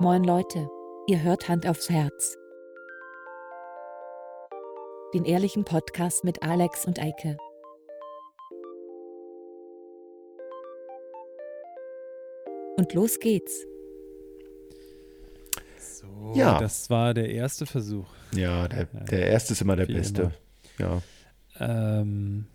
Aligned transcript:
Moin 0.00 0.24
Leute, 0.24 0.68
ihr 1.06 1.22
hört 1.22 1.48
Hand 1.48 1.66
aufs 1.66 1.90
Herz. 1.90 2.36
Den 5.14 5.24
ehrlichen 5.24 5.64
Podcast 5.64 6.24
mit 6.24 6.42
Alex 6.42 6.86
und 6.86 6.98
Eike. 6.98 7.36
Und 12.76 12.94
los 12.94 13.18
geht's. 13.18 13.66
So, 15.78 16.32
Ja. 16.34 16.58
das 16.58 16.88
war 16.88 17.12
der 17.14 17.28
erste 17.30 17.66
Versuch. 17.66 18.06
Ja, 18.34 18.68
der, 18.68 18.84
der 18.86 19.26
erste 19.26 19.52
ist 19.52 19.60
immer 19.60 19.76
der 19.76 19.88
Wie 19.88 19.94
beste. 19.94 20.32
Ja. 20.78 21.02
Ähm, 21.58 22.46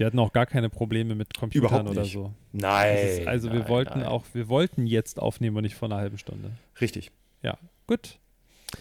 wir 0.00 0.06
hatten 0.06 0.18
auch 0.18 0.32
gar 0.32 0.46
keine 0.46 0.70
Probleme 0.70 1.14
mit 1.14 1.36
Computern 1.36 1.86
oder 1.86 2.00
nicht. 2.00 2.14
so. 2.14 2.32
Nein. 2.52 2.96
Ist, 2.96 3.26
also 3.26 3.52
wir 3.52 3.60
nein, 3.60 3.68
wollten 3.68 3.98
nein. 3.98 4.08
auch, 4.08 4.24
wir 4.32 4.48
wollten 4.48 4.86
jetzt 4.86 5.20
aufnehmen 5.20 5.58
und 5.58 5.62
nicht 5.62 5.74
vor 5.74 5.88
einer 5.88 5.96
halben 5.98 6.16
Stunde. 6.16 6.52
Richtig. 6.80 7.10
Ja, 7.42 7.58
gut. 7.86 8.18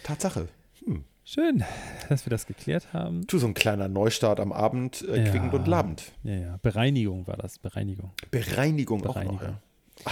Tatsache. 0.04 0.48
Hm. 0.86 1.04
Schön, 1.26 1.64
dass 2.08 2.26
wir 2.26 2.32
das 2.32 2.48
geklärt 2.48 2.94
haben. 2.94 3.28
Tu 3.28 3.38
so 3.38 3.48
ein 3.48 3.54
kleiner 3.54 3.90
Neustart 3.90 4.40
am 4.40 4.54
Abend, 4.54 5.02
äh, 5.10 5.26
Ja. 5.26 5.30
quickend 5.30 5.54
und 5.54 5.68
labend. 5.68 6.14
Ja, 6.24 6.36
ja. 6.36 6.60
Bereinigung 6.62 7.28
war 7.28 7.36
das. 7.36 7.60
Bereinigung. 7.60 8.12
Bereinigung, 8.32 9.02
auch 9.02 9.08
noch. 9.08 9.14
Bereinigung. 9.16 9.42
Ja. 9.42 9.60
Ah, 10.06 10.12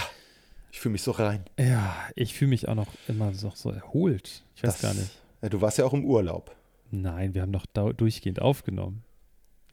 ich 0.70 0.78
fühle 0.80 0.92
mich 0.92 1.02
so 1.02 1.12
rein. 1.12 1.40
Ja, 1.58 1.96
ich 2.16 2.34
fühle 2.34 2.50
mich 2.50 2.68
auch 2.68 2.74
noch 2.74 2.88
immer 3.08 3.32
so, 3.32 3.50
so 3.54 3.70
erholt. 3.70 4.42
Ich 4.56 4.62
weiß 4.62 4.74
Das- 4.78 4.82
gar 4.82 4.92
nicht. 4.94 5.10
Ja, 5.40 5.48
du 5.48 5.60
warst 5.62 5.78
ja 5.78 5.86
auch 5.86 5.94
im 5.94 6.04
Urlaub. 6.04 6.54
Nein, 6.90 7.32
wir 7.32 7.40
haben 7.42 7.52
doch 7.52 7.64
dau- 7.72 7.92
durchgehend 7.94 8.42
aufgenommen. 8.42 9.02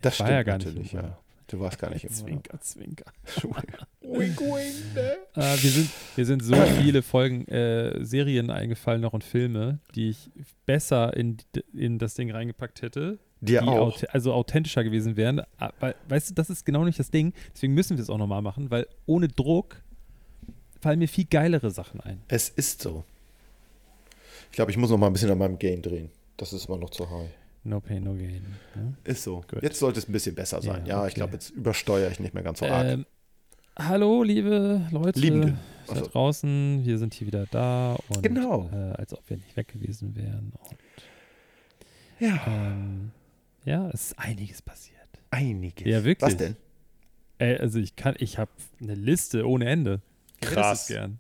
Das 0.02 0.20
war 0.20 0.28
stimmt 0.28 0.38
ja 0.38 0.44
gar 0.44 0.58
nicht 0.58 0.68
natürlich, 0.68 0.94
im 0.94 1.00
ja. 1.00 1.18
Du 1.48 1.60
warst 1.60 1.78
gar 1.78 1.92
nicht 1.92 2.04
im 2.04 2.10
Urlaub. 2.10 2.28
Zwinker, 2.28 2.62
zwinker. 2.62 3.06
wink, 4.02 4.40
wink, 4.40 4.96
ne? 4.96 5.18
Äh, 5.36 5.42
wir, 5.62 5.70
sind, 5.70 5.90
wir 6.16 6.26
sind 6.26 6.44
so 6.44 6.56
viele 6.56 7.04
Folgen, 7.04 7.48
äh, 7.48 8.04
Serien 8.04 8.50
eingefallen 8.50 9.02
noch 9.02 9.14
und 9.14 9.24
Filme, 9.24 9.80
die 9.94 10.10
ich 10.10 10.32
besser 10.66 11.16
in, 11.16 11.38
in 11.74 12.00
das 12.00 12.16
Ding 12.16 12.32
reingepackt 12.32 12.82
hätte. 12.82 13.20
Dir 13.42 13.62
die 13.62 13.68
auch. 13.68 14.02
also 14.10 14.34
authentischer 14.34 14.84
gewesen 14.84 15.18
wären. 15.18 15.42
Ah, 15.60 15.72
Weil, 15.80 15.96
weißt 16.10 16.32
du, 16.32 16.34
das 16.34 16.50
ist 16.50 16.66
genau 16.66 16.84
nicht 16.84 16.98
das 16.98 17.12
Ding. 17.12 17.34
Deswegen 17.54 17.74
müssen 17.74 17.98
wir 17.98 18.02
es 18.02 18.10
auch 18.10 18.18
nochmal 18.18 18.42
machen, 18.42 18.72
weil 18.72 18.88
ohne 19.06 19.28
Druck 19.28 19.84
fallen 20.82 21.00
mir 21.00 21.08
viel 21.08 21.26
geilere 21.26 21.70
Sachen 21.70 22.00
ein. 22.02 22.22
Es 22.28 22.50
ist 22.50 22.82
so. 22.82 23.04
Ich 24.50 24.56
glaube, 24.56 24.72
ich 24.72 24.78
muss 24.78 24.90
noch 24.90 24.98
mal 24.98 25.08
ein 25.08 25.14
bisschen 25.14 25.30
an 25.30 25.38
meinem 25.38 25.60
Gain 25.60 25.82
drehen. 25.82 26.10
Das 26.38 26.54
ist 26.54 26.68
immer 26.68 26.78
noch 26.78 26.90
zu 26.90 27.10
high. 27.10 27.30
No 27.68 27.80
pain, 27.80 28.04
no 28.04 28.14
gain. 28.14 28.46
Ne? 28.76 28.94
Ist 29.04 29.24
so. 29.24 29.42
Gut. 29.50 29.64
Jetzt 29.64 29.80
sollte 29.80 29.98
es 30.00 30.08
ein 30.08 30.12
bisschen 30.12 30.36
besser 30.36 30.62
sein. 30.62 30.86
Ja, 30.86 30.98
Ja, 31.02 31.08
ich 31.08 31.14
okay. 31.14 31.20
glaube, 31.22 31.34
jetzt 31.34 31.50
übersteuere 31.50 32.12
ich 32.12 32.20
nicht 32.20 32.34
mehr 32.36 32.44
ganz 32.44 32.60
so 32.60 32.66
arg. 32.68 32.86
Ähm, 32.88 33.06
hallo, 33.78 34.22
liebe 34.22 34.88
Leute 34.92 35.20
Liebende. 35.20 35.58
da 35.88 35.94
Also- 35.94 36.06
draußen. 36.08 36.86
Wir 36.86 36.98
sind 37.00 37.16
hier 37.16 37.26
wieder 37.28 37.48
da. 37.50 37.98
Und, 38.10 38.22
Genau. 38.22 38.70
Äh, 38.72 38.92
als 38.94 39.14
ob 39.14 39.28
wir 39.30 39.38
nicht 39.38 39.58
weg 39.58 39.68
gewesen 39.70 40.16
wären. 40.16 40.54
Und, 40.60 40.78
ja. 42.20 42.40
ähm, 42.48 43.12
ja, 43.66 43.90
es 43.90 44.12
ist 44.12 44.20
einiges 44.20 44.62
passiert. 44.62 44.96
Einiges. 45.32 45.88
Ja, 45.88 46.04
wirklich. 46.04 46.22
Was 46.32 46.38
denn? 46.38 46.56
Ey, 47.40 47.58
also 47.58 47.80
ich 47.80 47.96
kann, 47.96 48.14
ich 48.20 48.38
habe 48.38 48.52
eine 48.80 48.94
Liste 48.94 49.48
ohne 49.48 49.66
Ende. 49.66 50.02
Krass. 50.40 50.84
es 50.84 50.88
gern. 50.96 51.20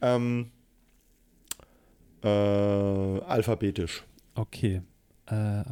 Ähm, 0.00 0.50
äh, 2.24 2.28
alphabetisch. 2.28 4.04
Okay. 4.34 4.80
Äh, 5.30 5.60
äh, 5.60 5.64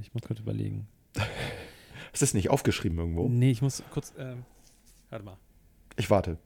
ich 0.00 0.12
muss 0.14 0.22
kurz 0.22 0.40
überlegen. 0.40 0.86
Ist 2.12 2.22
das 2.22 2.34
nicht 2.34 2.50
aufgeschrieben 2.50 2.98
irgendwo? 2.98 3.28
Nee, 3.28 3.50
ich 3.50 3.62
muss 3.62 3.82
kurz. 3.90 4.12
Ähm, 4.18 4.44
warte 5.10 5.24
mal. 5.24 5.36
Ich 5.96 6.10
warte. 6.10 6.38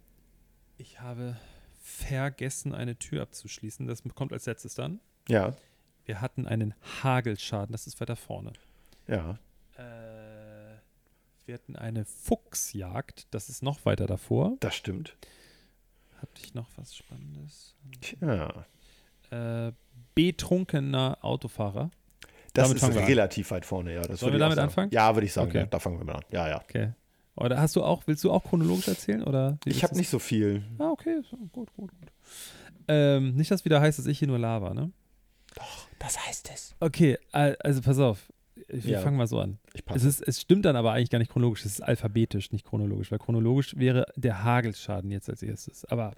Ich 0.77 1.01
habe 1.01 1.37
vergessen, 1.81 2.75
eine 2.75 2.97
Tür 2.99 3.23
abzuschließen. 3.23 3.87
Das 3.87 4.03
kommt 4.15 4.33
als 4.33 4.47
letztes 4.47 4.75
dann. 4.75 5.01
Ja, 5.29 5.55
Wir 6.05 6.21
hatten 6.21 6.47
einen 6.47 6.75
Hagelschaden. 7.03 7.73
Das 7.73 7.87
ist 7.87 8.01
weiter 8.01 8.17
vorne. 8.17 8.53
ja. 9.07 9.39
Äh, 9.77 10.75
wir 11.47 11.55
hatten 11.55 11.77
eine 11.77 12.05
Fuchsjagd. 12.07 13.27
Das 13.31 13.49
ist 13.51 13.63
noch 13.63 13.85
weiter 13.85 14.07
davor. 14.07 14.57
Das 14.61 14.75
stimmt. 14.75 15.17
Hatte 16.23 16.41
ich 16.43 16.55
noch 16.55 16.69
was 16.77 16.97
Spannendes? 16.97 17.75
Tja. 18.01 18.65
Äh, 19.35 19.73
betrunkener 20.15 21.19
Autofahrer. 21.23 21.91
Das 22.53 22.65
Damit 22.65 22.77
ist 22.77 22.81
fangen 22.83 22.95
wir 22.95 23.03
an. 23.03 23.09
relativ 23.09 23.51
weit 23.51 23.65
vorne, 23.67 23.95
ja. 23.95 24.03
Das 24.03 24.21
Sollen 24.21 24.33
wir 24.33 24.39
damit 24.39 24.59
anfangen? 24.59 24.91
Ja, 24.93 25.15
würde 25.17 25.27
ich 25.27 25.33
sagen. 25.33 25.49
Okay. 25.49 25.59
Ja, 25.61 25.67
da 25.67 25.79
fangen 25.81 25.99
wir 25.99 26.05
mal 26.05 26.17
an. 26.17 26.25
Ja, 26.31 26.49
ja. 26.49 26.61
Okay. 26.63 26.93
Oder 27.37 27.61
hast 27.61 27.75
du 27.75 27.83
auch, 27.83 28.05
willst 28.07 28.23
du 28.23 28.31
auch 28.31 28.45
chronologisch 28.45 28.87
erzählen? 28.87 29.25
Oder 29.25 29.59
Ich 29.65 29.83
habe 29.83 29.97
nicht 29.97 30.09
so 30.09 30.21
viel. 30.21 30.63
Ah, 30.79 30.91
okay. 30.91 31.21
Gut, 31.53 31.73
gut, 31.75 31.91
gut. 31.97 32.13
Ähm, 32.87 33.35
nicht, 33.35 33.51
dass 33.51 33.65
wieder 33.65 33.81
heißt, 33.81 33.99
dass 33.99 34.07
ich 34.07 34.19
hier 34.21 34.29
nur 34.29 34.39
laber, 34.39 34.73
ne? 34.73 34.93
Das 35.99 36.27
heißt 36.27 36.51
es. 36.53 36.75
Okay, 36.81 37.19
al- 37.33 37.57
also 37.61 37.81
pass 37.83 37.99
auf. 37.99 38.33
Wir 38.69 38.93
Ja. 38.93 39.01
fangen 39.01 39.17
mal 39.17 39.27
so 39.27 39.41
an. 39.41 39.59
Ich 39.73 39.83
Es, 39.95 40.05
ist, 40.05 40.21
es 40.23 40.41
stimmt 40.41 40.65
dann 40.65 40.77
aber 40.77 40.93
eigentlich 40.93 41.11
gar 41.11 41.19
nicht 41.19 41.33
chronologisch. 41.33 41.65
Es 41.65 41.73
ist 41.73 41.81
alphabetisch, 41.81 42.53
nicht 42.53 42.65
chronologisch. 42.65 43.11
Weil 43.11 43.19
chronologisch 43.19 43.77
wäre 43.77 44.07
der 44.15 44.45
Hagelschaden 44.45 45.11
jetzt 45.11 45.29
als 45.29 45.43
erstes. 45.43 45.85
Aber 45.87 46.13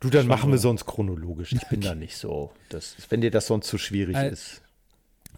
Du, 0.00 0.10
dann 0.10 0.26
machen 0.26 0.50
wir 0.50 0.58
so. 0.58 0.68
sonst 0.68 0.86
chronologisch. 0.86 1.52
Ich 1.52 1.66
bin 1.68 1.80
da 1.80 1.94
nicht 1.94 2.16
so. 2.16 2.52
Das, 2.68 2.96
wenn 3.10 3.20
dir 3.20 3.30
das 3.30 3.46
sonst 3.46 3.66
zu 3.68 3.78
schwierig 3.78 4.16
Al- 4.16 4.30
ist. 4.30 4.62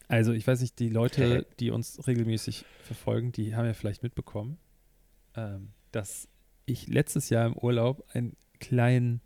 Also, 0.09 0.33
ich 0.33 0.47
weiß 0.47 0.61
nicht, 0.63 0.79
die 0.79 0.89
Leute, 0.89 1.47
die 1.61 1.71
uns 1.71 2.07
regelmäßig 2.07 2.65
verfolgen, 2.83 3.31
die 3.33 3.55
haben 3.55 3.67
ja 3.67 3.75
vielleicht 3.75 4.03
mitbekommen, 4.03 4.57
ähm, 5.37 5.73
dass 5.93 6.29
ich 6.65 6.87
letztes 6.89 7.29
Jahr 7.31 7.47
im 7.47 7.55
Urlaub 7.57 8.05
einen 8.15 8.35
kleinen, 8.59 9.21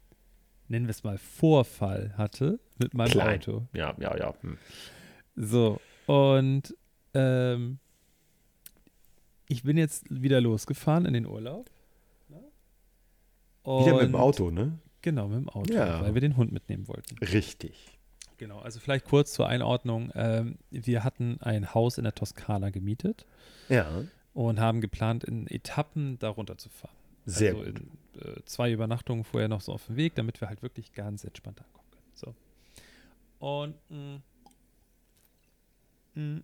nennen 0.69 0.87
wir 0.87 0.91
es 0.91 1.05
mal, 1.05 1.19
Vorfall 1.19 2.15
hatte 2.17 2.59
mit 2.79 2.95
meinem 2.95 3.11
Klein. 3.13 3.39
Auto. 3.41 3.67
Ja, 3.75 3.95
ja, 4.01 4.17
ja. 4.17 4.35
Hm. 4.41 4.59
So, 5.37 5.81
und 6.07 6.75
ähm, 7.15 7.79
ich 9.49 9.63
bin 9.63 9.77
jetzt 9.77 10.05
wieder 10.11 10.41
losgefahren 10.41 11.07
in 11.07 11.13
den 11.15 11.27
Urlaub. 11.27 11.71
ne? 12.29 12.41
Wieder 13.65 13.93
mit 13.95 14.03
dem 14.03 14.15
Und- 14.15 14.21
Auto, 14.21 14.51
ne? 14.51 14.79
Genau, 15.03 15.29
mit 15.29 15.39
dem 15.39 15.49
Auto, 15.49 15.73
Ja. 15.75 16.01
weil 16.03 16.15
wir 16.15 16.21
den 16.21 16.37
Hund 16.37 16.53
mitnehmen 16.53 16.89
wollten. 16.89 17.19
Richtig. 17.19 17.99
Genau, 18.39 18.59
also 18.61 18.81
vielleicht 18.81 19.05
kurz 19.05 19.33
zur 19.35 19.47
Einordnung. 19.49 20.11
Ähm, 20.15 20.57
wir 20.71 21.05
hatten 21.05 21.39
ein 21.43 21.75
Haus 21.75 21.99
in 21.99 22.05
der 22.05 22.15
Toskana 22.15 22.71
gemietet 22.71 23.27
Ja, 23.69 24.03
und 24.35 24.59
haben 24.59 24.81
geplant, 24.81 25.23
in 25.25 25.47
Etappen 25.47 26.19
darunter 26.19 26.57
zu 26.59 26.69
fahren. 26.71 26.95
sehr 27.27 27.55
also 27.55 27.65
gut. 27.65 27.81
in 28.15 28.21
äh, 28.21 28.45
zwei 28.47 28.73
Übernachtungen 28.73 29.23
vorher 29.25 29.49
noch 29.49 29.61
so 29.61 29.73
auf 29.73 29.87
dem 29.87 29.97
Weg, 29.97 30.15
damit 30.17 30.41
wir 30.41 30.49
halt 30.49 30.63
wirklich 30.63 30.93
ganz 30.93 31.23
entspannt 31.25 31.61
ankommen 31.61 31.87
können. 31.91 32.11
So. 32.15 32.35
Und 33.47 33.75
mh, 33.91 34.21
mh, 36.15 36.41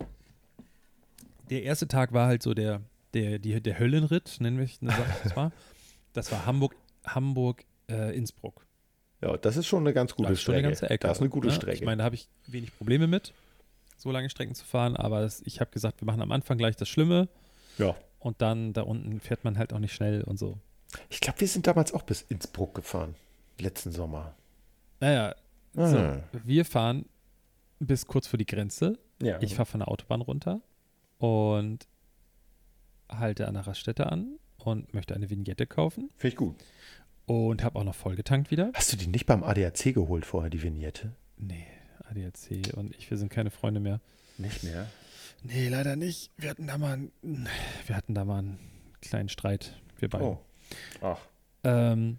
der 1.49 1.63
erste 1.63 1.87
Tag 1.87 2.13
war 2.13 2.27
halt 2.27 2.43
so 2.43 2.53
der, 2.53 2.81
der, 3.13 3.39
die, 3.39 3.59
der 3.61 3.79
Höllenritt, 3.79 4.37
nennen 4.39 4.57
wir 4.57 4.65
es 4.65 4.79
das 5.23 5.35
war. 5.35 5.51
Das 6.13 6.31
war 6.31 6.45
Hamburg, 6.47 6.75
Hamburg, 7.05 7.63
äh, 7.89 8.15
Innsbruck. 8.15 8.65
Ja, 9.21 9.35
das 9.37 9.57
ist 9.57 9.67
schon 9.67 9.83
eine 9.83 9.93
ganz 9.93 10.15
gute 10.15 10.29
Das 10.29 10.37
ist 10.39 10.43
schon 10.43 10.53
Strecke. 10.53 10.67
eine 10.67 10.75
ganze 10.75 10.89
Ecke. 10.89 11.07
Das 11.07 11.17
ist 11.17 11.21
eine 11.21 11.29
gute 11.29 11.47
ne? 11.47 11.53
Strecke. 11.53 11.77
Ich 11.77 11.83
meine, 11.83 11.97
da 11.97 12.03
habe 12.05 12.15
ich 12.15 12.29
wenig 12.47 12.75
Probleme 12.77 13.07
mit, 13.07 13.33
so 13.97 14.11
lange 14.11 14.29
Strecken 14.29 14.55
zu 14.55 14.63
fahren, 14.65 14.95
aber 14.95 15.21
das, 15.21 15.41
ich 15.45 15.59
habe 15.59 15.71
gesagt, 15.71 16.01
wir 16.01 16.05
machen 16.05 16.21
am 16.21 16.31
Anfang 16.31 16.57
gleich 16.57 16.75
das 16.77 16.87
Schlimme 16.87 17.27
ja. 17.77 17.95
und 18.19 18.41
dann 18.41 18.71
da 18.73 18.83
unten 18.83 19.19
fährt 19.19 19.43
man 19.43 19.57
halt 19.57 19.73
auch 19.73 19.79
nicht 19.79 19.93
schnell 19.93 20.23
und 20.23 20.39
so. 20.39 20.57
Ich 21.09 21.19
glaube, 21.19 21.41
wir 21.41 21.47
sind 21.47 21.67
damals 21.67 21.93
auch 21.93 22.03
bis 22.03 22.21
Innsbruck 22.21 22.73
gefahren. 22.75 23.15
Letzten 23.59 23.91
Sommer. 23.91 24.35
Naja, 25.01 25.35
Ah. 25.77 25.87
so, 25.87 26.39
wir 26.45 26.65
fahren 26.65 27.05
bis 27.79 28.07
kurz 28.07 28.25
vor 28.27 28.37
die 28.37 28.45
Grenze. 28.45 28.97
Ja. 29.21 29.39
Ich 29.41 29.53
fahre 29.55 29.67
von 29.67 29.81
der 29.81 29.87
Autobahn 29.89 30.21
runter 30.21 30.61
und 31.19 31.87
halte 33.07 33.47
an 33.47 33.53
der 33.53 33.67
Raststätte 33.67 34.07
an 34.11 34.39
und 34.57 34.93
möchte 34.93 35.13
eine 35.13 35.29
Vignette 35.29 35.67
kaufen 35.67 36.09
Finde 36.17 36.27
ich 36.29 36.35
gut. 36.35 36.55
Und 37.29 37.63
habe 37.63 37.77
auch 37.77 37.83
noch 37.83 37.93
vollgetankt 37.93 38.49
wieder. 38.49 38.71
Hast 38.73 38.91
du 38.91 38.97
die 38.97 39.05
nicht 39.05 39.27
beim 39.27 39.43
ADAC 39.43 39.93
geholt 39.93 40.25
vorher, 40.25 40.49
die 40.49 40.63
Vignette? 40.63 41.13
Nee, 41.37 41.67
ADAC 42.09 42.73
und 42.75 42.95
ich, 42.95 43.11
wir 43.11 43.17
sind 43.17 43.29
keine 43.29 43.51
Freunde 43.51 43.79
mehr. 43.79 44.01
Nicht 44.39 44.63
mehr. 44.63 44.87
Nee, 45.43 45.69
leider 45.69 45.95
nicht. 45.95 46.31
Wir 46.37 46.49
hatten 46.49 46.65
da 46.65 46.79
mal, 46.79 46.93
einen, 46.93 47.47
wir 47.85 47.95
hatten 47.95 48.15
da 48.15 48.25
mal 48.25 48.39
einen 48.39 48.59
kleinen 49.01 49.29
Streit, 49.29 49.79
wir 49.99 50.09
beide. 50.09 50.23
Oh. 50.23 50.39
Ach. 51.01 51.19
Ähm, 51.63 52.17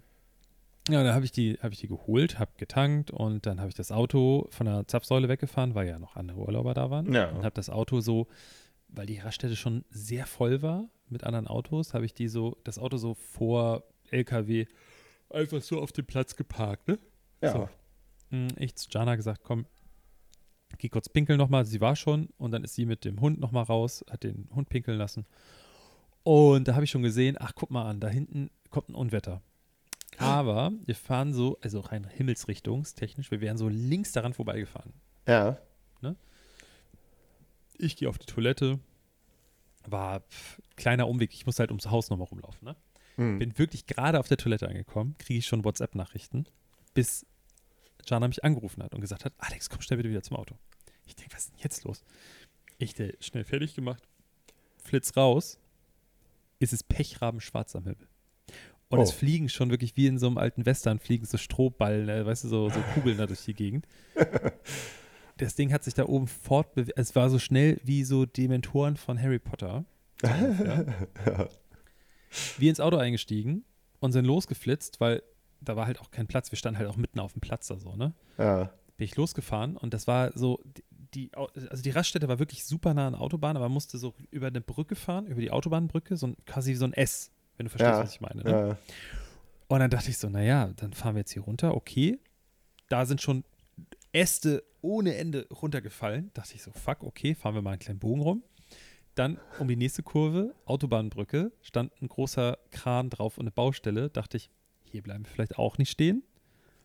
ja, 0.87 1.03
da 1.03 1.13
habe 1.13 1.25
ich 1.25 1.33
die, 1.33 1.59
habe 1.61 1.73
ich 1.73 1.81
die 1.81 1.89
geholt, 1.89 2.39
habe 2.39 2.51
getankt 2.55 3.11
und 3.11 3.45
dann 3.45 3.59
habe 3.59 3.67
ich 3.67 3.75
das 3.75 3.91
Auto 3.91 4.47
von 4.51 4.65
der 4.65 4.87
Zapfsäule 4.87 5.27
weggefahren, 5.27 5.75
weil 5.75 5.89
ja 5.89 5.99
noch 5.99 6.15
andere 6.15 6.39
Urlauber 6.39 6.73
da 6.73 6.89
waren. 6.89 7.13
Ja. 7.13 7.31
Und 7.31 7.43
habe 7.43 7.53
das 7.53 7.69
Auto 7.69 7.99
so, 7.99 8.27
weil 8.87 9.07
die 9.07 9.19
Raststätte 9.19 9.57
schon 9.57 9.83
sehr 9.89 10.25
voll 10.25 10.61
war 10.61 10.87
mit 11.09 11.25
anderen 11.25 11.47
Autos, 11.47 11.93
habe 11.93 12.05
ich 12.05 12.13
die 12.13 12.29
so, 12.29 12.55
das 12.63 12.79
Auto 12.79 12.95
so 12.95 13.13
vor 13.13 13.83
LKW 14.09 14.67
einfach 15.31 15.61
so 15.61 15.81
auf 15.81 15.91
den 15.91 16.05
Platz 16.05 16.35
geparkt, 16.35 16.87
ne? 16.87 16.99
Ja. 17.41 17.51
So. 17.53 17.69
Hm, 18.29 18.47
Ich 18.57 18.75
zu 18.75 18.87
Jana 18.89 19.15
gesagt, 19.15 19.41
komm, 19.43 19.65
geh 20.77 20.89
kurz 20.89 21.09
pinkeln 21.09 21.37
nochmal. 21.37 21.65
Sie 21.65 21.81
war 21.81 21.95
schon 21.95 22.29
und 22.37 22.51
dann 22.51 22.63
ist 22.63 22.75
sie 22.75 22.85
mit 22.85 23.05
dem 23.05 23.19
Hund 23.21 23.39
nochmal 23.39 23.63
raus, 23.63 24.03
hat 24.09 24.23
den 24.23 24.49
Hund 24.53 24.69
pinkeln 24.69 24.97
lassen. 24.97 25.25
Und 26.23 26.67
da 26.67 26.75
habe 26.75 26.83
ich 26.85 26.91
schon 26.91 27.01
gesehen, 27.03 27.35
ach, 27.39 27.53
guck 27.55 27.71
mal 27.71 27.89
an, 27.89 27.99
da 27.99 28.07
hinten 28.07 28.51
kommt 28.69 28.89
ein 28.89 28.95
Unwetter. 28.95 29.41
Aber 30.17 30.71
wir 30.85 30.95
fahren 30.95 31.33
so, 31.33 31.57
also 31.61 31.79
rein 31.79 32.03
himmelsrichtungstechnisch, 32.05 33.31
wir 33.31 33.41
wären 33.41 33.57
so 33.57 33.67
links 33.69 34.11
daran 34.11 34.33
vorbeigefahren. 34.33 34.93
Ja. 35.27 35.57
Ich 37.77 37.95
gehe 37.95 38.07
auf 38.09 38.19
die 38.19 38.27
Toilette. 38.27 38.79
War 39.87 40.19
pff, 40.19 40.61
kleiner 40.75 41.07
Umweg, 41.07 41.33
ich 41.33 41.47
muss 41.47 41.57
halt 41.57 41.71
ums 41.71 41.89
Haus 41.89 42.11
nochmal 42.11 42.27
rumlaufen. 42.27 42.63
Ne? 42.63 42.75
Hm. 43.21 43.39
Bin 43.39 43.57
wirklich 43.57 43.85
gerade 43.85 44.19
auf 44.19 44.27
der 44.27 44.37
Toilette 44.37 44.67
angekommen, 44.67 45.15
kriege 45.19 45.39
ich 45.39 45.45
schon 45.45 45.63
WhatsApp-Nachrichten, 45.63 46.45
bis 46.93 47.25
Jana 48.05 48.27
mich 48.27 48.43
angerufen 48.43 48.81
hat 48.83 48.93
und 48.95 49.01
gesagt 49.01 49.25
hat, 49.25 49.33
Alex, 49.37 49.69
komm 49.69 49.81
schnell 49.81 49.97
bitte 49.97 50.09
wieder 50.09 50.23
zum 50.23 50.37
Auto. 50.37 50.55
Ich 51.05 51.15
denke, 51.15 51.33
was 51.35 51.43
ist 51.45 51.51
denn 51.53 51.59
jetzt 51.61 51.83
los? 51.83 52.03
Ich 52.79 52.95
der 52.95 53.13
schnell 53.19 53.43
fertig 53.43 53.75
gemacht, 53.75 54.01
flitz 54.83 55.15
raus, 55.15 55.59
ist 56.59 56.73
es 56.73 56.83
Pechrabenschwarz 56.83 57.75
am 57.75 57.83
Himmel. 57.83 58.07
Und 58.89 58.99
Oh. 58.99 59.03
es 59.03 59.11
fliegen 59.11 59.47
schon 59.49 59.69
wirklich 59.69 59.95
wie 59.95 60.07
in 60.07 60.17
so 60.19 60.27
einem 60.27 60.37
alten 60.37 60.65
Western, 60.65 60.99
fliegen 60.99 61.25
so 61.25 61.37
Strohballen, 61.37 62.09
äh, 62.09 62.25
weißt 62.25 62.43
du, 62.43 62.47
so, 62.49 62.69
so 62.69 62.79
Kugeln 62.93 63.17
da 63.17 63.27
durch 63.27 63.45
die 63.45 63.53
Gegend. 63.53 63.87
Das 65.37 65.55
Ding 65.55 65.73
hat 65.73 65.83
sich 65.83 65.95
da 65.95 66.05
oben 66.05 66.27
fortbewegt. 66.27 66.95
Es 66.99 67.15
war 67.15 67.31
so 67.31 67.39
schnell 67.39 67.79
wie 67.83 68.03
so 68.03 68.27
Dementoren 68.27 68.95
von 68.95 69.19
Harry 69.19 69.39
Potter. 69.39 69.85
Ja. 70.23 71.49
Wir 72.57 72.69
ins 72.69 72.79
Auto 72.79 72.97
eingestiegen 72.97 73.63
und 73.99 74.11
sind 74.11 74.25
losgeflitzt, 74.25 74.99
weil 74.99 75.21
da 75.59 75.75
war 75.75 75.85
halt 75.85 75.99
auch 75.99 76.11
kein 76.11 76.27
Platz. 76.27 76.51
Wir 76.51 76.57
standen 76.57 76.79
halt 76.79 76.89
auch 76.89 76.97
mitten 76.97 77.19
auf 77.19 77.33
dem 77.33 77.41
Platz 77.41 77.67
da 77.67 77.77
so, 77.77 77.95
ne? 77.95 78.13
Ja. 78.37 78.71
Bin 78.97 79.05
ich 79.05 79.15
losgefahren 79.15 79.77
und 79.77 79.93
das 79.93 80.07
war 80.07 80.31
so, 80.37 80.59
die- 81.13 81.31
also 81.35 81.83
die 81.83 81.89
Raststätte 81.89 82.27
war 82.27 82.39
wirklich 82.39 82.65
super 82.65 82.93
nah 82.93 83.07
an 83.07 83.13
der 83.13 83.21
Autobahn, 83.21 83.55
aber 83.57 83.65
man 83.65 83.73
musste 83.73 83.97
so 83.97 84.13
über 84.31 84.47
eine 84.47 84.61
Brücke 84.61 84.95
fahren, 84.95 85.27
über 85.27 85.41
die 85.41 85.51
Autobahnbrücke, 85.51 86.17
so 86.17 86.27
ein, 86.27 86.37
quasi 86.45 86.73
so 86.75 86.85
ein 86.85 86.93
S, 86.93 87.31
wenn 87.57 87.65
du 87.65 87.69
verstehst, 87.69 87.97
Ja. 87.97 88.03
was 88.03 88.13
ich 88.13 88.21
meine. 88.21 88.43
Ne? 88.43 88.49
Ja. 88.51 88.77
Und 89.67 89.79
dann 89.79 89.89
dachte 89.89 90.09
ich 90.09 90.17
so, 90.17 90.29
naja, 90.29 90.71
dann 90.75 90.93
fahren 90.93 91.15
wir 91.15 91.19
jetzt 91.19 91.31
hier 91.31 91.43
runter, 91.43 91.75
okay. 91.75 92.19
Da 92.89 93.05
sind 93.05 93.21
schon 93.21 93.43
Äste 94.11 94.63
ohne 94.81 95.15
Ende 95.15 95.47
runtergefallen. 95.49 96.31
Dachte 96.33 96.55
ich 96.55 96.63
so, 96.63 96.71
fuck, 96.71 97.03
okay, 97.03 97.35
fahren 97.35 97.55
wir 97.55 97.61
mal 97.61 97.71
einen 97.71 97.79
kleinen 97.79 97.99
Bogen 97.99 98.21
rum. 98.21 98.43
Dann 99.15 99.39
um 99.59 99.67
die 99.67 99.75
nächste 99.75 100.03
Kurve, 100.03 100.55
Autobahnbrücke, 100.65 101.51
stand 101.61 101.91
ein 102.01 102.07
großer 102.07 102.57
Kran 102.71 103.09
drauf 103.09 103.37
und 103.37 103.43
eine 103.43 103.51
Baustelle. 103.51 104.09
Dachte 104.09 104.37
ich, 104.37 104.49
hier 104.83 105.01
bleiben 105.03 105.25
wir 105.25 105.31
vielleicht 105.31 105.57
auch 105.57 105.77
nicht 105.77 105.91
stehen. 105.91 106.23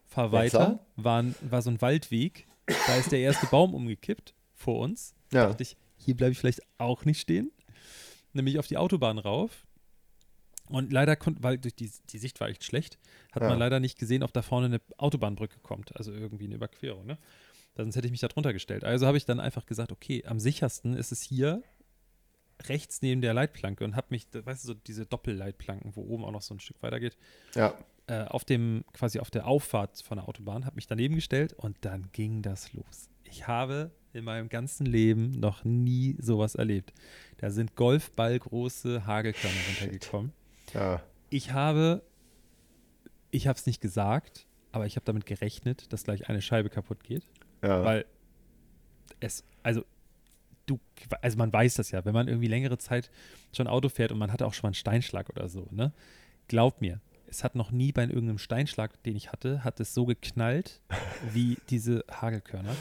Fahr 0.04 0.32
weiter, 0.32 0.84
war, 0.96 1.22
ein, 1.22 1.34
war 1.40 1.62
so 1.62 1.70
ein 1.70 1.80
Waldweg. 1.80 2.46
Da 2.86 2.96
ist 2.96 3.12
der 3.12 3.20
erste 3.20 3.46
Baum 3.46 3.74
umgekippt 3.74 4.34
vor 4.54 4.80
uns. 4.80 5.14
Ja. 5.32 5.46
Dachte 5.48 5.62
ich, 5.62 5.76
hier 5.96 6.16
bleibe 6.16 6.32
ich 6.32 6.38
vielleicht 6.38 6.62
auch 6.78 7.04
nicht 7.04 7.20
stehen. 7.20 7.50
Nämlich 8.32 8.58
auf 8.58 8.66
die 8.66 8.76
Autobahn 8.76 9.18
rauf. 9.18 9.64
Und 10.68 10.92
leider 10.92 11.14
konnte, 11.14 11.42
weil 11.44 11.58
durch 11.58 11.76
die, 11.76 11.90
die 12.10 12.18
Sicht 12.18 12.40
war 12.40 12.48
echt 12.48 12.64
schlecht, 12.64 12.98
hat 13.32 13.42
Ja. 13.42 13.48
man 13.48 13.58
leider 13.58 13.78
nicht 13.78 13.98
gesehen, 13.98 14.24
ob 14.24 14.32
da 14.32 14.42
vorne 14.42 14.66
eine 14.66 14.80
Autobahnbrücke 14.98 15.60
kommt, 15.60 15.94
also 15.96 16.12
irgendwie 16.12 16.46
eine 16.46 16.56
Überquerung. 16.56 17.06
Ne? 17.06 17.18
Sonst 17.76 17.94
hätte 17.94 18.06
ich 18.06 18.10
mich 18.10 18.20
da 18.20 18.26
drunter 18.28 18.52
gestellt. 18.52 18.82
Also 18.82 19.06
habe 19.06 19.16
ich 19.16 19.24
dann 19.24 19.38
einfach 19.38 19.64
gesagt, 19.66 19.92
okay, 19.92 20.24
am 20.26 20.40
sichersten 20.40 20.94
ist 20.94 21.12
es 21.12 21.22
hier 21.22 21.62
rechts 22.64 23.02
neben 23.02 23.20
der 23.20 23.34
Leitplanke 23.34 23.84
und 23.84 23.96
habe 23.96 24.06
mich, 24.10 24.26
weißt 24.32 24.64
du, 24.64 24.68
so 24.68 24.74
diese 24.74 25.06
Doppelleitplanken, 25.06 25.94
wo 25.94 26.02
oben 26.02 26.24
auch 26.24 26.30
noch 26.32 26.42
so 26.42 26.54
ein 26.54 26.60
Stück 26.60 26.82
weiter 26.82 26.98
geht, 27.00 27.16
Ja. 27.54 27.74
äh, 28.06 28.24
auf 28.24 28.44
dem, 28.44 28.84
quasi 28.92 29.18
auf 29.20 29.30
der 29.30 29.46
Auffahrt 29.46 30.00
von 30.02 30.16
der 30.18 30.28
Autobahn, 30.28 30.64
habe 30.64 30.76
mich 30.76 30.86
daneben 30.86 31.14
gestellt 31.14 31.52
und 31.52 31.76
dann 31.82 32.08
ging 32.12 32.42
das 32.42 32.72
los. 32.72 33.08
Ich 33.24 33.46
habe 33.46 33.90
in 34.12 34.24
meinem 34.24 34.48
ganzen 34.48 34.86
Leben 34.86 35.32
noch 35.32 35.64
nie 35.64 36.16
sowas 36.18 36.54
erlebt. 36.54 36.94
Da 37.38 37.50
sind 37.50 37.74
Golfballgroße 37.76 39.04
Hagelkörner 39.06 39.56
runtergekommen. 39.68 40.32
Ja. 40.72 41.02
Ich 41.28 41.52
habe, 41.52 42.02
ich 43.30 43.46
habe 43.46 43.58
es 43.58 43.66
nicht 43.66 43.80
gesagt, 43.82 44.46
aber 44.72 44.86
ich 44.86 44.96
habe 44.96 45.04
damit 45.04 45.26
gerechnet, 45.26 45.92
dass 45.92 46.04
gleich 46.04 46.28
eine 46.28 46.40
Scheibe 46.40 46.70
kaputt 46.70 47.04
geht, 47.04 47.24
Ja. 47.62 47.84
weil 47.84 48.06
es, 49.20 49.44
also 49.62 49.84
du, 50.66 50.80
also 51.22 51.38
man 51.38 51.52
weiß 51.52 51.74
das 51.74 51.90
ja, 51.90 52.04
wenn 52.04 52.14
man 52.14 52.28
irgendwie 52.28 52.48
längere 52.48 52.78
Zeit 52.78 53.10
schon 53.54 53.66
Auto 53.66 53.88
fährt 53.88 54.12
und 54.12 54.18
man 54.18 54.32
hatte 54.32 54.46
auch 54.46 54.54
schon 54.54 54.62
mal 54.64 54.68
einen 54.68 54.74
Steinschlag 54.74 55.30
oder 55.30 55.48
so, 55.48 55.68
ne? 55.70 55.92
Glaub 56.48 56.80
mir, 56.80 57.00
es 57.28 57.42
hat 57.42 57.54
noch 57.54 57.70
nie 57.70 57.92
bei 57.92 58.02
irgendeinem 58.02 58.38
Steinschlag, 58.38 59.02
den 59.02 59.16
ich 59.16 59.32
hatte, 59.32 59.64
hat 59.64 59.80
es 59.80 59.94
so 59.94 60.06
geknallt 60.06 60.80
wie 61.32 61.58
diese 61.70 62.04
Hagelkörner. 62.10 62.74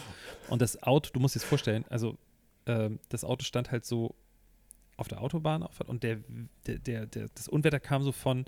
Und 0.49 0.61
das 0.61 0.83
Auto, 0.83 1.11
du 1.13 1.19
musst 1.19 1.35
dir 1.35 1.39
das 1.39 1.47
vorstellen, 1.47 1.85
also 1.89 2.17
ähm, 2.65 2.99
das 3.09 3.23
Auto 3.23 3.43
stand 3.43 3.71
halt 3.71 3.85
so 3.85 4.15
auf 4.97 5.07
der 5.07 5.21
Autobahn 5.21 5.63
auf, 5.63 5.79
und 5.81 6.03
der, 6.03 6.19
der, 6.67 6.79
der, 6.79 7.05
der, 7.05 7.27
das 7.35 7.47
Unwetter 7.47 7.79
kam 7.79 8.03
so 8.03 8.11
von 8.11 8.45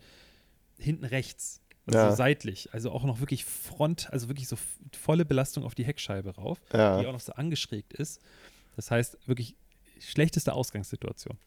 hinten 0.79 1.05
rechts, 1.05 1.61
also 1.85 1.99
Ja. 1.99 2.11
seitlich, 2.15 2.73
also 2.73 2.91
auch 2.91 3.03
noch 3.03 3.19
wirklich 3.19 3.45
front, 3.45 4.11
also 4.11 4.29
wirklich 4.29 4.47
so 4.47 4.57
volle 4.97 5.25
Belastung 5.25 5.63
auf 5.63 5.75
die 5.75 5.85
Heckscheibe 5.85 6.35
rauf 6.35 6.59
die 6.71 6.77
ja. 6.77 6.97
auch 7.07 7.13
noch 7.13 7.19
so 7.19 7.33
angeschrägt 7.33 7.93
ist. 7.93 8.21
Das 8.77 8.89
heißt, 8.91 9.17
wirklich 9.27 9.57
schlechteste 9.99 10.53
Ausgangssituation. 10.53 11.37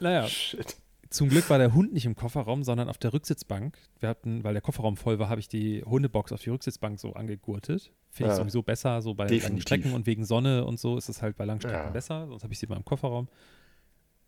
Naja, 0.00 0.26
Shit. 0.28 0.76
zum 1.10 1.28
Glück 1.28 1.48
war 1.50 1.58
der 1.58 1.72
Hund 1.74 1.92
nicht 1.92 2.04
im 2.06 2.14
Kofferraum, 2.14 2.62
sondern 2.62 2.88
auf 2.88 2.98
der 2.98 3.12
Rücksitzbank. 3.12 3.76
Wir 4.00 4.08
hatten, 4.08 4.44
weil 4.44 4.52
der 4.52 4.62
Kofferraum 4.62 4.96
voll 4.96 5.18
war, 5.18 5.28
habe 5.28 5.40
ich 5.40 5.48
die 5.48 5.82
Hundebox 5.84 6.30
auf 6.32 6.42
die 6.42 6.50
Rücksitzbank 6.50 6.98
so 7.00 7.14
angegurtet. 7.14 7.92
Finde 8.10 8.32
ich 8.32 8.36
Ja. 8.38 8.42
sowieso 8.42 8.62
besser, 8.62 9.00
so 9.02 9.14
bei 9.14 9.24
langen 9.24 9.34
Definitiv. 9.40 9.62
Strecken 9.62 9.92
und 9.94 10.06
wegen 10.06 10.24
Sonne 10.24 10.64
und 10.64 10.78
so 10.78 10.96
ist 10.96 11.08
es 11.08 11.22
halt 11.22 11.36
bei 11.36 11.44
langen 11.44 11.60
Strecken 11.60 11.86
Ja. 11.86 11.90
besser. 11.90 12.26
Sonst 12.28 12.42
habe 12.44 12.52
ich 12.52 12.58
sie 12.58 12.66
mal 12.66 12.76
im 12.76 12.84
Kofferraum. 12.84 13.28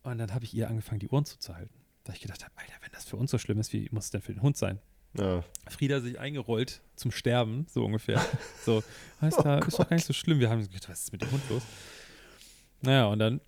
Und 0.03 0.19
dann 0.19 0.33
habe 0.33 0.45
ich 0.45 0.55
ihr 0.55 0.69
angefangen, 0.69 1.01
die 1.01 1.09
Ohren 1.09 1.25
zuzuhalten. 1.25 1.75
Da 2.05 2.13
ich 2.13 2.21
gedacht 2.21 2.43
habe, 2.45 2.53
Alter, 2.57 2.75
wenn 2.81 2.93
das 2.93 3.05
für 3.05 3.17
uns 3.17 3.31
so 3.33 3.39
schlimm 3.39 3.59
ist, 3.59 3.73
wie 3.73 3.89
muss 3.91 4.05
es 4.07 4.11
denn 4.13 4.23
für 4.23 4.33
den 4.33 4.41
Hund 4.43 4.57
sein? 4.57 4.79
Ja. 5.19 5.45
Frieda 5.69 6.01
sich 6.01 6.19
eingerollt 6.19 6.81
zum 6.95 7.11
Sterben, 7.11 7.67
so 7.69 7.85
ungefähr. 7.85 8.25
So, 8.65 8.83
heißt 9.21 9.39
Oh 9.39 9.43
da, 9.43 9.59
ist 9.59 9.79
doch 9.79 9.89
gar 9.89 9.95
nicht 9.95 10.07
so 10.07 10.13
schlimm. 10.13 10.41
Wir 10.41 10.51
haben 10.51 10.61
gedacht, 10.61 10.89
was 10.89 11.05
ist 11.05 11.13
mit 11.13 11.23
dem 11.23 11.31
Hund 11.31 11.43
los? 11.49 11.63
Naja, 12.83 13.07
und 13.07 13.21
dann 13.21 13.41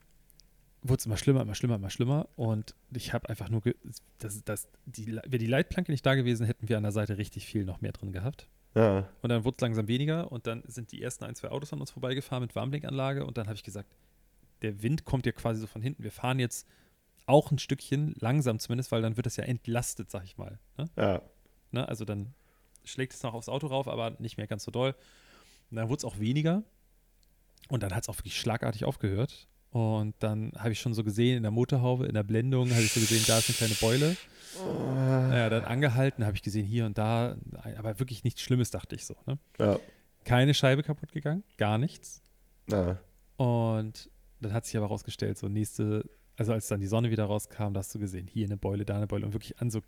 wurde 0.83 1.01
es 1.01 1.07
immer 1.07 1.17
schlimmer, 1.17 1.43
immer 1.43 1.55
schlimmer, 1.55 1.75
immer 1.77 1.91
schlimmer. 1.91 2.29
Und 2.37 2.75
ich 2.93 3.13
habe 3.13 3.29
einfach 3.29 3.49
nur, 3.49 3.63
ge 3.63 3.75
das, 4.19 4.45
das, 4.45 4.69
die, 4.87 5.07
wäre 5.09 5.39
die 5.39 5.47
Leitplanke 5.47 5.91
nicht 5.91 6.07
da 6.07 6.15
gewesen, 6.15 6.47
hätten 6.47 6.69
wir 6.69 6.77
an 6.77 6.85
der 6.85 6.93
Seite 6.93 7.19
richtig 7.19 7.47
viel 7.47 7.65
noch 7.65 7.81
mehr 7.81 7.93
drin 7.93 8.13
gehabt. 8.13 8.49
Ja. 8.75 9.09
Und 9.23 9.31
dann 9.31 9.45
wurde 9.45 9.57
es 9.57 9.61
langsam 9.61 9.89
weniger 9.89 10.31
und 10.31 10.47
dann 10.47 10.63
sind 10.67 10.93
die 10.93 11.03
ersten 11.03 11.25
ein, 11.25 11.35
zwei 11.35 11.49
Autos 11.49 11.73
an 11.73 11.81
uns 11.81 11.91
vorbeigefahren 11.91 12.43
mit 12.43 12.55
Warnblinkanlage 12.55 13.25
und 13.25 13.39
dann 13.39 13.47
habe 13.47 13.57
ich 13.57 13.65
gesagt, 13.65 13.89
der 14.63 14.83
Wind 14.83 15.05
kommt 15.05 15.27
ja 15.27 15.33
quasi 15.33 15.61
so 15.61 15.67
von 15.67 15.83
hinten. 15.83 16.03
Wir 16.03 16.13
fahren 16.13 16.39
jetzt 16.39 16.67
auch 17.27 17.51
ein 17.51 17.59
Stückchen, 17.59 18.15
langsam 18.19 18.59
zumindest, 18.59 18.91
weil 18.93 19.03
dann 19.03 19.17
wird 19.17 19.27
das 19.27 19.37
ja 19.37 19.45
entlastet, 19.45 20.11
sag 20.11 20.25
ich 20.25 20.39
mal. 20.39 20.59
Ne? 20.77 20.89
Ja. 20.97 21.23
Ne? 21.73 21.89
Also 21.89 22.05
dann 22.05 22.35
schlägt 22.85 23.15
es 23.15 23.23
noch 23.23 23.35
aufs 23.35 23.49
Auto 23.49 23.67
rauf, 23.67 23.89
aber 23.89 24.17
nicht 24.19 24.37
mehr 24.37 24.47
ganz 24.47 24.65
so 24.65 24.71
doll. 24.71 24.95
Und 25.71 25.77
dann 25.77 25.89
wurde 25.89 25.99
es 25.99 26.05
auch 26.05 26.19
weniger. 26.19 26.63
Und 27.69 27.83
dann 27.83 27.95
hat 27.95 28.05
es 28.05 28.09
auch 28.09 28.17
wirklich 28.19 28.39
schlagartig 28.41 28.85
aufgehört. 28.85 29.47
Und 29.71 30.15
dann 30.21 30.53
habe 30.57 30.73
ich 30.73 30.81
schon 30.81 30.95
so 30.95 31.05
gesehen, 31.05 31.37
in 31.37 31.43
der 31.43 31.53
Motorhaube, 31.53 32.07
in 32.07 32.15
der 32.15 32.23
Blendung, 32.23 32.71
habe 32.71 32.83
ich 32.83 32.93
so 32.93 33.01
gesehen, 33.01 33.23
da 33.27 33.39
ist 33.39 33.51
eine 33.51 33.57
kleine 33.57 33.75
Beule. 33.75 34.17
Naja, 35.29 35.51
dann 35.51 35.65
angehalten, 35.65 36.25
habe 36.25 36.37
ich 36.37 36.43
gesehen, 36.43 36.65
hier 36.65 36.87
und 36.87 36.97
da, 36.97 37.37
aber 37.77 37.99
wirklich 37.99 38.25
nichts 38.25 38.41
Schlimmes, 38.41 38.71
dachte 38.71 38.95
ich 38.95 39.05
so. 39.05 39.15
Ne? 39.27 39.39
Ja. 39.59 39.79
Keine 40.25 40.55
Scheibe 40.55 40.83
kaputt 40.83 41.13
gegangen, 41.13 41.45
gar 41.59 41.77
nichts. 41.77 42.23
Ja. 42.71 42.99
Und 43.37 44.11
dann 44.41 44.53
hat 44.53 44.65
sich 44.65 44.77
aber 44.77 44.87
rausgestellt, 44.87 45.37
so 45.37 45.49
nächste, 45.49 46.09
also 46.37 46.53
als 46.53 46.69
dann 46.69 46.81
die 46.81 46.87
Sonne 46.87 47.11
wieder 47.11 47.25
rauskam, 47.25 47.73
da 47.75 47.81
hast 47.81 47.95
du 47.95 47.99
gesehen, 47.99 48.27
hier 48.27 48.47
eine 48.47 48.57
Beule, 48.57 48.87
da 48.87 48.97
eine 48.97 49.07
Beule 49.07 49.27
und 49.27 49.35
wirklich 49.35 49.61
an 49.61 49.71
so, 49.71 49.83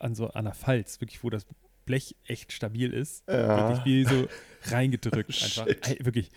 an 0.00 0.14
so 0.14 0.28
der 0.28 0.54
Falz, 0.54 1.00
wirklich, 1.00 1.22
wo 1.22 1.30
das 1.30 1.46
Blech 1.84 2.16
echt 2.26 2.52
stabil 2.52 2.92
ist, 2.92 3.24
Ja. 3.28 3.68
wirklich 3.70 3.84
wie 3.84 4.04
so 4.04 4.28
reingedrückt, 4.74 5.30
einfach. 5.42 5.66
Shit. 5.66 6.04
Wirklich 6.04 6.30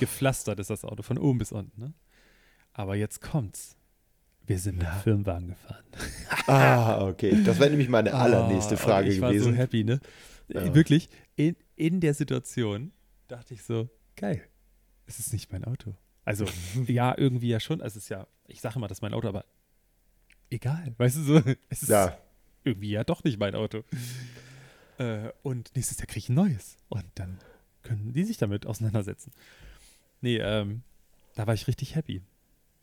gepflastert 0.00 0.58
ist 0.58 0.70
das 0.70 0.84
Auto, 0.84 1.02
von 1.02 1.18
oben 1.18 1.38
bis 1.38 1.52
unten. 1.52 1.80
Ne? 1.80 1.92
Aber 2.72 2.96
jetzt 2.96 3.20
kommt's. 3.20 3.76
Wir 4.46 4.58
sind 4.58 4.78
mit 4.78 4.86
Firmenwagen 5.02 5.48
gefahren. 5.48 5.84
Ah, 6.48 7.04
okay. 7.08 7.42
Das 7.44 7.58
wäre 7.58 7.70
nämlich 7.70 7.88
meine 7.88 8.14
allernächste 8.14 8.74
Ah, 8.74 8.78
Frage 8.78 9.08
ich 9.08 9.16
gewesen. 9.20 9.44
war 9.46 9.52
so 9.52 9.56
happy, 9.56 9.82
ne? 9.82 9.98
Ja. 10.48 10.72
Wirklich, 10.74 11.08
in, 11.34 11.56
in 11.74 11.98
der 12.00 12.14
Situation 12.14 12.92
dachte 13.26 13.52
ich 13.54 13.64
so, 13.64 13.88
geil, 14.14 14.40
es 15.06 15.18
ist 15.18 15.32
nicht 15.32 15.50
mein 15.50 15.64
Auto. 15.64 15.96
Also, 16.24 16.44
ja, 16.86 17.14
irgendwie 17.18 17.48
ja 17.48 17.58
schon. 17.58 17.80
Also, 17.80 17.98
es 17.98 18.04
ist 18.04 18.08
ja, 18.10 18.28
ich 18.46 18.60
sage 18.60 18.76
immer, 18.76 18.86
das 18.86 18.98
ist 18.98 19.02
mein 19.02 19.14
Auto, 19.14 19.26
aber 19.28 19.44
egal. 20.50 20.94
Weißt 20.98 21.16
du 21.16 21.22
so, 21.22 21.42
es 21.68 21.82
ist 21.82 21.88
ja. 21.88 22.16
Irgendwie 22.66 22.90
ja 22.90 23.04
doch 23.04 23.24
nicht 23.24 23.38
mein 23.38 23.54
Auto. 23.54 23.82
Äh, 24.98 25.30
und 25.42 25.72
nächstes 25.74 25.98
Jahr 25.98 26.06
kriege 26.06 26.20
ich 26.20 26.28
ein 26.30 26.36
neues. 26.36 26.78
Und 26.88 27.04
dann 27.16 27.36
können 27.82 28.14
die 28.14 28.24
sich 28.24 28.38
damit 28.38 28.64
auseinandersetzen. 28.64 29.30
Nee, 30.22 30.38
ähm, 30.38 30.84
da 31.34 31.46
war 31.46 31.52
ich 31.52 31.68
richtig 31.68 31.94
happy, 31.96 32.22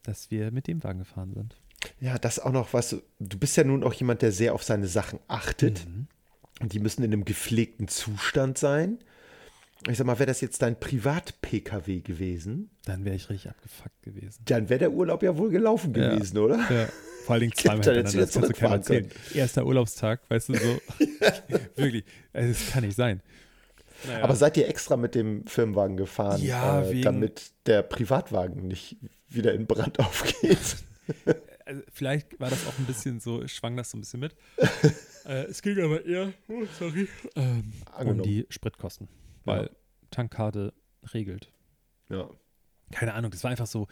dass 0.03 0.29
wir 0.29 0.51
mit 0.51 0.67
dem 0.67 0.83
Wagen 0.83 0.99
gefahren 0.99 1.33
sind. 1.33 1.55
ja, 1.99 2.19
das 2.19 2.37
auch 2.37 2.51
noch, 2.51 2.71
was 2.71 3.01
du 3.17 3.37
bist 3.39 3.57
ja 3.57 3.63
nun 3.63 3.83
auch 3.83 3.93
jemand, 3.93 4.21
der 4.21 4.31
sehr 4.31 4.53
auf 4.53 4.63
seine 4.63 4.85
Sachen 4.85 5.17
achtet. 5.27 5.87
Mhm. 5.87 6.05
Und 6.61 6.73
die 6.73 6.79
müssen 6.79 7.03
in 7.03 7.11
einem 7.11 7.25
gepflegten 7.25 7.87
Zustand 7.87 8.59
sein. 8.59 8.99
Ich 9.89 9.97
sag 9.97 10.05
mal, 10.07 10.17
wäre 10.19 10.27
das 10.27 10.41
jetzt 10.41 10.61
dein 10.61 10.79
Privat-Pkw 10.79 12.01
gewesen, 12.01 12.69
Dann 12.85 13.05
wäre 13.05 13.15
ich 13.15 13.29
richtig 13.29 13.49
abgefuckt 13.51 14.01
gewesen. 14.01 14.41
dann 14.45 14.69
wäre 14.69 14.79
der 14.79 14.91
Urlaub 14.91 15.23
ja 15.23 15.37
wohl 15.37 15.49
gelaufen 15.49 15.93
Ja. 15.95 16.13
gewesen, 16.15 16.37
oder? 16.37 16.57
Ja, 16.71 16.89
vor 17.25 17.33
allen 17.33 17.41
Dingen 17.41 17.53
zweimal 17.55 17.75
hintereinander. 17.77 18.19
Das 18.21 18.31
kannst 18.33 18.49
du 18.49 18.53
keinem 18.53 18.71
erzählen. 18.73 19.09
Erster 19.33 19.65
Urlaubstag, 19.65 20.21
weißt 20.29 20.49
du, 20.49 20.53
so. 20.55 20.81
Wirklich. 21.75 22.03
Also, 22.33 22.49
das 22.49 22.71
kann 22.71 22.83
nicht 22.83 22.95
sein. 22.95 23.21
Naja. 24.05 24.23
Aber 24.23 24.35
seid 24.35 24.57
ihr 24.57 24.67
extra 24.67 24.97
mit 24.97 25.15
dem 25.15 25.45
Firmenwagen 25.47 25.95
gefahren, 25.97 26.41
Ja, 26.41 26.81
äh, 26.83 27.01
damit 27.01 27.51
der 27.65 27.83
Privatwagen 27.83 28.67
nicht 28.67 28.97
wieder 29.29 29.53
in 29.53 29.65
Brand 29.65 29.99
aufgeht? 29.99 30.57
also 31.65 31.81
vielleicht 31.93 32.37
war 32.39 32.49
das 32.49 32.67
auch 32.67 32.77
ein 32.79 32.85
bisschen 32.85 33.19
so, 33.21 33.47
schwang 33.47 33.77
das 33.77 33.91
so 33.91 33.97
ein 33.97 34.01
bisschen 34.01 34.19
mit. 34.19 34.35
äh, 35.25 35.43
es 35.45 35.61
ging 35.61 35.79
aber 35.81 36.05
eher, 36.05 36.33
oh, 36.49 36.63
sorry, 36.77 37.07
ähm, 37.37 37.71
um 38.03 38.21
die 38.21 38.45
Spritkosten. 38.49 39.07
Weil 39.45 39.63
Ja. 39.63 39.69
Tankkarte 40.11 40.73
regelt. 41.13 41.51
Ja. 42.09 42.29
Keine 42.91 43.13
Ahnung, 43.13 43.31
das 43.31 43.43
war 43.43 43.51
einfach 43.51 43.67
so, 43.67 43.87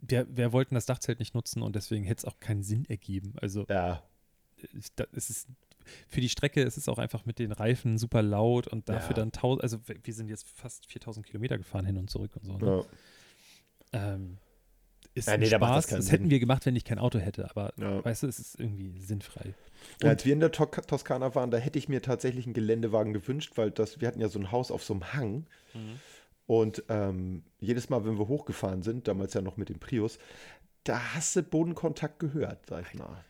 wir, 0.00 0.26
wir 0.34 0.52
wollten 0.52 0.74
das 0.74 0.86
Dachzelt 0.86 1.18
nicht 1.18 1.34
nutzen 1.34 1.62
und 1.62 1.76
deswegen 1.76 2.04
hätte 2.04 2.20
es 2.20 2.24
auch 2.24 2.38
keinen 2.40 2.62
Sinn 2.62 2.84
ergeben. 2.86 3.34
Also 3.40 3.66
Ja. 3.68 4.02
es 5.12 5.30
ist 5.30 5.48
für 6.08 6.20
die 6.22 6.30
Strecke 6.30 6.62
ist 6.62 6.78
es 6.78 6.88
auch 6.88 6.98
einfach 6.98 7.26
mit 7.26 7.38
den 7.38 7.52
Reifen 7.52 7.98
super 7.98 8.22
laut 8.22 8.66
und 8.68 8.88
dafür 8.88 9.10
Ja. 9.10 9.14
dann 9.16 9.32
tausend, 9.32 9.62
also 9.62 9.78
wir- 9.86 9.98
wir 10.02 10.14
sind 10.14 10.28
jetzt 10.30 10.48
fast 10.48 10.86
4000 10.86 11.26
Kilometer 11.26 11.58
gefahren 11.58 11.84
hin 11.84 11.98
und 11.98 12.08
zurück 12.08 12.34
und 12.36 12.44
so. 12.46 12.56
Ne? 12.56 12.86
ja. 13.92 14.14
Ähm, 14.14 14.38
ist 15.14 15.28
Ja, 15.28 15.36
nee, 15.36 15.48
da 15.48 15.58
macht 15.58 15.76
das 15.76 15.84
Spaß. 15.84 15.90
keinen 15.90 15.98
Das 16.00 16.12
hätten 16.12 16.30
wir 16.30 16.40
gemacht, 16.40 16.66
wenn 16.66 16.76
ich 16.76 16.84
kein 16.84 16.98
Auto 16.98 17.18
hätte, 17.18 17.48
aber 17.50 17.72
Ja. 17.76 18.04
weißt 18.04 18.24
du, 18.24 18.26
es 18.26 18.38
ist 18.38 18.60
irgendwie 18.60 19.00
sinnfrei. 19.00 19.54
Ja, 20.02 20.10
als 20.10 20.24
wir 20.24 20.32
in 20.32 20.40
der 20.40 20.50
To 20.52 20.66
Toskana 20.66 21.34
waren, 21.34 21.50
da 21.50 21.58
hätte 21.58 21.78
ich 21.78 21.88
mir 21.88 22.00
tatsächlich 22.02 22.46
einen 22.46 22.54
Geländewagen 22.54 23.12
gewünscht, 23.12 23.52
weil 23.56 23.70
das, 23.70 24.00
wir 24.00 24.08
hatten 24.08 24.20
ja 24.20 24.28
so 24.28 24.38
ein 24.38 24.50
Haus 24.50 24.70
auf 24.70 24.82
so 24.82 24.94
einem 24.94 25.12
Hang. 25.12 25.46
Und 26.46 26.84
ähm, 26.88 27.42
jedes 27.60 27.88
Mal, 27.90 28.04
wenn 28.04 28.18
wir 28.18 28.28
hochgefahren 28.28 28.82
sind, 28.82 29.08
damals 29.08 29.34
ja 29.34 29.40
noch 29.40 29.56
mit 29.56 29.68
dem 29.70 29.78
Prius, 29.78 30.18
da 30.84 31.14
hast 31.14 31.36
du 31.36 31.42
Bodenkontakt 31.42 32.18
gehört, 32.18 32.66
sag 32.66 32.84
ich 32.92 32.98
mal. 32.98 33.24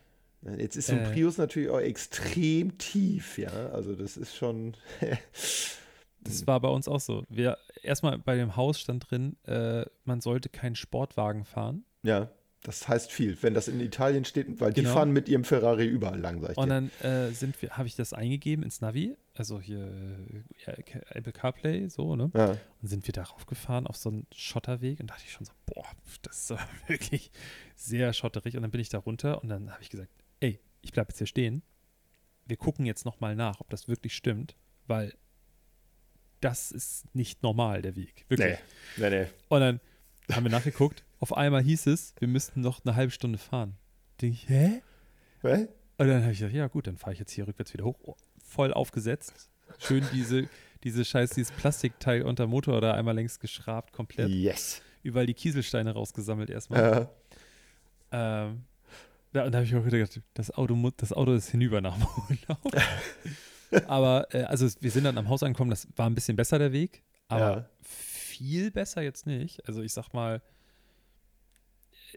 Jetzt 0.58 0.76
ist 0.76 0.88
so 0.88 0.94
ein 0.94 1.04
Äh. 1.06 1.12
Prius 1.12 1.38
natürlich 1.38 1.70
auch 1.70 1.80
extrem 1.80 2.76
tief, 2.78 3.38
ja. 3.38 3.50
Also 3.70 3.94
das 3.94 4.16
ist 4.16 4.36
schon. 4.36 4.74
Das 6.24 6.46
war 6.46 6.60
bei 6.60 6.68
uns 6.68 6.88
auch 6.88 7.00
so. 7.00 7.24
Wir 7.28 7.58
erstmal 7.82 8.18
bei 8.18 8.36
dem 8.36 8.56
Haus 8.56 8.80
stand 8.80 9.10
drin, 9.10 9.36
äh, 9.46 9.84
man 10.04 10.20
sollte 10.20 10.48
keinen 10.48 10.74
Sportwagen 10.76 11.44
fahren. 11.44 11.84
ja, 12.02 12.30
das 12.66 12.88
heißt 12.88 13.12
viel. 13.12 13.36
Wenn 13.42 13.52
das 13.52 13.68
in 13.68 13.78
Italien 13.78 14.24
steht, 14.24 14.58
weil 14.58 14.72
die 14.72 14.80
Genau. 14.80 14.94
fahren 14.94 15.10
mit 15.10 15.28
ihrem 15.28 15.44
Ferrari 15.44 15.84
überall 15.86 16.18
lang, 16.18 16.40
sag 16.40 16.52
ich 16.52 16.56
Und 16.56 16.70
dir. 16.70 16.88
dann 17.02 17.26
äh, 17.28 17.30
sind 17.32 17.60
wir, 17.60 17.76
habe 17.76 17.86
ich 17.86 17.94
das 17.94 18.14
eingegeben 18.14 18.64
ins 18.64 18.80
Navi, 18.80 19.18
also 19.34 19.60
hier 19.60 19.80
äh, 19.86 20.42
ja, 20.66 20.72
Apple 21.10 21.32
CarPlay, 21.34 21.90
so, 21.90 22.16
ne? 22.16 22.30
Ja. 22.34 22.52
Und 22.80 22.88
sind 22.88 23.06
wir 23.06 23.12
darauf 23.12 23.44
gefahren 23.44 23.86
auf 23.86 23.96
so 23.98 24.08
einen 24.08 24.26
Schotterweg 24.34 24.98
und 25.00 25.10
dachte 25.10 25.24
ich 25.26 25.32
schon 25.32 25.44
so, 25.44 25.52
boah, 25.66 25.84
das 26.22 26.50
ist 26.50 26.58
wirklich 26.88 27.30
sehr 27.76 28.14
schotterig. 28.14 28.56
Und 28.56 28.62
dann 28.62 28.70
bin 28.70 28.80
ich 28.80 28.88
da 28.88 28.96
runter 28.96 29.42
und 29.42 29.50
dann 29.50 29.70
habe 29.70 29.82
ich 29.82 29.90
gesagt, 29.90 30.08
ey, 30.40 30.58
ich 30.80 30.90
bleibe 30.92 31.10
jetzt 31.10 31.18
hier 31.18 31.26
stehen. 31.26 31.62
Wir 32.46 32.56
gucken 32.56 32.86
jetzt 32.86 33.04
nochmal 33.04 33.36
nach, 33.36 33.60
ob 33.60 33.68
das 33.68 33.88
wirklich 33.88 34.14
stimmt, 34.16 34.56
weil 34.86 35.12
das 36.44 36.70
ist 36.70 37.04
nicht 37.14 37.42
normal, 37.42 37.80
der 37.80 37.96
Weg. 37.96 38.26
Wirklich. 38.28 38.58
Nee, 38.96 39.10
nee, 39.10 39.22
nee. 39.22 39.26
Und 39.48 39.60
dann 39.60 39.80
haben 40.30 40.44
wir 40.44 40.50
nachgeguckt. 40.50 41.02
Auf 41.20 41.34
einmal 41.34 41.62
hieß 41.62 41.86
es, 41.86 42.14
wir 42.18 42.28
müssten 42.28 42.60
noch 42.60 42.84
eine 42.84 42.96
halbe 42.96 43.12
Stunde 43.12 43.38
fahren. 43.38 43.76
Denke 44.20 44.36
ich, 44.36 44.48
hä? 44.50 44.82
Hä? 45.40 45.68
Und 45.96 46.08
dann 46.08 46.22
habe 46.22 46.32
ich 46.32 46.38
gesagt, 46.38 46.54
ja 46.54 46.66
gut, 46.66 46.86
dann 46.86 46.98
fahre 46.98 47.14
ich 47.14 47.18
jetzt 47.18 47.32
hier 47.32 47.48
rückwärts 47.48 47.72
wieder 47.72 47.84
hoch. 47.84 47.96
Oh, 48.02 48.16
voll 48.42 48.74
aufgesetzt. 48.74 49.48
Schön 49.78 50.04
diese, 50.12 50.48
diese 50.82 51.04
scheiß, 51.04 51.30
dieses 51.30 51.50
Plastikteil 51.52 52.22
unter 52.22 52.46
Motor 52.46 52.82
da 52.82 52.92
einmal 52.92 53.14
längs 53.14 53.40
geschrabt, 53.40 53.94
komplett. 53.94 54.28
Yes. 54.28 54.82
Überall 55.02 55.26
die 55.26 55.34
Kieselsteine 55.34 55.92
rausgesammelt 55.92 56.50
erstmal. 56.50 57.08
Ja. 58.12 58.46
Ähm, 58.46 58.64
da, 59.32 59.46
und 59.46 59.52
da 59.52 59.58
habe 59.58 59.66
ich 59.66 59.74
auch 59.74 59.84
gedacht, 59.84 60.20
das 60.34 60.50
Auto, 60.50 60.92
das 60.96 61.12
Auto 61.14 61.32
ist 61.32 61.48
hinüber 61.48 61.80
nach 61.80 61.96
dem 61.96 62.06
Urlaub. 62.28 62.82
aber 63.87 64.26
äh, 64.35 64.42
also 64.44 64.68
wir 64.80 64.90
sind 64.90 65.04
dann 65.04 65.18
am 65.18 65.28
Haus 65.28 65.42
angekommen, 65.42 65.71
das 65.71 65.88
war 65.97 66.06
ein 66.09 66.14
bisschen 66.14 66.37
besser 66.37 66.59
der 66.59 66.73
Weg, 66.73 67.02
aber 67.28 67.56
Ja. 67.59 67.68
viel 67.83 68.71
besser 68.71 69.02
jetzt 69.02 69.26
nicht. 69.26 69.66
Also 69.68 69.83
ich 69.83 69.92
sag 69.92 70.12
mal, 70.12 70.42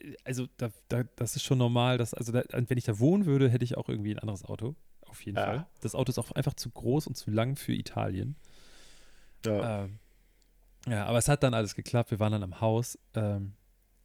äh, 0.01 0.16
also 0.24 0.48
da, 0.58 0.70
da, 0.89 1.04
das 1.16 1.36
ist 1.36 1.44
schon 1.44 1.58
normal, 1.58 1.98
dass, 1.98 2.13
also 2.13 2.32
da, 2.32 2.44
wenn 2.51 2.77
ich 2.77 2.86
da 2.86 3.00
wohnen 3.00 3.25
würde, 3.25 3.50
hätte 3.50 3.63
ich 3.66 3.77
auch 3.77 3.89
irgendwie 3.89 4.12
ein 4.13 4.20
anderes 4.20 4.44
Auto. 4.46 4.75
Auf 5.01 5.25
jeden 5.25 5.38
Ja. 5.38 5.46
Fall. 5.46 5.68
Das 5.82 5.96
Auto 5.96 6.10
ist 6.10 6.20
auch 6.20 6.32
einfach 6.34 6.54
zu 6.54 6.70
groß 6.70 7.08
und 7.08 7.16
zu 7.16 7.32
lang 7.32 7.56
für 7.56 7.74
Italien. 7.74 8.36
ja. 9.46 9.86
Ähm, 9.86 10.00
ja, 10.88 11.06
aber 11.06 11.18
es 11.18 11.27
hat 11.27 11.44
dann 11.44 11.54
alles 11.54 11.75
geklappt. 11.75 12.12
Wir 12.12 12.20
waren 12.20 12.32
dann 12.32 12.44
am 12.44 12.62
Haus. 12.62 12.98
Ähm, 13.13 13.54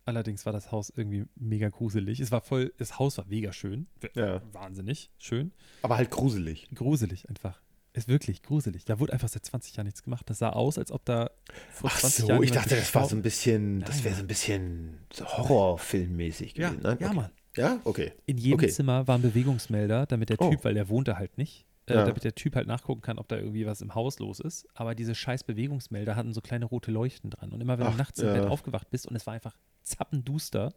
allerdings 0.04 0.44
war 0.46 0.52
das 0.52 0.72
Haus 0.72 0.92
irgendwie 0.94 1.24
mega 1.36 1.68
gruselig. 1.68 2.20
Es 2.20 2.30
war 2.30 2.40
voll, 2.40 2.72
das 2.78 2.98
Haus 2.98 3.18
war 3.18 3.24
mega 3.26 3.52
schön. 3.52 3.86
Ja. 4.14 4.42
Wahnsinnig 4.52 5.10
schön. 5.18 5.52
Aber 5.82 5.96
halt 5.96 6.10
gruselig. 6.10 6.68
Gruselig 6.74 7.28
einfach. 7.28 7.60
Ist 7.94 8.08
wirklich 8.08 8.42
gruselig. 8.42 8.86
Da 8.86 8.98
wurde 9.00 9.12
einfach 9.12 9.28
seit 9.28 9.44
20 9.44 9.76
Jahren 9.76 9.84
nichts 9.86 10.02
gemacht. 10.02 10.28
Das 10.30 10.38
sah 10.38 10.48
aus, 10.50 10.78
als 10.78 10.90
ob 10.90 11.04
da 11.04 11.30
vor 11.72 11.90
20 11.90 12.26
Jahren. 12.26 12.42
ich 12.42 12.50
dachte, 12.50 12.74
das 12.74 12.94
war 12.94 13.06
so 13.06 13.14
ein 13.14 13.20
bisschen, 13.22 13.80
das 13.80 13.96
Nein, 13.96 14.04
wäre 14.04 14.10
nein. 14.14 14.18
so 14.18 14.24
ein 14.24 14.28
bisschen 14.28 14.98
so 15.12 15.24
Horrorfilmmäßig 15.26 16.56
Ja, 16.56 16.70
gewesen. 16.70 16.82
Nein? 16.84 16.96
ja, 17.00 17.06
okay. 17.08 17.16
Mann. 17.16 17.30
Ja, 17.54 17.80
okay. 17.84 18.12
In 18.24 18.38
jedem 18.38 18.54
Okay. 18.60 18.68
Zimmer 18.68 19.06
war 19.06 19.16
ein 19.18 19.22
Bewegungsmelder, 19.22 20.06
damit 20.06 20.30
der 20.30 20.40
Oh. 20.40 20.50
Typ, 20.50 20.64
weil 20.64 20.72
der 20.74 20.88
wohnte 20.88 21.18
halt 21.18 21.36
nicht, 21.36 21.66
äh, 21.86 21.94
Ja. 21.94 22.04
damit 22.04 22.24
der 22.24 22.34
Typ 22.34 22.54
halt 22.56 22.66
nachgucken 22.66 23.00
kann, 23.02 23.18
ob 23.18 23.28
da 23.28 23.36
irgendwie 23.36 23.66
was 23.66 23.80
im 23.80 23.94
Haus 23.94 24.18
los 24.18 24.40
ist. 24.40 24.66
Aber 24.74 24.94
diese 24.94 25.14
scheiß 25.14 25.44
Bewegungsmelder 25.44 26.14
hatten 26.16 26.32
so 26.32 26.40
kleine 26.40 26.64
rote 26.66 26.90
Leuchten 26.90 27.30
dran. 27.30 27.50
Und 27.52 27.60
immer 27.60 27.78
wenn 27.78 27.86
Ach, 27.86 27.92
du 27.92 27.98
nachts 27.98 28.18
im 28.20 28.28
ja. 28.28 28.34
Bett 28.34 28.46
aufgewacht 28.46 28.90
bist 28.90 29.06
und 29.06 29.16
es 29.16 29.26
war 29.26 29.34
einfach 29.34 29.56
zappenduster, 29.82 30.72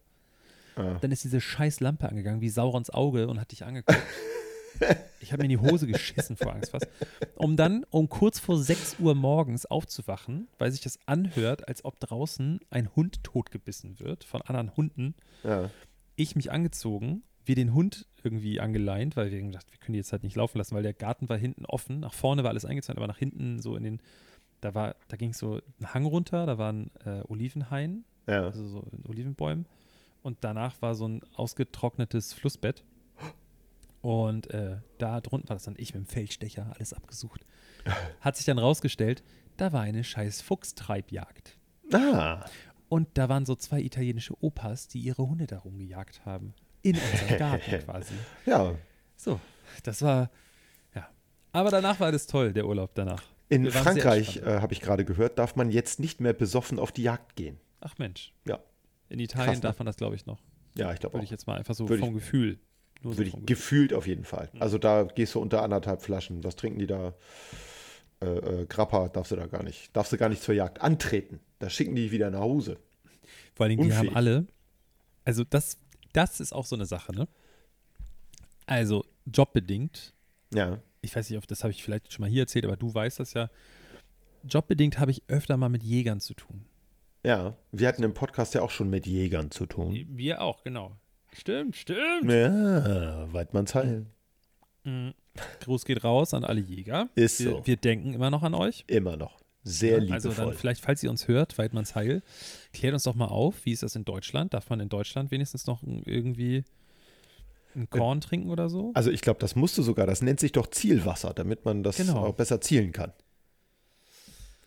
Ja. 0.78 0.96
dann 0.96 1.12
ist 1.12 1.24
diese 1.24 1.40
scheiß 1.42 1.80
Lampe 1.80 2.08
angegangen, 2.10 2.42
wie 2.42 2.50
Saurons 2.50 2.90
Auge 2.90 3.28
und 3.28 3.40
hat 3.40 3.52
dich 3.52 3.66
angeguckt. 3.66 4.00
Ich 5.22 5.32
habe 5.32 5.42
mir 5.42 5.46
in 5.54 5.62
die 5.62 5.72
Hose 5.72 5.88
geschissen 5.88 6.36
vor 6.36 6.54
Angst 6.54 6.72
fast. 6.72 6.86
Um 7.36 7.56
dann 7.56 7.86
um 7.92 8.10
kurz 8.10 8.40
vor 8.40 8.58
6 8.58 8.98
Uhr 9.00 9.16
morgens 9.16 9.66
aufzuwachen, 9.66 10.50
weil 10.58 10.70
sich 10.70 10.82
das 10.82 11.00
anhört, 11.06 11.70
als 11.70 11.86
ob 11.86 11.98
draußen 12.02 12.60
ein 12.72 12.94
Hund 12.94 13.24
totgebissen 13.24 14.02
wird 14.02 14.26
von 14.26 14.42
anderen 14.42 14.76
Hunden. 14.76 15.16
Ja. 15.46 15.70
Ich 16.18 16.36
mich 16.36 16.52
angezogen, 16.52 17.24
wir 17.46 17.56
den 17.56 17.74
Hund 17.74 18.08
irgendwie 18.24 18.60
angeleint, 18.60 19.16
weil 19.16 19.32
wir 19.32 19.42
gedacht, 19.42 19.72
wir 19.72 19.78
können 19.80 19.94
die 19.94 20.00
jetzt 20.00 20.12
halt 20.12 20.24
nicht 20.24 20.36
laufen 20.36 20.58
lassen, 20.58 20.76
weil 20.76 20.84
der 20.84 20.94
Garten 20.94 21.30
war 21.30 21.38
hinten 21.38 21.66
offen. 21.66 22.00
Nach 22.00 22.14
vorne 22.14 22.44
war 22.44 22.50
alles 22.50 22.66
eingezäunt, 22.66 22.98
aber 22.98 23.08
nach 23.08 23.18
hinten 23.18 23.60
so 23.62 23.76
in 23.76 23.84
den, 23.84 24.02
da 24.62 24.74
war, 24.74 24.96
da 25.08 25.18
ging 25.18 25.34
so 25.34 25.60
ein 25.80 25.94
Hang 25.94 26.06
runter, 26.06 26.46
da 26.46 26.58
waren 26.58 26.92
äh, 27.06 27.22
Olivenhain, 27.28 28.04
Ja. 28.28 28.44
also 28.46 28.66
so 28.68 28.88
in 28.92 29.06
Olivenbäumen. 29.08 29.66
Und 30.24 30.38
danach 30.42 30.82
war 30.82 30.96
so 30.96 31.08
ein 31.08 31.22
ausgetrocknetes 31.36 32.34
Flussbett. 32.34 32.84
Und 34.02 34.50
äh, 34.52 34.78
da 34.98 35.22
drunten 35.22 35.50
war 35.50 35.56
das 35.56 35.64
dann 35.64 35.76
ich 35.78 35.94
mit 35.94 36.04
dem 36.04 36.08
Feldstecher, 36.08 36.74
alles 36.76 36.94
abgesucht. 36.94 37.46
Hat 38.22 38.36
sich 38.38 38.46
dann 38.46 38.60
rausgestellt, 38.60 39.24
da 39.58 39.72
war 39.72 39.82
eine 39.82 40.04
scheiß 40.04 40.42
Fuchstreibjagd. 40.42 41.58
Ah. 41.94 42.46
Und 42.90 43.08
da 43.16 43.30
waren 43.30 43.46
so 43.46 43.56
zwei 43.56 43.82
italienische 43.82 44.36
Opas, 44.44 44.88
die 44.88 45.00
ihre 45.00 45.28
Hunde 45.28 45.48
darum 45.48 45.78
gejagt 45.78 46.26
haben. 46.26 46.54
In 46.86 46.96
unserem 46.96 47.38
Garten 47.40 47.80
quasi. 47.86 48.14
Ja. 48.46 48.76
So, 49.16 49.40
das 49.84 50.02
war, 50.02 50.30
ja. 50.94 51.08
Aber 51.52 51.72
danach 51.72 52.00
war 52.00 52.08
alles 52.08 52.28
toll, 52.28 52.54
der 52.54 52.66
Urlaub 52.68 52.92
danach. 52.96 53.24
In 53.50 53.70
Frankreich, 53.72 54.38
äh, 54.38 54.60
habe 54.62 54.74
ich 54.74 54.82
gerade 54.82 55.06
gehört, 55.06 55.38
darf 55.40 55.56
man 55.56 55.70
jetzt 55.70 56.00
nicht 56.00 56.20
mehr 56.22 56.34
besoffen 56.34 56.80
auf 56.80 56.92
die 56.92 57.04
Jagd 57.04 57.36
gehen. 57.36 57.58
Ach 57.82 57.98
Mensch. 57.98 58.34
Ja. 58.46 58.60
In 59.10 59.20
Italien 59.20 59.48
Krass, 59.48 59.58
ne? 59.58 59.62
darf 59.62 59.80
man 59.80 59.86
das, 59.86 59.98
glaube 59.98 60.16
ich, 60.16 60.26
noch. 60.26 60.40
Ja, 60.76 60.92
ich 60.94 61.00
glaube 61.00 61.14
Würde 61.14 61.22
auch. 61.22 61.24
ich 61.26 61.30
jetzt 61.32 61.46
mal 61.48 61.58
einfach 61.58 61.76
so 61.76 61.88
Würde 61.88 61.96
ich- 62.02 62.06
vom 62.06 62.14
Gefühl. 62.16 62.60
Nur 63.04 63.14
so 63.14 63.20
Würde 63.20 63.28
ich, 63.28 63.32
vom 63.34 63.46
Gefühl. 63.46 63.56
gefühlt 63.88 63.94
auf 63.94 64.08
jeden 64.08 64.26
Fall. 64.26 64.50
Mhm. 64.54 64.62
Also 64.62 64.78
da 64.78 65.04
gehst 65.04 65.36
du 65.36 65.40
unter 65.40 65.62
anderthalb 65.62 66.02
Flaschen. 66.02 66.44
Was 66.44 66.56
trinken 66.56 66.80
die 66.80 66.88
da? 66.88 67.14
Äh, 68.22 68.26
äh, 68.26 68.66
Grappa 68.66 69.10
darfst 69.10 69.32
du 69.32 69.36
da 69.36 69.46
gar 69.46 69.62
nicht. 69.64 69.96
Darfst 69.96 70.12
du 70.14 70.18
gar 70.18 70.30
nicht 70.30 70.42
zur 70.42 70.56
Jagd 70.56 70.82
antreten. 70.82 71.40
Da 71.60 71.70
schicken 71.70 71.96
die 71.96 72.12
wieder 72.12 72.32
nach 72.32 72.40
Hause. 72.40 72.78
Vor 73.54 73.66
allen 73.66 73.72
Dingen, 73.78 73.84
die 73.84 73.90
Unfähig. 73.90 74.10
haben 74.10 74.16
alle, 74.16 74.48
also 75.24 75.44
das, 75.44 75.78
das 76.16 76.40
ist 76.40 76.54
auch 76.54 76.66
so 76.66 76.76
eine 76.76 76.86
Sache, 76.86 77.14
ne? 77.14 77.28
Also 78.66 79.06
jobbedingt, 79.26 80.14
Ja. 80.54 80.80
ich 81.02 81.16
weiß 81.16 81.30
nicht, 81.30 81.38
ob 81.38 81.48
das 81.48 81.64
habe 81.64 81.72
ich 81.72 81.84
vielleicht 81.84 82.12
schon 82.12 82.22
mal 82.24 82.30
hier 82.30 82.44
erzählt, 82.44 82.66
aber 82.66 82.78
du 82.78 82.94
weißt 82.94 83.20
das 83.20 83.34
ja. 83.34 83.50
Jobbedingt 84.48 85.00
habe 85.00 85.12
ich 85.12 85.24
öfter 85.28 85.58
mal 85.58 85.70
mit 85.70 85.84
Jägern 85.84 86.20
zu 86.20 86.34
tun. 86.34 86.66
Ja. 87.24 87.56
Wir 87.72 87.88
hatten 87.88 88.04
im 88.04 88.14
Podcast 88.14 88.54
ja 88.54 88.62
auch 88.62 88.70
schon 88.70 88.90
mit 88.90 89.08
Jägern 89.08 89.50
zu 89.52 89.66
tun. 89.66 90.06
Wir 90.10 90.42
auch, 90.42 90.64
genau. 90.64 90.96
Stimmt, 91.34 91.76
stimmt. 91.76 92.32
Ja, 92.32 93.32
Weidmannsheil. 93.34 94.06
Mhm. 94.84 95.14
Gruß 95.62 95.84
geht 95.86 96.04
raus 96.04 96.34
an 96.34 96.44
alle 96.46 96.62
Jäger. 96.62 97.10
Ist 97.16 97.40
wir, 97.40 97.52
so. 97.52 97.66
wir 97.66 97.76
denken 97.78 98.14
immer 98.14 98.30
noch 98.30 98.44
an 98.44 98.54
euch. 98.54 98.86
Immer 98.88 99.18
noch. 99.18 99.42
Sehr 99.68 100.02
Ja, 100.04 100.14
also 100.14 100.30
liebevoll. 100.30 100.46
dann 100.52 100.58
vielleicht, 100.58 100.82
falls 100.82 101.02
ihr 101.04 101.10
uns 101.10 101.28
hört, 101.28 101.58
Weidmanns 101.58 101.96
Heil, 101.96 102.22
klärt 102.72 102.94
uns 102.94 103.04
doch 103.04 103.16
mal 103.16 103.26
auf, 103.28 103.66
wie 103.66 103.72
ist 103.72 103.82
das 103.84 103.96
in 103.96 104.06
Deutschland? 104.06 104.54
Darf 104.54 104.70
man 104.70 104.80
in 104.80 104.90
Deutschland 104.90 105.32
wenigstens 105.32 105.66
noch 105.66 105.82
irgendwie 105.84 106.64
ein 107.76 107.90
Korn 107.90 108.22
trinken 108.22 108.52
oder 108.52 108.70
so? 108.70 108.92
also 108.94 109.10
ich 109.12 109.22
glaube, 109.22 109.40
das 109.40 109.56
musst 109.56 109.78
du 109.78 109.82
sogar. 109.82 110.06
Das 110.08 110.22
nennt 110.22 110.40
sich 110.40 110.52
doch 110.52 110.68
Zielwasser, 110.68 111.34
damit 111.34 111.66
man 111.66 111.82
das 111.84 111.98
Genau. 111.98 112.26
auch 112.26 112.36
besser 112.36 112.62
zielen 112.62 112.92
kann. 112.92 113.12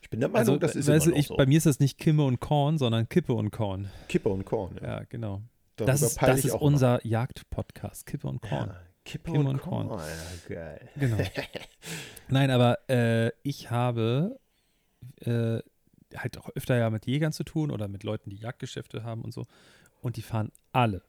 Ich 0.01 0.09
bin 0.09 0.19
der 0.19 0.29
Meinung, 0.29 0.39
Also, 0.55 0.57
das 0.57 0.75
ist 0.75 0.87
weißt 0.87 1.07
immer 1.07 1.15
ich, 1.17 1.27
so. 1.27 1.37
bei 1.37 1.45
mir 1.45 1.57
ist 1.57 1.65
das 1.65 1.79
nicht 1.79 1.97
Kimme 1.97 2.23
und 2.25 2.39
Korn, 2.39 2.77
sondern 2.77 3.07
Kippe 3.07 3.33
und 3.33 3.51
Korn. 3.51 3.89
Kippe 4.09 4.29
und 4.29 4.43
Korn. 4.43 4.75
Ja. 4.81 4.87
Ja, 4.99 5.03
genau. 5.07 5.41
Darüber 5.75 5.91
Das 5.93 6.01
ist, 6.01 6.21
das 6.21 6.43
ist 6.45 6.53
unser 6.55 7.05
Jagd-Podcast. 7.05 8.05
Kippe 8.05 8.27
und. 8.27 8.41
Korn. 8.41 8.69
Ja, 8.69 8.75
Kippe, 9.05 9.31
Kippe 9.31 9.39
und, 9.39 9.47
und 9.47 9.61
Korn. 9.61 9.87
Korn. 9.87 10.01
Ja, 10.49 10.55
geil. 10.55 10.89
Genau. 10.99 11.17
Nein, 12.27 12.51
aber 12.51 12.77
äh, 12.89 13.31
ich 13.43 13.71
habe 13.71 14.39
äh, 15.21 15.59
halt 16.15 16.37
auch 16.37 16.49
öfter 16.55 16.77
ja 16.77 16.89
mit 16.89 17.05
Jägern 17.05 17.31
zu 17.33 17.43
tun 17.43 17.71
oder 17.71 17.87
mit 17.87 18.03
Leuten, 18.03 18.29
die 18.29 18.37
Jagdgeschäfte 18.37 19.03
haben 19.03 19.21
und 19.23 19.33
so. 19.33 19.45
Und 20.01 20.17
die 20.17 20.21
fahren 20.21 20.51
alle. 20.71 21.03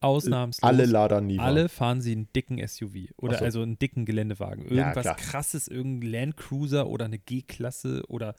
Ausnahmslos. 0.00 0.62
Alle 0.62 0.86
Lada 0.86 1.20
Niva. 1.20 1.44
Alle 1.44 1.68
fahren 1.68 2.00
sie 2.00 2.12
einen 2.12 2.32
dicken 2.32 2.66
SUV 2.66 3.10
oder 3.18 3.38
so. 3.38 3.44
also 3.44 3.62
einen 3.62 3.78
dicken 3.78 4.06
Geländewagen. 4.06 4.64
Ja, 4.74 4.88
Irgendwas 4.88 5.02
klar. 5.02 5.16
krasses, 5.16 5.68
irgendein 5.68 6.10
Land 6.10 6.36
Cruiser 6.38 6.88
oder 6.88 7.04
eine 7.04 7.18
G-Klasse 7.18 8.02
oder 8.08 8.34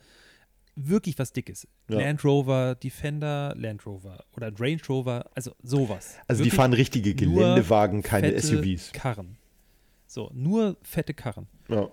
wirklich 0.75 1.19
was 1.19 1.33
Dickes. 1.33 1.67
Ja. 1.87 1.99
Land 1.99 2.23
Rover, 2.23 2.75
Defender, 2.75 3.53
Land 3.55 3.85
Rover 3.85 4.23
oder 4.35 4.51
Range 4.59 4.81
Rover, 4.89 5.29
also 5.35 5.51
sowas. 5.61 6.15
Also 6.27 6.43
die 6.43 6.47
Wirklich 6.47 6.57
fahren 6.57 6.73
richtige 6.73 7.13
Geländewagen, 7.13 8.01
keine 8.01 8.39
SUVs. 8.39 8.91
Karren. 8.93 9.37
So, 10.07 10.31
nur 10.33 10.77
fette 10.81 11.13
Karren. 11.13 11.47
Ja. 11.69 11.89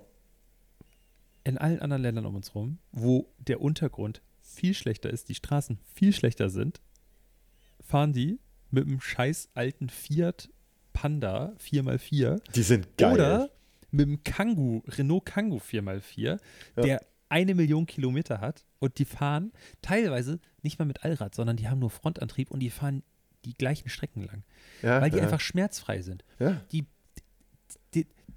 In 1.44 1.58
allen 1.58 1.80
anderen 1.80 2.02
Ländern 2.02 2.26
um 2.26 2.34
uns 2.36 2.54
rum, 2.54 2.78
wo 2.92 3.32
der 3.38 3.60
Untergrund 3.60 4.20
viel 4.42 4.74
schlechter 4.74 5.10
ist, 5.10 5.28
die 5.28 5.34
Straßen 5.34 5.78
viel 5.94 6.12
schlechter 6.12 6.50
sind, 6.50 6.80
fahren 7.80 8.12
die 8.12 8.38
mit 8.70 8.86
einem 8.86 9.00
scheiß 9.00 9.50
alten 9.54 9.88
Fiat 9.88 10.50
Panda 10.92 11.54
4x4 11.58 12.40
Die 12.52 12.62
sind 12.62 12.96
geil. 12.98 13.12
oder 13.14 13.50
mit 13.90 14.06
dem 14.06 14.22
Kangoo, 14.24 14.82
Renault 14.88 15.24
Kangoo 15.26 15.58
4x4, 15.58 16.22
Ja. 16.24 16.38
der 16.82 17.00
eine 17.30 17.54
Million 17.54 17.86
Kilometer 17.86 18.40
hat 18.40 18.64
und 18.78 18.98
die 18.98 19.04
fahren 19.04 19.52
teilweise 19.82 20.40
nicht 20.62 20.78
mal 20.78 20.84
mit 20.86 21.04
Allrad, 21.04 21.34
sondern 21.34 21.56
die 21.56 21.68
haben 21.68 21.78
nur 21.78 21.90
Frontantrieb 21.90 22.50
und 22.50 22.60
die 22.60 22.70
fahren 22.70 23.02
die 23.44 23.54
gleichen 23.54 23.88
Strecken 23.88 24.24
lang, 24.24 24.42
ja, 24.82 25.00
weil 25.00 25.10
die 25.10 25.18
ja. 25.18 25.22
einfach 25.22 25.40
schmerzfrei 25.40 26.02
sind. 26.02 26.24
Die, 26.72 26.86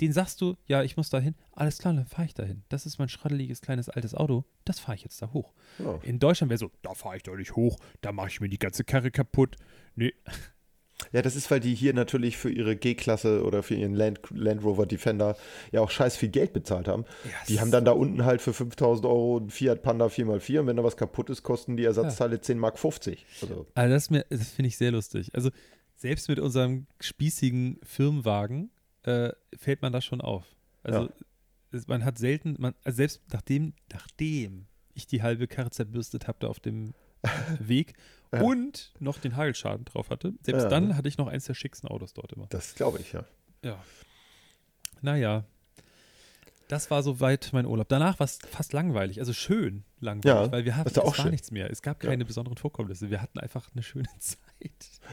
den 0.01 0.12
sagst 0.13 0.41
du, 0.41 0.55
ja, 0.67 0.84
ich 0.84 0.98
muss 0.98 1.10
da 1.10 1.20
hin, 1.20 1.36
alles 1.53 1.77
klar, 1.77 1.93
dann 1.93 2.05
fahre 2.05 2.25
ich 2.25 2.34
dahin. 2.34 2.63
Das 2.70 2.86
ist 2.86 2.98
mein 3.00 3.08
schraddeliges 3.10 3.62
kleines 3.62 3.88
altes 3.88 4.13
Auto, 4.15 4.43
das 4.65 4.79
fahre 4.79 4.96
ich 4.96 5.03
jetzt 5.03 5.22
da 5.22 5.31
hoch. 5.31 5.53
Ja. 5.79 6.00
In 6.03 6.20
Deutschland 6.20 6.50
wäre 6.50 6.58
so, 6.58 6.72
da 6.81 6.93
fahre 6.93 7.17
ich 7.17 7.24
doch 7.24 7.36
nicht 7.38 7.55
hoch, 7.55 7.77
da 8.01 8.12
mache 8.12 8.27
ich 8.29 8.41
mir 8.41 8.50
die 8.50 8.60
ganze 8.60 8.84
Karre 8.84 9.12
kaputt. 9.12 9.55
Nee, 9.96 10.13
Ja, 11.13 11.24
das 11.24 11.36
ist, 11.36 11.50
weil 11.50 11.60
die 11.60 11.74
hier 11.74 11.93
natürlich 11.96 12.38
für 12.38 12.51
ihre 12.51 12.75
G-Klasse 12.75 13.43
oder 13.43 13.63
für 13.63 13.74
ihren 13.74 13.96
Land, 13.96 14.20
Land 14.29 14.63
Rover 14.63 14.86
Defender 14.86 15.36
ja 15.72 15.81
auch 15.81 15.89
scheiß 15.89 16.15
viel 16.15 16.29
Geld 16.29 16.53
bezahlt 16.53 16.88
haben. 16.88 17.05
Die 17.50 17.60
haben 17.60 17.72
dann 17.72 17.86
da 17.86 17.91
unten 17.91 18.24
halt 18.24 18.39
für 18.39 18.53
5000 18.53 19.05
Euro 19.08 19.38
einen 19.38 19.50
Fiat 19.50 19.81
Panda 19.81 20.05
4x4 20.05 20.60
und 20.60 20.67
wenn 20.67 20.77
da 20.77 20.84
was 20.84 20.98
kaputt 20.98 21.31
ist, 21.31 21.41
kosten 21.41 21.75
die 21.75 21.86
Ersatzteile 21.86 22.39
10 22.39 22.60
Mark 22.60 22.77
50. 22.77 23.25
Also, 23.41 23.65
Also 23.74 23.93
das, 23.93 24.10
mir- 24.12 24.25
das 24.29 24.50
finde 24.51 24.67
ich 24.67 24.77
sehr 24.77 24.91
lustig. 24.91 25.31
Also 25.34 25.50
selbst 25.96 26.29
mit 26.29 26.39
unserem 26.39 26.86
spießigen 27.00 27.79
Firmenwagen 27.84 28.70
äh, 29.03 29.31
fällt 29.58 29.81
man 29.81 29.91
das 29.93 30.05
schon 30.05 30.22
auf. 30.22 30.46
Also 30.84 31.10
Ja. 31.72 31.79
man 31.88 32.03
hat 32.05 32.17
selten, 32.17 32.55
man, 32.60 32.75
also 32.84 32.98
selbst 32.98 33.22
nachdem, 33.31 33.74
nachdem 33.91 34.67
ich 34.93 35.08
die 35.08 35.22
halbe 35.24 35.48
Karre 35.48 35.72
zerbürstet 35.72 36.27
habe 36.27 36.38
da 36.41 36.48
auf 36.48 36.60
dem 36.60 36.93
Weg 37.60 37.93
Ja. 38.34 38.41
und 38.41 38.93
noch 39.00 39.20
den 39.20 39.36
Hagelschaden 39.36 39.86
drauf 39.86 40.10
hatte, 40.10 40.34
selbst 40.41 40.63
Ja. 40.63 40.70
dann 40.70 40.96
hatte 40.98 41.08
ich 41.08 41.17
noch 41.17 41.27
eins 41.27 41.46
der 41.46 41.53
schicksten 41.53 41.89
Autos 41.89 42.13
dort 42.13 42.34
immer. 42.34 42.48
das 42.50 42.75
glaube 42.75 43.00
ich, 43.00 43.12
ja. 43.13 43.25
Ja. 43.63 43.84
Naja. 45.01 45.46
Das 46.71 46.89
war 46.89 47.03
soweit 47.03 47.49
mein 47.51 47.65
Urlaub. 47.65 47.89
Danach 47.89 48.17
war 48.19 48.25
es 48.25 48.39
fast 48.49 48.71
langweilig, 48.71 49.19
also 49.19 49.33
schön 49.33 49.83
langweilig, 49.99 50.23
Ja, 50.25 50.51
weil 50.51 50.63
wir 50.63 50.77
hatten 50.77 50.89
ja 50.95 51.01
es 51.01 51.05
war 51.05 51.13
schön. 51.13 51.31
nichts 51.31 51.51
mehr. 51.51 51.69
Es 51.69 51.81
gab 51.81 52.01
Ja. 52.01 52.09
keine 52.09 52.23
besonderen 52.23 52.57
Vorkommnisse. 52.57 53.09
Wir 53.09 53.21
hatten 53.21 53.39
einfach 53.39 53.69
eine 53.73 53.83
schöne 53.83 54.07
Zeit. 54.19 54.37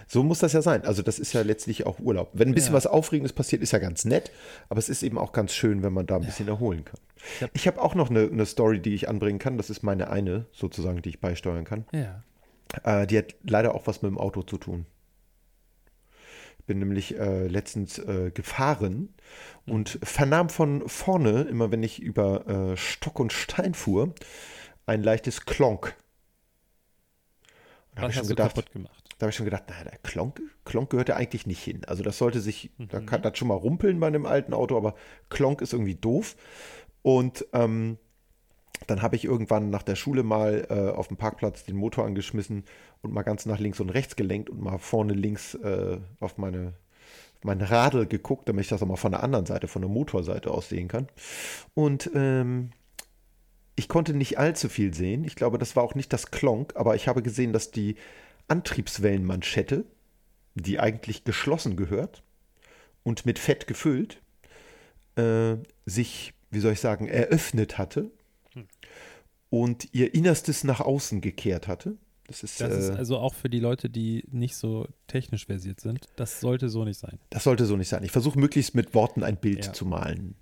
So 0.06 0.22
muss 0.22 0.38
das 0.38 0.52
ja 0.52 0.62
sein. 0.62 0.84
Also 0.84 1.02
das 1.02 1.18
ist 1.18 1.32
ja 1.32 1.42
letztlich 1.42 1.84
auch 1.84 1.98
Urlaub. 1.98 2.30
Wenn 2.32 2.48
ein 2.48 2.54
bisschen 2.54 2.70
Ja. 2.72 2.76
was 2.76 2.86
Aufregendes 2.86 3.32
passiert, 3.32 3.60
ist 3.62 3.72
ja 3.72 3.80
ganz 3.80 4.04
nett, 4.04 4.30
aber 4.68 4.78
es 4.78 4.88
ist 4.88 5.02
eben 5.02 5.18
auch 5.18 5.32
ganz 5.32 5.52
schön, 5.52 5.82
wenn 5.82 5.92
man 5.92 6.06
da 6.06 6.14
ein 6.16 6.24
bisschen 6.24 6.46
erholen 6.46 6.84
kann. 6.84 7.00
Ich 7.54 7.66
hab- 7.66 7.76
habe 7.76 7.82
auch 7.84 7.94
noch 7.96 8.08
eine, 8.10 8.20
eine 8.22 8.46
Story, 8.46 8.78
die 8.80 8.94
ich 8.94 9.08
anbringen 9.08 9.40
kann. 9.40 9.56
Das 9.56 9.68
ist 9.68 9.82
meine 9.82 10.10
eine, 10.10 10.46
sozusagen, 10.52 11.02
die 11.02 11.08
ich 11.08 11.20
beisteuern 11.20 11.64
kann. 11.64 11.84
Ja. 11.92 12.22
Äh, 12.84 13.06
die 13.08 13.18
hat 13.18 13.34
leider 13.42 13.74
auch 13.74 13.86
was 13.88 14.02
mit 14.02 14.10
dem 14.12 14.18
Auto 14.18 14.42
zu 14.42 14.58
tun. 14.58 14.86
Bin 16.68 16.78
nämlich 16.80 17.18
äh, 17.18 17.48
letztens 17.48 17.98
äh, 17.98 18.30
gefahren 18.32 19.14
und 19.66 19.98
vernahm 20.04 20.50
von 20.50 20.88
vorne, 20.88 21.42
immer 21.42 21.72
wenn 21.72 21.82
ich 21.82 22.00
über 22.00 22.46
äh, 22.72 22.76
Stock 22.78 23.18
und 23.20 23.32
Stein 23.32 23.74
fuhr, 23.74 24.14
ein 24.86 25.02
leichtes 25.02 25.46
Klonk. 25.46 25.96
Da 27.94 28.02
habe 28.02 28.10
ich 28.10 28.16
schon 28.16 28.28
gedacht, 28.28 28.64
da 29.18 29.24
habe 29.24 29.30
ich 29.30 29.36
schon 29.36 29.44
gedacht, 29.46 29.64
naja, 29.68 29.84
der 29.84 29.98
Klonk, 29.98 30.40
Klonk 30.64 30.90
gehört 30.90 31.08
ja 31.08 31.16
eigentlich 31.16 31.46
nicht 31.46 31.62
hin. 31.62 31.82
Also 31.86 32.02
das 32.02 32.18
sollte 32.18 32.40
sich, 32.40 32.70
da 32.90 33.00
Mhm. 33.00 33.06
kann 33.06 33.22
das 33.22 33.36
schon 33.38 33.48
mal 33.48 33.54
rumpeln 33.54 33.98
bei 34.00 34.06
einem 34.06 34.26
alten 34.26 34.54
Auto, 34.54 34.76
aber 34.76 34.94
Klonk 35.30 35.60
ist 35.62 35.72
irgendwie 35.72 35.96
doof. 35.96 36.36
Und 37.02 37.46
ähm, 37.52 37.98
dann 38.86 39.02
habe 39.02 39.16
ich 39.16 39.24
irgendwann 39.24 39.70
nach 39.70 39.82
der 39.82 39.96
Schule 39.96 40.22
mal 40.22 40.66
äh, 40.70 40.96
auf 40.96 41.08
dem 41.08 41.16
Parkplatz 41.16 41.64
den 41.64 41.76
Motor 41.76 42.04
angeschmissen 42.06 42.64
und 43.02 43.12
mal 43.12 43.22
ganz 43.22 43.46
nach 43.46 43.58
links 43.58 43.80
und 43.80 43.90
rechts 43.90 44.16
gelenkt 44.16 44.50
und 44.50 44.60
mal 44.60 44.78
vorne 44.78 45.14
links 45.14 45.54
äh, 45.54 45.98
auf 46.20 46.38
meine 46.38 46.74
mein 47.44 47.60
Radl 47.60 48.06
geguckt, 48.06 48.48
damit 48.48 48.64
ich 48.64 48.68
das 48.68 48.82
auch 48.82 48.86
mal 48.86 48.96
von 48.96 49.12
der 49.12 49.22
anderen 49.22 49.46
Seite, 49.46 49.68
von 49.68 49.82
der 49.82 49.90
Motorseite 49.90 50.50
aus 50.50 50.68
sehen 50.68 50.88
kann. 50.88 51.06
Und 51.74 52.10
ähm, 52.14 52.70
ich 53.76 53.88
konnte 53.88 54.12
nicht 54.12 54.38
allzu 54.38 54.68
viel 54.68 54.92
sehen. 54.92 55.22
Ich 55.24 55.36
glaube, 55.36 55.58
das 55.58 55.76
war 55.76 55.84
auch 55.84 55.94
nicht 55.94 56.12
das 56.12 56.32
Klonk, 56.32 56.72
aber 56.74 56.96
ich 56.96 57.06
habe 57.06 57.22
gesehen, 57.22 57.52
dass 57.52 57.70
die 57.70 57.94
Antriebswellenmanschette, 58.48 59.84
die 60.54 60.80
eigentlich 60.80 61.22
geschlossen 61.22 61.76
gehört 61.76 62.24
und 63.04 63.24
mit 63.24 63.38
Fett 63.38 63.68
gefüllt, 63.68 64.20
äh, 65.14 65.56
sich, 65.86 66.34
wie 66.50 66.58
soll 66.58 66.72
ich 66.72 66.80
sagen, 66.80 67.06
eröffnet 67.06 67.78
hatte 67.78 68.10
und 69.50 69.88
ihr 69.94 70.14
Innerstes 70.14 70.64
nach 70.64 70.80
außen 70.80 71.20
gekehrt 71.20 71.68
hatte. 71.68 71.96
Das 72.26 72.42
ist, 72.42 72.60
Das 72.60 72.74
ist 72.76 72.90
äh, 72.90 72.92
also 72.94 73.16
auch 73.16 73.32
für 73.34 73.48
die 73.48 73.58
Leute, 73.60 73.88
die 73.88 74.22
nicht 74.30 74.54
so 74.56 74.86
technisch 75.06 75.46
versiert 75.46 75.80
sind. 75.80 76.04
Das 76.16 76.40
sollte 76.40 76.68
so 76.68 76.84
nicht 76.84 76.98
sein. 76.98 77.18
Das 77.30 77.44
sollte 77.44 77.64
so 77.64 77.76
nicht 77.76 77.88
sein. 77.88 78.04
Ich 78.04 78.10
versuche 78.10 78.38
möglichst 78.38 78.74
mit 78.74 78.94
Worten 78.94 79.22
ein 79.22 79.38
Bild 79.38 79.64
Ja. 79.66 79.72
zu 79.72 79.86
malen. 79.86 80.34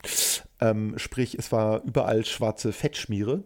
Ähm, 0.60 0.94
sprich, 0.98 1.38
es 1.38 1.52
war 1.52 1.84
überall 1.84 2.24
schwarze 2.24 2.72
Fettschmiere 2.72 3.44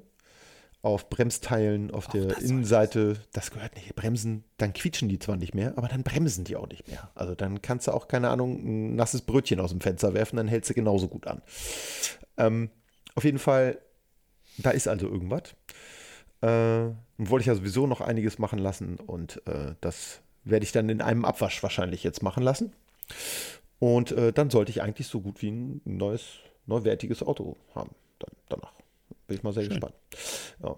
auf 0.80 1.10
Bremsteilen, 1.10 1.90
auf 1.90 2.06
Auch 2.08 2.12
der 2.12 2.28
das 2.28 2.38
Innenseite. 2.42 3.18
Das 3.34 3.50
gehört 3.50 3.76
nicht. 3.76 3.94
Bremsen, 3.94 4.44
dann 4.56 4.72
quietschen 4.72 5.10
die 5.10 5.18
zwar 5.18 5.36
nicht 5.36 5.54
mehr, 5.54 5.76
aber 5.76 5.88
dann 5.88 6.02
bremsen 6.02 6.44
die 6.44 6.56
auch 6.56 6.68
nicht 6.68 6.88
mehr. 6.88 7.10
Also 7.14 7.34
dann 7.34 7.60
kannst 7.60 7.88
du 7.88 7.92
auch, 7.92 8.08
keine 8.08 8.30
Ahnung, 8.30 8.54
ein 8.64 8.96
nasses 8.96 9.20
Brötchen 9.20 9.60
aus 9.60 9.68
dem 9.72 9.82
Fenster 9.82 10.14
werfen, 10.14 10.36
dann 10.36 10.48
hältst 10.48 10.70
du 10.70 10.74
genauso 10.74 11.08
gut 11.08 11.26
an. 11.26 11.42
Ähm, 12.38 12.70
auf 13.14 13.24
jeden 13.24 13.38
Fall, 13.38 13.78
da 14.62 14.70
ist 14.70 14.88
also 14.88 15.08
irgendwas. 15.08 15.54
Äh, 16.42 16.94
wollte 17.18 17.42
ich 17.42 17.46
ja 17.46 17.54
sowieso 17.54 17.86
noch 17.86 18.00
einiges 18.00 18.38
machen 18.38 18.58
lassen 18.58 18.96
und 18.96 19.42
äh, 19.46 19.74
das 19.80 20.20
werde 20.44 20.64
ich 20.64 20.72
dann 20.72 20.88
in 20.88 21.02
einem 21.02 21.24
Abwasch 21.24 21.62
wahrscheinlich 21.62 22.02
jetzt 22.02 22.22
machen 22.22 22.42
lassen. 22.42 22.72
Und 23.78 24.12
äh, 24.12 24.32
dann 24.32 24.50
sollte 24.50 24.70
ich 24.70 24.82
eigentlich 24.82 25.06
so 25.06 25.20
gut 25.20 25.42
wie 25.42 25.50
ein 25.50 25.80
neues, 25.84 26.38
neuwertiges 26.66 27.22
Auto 27.22 27.56
haben. 27.74 27.90
Dann, 28.18 28.30
danach. 28.48 28.72
Bin 29.26 29.36
ich 29.36 29.42
mal 29.42 29.52
sehr 29.52 29.64
Schön. 29.64 29.70
gespannt. 29.70 29.94
Ja. 30.62 30.76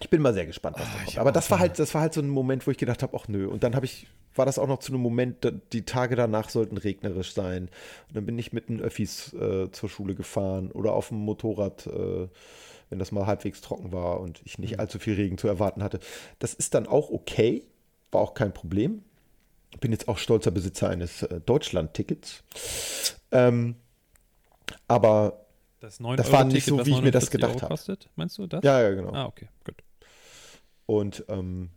Ich 0.00 0.10
bin 0.10 0.22
mal 0.22 0.32
sehr 0.34 0.46
gespannt, 0.46 0.76
was 0.78 0.86
da 0.88 0.94
Ah, 0.94 0.98
ich 1.00 1.06
kommt. 1.06 1.18
Aber 1.18 1.32
das 1.32 1.50
war 1.50 1.58
halt, 1.58 1.78
das 1.78 1.92
war 1.94 2.00
halt 2.02 2.14
so 2.14 2.20
ein 2.20 2.28
Moment, 2.28 2.66
wo 2.66 2.70
ich 2.70 2.78
gedacht 2.78 3.02
habe, 3.02 3.16
ach 3.18 3.26
nö. 3.28 3.48
Und 3.48 3.62
dann 3.64 3.74
habe 3.74 3.84
ich, 3.86 4.06
war 4.34 4.46
das 4.46 4.58
auch 4.58 4.68
noch 4.68 4.78
zu 4.78 4.92
einem 4.92 5.02
Moment, 5.02 5.44
da- 5.44 5.50
die 5.50 5.82
Tage 5.84 6.14
danach 6.14 6.50
sollten 6.50 6.76
regnerisch 6.76 7.32
sein. 7.32 7.64
Und 8.08 8.16
dann 8.16 8.24
bin 8.26 8.38
ich 8.38 8.52
mit 8.52 8.68
den 8.68 8.80
Öffis 8.80 9.32
äh, 9.34 9.70
zur 9.72 9.88
Schule 9.88 10.14
gefahren 10.14 10.70
oder 10.70 10.92
auf 10.92 11.08
dem 11.08 11.18
Motorrad, 11.18 11.86
äh, 11.88 12.28
wenn 12.90 12.98
das 12.98 13.10
mal 13.12 13.26
halbwegs 13.26 13.60
trocken 13.60 13.92
war 13.92 14.20
und 14.20 14.40
ich 14.44 14.58
Mhm. 14.58 14.62
nicht 14.62 14.80
allzu 14.80 14.98
viel 14.98 15.14
Regen 15.14 15.36
zu 15.36 15.48
erwarten 15.48 15.82
hatte. 15.82 15.98
Das 16.38 16.54
ist 16.54 16.74
dann 16.74 16.86
auch 16.86 17.10
okay, 17.10 17.64
war 18.12 18.20
auch 18.20 18.34
kein 18.34 18.54
Problem. 18.54 19.02
Bin 19.80 19.92
jetzt 19.92 20.08
auch 20.08 20.16
stolzer 20.18 20.50
Besitzer 20.50 20.88
eines 20.88 21.22
äh, 21.24 21.40
Deutschland-Tickets. 21.40 22.42
Ähm, 23.32 23.76
aber 24.86 25.44
Das 25.80 26.00
9 26.00 26.16
Das 26.16 26.32
war 26.32 26.44
nicht 26.44 26.64
so, 26.66 26.84
wie 26.84 26.90
ich 26.90 27.02
mir 27.02 27.10
das 27.10 27.30
gedacht 27.30 27.62
habe. 27.62 27.78
meinst 28.16 28.38
du 28.38 28.46
das? 28.46 28.64
ja, 28.64 28.80
ja, 28.82 28.90
genau. 28.94 29.12
Ah, 29.12 29.26
okay, 29.26 29.48
gut. 29.64 29.76
Und 30.90 31.22
ähm, 31.28 31.68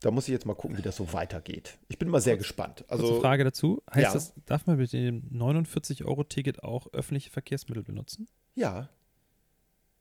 da 0.00 0.12
muss 0.12 0.28
ich 0.28 0.32
jetzt 0.32 0.46
mal 0.46 0.54
gucken, 0.54 0.78
wie 0.78 0.82
das 0.82 0.94
so 0.96 1.12
weitergeht. 1.12 1.76
Ich 1.88 1.98
bin 1.98 2.08
mal 2.08 2.20
sehr 2.20 2.36
gespannt. 2.36 2.84
Also, 2.86 3.08
Also, 3.08 3.20
Frage 3.20 3.42
dazu. 3.42 3.82
Heißt 3.92 4.02
ja. 4.04 4.12
das, 4.12 4.32
darf 4.46 4.64
man 4.66 4.76
mit 4.76 4.92
dem 4.92 5.28
49-Euro-Ticket 5.32 6.62
auch 6.62 6.86
öffentliche 6.92 7.30
Verkehrsmittel 7.30 7.82
benutzen? 7.82 8.28
ja, 8.54 8.88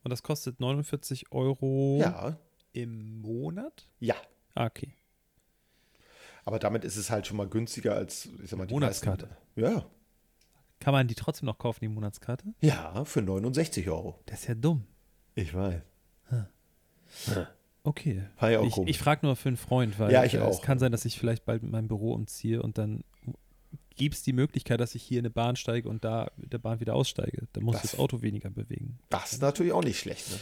Und 0.03 0.11
das 0.11 0.21
kostet 0.21 0.59
49 0.59 1.31
Euro 1.31 1.97
ja, 1.99 2.37
im 2.71 3.21
Monat? 3.21 3.89
ja. 3.99 4.15
Ah, 4.53 4.65
okay. 4.67 4.93
Aber 6.45 6.59
damit 6.59 6.83
ist 6.85 6.95
es 6.95 7.09
halt 7.09 7.25
schon 7.27 7.37
mal 7.37 7.47
günstiger 7.47 7.95
als, 7.95 8.29
ich 8.43 8.49
sag 8.51 8.57
mal, 8.59 8.65
die 8.67 8.73
Monatskarte. 8.75 9.27
Meisten. 9.55 9.61
Ja, 9.61 9.85
Kann 10.79 10.93
man 10.93 11.07
die 11.07 11.15
trotzdem 11.15 11.45
noch 11.47 11.57
kaufen, 11.57 11.79
die 11.81 11.87
Monatskarte? 11.87 12.53
ja, 12.61 13.03
für 13.05 13.21
69 13.23 13.89
Euro. 13.89 14.19
Das 14.27 14.41
ist 14.41 14.47
ja 14.47 14.55
dumm. 14.55 14.85
Ich 15.35 15.53
weiß. 15.53 15.81
Okay. 17.83 18.23
War 18.39 18.51
ja 18.51 18.59
auch 18.59 18.65
ich 18.65 18.73
komisch. 18.73 18.89
ich 18.91 18.97
frage 18.99 19.25
nur 19.25 19.35
für 19.35 19.49
einen 19.49 19.57
Freund, 19.57 19.97
weil 19.99 20.11
Ja, 20.11 20.23
ich 20.25 20.33
äh, 20.33 20.37
es 20.39 20.61
kann 20.61 20.79
sein, 20.79 20.91
dass 20.91 21.05
ich 21.05 21.17
vielleicht 21.17 21.45
bald 21.45 21.63
mit 21.63 21.71
meinem 21.71 21.87
Büro 21.87 22.13
umziehe 22.13 22.61
und 22.61 22.77
dann 22.77 23.03
gibt 23.95 24.15
es 24.15 24.23
die 24.23 24.33
Möglichkeit, 24.33 24.79
dass 24.79 24.95
ich 24.95 25.03
hier 25.03 25.19
in 25.19 25.25
eine 25.25 25.29
Bahn 25.29 25.55
steige 25.55 25.89
und 25.89 26.03
da 26.05 26.31
mit 26.37 26.53
der 26.53 26.57
Bahn 26.59 26.79
wieder 26.79 26.95
aussteige. 26.95 27.47
Dann 27.53 27.63
muss 27.63 27.73
Das- 27.81 27.91
das 27.91 27.99
Auto 27.99 28.21
weniger 28.21 28.49
bewegen. 28.49 28.99
Das 29.09 29.33
ist 29.33 29.41
natürlich 29.41 29.71
auch 29.73 29.83
nicht 29.83 29.99
schlecht. 29.99 30.29
Ne? 30.29 30.37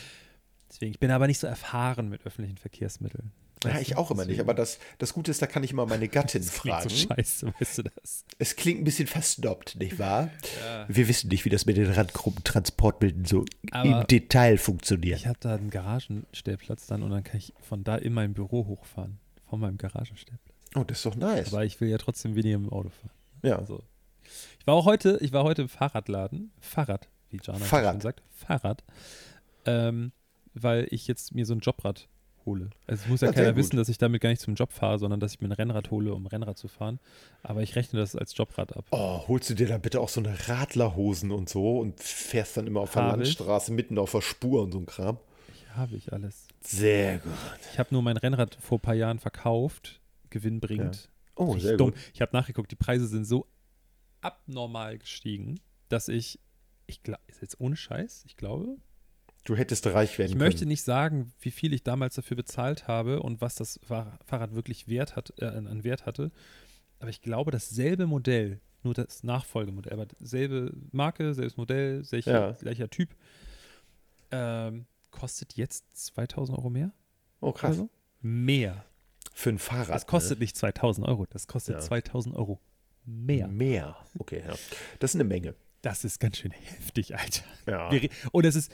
Deswegen, 0.69 0.91
ich 0.91 0.99
bin 0.99 1.11
aber 1.11 1.27
nicht 1.27 1.39
so 1.39 1.47
erfahren 1.47 2.09
mit 2.09 2.25
öffentlichen 2.25 2.57
Verkehrsmitteln. 2.57 3.31
Ja, 3.63 3.79
ich 3.79 3.97
auch 3.97 4.11
immer 4.11 4.25
nicht. 4.25 4.39
Aber 4.39 4.53
das, 4.53 4.77
das 4.97 5.13
Gute 5.13 5.31
ist, 5.31 5.41
da 5.41 5.47
kann 5.47 5.63
ich 5.63 5.71
immer 5.71 5.85
meine 5.85 6.07
Gattin 6.07 6.41
das 6.41 6.51
fragen. 6.51 6.89
so 6.89 6.95
scheiße, 6.95 7.53
weißt 7.59 7.77
du 7.79 7.83
das? 7.83 8.23
es 8.37 8.55
klingt 8.55 8.81
ein 8.81 8.83
bisschen 8.83 9.07
versnobbt, 9.07 9.75
nicht 9.77 9.97
wahr? 9.97 10.29
Ja. 10.63 10.85
Wir 10.87 11.07
wissen 11.07 11.29
nicht, 11.29 11.45
wie 11.45 11.49
das 11.49 11.65
mit 11.65 11.77
den 11.77 11.91
Randgruppentransportmitteln 11.91 13.25
so 13.25 13.45
Aber 13.71 14.01
im 14.01 14.07
Detail 14.07 14.57
funktioniert. 14.57 15.19
Ich 15.19 15.27
habe 15.27 15.39
da 15.39 15.55
einen 15.55 15.69
Garagenstellplatz 15.69 16.87
dann 16.87 17.01
und 17.03 17.11
dann 17.11 17.23
kann 17.23 17.37
ich 17.37 17.53
von 17.61 17.83
da 17.83 17.95
in 17.95 18.13
mein 18.13 18.33
Büro 18.33 18.67
hochfahren. 18.67 19.19
Von 19.49 19.61
meinem 19.61 19.77
Garagenstellplatz. 19.77 20.55
Oh, 20.75 20.83
das 20.83 20.97
ist 20.97 21.05
doch 21.05 21.15
nice. 21.15 21.53
Aber 21.53 21.63
ich 21.65 21.79
will 21.79 21.89
ja 21.89 21.97
trotzdem 21.97 22.35
weniger 22.35 22.55
im 22.55 22.69
Auto 22.69 22.89
fahren. 22.89 23.11
ja. 23.43 23.57
Also, 23.57 23.81
ich 24.59 24.67
war 24.67 24.75
auch 24.75 24.85
heute, 24.85 25.17
ich 25.21 25.31
war 25.31 25.43
heute 25.45 25.63
im 25.63 25.69
Fahrradladen. 25.69 26.51
Fahrrad, 26.59 27.07
wie 27.29 27.39
Jana 27.41 27.59
Fahrrad. 27.59 27.93
schön 27.93 28.01
sagt. 28.01 28.23
Fahrrad. 28.29 28.83
Ähm, 29.65 30.11
weil 30.53 30.87
ich 30.91 31.07
jetzt 31.07 31.33
mir 31.33 31.45
so 31.45 31.53
ein 31.53 31.59
Jobrad 31.59 32.09
hole. 32.47 32.71
Also 32.87 33.03
es 33.03 33.07
muss 33.09 33.21
ja, 33.21 33.27
Ja, 33.27 33.33
keiner 33.33 33.55
wissen, 33.55 33.77
dass 33.77 33.87
ich 33.89 33.99
damit 33.99 34.21
gar 34.21 34.29
nicht 34.31 34.41
zum 34.41 34.55
Job 34.55 34.71
fahre, 34.71 34.97
sondern 34.97 35.19
dass 35.19 35.33
ich 35.33 35.41
mir 35.41 35.47
ein 35.49 35.51
Rennrad 35.51 35.91
hole, 35.91 36.11
um 36.15 36.25
Rennrad 36.25 36.57
zu 36.57 36.67
fahren. 36.67 36.99
Aber 37.43 37.61
ich 37.61 37.75
rechne 37.75 37.99
das 37.99 38.15
als 38.15 38.35
Jobrad 38.35 38.75
ab. 38.75 38.85
Oh, 38.89 39.27
holst 39.27 39.51
du 39.51 39.53
dir 39.53 39.67
dann 39.67 39.81
bitte 39.81 40.01
auch 40.01 40.09
so 40.09 40.19
eine 40.21 40.35
Radlerhosen 40.47 41.29
und 41.31 41.47
so 41.49 41.79
und 41.79 41.99
fährst 42.01 42.57
dann 42.57 42.65
immer 42.65 42.79
auf 42.81 42.93
der 42.93 43.03
Habe 43.03 43.21
ich. 43.21 43.37
Landstraße 43.37 43.71
mitten 43.71 43.99
auf 43.99 44.11
der 44.13 44.21
Spur 44.21 44.63
und 44.63 44.71
so 44.71 44.79
ein 44.79 44.87
Kram? 44.87 45.19
Ich 45.53 45.69
habe 45.75 45.95
ich 45.95 46.11
alles. 46.11 46.47
Sehr 46.61 47.19
gut. 47.19 47.33
Ich 47.71 47.77
habe 47.77 47.89
nur 47.91 48.01
mein 48.01 48.17
Rennrad 48.17 48.57
vor 48.59 48.79
ein 48.79 48.81
paar 48.81 48.95
Jahren 48.95 49.19
verkauft, 49.19 50.01
gewinnbringend. 50.31 51.09
Oh, 51.35 51.51
Richtig 51.51 51.67
sehr 51.67 51.77
dumm. 51.77 51.91
gut. 51.91 51.99
Ich 52.15 52.21
habe 52.21 52.35
nachgeguckt, 52.35 52.71
die 52.71 52.75
Preise 52.75 53.05
sind 53.07 53.25
so 53.25 53.45
abnormal 54.21 54.97
gestiegen, 54.97 55.59
dass 55.89 56.07
ich, 56.07 56.39
ich 56.87 57.03
glaube, 57.03 57.21
ist 57.27 57.41
jetzt 57.41 57.59
ohne 57.59 57.75
Scheiß, 57.75 58.23
ich 58.25 58.37
glaube, 58.37 58.77
Du 59.47 59.55
hättest 59.55 59.87
reich 59.87 60.17
werden 60.17 60.27
ich 60.27 60.33
können. 60.33 60.43
möchte 60.45 60.65
nicht 60.65 60.83
sagen, 60.83 61.31
wie 61.39 61.51
viel 61.51 61.73
ich 61.73 61.81
damals 61.83 62.15
dafür 62.15 62.35
bezahlt 62.35 62.87
habe 62.89 63.21
und 63.21 63.39
was 63.39 63.55
das 63.55 63.79
Fahr- 63.87 64.19
Fahrrad 64.25 64.53
wirklich 64.55 64.87
Wert 64.89 65.15
hat, 65.15 65.33
äh, 65.39 65.45
an 65.45 65.83
Wert 65.85 66.05
hatte. 66.05 66.31
Aber 66.99 67.09
ich 67.09 67.21
glaube, 67.21 67.51
dasselbe 67.51 68.07
Modell, 68.07 68.59
nur 68.83 68.93
das 68.93 69.23
Nachfolgemodell, 69.23 69.93
aber 69.93 70.07
selbe 70.19 70.73
Marke, 70.91 71.33
selbes 71.33 71.55
Modell, 71.55 72.03
selche, 72.03 72.29
Ja. 72.31 72.51
gleicher 72.51 72.89
Typ, 72.89 73.15
ähm, 74.31 74.85
kostet 75.11 75.53
jetzt 75.53 75.85
2000 75.93 76.57
Euro 76.57 76.69
mehr? 76.69 76.91
oh, 77.39 77.51
krass. 77.51 77.77
so? 77.77 77.89
Mehr. 78.21 78.83
Für 79.33 79.49
ein 79.51 79.59
Fahrrad. 79.59 79.95
Das 79.95 80.07
kostet 80.07 80.39
nicht 80.39 80.57
2000 80.57 81.07
Euro, 81.07 81.25
das 81.29 81.47
kostet 81.47 81.75
Ja. 81.75 81.79
2000 81.81 82.35
Euro 82.35 82.59
ne? 83.05 83.23
mehr. 83.23 83.47
Mehr. 83.47 83.95
Okay, 84.19 84.41
ja. 84.45 84.53
Das 84.99 85.11
ist 85.11 85.15
eine 85.15 85.23
Menge. 85.23 85.55
Das 85.83 86.03
ist 86.03 86.19
ganz 86.19 86.37
schön 86.37 86.51
heftig, 86.51 87.15
Alter. 87.15 87.43
Ja. 87.67 87.89
Und 88.31 88.45
es 88.45 88.55
ist, 88.55 88.71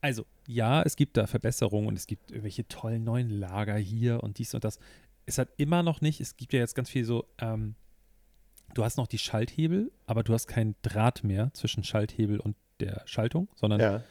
also, 0.00 0.24
ja, 0.46 0.82
es 0.82 0.96
gibt 0.96 1.16
da 1.16 1.26
Verbesserungen 1.26 1.88
und 1.88 1.96
es 1.96 2.06
gibt 2.06 2.30
irgendwelche 2.30 2.66
tollen 2.68 3.04
neuen 3.04 3.30
Lager 3.30 3.76
hier 3.76 4.22
und 4.22 4.38
dies 4.38 4.54
und 4.54 4.64
das. 4.64 4.78
Es 5.26 5.38
hat 5.38 5.48
immer 5.58 5.82
noch 5.82 6.00
nicht, 6.00 6.20
es 6.20 6.36
gibt 6.36 6.52
ja 6.52 6.58
jetzt 6.60 6.74
ganz 6.74 6.88
viel 6.90 7.04
so, 7.04 7.26
ähm, 7.38 7.74
du 8.74 8.84
hast 8.84 8.96
noch 8.96 9.06
die 9.06 9.18
Schalthebel, 9.18 9.92
aber 10.06 10.22
du 10.22 10.32
hast 10.32 10.46
keinen 10.46 10.74
Draht 10.82 11.22
mehr 11.24 11.50
zwischen 11.54 11.84
Schalthebel 11.84 12.40
und 12.40 12.56
der 12.80 13.02
Schaltung, 13.04 13.48
sondern 13.56 13.80
Ja. 13.80 14.02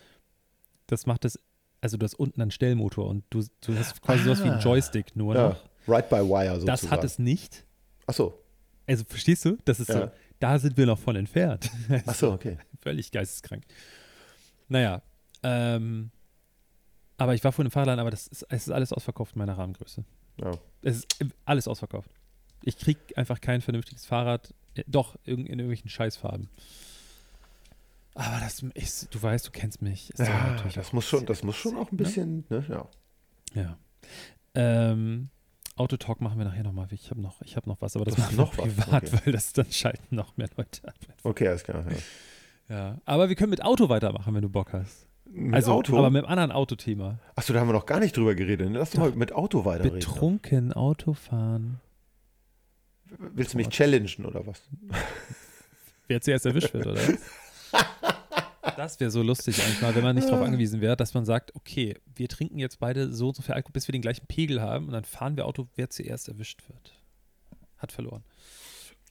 das 0.88 1.06
macht 1.06 1.26
es, 1.26 1.40
also 1.82 1.98
du 1.98 2.04
hast 2.04 2.14
unten 2.16 2.42
einen 2.42 2.52
Stellmotor 2.52 3.08
und 3.08 3.24
du, 3.32 3.44
du 3.62 3.76
hast 3.78 4.02
quasi 4.02 4.24
sowas 4.24 4.44
wie 4.44 4.50
Ah. 4.50 4.54
einen 4.54 4.62
Joystick 4.62 5.16
nur 5.16 5.36
ja. 5.36 5.50
noch. 5.50 5.70
Right 5.88 6.08
by 6.10 6.18
wire 6.18 6.56
sozusagen. 6.56 6.66
Das 6.68 6.92
hat 6.92 7.04
es 7.04 7.18
nicht. 7.20 7.66
Achso. 8.06 8.38
Also, 8.86 9.04
verstehst 9.06 9.46
du? 9.46 9.58
Das 9.66 9.80
ist 9.80 9.88
Ja. 9.90 10.08
so, 10.08 10.12
da 10.40 10.60
sind 10.60 10.78
wir 10.78 10.86
noch 10.86 11.00
von 11.00 11.16
entfernt. 11.16 11.70
Achso, 12.06 12.34
okay. 12.34 12.58
Völlig 12.82 13.12
geisteskrank. 13.12 13.64
Naja, 14.68 15.02
ähm, 15.44 16.12
aber 17.18 17.34
ich 17.34 17.44
war 17.44 17.52
vorhin 17.52 17.68
im 17.68 17.72
Fahrradladen, 17.72 18.00
aber 18.00 18.12
das 18.12 18.28
ist, 18.28 18.46
es 18.50 18.68
ist 18.68 18.72
alles 18.72 18.94
ausverkauft 18.94 19.36
in 19.36 19.40
meiner 19.40 19.58
Rahmengröße. 19.58 20.04
Ja. 20.42 20.52
Es 20.82 20.98
ist 20.98 21.08
alles 21.46 21.68
ausverkauft. 21.68 22.10
Ich 22.64 22.78
kriege 22.78 23.00
einfach 23.16 23.42
kein 23.42 23.62
vernünftiges 23.62 24.06
Fahrrad, 24.06 24.54
äh, 24.76 24.84
doch 24.88 25.16
in, 25.24 25.40
in 25.40 25.60
irgendwelchen 25.60 25.90
Scheißfarben. 25.90 26.50
Aber 28.16 28.40
das 28.40 28.64
ist, 28.74 29.14
du 29.14 29.22
weißt, 29.22 29.48
du 29.48 29.52
kennst 29.52 29.82
mich. 29.82 30.10
Ist 30.12 30.20
Ja, 30.20 30.58
das 30.74 30.88
auch 30.90 30.94
muss 30.94 31.06
schon, 31.06 31.26
das 31.26 31.44
muss 31.44 31.56
schon 31.56 31.78
auch 31.78 31.92
ein 31.92 31.98
günstig, 31.98 32.46
bisschen, 32.46 32.46
ne? 32.50 32.66
Ja. 32.68 32.88
Ne? 33.54 33.62
Ja. 33.64 33.78
Ähm, 34.56 35.30
Autotalk 35.76 36.20
machen 36.20 36.38
wir 36.38 36.46
nachher 36.46 36.64
nochmal. 36.64 36.88
Ich 36.92 37.12
habe 37.12 37.22
noch, 37.22 37.42
ich 37.42 37.56
hab 37.56 37.66
noch 37.66 37.82
was, 37.82 37.96
aber 37.96 38.06
das 38.06 38.16
Du 38.16 38.22
hast 38.22 38.36
machen 38.36 38.38
wir 38.38 38.46
noch 38.46 38.54
privat, 38.54 39.04
okay. 39.04 39.22
weil 39.24 39.34
das 39.34 39.54
dann 39.54 39.72
schalten 39.72 40.16
noch 40.16 40.36
mehr 40.36 40.50
Leute 40.58 40.88
ab. 40.88 40.96
Okay, 41.24 41.48
alles 41.48 41.64
klar. 41.64 41.86
Ja. 41.90 41.98
Ja, 42.70 43.02
aber 43.06 43.30
wir 43.30 43.36
können 43.36 43.50
mit 43.50 43.64
Auto 43.64 43.90
weitermachen, 43.90 44.34
wenn 44.36 44.44
du 44.44 44.50
Bock 44.50 44.74
hast. 44.74 45.08
Mit 45.32 45.54
also, 45.54 45.74
Auto? 45.74 45.98
aber 45.98 46.10
mit 46.10 46.24
einem 46.24 46.32
anderen 46.32 46.52
Autothema. 46.52 47.20
Achso, 47.36 47.54
da 47.54 47.60
haben 47.60 47.70
wir 47.70 47.74
noch 47.74 47.86
gar 47.86 48.00
nicht 48.00 48.18
drüber 48.18 48.34
geredet. 48.34 48.70
Lass 48.72 48.92
doch 48.92 49.00
mal 49.00 49.12
mit 49.12 49.32
Auto 49.32 49.64
weiterreden. 49.64 50.00
Betrunken 50.00 50.74
Auto 50.74 51.14
fahren. 51.14 51.80
Willst 53.06 53.54
du 53.54 53.58
mich 53.58 53.70
challengen 53.70 54.26
oder 54.26 54.46
was? 54.46 54.62
Wer 56.08 56.22
zuerst 56.22 56.46
erwischt 56.46 56.74
wird, 56.74 56.88
oder? 56.88 56.96
was? 56.96 57.20
Das 58.76 59.00
wäre 59.00 59.12
so 59.12 59.22
lustig 59.22 59.62
eigentlich 59.62 59.82
mal, 59.82 59.94
wenn 59.94 60.04
man 60.04 60.16
nicht 60.16 60.30
darauf 60.30 60.46
angewiesen 60.46 60.80
wäre, 60.80 60.96
dass 60.96 61.14
man 61.14 61.26
sagt, 61.26 61.54
okay, 61.54 61.98
wir 62.16 62.30
trinken 62.30 62.60
jetzt 62.60 62.80
beide 62.80 63.12
so 63.12 63.28
und 63.28 63.36
so 63.36 63.42
viel 63.42 63.54
Alkohol, 63.54 63.74
bis 63.74 63.88
wir 63.88 63.92
den 63.94 64.02
gleichen 64.02 64.26
Pegel 64.28 64.62
haben 64.62 64.86
und 64.86 64.94
dann 64.94 65.04
fahren 65.04 65.36
wir 65.36 65.48
Auto, 65.48 65.68
wer 65.76 65.90
zuerst 65.90 66.30
erwischt 66.30 66.62
wird. 66.70 66.94
Hat 67.78 67.92
verloren. 67.92 68.24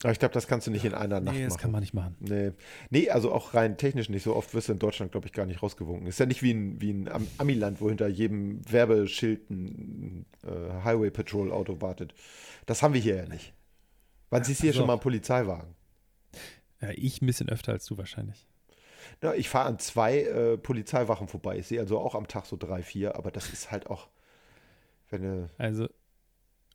Aber 0.03 0.13
ich 0.13 0.21
glaube, 0.21 0.33
das 0.33 0.47
kannst 0.47 0.67
du 0.67 0.71
nicht 0.71 0.85
in 0.85 0.95
einer 0.95 1.21
Nacht 1.21 1.35
nee, 1.35 1.43
das 1.45 1.55
machen. 1.55 1.61
kann 1.63 1.71
man 1.73 1.81
nicht 1.81 1.93
machen. 1.93 2.17
Nee. 2.21 2.53
nee, 2.91 3.11
also 3.11 3.33
auch 3.33 3.55
rein 3.55 3.77
technisch 3.77 4.09
nicht. 4.09 4.23
So 4.23 4.37
oft 4.37 4.55
wirst 4.55 4.69
du 4.69 4.73
in 4.73 4.79
Deutschland, 4.79 5.11
glaube 5.11 5.27
ich, 5.27 5.33
gar 5.33 5.45
nicht 5.45 5.61
rausgewunken. 5.61 6.07
Ist 6.07 6.21
ja 6.21 6.27
nicht 6.27 6.43
wie 6.43 6.53
ein, 6.53 6.81
wie 6.81 6.93
ein 6.93 7.09
Am- 7.09 7.27
Amiland, 7.39 7.81
wo 7.81 7.89
hinter 7.89 8.07
jedem 8.07 8.61
Werbeschild 8.71 9.51
ein 9.51 10.25
äh, 10.45 10.85
Highway 10.85 11.11
Patrol 11.11 11.51
Auto 11.51 11.81
wartet. 11.81 12.15
Das 12.67 12.83
haben 12.83 12.95
wir 12.95 13.01
hier 13.01 13.17
ja 13.17 13.27
nicht. 13.27 13.55
Wann 14.31 14.45
siehst 14.45 14.61
du 14.61 14.65
hier 14.65 14.73
so. 14.73 14.79
schon 14.79 14.87
mal 14.87 14.93
einen 14.95 15.03
Polizeiwagen? 15.03 15.75
Ja, 16.81 16.91
ich 16.91 17.21
ein 17.21 17.27
bisschen 17.27 17.49
öfter 17.49 17.73
als 17.73 17.85
du 17.87 17.99
wahrscheinlich. 17.99 18.47
Ja, 19.21 19.35
ich 19.35 19.49
fahre 19.49 19.67
an 19.67 19.81
zwei 19.81 20.23
äh, 20.23 20.59
Polizeiwachen 20.59 21.27
vorbei. 21.27 21.59
Ich 21.59 21.67
sehe 21.67 21.81
also 21.81 21.99
auch 21.99 22.15
am 22.15 22.29
Tag 22.29 22.47
so 22.47 22.57
drei, 22.57 22.83
vier, 22.83 23.17
aber 23.17 23.33
das 23.33 23.51
ist 23.53 23.73
halt 23.73 23.89
auch, 23.89 24.09
wenn 25.11 25.23
du. 25.23 25.51
Also 25.59 25.89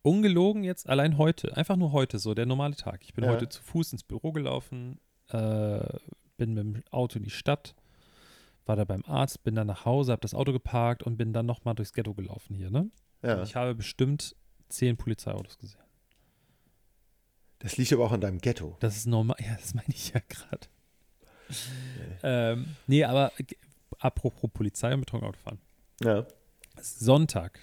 ungelogen 0.04 0.64
jetzt, 0.64 0.88
allein 0.88 1.18
heute, 1.18 1.56
einfach 1.56 1.76
nur 1.76 1.92
heute, 1.92 2.18
so 2.18 2.34
der 2.34 2.46
normale 2.46 2.76
Tag. 2.76 3.02
Ich 3.04 3.14
bin 3.14 3.24
Ja. 3.24 3.30
heute 3.30 3.48
zu 3.48 3.62
Fuß 3.62 3.92
ins 3.92 4.04
Büro 4.04 4.32
gelaufen, 4.32 5.00
äh, 5.28 5.80
bin 6.36 6.54
mit 6.54 6.64
dem 6.64 6.82
Auto 6.90 7.16
in 7.18 7.24
die 7.24 7.30
Stadt, 7.30 7.74
war 8.66 8.76
da 8.76 8.84
beim 8.84 9.02
Arzt, 9.06 9.42
bin 9.42 9.54
dann 9.54 9.66
nach 9.66 9.84
Hause, 9.84 10.12
habe 10.12 10.20
das 10.20 10.34
Auto 10.34 10.52
geparkt 10.52 11.02
und 11.02 11.16
bin 11.16 11.32
dann 11.32 11.46
nochmal 11.46 11.74
durchs 11.74 11.92
Ghetto 11.92 12.14
gelaufen 12.14 12.54
hier, 12.54 12.70
ne? 12.70 12.90
Ja, 13.22 13.42
Ich 13.42 13.56
habe 13.56 13.74
bestimmt 13.74 14.36
zehn 14.68 14.96
Polizeiautos 14.96 15.58
gesehen. 15.58 15.80
das 17.60 17.76
liegt 17.78 17.92
aber 17.94 18.04
auch 18.04 18.12
an 18.12 18.20
deinem 18.20 18.38
Ghetto. 18.38 18.76
Das 18.80 18.96
ist 18.96 19.06
normal. 19.06 19.36
Ja, 19.40 19.54
das 19.56 19.72
meine 19.74 19.88
ich 19.88 20.12
ja 20.12 20.20
gerade. 20.28 20.66
Ähm, 22.22 22.76
nee, 22.86 23.04
aber 23.04 23.32
apropos 23.98 24.50
Polizei 24.52 24.92
und 24.92 25.00
betrunken 25.00 25.28
Autofahren. 25.28 25.58
Ja. 26.02 26.26
Sonntag 26.80 27.58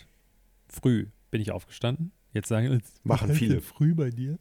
früh 0.67 1.08
bin 1.30 1.41
ich 1.41 1.51
aufgestanden. 1.51 2.12
Jetzt 2.34 2.48
sagen 2.48 2.70
wir, 2.72 2.80
Machen 3.04 3.34
viele. 3.36 3.62
früh 3.62 3.94
bei 3.94 4.10
dir. 4.10 4.38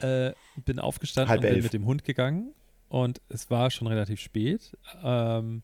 Äh, 0.00 0.32
bin 0.64 0.78
aufgestanden 0.78 1.30
Halb 1.30 1.40
und 1.40 1.46
bin 1.46 1.54
elf. 1.54 1.64
mit 1.64 1.72
dem 1.72 1.86
Hund 1.86 2.04
gegangen 2.04 2.52
und 2.88 3.20
es 3.28 3.50
war 3.50 3.70
schon 3.70 3.86
relativ 3.88 4.20
spät. 4.20 4.76
Ähm, 5.02 5.62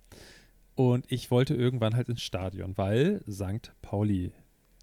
und 0.76 1.04
ich 1.10 1.30
wollte 1.30 1.54
irgendwann 1.54 1.94
halt 1.94 2.08
ins 2.08 2.22
Stadion, 2.22 2.76
weil 2.78 3.22
St. 3.30 3.72
Pauli, 3.82 4.32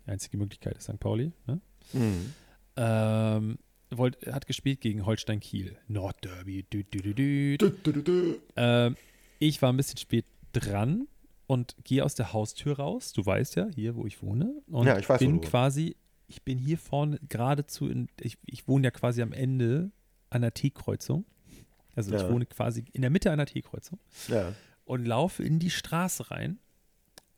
die 0.05 0.11
einzige 0.11 0.37
Möglichkeit 0.37 0.77
ist 0.77 0.83
St. 0.83 0.99
Pauli, 0.99 1.31
ne? 1.47 1.59
Mhm. 1.93 2.33
ähm, 2.75 3.57
wollt, 3.89 4.17
hat 4.27 4.45
gespielt 4.47 4.81
gegen 4.81 5.05
Holstein 5.05 5.39
Kiel. 5.39 5.77
Nordderby. 5.87 6.63
Dü, 6.71 6.83
dü, 6.83 7.13
dü. 7.13 8.35
Ähm, 8.57 8.95
ich 9.39 9.61
war 9.61 9.71
ein 9.71 9.77
bisschen 9.77 9.97
spät 9.97 10.25
dran 10.51 11.07
und 11.47 11.75
gehe 11.85 12.03
aus 12.03 12.13
der 12.15 12.33
Haustür 12.33 12.77
raus. 12.77 13.13
Du 13.13 13.25
weißt 13.25 13.55
ja, 13.55 13.67
hier, 13.73 13.95
wo 13.95 14.05
ich 14.05 14.21
wohne. 14.21 14.61
Und 14.67 14.85
Ja, 14.85 14.99
ich 14.99 15.07
weiß, 15.07 15.21
wo 15.21 15.25
bin 15.25 15.39
quasi, 15.41 15.95
ich 16.27 16.43
bin 16.43 16.57
hier 16.57 16.77
vorne 16.77 17.19
geradezu 17.29 17.87
in, 17.87 18.07
ich, 18.19 18.37
ich 18.45 18.67
wohne 18.67 18.85
ja 18.87 18.91
quasi 18.91 19.21
am 19.21 19.31
Ende 19.33 19.91
einer 20.29 20.53
T-Kreuzung. 20.53 21.25
Also 21.95 22.13
ich 22.13 22.21
Ja. 22.21 22.29
wohne 22.29 22.45
quasi 22.45 22.85
in 22.93 23.01
der 23.01 23.09
Mitte 23.09 23.31
einer 23.31 23.45
T-Kreuzung 23.45 23.99
Ja. 24.27 24.53
und 24.85 25.05
laufe 25.05 25.43
in 25.43 25.57
die 25.59 25.69
Straße 25.69 26.29
rein, 26.31 26.59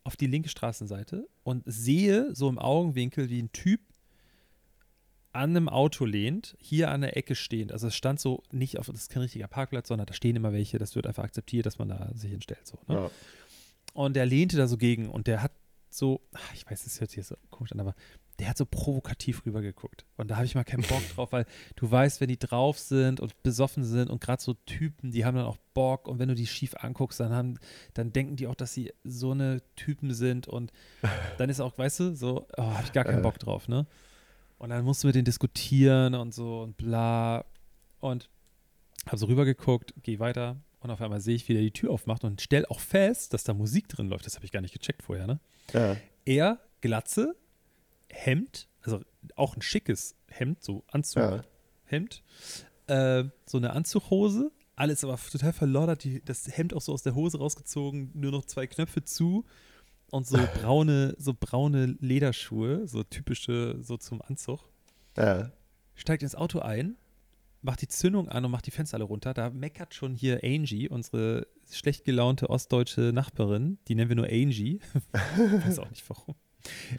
auf 0.03 0.15
die 0.17 0.27
linke 0.27 0.49
Straßenseite 0.49 1.27
und 1.43 1.63
sehe 1.65 2.33
so 2.35 2.49
im 2.49 2.57
Augenwinkel, 2.57 3.29
wie 3.29 3.41
ein 3.41 3.51
Typ 3.51 3.79
an 5.31 5.51
einem 5.51 5.69
Auto 5.69 6.05
lehnt, 6.05 6.57
hier 6.59 6.89
an 6.89 7.01
der 7.01 7.15
Ecke 7.15 7.35
stehend. 7.35 7.71
Also 7.71 7.87
es 7.87 7.95
stand 7.95 8.19
so 8.19 8.41
nicht 8.51 8.79
auf, 8.79 8.87
das 8.87 9.01
ist 9.01 9.11
kein 9.11 9.21
richtiger 9.21 9.47
Parkplatz, 9.47 9.87
sondern 9.89 10.07
da 10.07 10.13
stehen 10.15 10.35
immer 10.35 10.51
welche, 10.51 10.79
das 10.79 10.95
wird 10.95 11.05
einfach 11.05 11.23
akzeptiert, 11.23 11.67
dass 11.67 11.77
man 11.77 11.89
da 11.89 12.11
sich 12.15 12.31
hinstellt. 12.31 12.65
So, 12.65 12.79
ne? 12.87 12.95
Ja. 12.95 13.11
Und 13.93 14.15
der 14.15 14.25
lehnte 14.25 14.57
da 14.57 14.67
so 14.67 14.77
gegen 14.77 15.07
und 15.07 15.27
der 15.27 15.43
hat 15.43 15.51
so, 15.89 16.21
ich 16.53 16.69
weiß, 16.69 16.83
das 16.83 16.99
hört 16.99 17.11
sich 17.11 17.17
jetzt 17.17 17.29
so 17.29 17.35
komisch 17.49 17.71
an, 17.71 17.79
aber 17.79 17.95
der 18.39 18.49
hat 18.49 18.57
so 18.57 18.65
provokativ 18.65 19.45
rübergeguckt. 19.45 20.05
Und 20.15 20.31
da 20.31 20.37
habe 20.37 20.45
ich 20.45 20.55
mal 20.55 20.63
keinen 20.63 20.83
Bock 20.83 21.01
drauf, 21.15 21.31
weil 21.31 21.45
du 21.75 21.89
weißt, 21.89 22.21
wenn 22.21 22.29
die 22.29 22.39
drauf 22.39 22.79
sind 22.79 23.19
und 23.19 23.41
besoffen 23.43 23.83
sind 23.83 24.09
und 24.09 24.21
gerade 24.21 24.41
so 24.41 24.53
Typen, 24.53 25.11
die 25.11 25.25
haben 25.25 25.35
dann 25.35 25.45
auch 25.45 25.57
Bock 25.73 26.07
und 26.07 26.19
wenn 26.19 26.29
du 26.29 26.35
die 26.35 26.47
schief 26.47 26.75
anguckst, 26.75 27.19
dann 27.19 27.31
haben, 27.31 27.59
dann 27.93 28.13
denken 28.13 28.37
die 28.37 28.47
auch, 28.47 28.55
dass 28.55 28.73
sie 28.73 28.93
so 29.03 29.31
eine 29.31 29.61
Typen 29.75 30.13
sind 30.13 30.47
und 30.47 30.71
dann 31.37 31.49
ist 31.49 31.59
auch, 31.59 31.77
weißt 31.77 31.99
du, 31.99 32.15
so, 32.15 32.47
oh, 32.57 32.63
habe 32.63 32.83
ich 32.85 32.93
gar 32.93 33.03
keinen 33.03 33.21
Bock 33.21 33.39
drauf, 33.39 33.67
ne? 33.67 33.85
Und 34.57 34.69
dann 34.69 34.83
musst 34.83 35.03
du 35.03 35.07
mit 35.07 35.15
denen 35.15 35.25
diskutieren 35.25 36.15
und 36.15 36.33
so 36.33 36.61
und 36.61 36.75
bla. 36.75 37.45
Und 38.01 38.29
habe 39.05 39.17
so 39.17 39.25
rübergeguckt, 39.25 39.93
gehe 40.03 40.19
weiter 40.19 40.57
und 40.81 40.91
auf 40.91 41.01
einmal 41.01 41.19
sehe 41.21 41.35
ich, 41.35 41.47
wie 41.49 41.53
der 41.53 41.61
die 41.61 41.71
Tür 41.71 41.91
aufmacht 41.91 42.23
und 42.23 42.41
stell 42.41 42.65
auch 42.65 42.79
fest, 42.79 43.33
dass 43.33 43.43
da 43.43 43.53
Musik 43.53 43.87
drin 43.89 44.07
läuft. 44.07 44.25
Das 44.25 44.35
habe 44.35 44.45
ich 44.45 44.51
gar 44.51 44.61
nicht 44.61 44.73
gecheckt 44.73 45.03
vorher, 45.03 45.27
ne? 45.27 45.39
Ja. 45.73 45.97
Er, 46.25 46.59
Glatze, 46.81 47.35
Hemd, 48.09 48.67
also 48.81 49.01
auch 49.35 49.55
ein 49.55 49.61
schickes 49.61 50.15
Hemd, 50.27 50.63
so 50.63 50.83
Anzug, 50.87 51.21
Ja. 51.21 51.43
Hemd, 51.85 52.23
äh, 52.87 53.25
so 53.45 53.57
eine 53.57 53.71
Anzughose, 53.73 54.51
alles 54.75 55.03
aber 55.03 55.17
total 55.17 55.53
verloddert, 55.53 56.03
die, 56.03 56.23
das 56.23 56.47
Hemd 56.55 56.73
auch 56.73 56.81
so 56.81 56.93
aus 56.93 57.03
der 57.03 57.15
Hose 57.15 57.37
rausgezogen, 57.39 58.11
nur 58.13 58.31
noch 58.31 58.45
zwei 58.45 58.65
Knöpfe 58.67 59.03
zu 59.03 59.45
und 60.11 60.25
so 60.25 60.37
braune, 60.61 61.15
so 61.17 61.35
braune 61.37 61.97
Lederschuhe, 61.99 62.87
so 62.87 63.03
typische, 63.03 63.77
so 63.81 63.97
zum 63.97 64.21
Anzug. 64.21 64.61
Ja. 65.17 65.51
Steigt 65.95 66.23
ins 66.23 66.35
Auto 66.35 66.59
ein, 66.59 66.95
macht 67.61 67.81
die 67.81 67.87
Zündung 67.87 68.29
an 68.29 68.45
und 68.45 68.51
macht 68.51 68.65
die 68.65 68.71
Fenster 68.71 68.95
alle 68.95 69.03
runter. 69.05 69.33
Da 69.33 69.49
meckert 69.49 69.93
schon 69.93 70.15
hier 70.15 70.39
Angie, 70.43 70.87
unsere 70.89 71.47
schlecht 71.71 72.05
gelaunte 72.05 72.49
ostdeutsche 72.49 73.11
Nachbarin. 73.13 73.77
Die 73.87 73.95
nennen 73.95 74.09
wir 74.09 74.15
nur 74.15 74.27
Angie. 74.27 74.79
Weiß 75.65 75.79
auch 75.79 75.89
nicht 75.89 76.07
warum. 76.09 76.35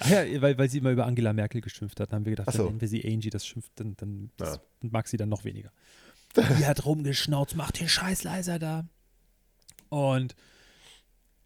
Ah 0.01 0.23
ja, 0.25 0.41
weil, 0.43 0.57
weil 0.59 0.69
sie 0.71 0.79
immer 0.79 0.91
über 0.91 1.07
Angela 1.07 1.33
Merkel 1.33 1.61
geschimpft 1.61 2.01
hat. 2.01 2.11
Dann 2.13 2.21
haben 2.21 2.25
wir 2.25 2.31
gedacht, 2.33 2.49
Ach 2.49 2.53
so. 2.53 2.59
dann 2.59 2.67
nennen 2.69 2.81
wir 2.81 2.89
sie 2.89 3.05
Angie, 3.07 3.31
das 3.31 3.47
schimpft, 3.47 3.73
dann, 3.77 3.95
dann 3.97 4.31
Ja. 4.41 4.59
mag 4.81 5.07
sie 5.09 5.17
dann 5.17 5.29
noch 5.29 5.45
weniger. 5.45 5.71
Die 6.37 6.67
hat 6.67 6.85
rumgeschnauzt, 6.87 7.57
macht 7.57 7.81
den 7.81 7.89
Scheiß 7.89 8.23
leiser 8.23 8.59
da. 8.59 8.89
Und 9.89 10.35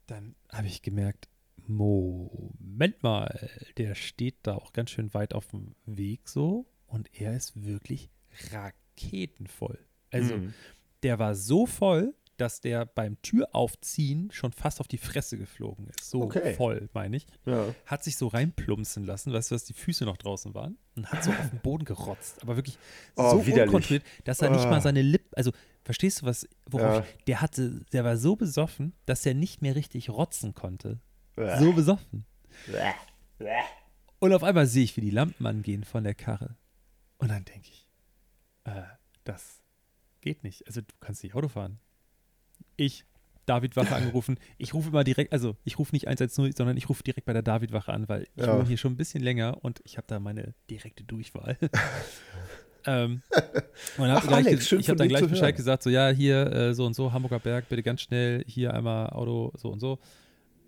dann 0.07 0.35
habe 0.53 0.67
ich 0.67 0.83
gemerkt, 0.83 1.29
Moment 1.67 3.03
mal, 3.03 3.49
der 3.79 3.95
steht 3.95 4.37
da 4.43 4.55
auch 4.57 4.73
ganz 4.75 4.91
schön 4.91 5.15
weit 5.15 5.33
auf 5.35 5.47
dem 5.49 5.75
Weg 5.87 6.29
so 6.29 6.67
und 6.87 7.09
er 7.19 7.35
ist 7.35 7.65
wirklich 7.65 8.11
raketenvoll. 8.97 9.79
Also 10.11 10.37
Mhm. 10.37 10.55
der 11.03 11.19
war 11.19 11.35
so 11.35 11.67
voll, 11.67 12.15
dass 12.37 12.61
der 12.61 12.85
beim 12.85 13.21
Türaufziehen 13.23 14.31
schon 14.33 14.51
fast 14.51 14.81
auf 14.81 14.89
die 14.89 14.99
Fresse 14.99 15.39
geflogen 15.39 15.87
ist. 15.87 16.11
So 16.11 16.23
Okay. 16.23 16.55
voll, 16.55 16.89
meine 16.93 17.17
ich. 17.17 17.27
Ja. 17.47 17.73
Hat 17.87 18.03
sich 18.03 18.17
so 18.17 18.27
reinplumpsen 18.27 19.05
lassen, 19.05 19.33
weißt 19.33 19.51
du, 19.51 19.55
dass 19.55 19.65
die 19.65 19.73
Füße 19.73 20.05
noch 20.05 20.17
draußen 20.17 20.53
waren 20.53 20.77
und 20.97 21.11
hat 21.13 21.23
so 21.23 21.31
auf 21.31 21.51
den 21.51 21.61
Boden 21.61 21.85
gerotzt. 21.85 22.43
Aber 22.43 22.57
wirklich 22.57 22.77
Oh, 23.15 23.31
so 23.31 23.47
widerlich. 23.47 23.67
unkontrolliert, 23.67 24.05
dass 24.25 24.43
er 24.43 24.51
nicht 24.51 24.65
Ah. 24.65 24.71
mal 24.71 24.81
seine 24.81 25.03
Lippen, 25.03 25.33
also 25.37 25.53
verstehst 25.85 26.23
du 26.23 26.27
was, 26.27 26.49
worauf 26.69 26.97
Ja. 26.97 27.01
ich, 27.19 27.25
der 27.27 27.41
hatte, 27.41 27.85
der 27.93 28.03
war 28.05 28.17
so 28.17 28.35
besoffen, 28.35 28.95
dass 29.07 29.25
er 29.27 29.35
nicht 29.35 29.63
mehr 29.63 29.77
richtig 29.77 30.11
rotzen 30.11 30.55
konnte. 30.55 30.99
Bäh. 31.37 31.59
So 31.61 31.73
besoffen. 31.73 32.25
Bäh. 32.67 32.93
Bäh. 33.39 33.63
Und 34.19 34.33
auf 34.33 34.43
einmal 34.43 34.67
sehe 34.67 34.83
ich, 34.83 34.97
wie 34.97 35.03
die 35.03 35.11
Lampen 35.11 35.47
angehen 35.47 35.85
von 35.85 36.03
der 36.03 36.15
Karre. 36.15 36.57
Und 37.19 37.29
dann 37.31 37.45
denke 37.45 37.69
ich, 37.71 37.84
äh, 38.65 38.83
das 39.25 39.63
geht 40.21 40.43
nicht. 40.45 40.67
Also 40.67 40.81
du 40.81 40.87
kannst 41.01 41.23
nicht 41.23 41.35
Auto 41.35 41.49
fahren. 41.49 41.79
Ich, 42.77 43.05
David-Wache 43.47 43.95
angerufen. 43.95 44.39
Ich 44.59 44.73
rufe 44.75 44.89
immer 44.89 45.05
direkt, 45.05 45.33
also 45.33 45.57
ich 45.65 45.79
rufe 45.79 45.95
nicht 45.95 46.07
110, 46.09 46.53
sondern 46.53 46.77
ich 46.77 46.89
rufe 46.89 47.03
direkt 47.03 47.27
bei 47.27 47.33
der 47.33 47.43
David-Wache 47.43 47.93
an, 47.93 48.09
weil 48.09 48.27
ich 48.37 48.45
Ja. 48.47 48.57
wohne 48.57 48.67
hier 48.67 48.79
schon 48.79 48.93
ein 48.93 48.97
bisschen 48.97 49.23
länger 49.23 49.63
und 49.63 49.81
ich 49.85 49.97
habe 49.99 50.07
da 50.07 50.19
meine 50.19 50.55
direkte 50.71 51.05
Durchwahl. 51.05 51.59
ähm, 52.87 53.23
und 53.99 54.11
Ach, 54.11 54.27
gleich, 54.27 54.47
Alex, 54.47 54.69
schön 54.69 54.81
ich 54.81 54.89
habe 54.89 54.97
dann 54.97 55.09
gleich 55.09 55.23
Bescheid 55.27 55.43
hören. 55.43 55.57
gesagt, 55.57 55.83
so 55.83 55.91
ja, 55.91 56.09
hier 56.11 56.51
äh, 56.53 56.75
so 56.75 56.87
und 56.87 56.95
so, 56.95 57.13
Hamburger 57.13 57.41
Berg, 57.41 57.69
bitte 57.69 57.83
ganz 57.83 58.01
schnell, 58.03 58.45
hier 58.47 58.73
einmal 58.75 59.11
Auto, 59.11 59.53
so 59.57 59.71
und 59.71 59.81
so. 59.81 59.99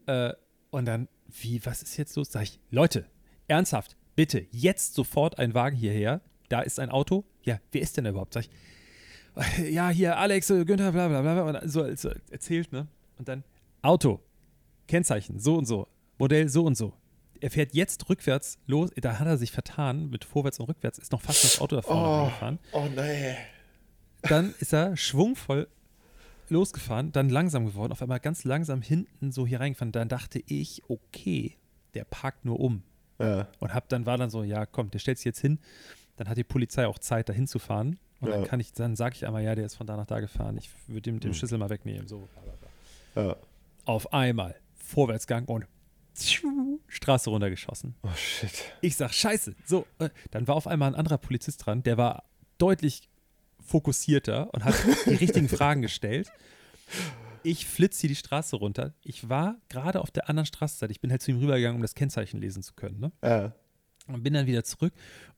Äh, 0.07 0.33
und 0.71 0.85
dann, 0.85 1.09
wie, 1.29 1.65
was 1.65 1.83
ist 1.83 1.97
jetzt 1.97 2.15
los? 2.17 2.31
Sag 2.33 2.43
ich, 2.43 2.61
Leute, 2.71 3.07
ernsthaft, 3.49 3.97
bitte, 4.17 4.47
jetzt 4.51 4.95
sofort 4.95 5.39
ein 5.39 5.55
Wagen 5.55 5.77
hierher. 5.77 6.21
Da 6.49 6.61
ist 6.61 6.79
ein 6.81 6.91
Auto. 6.91 7.25
Ja, 7.43 7.59
wer 7.73 7.81
ist 7.81 7.97
denn 7.97 8.05
da 8.05 8.11
überhaupt? 8.11 8.35
Sag 8.35 8.45
ich, 8.45 9.71
ja, 9.71 9.91
hier, 9.91 10.19
Alex, 10.19 10.49
äh, 10.51 10.65
Günther, 10.65 10.93
bla 10.93 11.09
bla 11.09 11.21
bla. 11.23 11.43
Und 11.61 11.71
so, 11.71 11.83
erzählt, 12.31 12.73
ne? 12.73 12.87
Und 13.19 13.29
dann, 13.29 13.45
Auto, 13.83 14.21
Kennzeichen, 14.89 15.39
so 15.39 15.57
und 15.57 15.67
so, 15.67 15.89
Modell 16.19 16.49
so 16.49 16.65
und 16.65 16.77
so. 16.77 16.93
Er 17.41 17.51
fährt 17.51 17.75
jetzt 17.75 18.09
rückwärts 18.09 18.59
los. 18.67 18.91
Da 18.97 19.19
hat 19.19 19.27
er 19.27 19.37
sich 19.37 19.53
vertan 19.53 20.09
mit 20.09 20.25
vorwärts 20.25 20.59
und 20.59 20.69
rückwärts, 20.69 20.99
ist 20.99 21.13
noch 21.13 21.21
fast 21.21 21.45
ins 21.45 21.61
Auto 21.61 21.77
da 21.77 21.83
vorne 21.83 22.03
Oh, 22.03 22.23
reingefahren. 22.23 22.59
oh 22.73 22.89
nee. 22.97 23.37
Dann 24.23 24.55
ist 24.59 24.73
er 24.73 24.97
schwungvoll 24.97 25.69
losgefahren, 26.49 27.13
dann 27.13 27.29
langsam 27.29 27.67
geworden, 27.67 27.93
auf 27.93 28.01
einmal 28.03 28.21
ganz 28.21 28.45
langsam 28.45 28.81
hinten 28.81 29.33
so 29.33 29.47
hier 29.47 29.61
reingefahren. 29.61 29.93
Dann 29.93 30.09
dachte 30.09 30.43
ich, 30.47 30.83
okay, 30.89 31.57
der 31.95 32.05
parkt 32.05 32.45
nur 32.45 32.59
um. 32.61 32.83
Ja. 33.19 33.49
Und 33.59 33.75
hab 33.75 33.89
dann 33.89 34.07
war 34.07 34.17
dann 34.17 34.31
so, 34.31 34.43
ja, 34.43 34.65
komm, 34.65 34.91
der 34.91 34.99
stellt 34.99 35.19
sich 35.19 35.25
jetzt 35.27 35.41
hin. 35.41 35.59
Dann 36.17 36.29
hat 36.29 36.37
die 36.37 36.45
Polizei 36.45 36.87
auch 36.87 36.99
Zeit, 36.99 37.29
da 37.29 37.33
hinzufahren. 37.33 37.99
Und 38.21 38.31
dann 38.31 38.43
Ja. 38.43 38.47
kann 38.47 38.61
ich, 38.61 38.73
dann 38.73 38.97
sage 38.97 39.15
ich 39.15 39.27
einmal, 39.27 39.43
ja, 39.45 39.55
der 39.55 39.67
ist 39.67 39.75
von 39.75 39.87
da 39.87 39.97
nach 39.97 40.07
da 40.07 40.21
gefahren. 40.21 40.57
Ich 40.57 40.71
würde 40.87 41.11
ihm 41.11 41.21
den 41.21 41.31
Hm. 41.31 41.35
Schlüssel 41.35 41.59
mal 41.59 41.69
wegnehmen. 41.71 42.09
So. 42.09 42.29
ja. 43.15 43.37
Auf 43.85 44.13
einmal 44.13 44.57
Vorwärtsgang 44.75 45.45
und 45.47 45.67
Straße 46.89 47.29
runtergeschossen. 47.31 47.95
Oh 48.03 48.09
shit. 48.17 48.51
Ich 48.81 48.97
sag, 48.97 49.13
scheiße. 49.13 49.55
So, 49.67 49.87
äh, 49.99 50.09
dann 50.31 50.49
war 50.49 50.55
auf 50.55 50.67
einmal 50.67 50.89
ein 50.91 50.95
anderer 50.95 51.19
Polizist 51.19 51.65
dran, 51.67 51.83
der 51.83 51.99
war 51.99 52.25
deutlich 52.59 53.09
fokussierter 53.65 54.53
und 54.55 54.65
hat 54.65 54.75
die 55.07 55.15
richtigen 55.15 55.49
Fragen 55.49 55.83
gestellt. 55.83 56.31
Ich 57.43 57.67
flitze 57.67 58.03
hier 58.03 58.09
die 58.09 58.17
Straße 58.17 58.57
runter. 58.57 58.95
Ich 59.03 59.29
war 59.29 59.57
gerade 59.69 60.01
auf 60.01 60.11
der 60.11 60.29
anderen 60.29 60.47
Straßenseite. 60.47 60.91
Ich 60.93 61.01
bin 61.01 61.11
halt 61.11 61.21
zu 61.23 61.31
ihm 61.33 61.39
rübergegangen, 61.39 61.77
um 61.77 61.83
das 61.83 61.95
Kennzeichen 61.95 62.41
lesen 62.41 62.63
zu 62.63 62.75
können. 62.75 62.99
Ne? 63.01 63.13
Ja. 63.23 63.53
Und 64.07 64.23
bin 64.23 64.35
dann 64.35 64.47
wieder 64.47 64.65
zurück. 64.65 64.93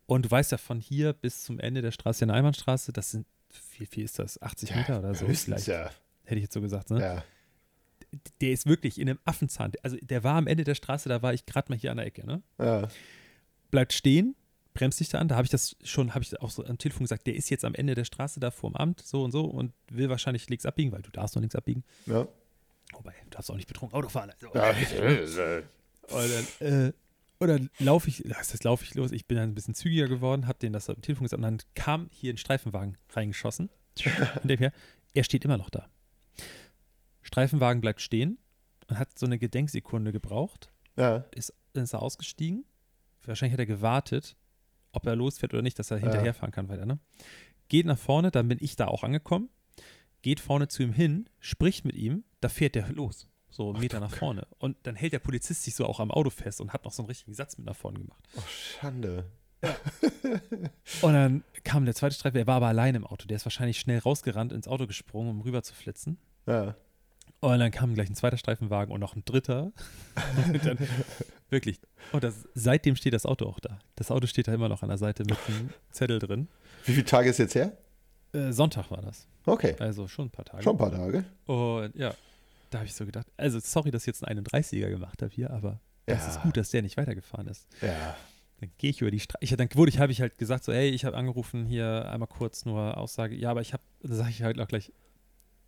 Und 0.07 0.25
du 0.25 0.31
weißt 0.31 0.53
ja, 0.53 0.59
von 0.59 0.81
hier 0.81 1.13
bis 1.13 1.43
zum 1.45 1.59
Ende 1.61 1.83
der 1.83 1.91
Straße, 1.91 2.25
eine 2.25 2.33
Einbahnstraße, 2.33 2.93
das 2.93 3.11
sind, 3.11 3.27
wie 3.79 3.87
viel 3.87 4.05
ist 4.05 4.19
das? 4.19 4.41
80 4.41 4.75
Meter 4.75 4.99
oder 4.99 5.15
so? 5.15 5.27
Vielleicht, 5.27 5.67
ja. 5.67 5.91
hätte 6.25 6.37
ich 6.37 6.43
jetzt 6.45 6.55
so 6.55 6.61
gesagt. 6.61 6.91
Ne? 6.91 7.01
Ja. 7.01 7.25
Der 8.41 8.53
ist 8.53 8.67
wirklich 8.67 8.99
in 8.99 9.09
einem 9.09 9.19
Affenzahn. 9.25 9.73
Also 9.83 9.99
der 10.01 10.25
war 10.25 10.37
am 10.37 10.47
Ende 10.47 10.65
der 10.65 10.75
Straße, 10.75 11.09
da 11.09 11.21
war 11.21 11.35
ich 11.35 11.45
gerade 11.45 11.71
mal 11.71 11.79
hier 11.79 11.91
an 11.91 11.99
der 11.99 12.07
Ecke. 12.07 12.27
Ne? 12.27 12.43
Ja. 12.59 12.89
bleibt 13.71 13.93
stehen, 13.93 14.35
bremst 14.73 14.97
sich 14.97 15.11
da 15.11 15.19
an. 15.19 15.29
Da 15.29 15.37
habe 15.37 15.45
ich 15.45 15.51
das 15.51 15.77
schon, 15.85 16.15
habe 16.15 16.25
ich 16.25 16.41
auch 16.41 16.51
so 16.51 16.65
am 16.65 16.79
Telefon 16.79 17.05
gesagt, 17.05 17.27
der 17.27 17.35
ist 17.35 17.51
jetzt 17.51 17.67
am 17.67 17.75
Ende 17.75 17.95
der 17.95 18.05
Straße 18.05 18.41
da 18.41 18.51
vorm 18.51 18.77
Amt, 18.77 19.01
so 19.01 19.25
und 19.25 19.33
so, 19.33 19.45
und 19.45 19.75
will 19.91 20.09
wahrscheinlich 20.09 20.49
links 20.49 20.65
abbiegen, 20.65 20.93
weil 20.93 21.03
du 21.03 21.11
darfst 21.11 21.35
noch 21.35 21.43
links 21.43 21.55
abbiegen. 21.55 21.85
Ja. 22.07 22.27
Wobei, 22.93 23.13
du 23.25 23.31
darfst 23.31 23.51
auch 23.51 23.57
nicht 23.57 23.69
betrunken 23.69 23.95
Auto 23.99 24.09
fahren. 24.09 24.31
Also. 24.31 24.59
Ja. 24.59 25.59
Und 26.11 26.31
dann, 26.61 26.67
äh, 26.67 26.93
und 27.41 27.49
dann 27.49 27.71
laufe 27.79 28.09
ich, 28.09 28.23
das 28.27 28.53
heißt, 28.53 28.65
laufe 28.65 28.85
ich 28.85 28.95
los. 28.95 29.13
Ich 29.13 29.27
bin 29.27 29.37
dann 29.37 29.51
ein 29.51 29.55
bisschen 29.55 29.75
zügiger 29.75 30.09
geworden, 30.09 30.47
habe 30.47 30.59
den 30.59 30.73
das 30.73 30.89
am 30.91 31.01
Telefon 31.01 31.25
gesagt 31.25 31.39
und 31.39 31.43
dann 31.43 31.59
kam 31.75 32.09
hier 32.13 32.33
ein 32.33 32.37
Streifenwagen 32.39 32.97
reingeschossen. 33.11 33.71
Und 34.43 34.49
dem 34.49 34.59
her, 34.59 34.73
er 35.15 35.25
steht 35.25 35.45
immer 35.45 35.57
noch 35.59 35.71
da. 35.71 35.89
Streifenwagen 37.23 37.81
bleibt 37.81 38.01
stehen 38.01 38.39
und 38.89 38.99
hat 38.99 39.19
so 39.19 39.27
eine 39.27 39.39
Gedenksekunde 39.39 40.13
gebraucht 40.13 40.71
Ja. 40.97 41.25
ist, 41.35 41.53
dann 41.73 41.85
ist 41.85 41.93
er 41.95 42.03
ausgestiegen. 42.03 42.65
Wahrscheinlich 43.25 43.53
hat 43.55 43.59
er 43.61 43.67
gewartet, 43.67 44.37
ob 44.93 45.07
er 45.07 45.17
losfährt 45.17 45.53
oder 45.53 45.63
nicht, 45.63 45.79
dass 45.79 45.91
er 45.91 45.99
hinterherfahren 45.99 46.53
kann 46.53 46.69
weiter. 46.69 46.87
Ne? 46.87 46.99
Geht 47.69 47.87
nach 47.87 47.99
vorne, 47.99 48.31
dann 48.31 48.49
bin 48.49 48.59
ich 48.61 48.77
da 48.77 48.87
auch 48.87 49.03
angekommen. 49.03 49.51
Geht 50.23 50.41
vorne 50.41 50.69
zu 50.69 50.83
ihm 50.83 50.93
hin, 50.93 51.29
spricht 51.41 51.85
mit 51.85 51.95
ihm, 51.97 52.25
da 52.41 52.49
fährt 52.49 52.75
der 52.77 52.89
los. 52.93 53.29
So 53.51 53.71
einen 53.71 53.81
Meter 53.81 54.01
nach 54.01 54.11
vorne. 54.11 54.47
Und 54.59 54.77
dann 54.83 54.95
hält 54.95 55.13
der 55.13 55.19
Polizist 55.19 55.65
sich 55.65 55.75
so 55.75 55.87
auch 55.87 56.01
am 56.01 56.11
Auto 56.11 56.31
fest 56.31 56.61
und 56.61 56.73
hat 56.73 56.85
noch 56.85 56.93
so 56.93 57.03
einen 57.03 57.09
richtigen 57.09 57.35
Satz 57.35 57.57
mit 57.57 57.67
nach 57.67 57.77
vorne 57.77 57.99
gemacht. 57.99 58.23
Oh, 58.37 58.43
Schande. 58.47 59.25
Und 61.03 61.13
dann 61.13 61.45
kam 61.65 61.85
der 61.85 61.95
zweite 61.95 62.15
Streifen, 62.15 62.37
er 62.37 62.47
war 62.47 62.57
aber 62.57 62.69
allein 62.69 62.95
im 62.95 63.05
Auto. 63.05 63.27
Der 63.27 63.37
ist 63.37 63.45
wahrscheinlich 63.45 63.81
schnell 63.81 63.99
rausgerannt, 63.99 64.53
ins 64.53 64.69
Auto 64.69 64.87
gesprungen, 64.87 65.31
um 65.31 65.41
rüber 65.41 65.63
zu 65.63 65.75
flitzen. 65.75 66.19
Ja. 66.47 66.77
Und 67.41 67.59
dann 67.59 67.71
kam 67.71 67.95
gleich 67.95 68.09
ein 68.09 68.15
zweiter 68.15 68.37
Streifenwagen 68.37 68.93
und 68.93 69.01
noch 69.01 69.15
ein 69.15 69.25
dritter. 69.25 69.73
dann, 70.65 70.79
wirklich. 71.51 71.81
Und 72.13 72.25
das, 72.25 72.49
seitdem 72.55 72.97
steht 72.97 73.15
das 73.15 73.27
Auto 73.27 73.47
auch 73.47 73.61
da. 73.61 73.79
Das 73.97 74.11
Auto 74.11 74.27
steht 74.27 74.49
da 74.49 74.55
immer 74.55 74.69
noch 74.69 74.83
an 74.83 74.89
der 74.89 74.99
Seite 74.99 75.25
mit 75.25 75.37
einem 75.47 75.71
Zettel 75.91 76.19
drin. 76.19 76.49
Wie 76.85 76.93
viele 76.93 77.05
Tage 77.05 77.31
ist 77.31 77.39
jetzt 77.39 77.55
her? 77.55 77.77
Äh, 78.33 78.53
Sonntag 78.53 78.91
war 78.91 79.03
das. 79.03 79.27
Okay. 79.47 79.77
Also 79.79 80.09
schon 80.09 80.27
ein 80.27 80.31
paar 80.31 80.45
Tage. 80.45 80.63
Schon 80.63 80.75
ein 80.75 80.79
paar 80.79 80.91
Tage. 80.91 81.25
Und 81.47 81.95
ja, 81.95 82.15
da 82.71 82.79
habe 82.79 82.87
ich 82.87 82.95
so 82.95 83.05
gedacht, 83.07 83.27
also 83.37 83.59
sorry, 83.61 83.91
dass 83.91 84.03
ich 84.03 84.07
jetzt 84.09 84.25
einen 84.27 84.45
31er 84.45 84.89
gemacht 84.91 85.23
habe 85.23 85.33
hier, 85.35 85.51
aber 85.51 85.81
das 86.07 86.23
Ja. 86.25 86.29
ist 86.31 86.43
gut, 86.43 86.57
dass 86.57 86.71
der 86.71 86.83
nicht 86.83 86.97
weitergefahren 86.97 87.47
ist. 87.49 87.67
Ja. 87.83 88.17
Dann 88.61 88.71
gehe 88.79 88.91
ich 88.91 89.01
über 89.01 89.11
die 89.11 89.21
Straße. 89.21 89.57
Dann 89.57 89.69
wurde 89.75 89.91
ich, 89.91 89.99
habe 90.01 90.11
ich 90.11 90.21
halt 90.21 90.37
gesagt, 90.39 90.65
so, 90.65 90.73
ey, 90.73 90.89
ich 90.89 91.05
habe 91.05 91.17
angerufen, 91.17 91.65
hier 91.67 92.11
einmal 92.11 92.27
kurz 92.29 92.65
nur 92.65 92.97
Aussage. 92.97 93.37
Ja, 93.37 93.51
aber 93.51 93.61
ich 93.61 93.73
habe, 93.73 93.83
da 94.03 94.15
sage 94.15 94.31
ich 94.31 94.43
halt 94.43 94.59
auch 94.61 94.67
gleich, 94.67 94.93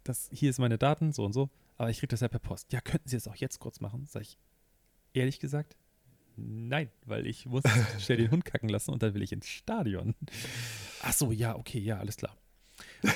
das, 0.02 0.28
hier 0.32 0.50
ist 0.50 0.58
meine 0.58 0.78
Daten, 0.78 1.12
so 1.12 1.24
und 1.24 1.32
so, 1.32 1.50
aber 1.76 1.90
ich 1.90 1.98
kriege 1.98 2.08
das 2.08 2.20
ja 2.20 2.28
per 2.28 2.40
Post. 2.40 2.72
Ja, 2.72 2.80
könnten 2.80 3.08
Sie 3.08 3.16
das 3.16 3.28
auch 3.28 3.36
jetzt 3.36 3.58
kurz 3.60 3.80
machen? 3.80 4.06
Sag 4.08 4.22
ich, 4.22 4.38
Ehrlich 5.12 5.40
gesagt, 5.40 5.76
nein, 6.36 6.88
weil 7.04 7.26
ich 7.26 7.46
muss 7.46 7.64
schnell 7.98 8.18
den 8.18 8.30
Hund 8.30 8.44
kacken 8.44 8.68
lassen 8.68 8.92
und 8.92 9.02
dann 9.02 9.12
will 9.14 9.22
ich 9.22 9.32
ins 9.32 9.48
Stadion. 9.48 10.14
Ach 11.02 11.12
so, 11.12 11.32
ja, 11.32 11.56
okay, 11.56 11.80
ja, 11.80 11.98
alles 11.98 12.16
klar. 12.16 12.36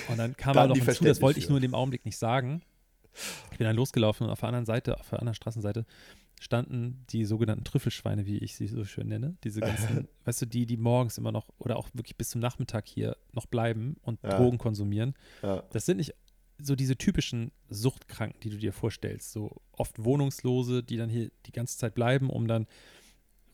Und 0.08 0.18
dann 0.18 0.36
kam 0.36 0.54
Da 0.54 0.62
er 0.64 0.68
noch 0.68 0.76
hinzu, 0.76 1.04
das 1.04 1.20
wollte 1.22 1.38
ich 1.38 1.48
nur 1.48 1.58
in 1.58 1.62
dem 1.62 1.74
Augenblick 1.74 2.04
nicht 2.04 2.18
sagen. 2.18 2.62
Ich 3.52 3.58
bin 3.58 3.66
dann 3.66 3.76
losgelaufen 3.76 4.26
und 4.26 4.32
auf 4.32 4.40
der 4.40 4.48
anderen 4.48 4.66
Seite, 4.66 4.98
auf 4.98 5.08
der 5.10 5.20
anderen 5.20 5.34
Straßenseite, 5.34 5.86
standen 6.40 7.04
die 7.10 7.24
sogenannten 7.24 7.64
Trüffelschweine, 7.64 8.26
wie 8.26 8.38
ich 8.38 8.56
sie 8.56 8.66
so 8.66 8.84
schön 8.84 9.08
nenne. 9.08 9.36
Diese 9.44 9.60
ganzen, 9.60 10.08
weißt 10.24 10.42
du, 10.42 10.46
die, 10.46 10.66
die 10.66 10.76
morgens 10.76 11.16
immer 11.16 11.32
noch 11.32 11.48
oder 11.58 11.76
auch 11.76 11.88
wirklich 11.94 12.16
bis 12.16 12.30
zum 12.30 12.40
Nachmittag 12.40 12.86
hier 12.86 13.16
noch 13.32 13.46
bleiben 13.46 13.96
und 14.02 14.22
Ja. 14.22 14.36
Drogen 14.36 14.58
konsumieren. 14.58 15.14
Ja. 15.42 15.62
Das 15.70 15.86
sind 15.86 15.98
nicht 15.98 16.14
so 16.58 16.76
diese 16.76 16.96
typischen 16.96 17.50
Suchtkranken, 17.68 18.40
die 18.40 18.50
du 18.50 18.56
dir 18.56 18.72
vorstellst. 18.72 19.32
So 19.32 19.60
oft 19.72 20.02
Wohnungslose, 20.02 20.82
die 20.82 20.96
dann 20.96 21.08
hier 21.08 21.30
die 21.46 21.52
ganze 21.52 21.78
Zeit 21.78 21.94
bleiben, 21.94 22.30
um 22.30 22.46
dann 22.46 22.66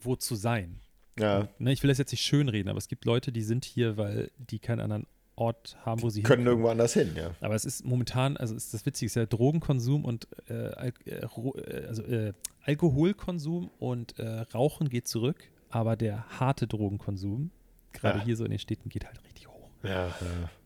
wo 0.01 0.17
zu 0.17 0.35
sein. 0.35 0.81
Ja. 1.19 1.49
Ne, 1.59 1.73
ich 1.73 1.83
will 1.83 1.89
das 1.89 1.99
jetzt 1.99 2.13
nicht 2.13 2.25
schönreden, 2.25 2.69
aber 2.69 2.79
es 2.79 2.89
gibt 2.89 3.05
Leute, 3.05 3.33
die 3.33 3.43
sind 3.43 3.65
hier, 3.65 3.97
weil 3.97 4.31
die 4.39 4.59
keinen 4.59 4.81
anderen 4.81 5.07
Ort 5.41 5.77
haben, 5.87 6.03
wo 6.03 6.11
sie 6.11 6.23
Können 6.23 6.47
irgendwo 6.47 6.69
anders 6.69 6.93
hin, 6.93 7.13
ja. 7.17 7.31
Aber 7.41 7.55
es 7.55 7.65
ist 7.65 7.85
momentan, 7.85 8.37
also 8.37 8.55
ist 8.55 8.75
das 8.75 8.85
Witzige 8.85 9.07
ist 9.07 9.17
ja 9.17 9.25
Drogenkonsum 9.27 10.05
und 10.05 10.29
äh, 10.49 10.89
äh, 10.89 10.93
äh, 11.07 11.87
also 11.89 12.03
äh, 12.03 12.33
Alkoholkonsum 12.65 13.71
und 13.79 14.19
äh, 14.19 14.41
Rauchen 14.55 14.89
geht 14.89 15.09
zurück, 15.09 15.37
aber 15.71 15.97
der 15.97 16.27
harte 16.39 16.67
Drogenkonsum, 16.67 17.51
gerade 17.93 18.19
Ja. 18.19 18.25
hier 18.25 18.37
so 18.37 18.45
in 18.45 18.51
den 18.51 18.59
Städten, 18.59 18.89
geht 18.91 19.07
halt 19.07 19.23
richtig 19.25 19.49
hoch. 19.49 19.71
Ja, 19.83 20.09
ja. 20.09 20.15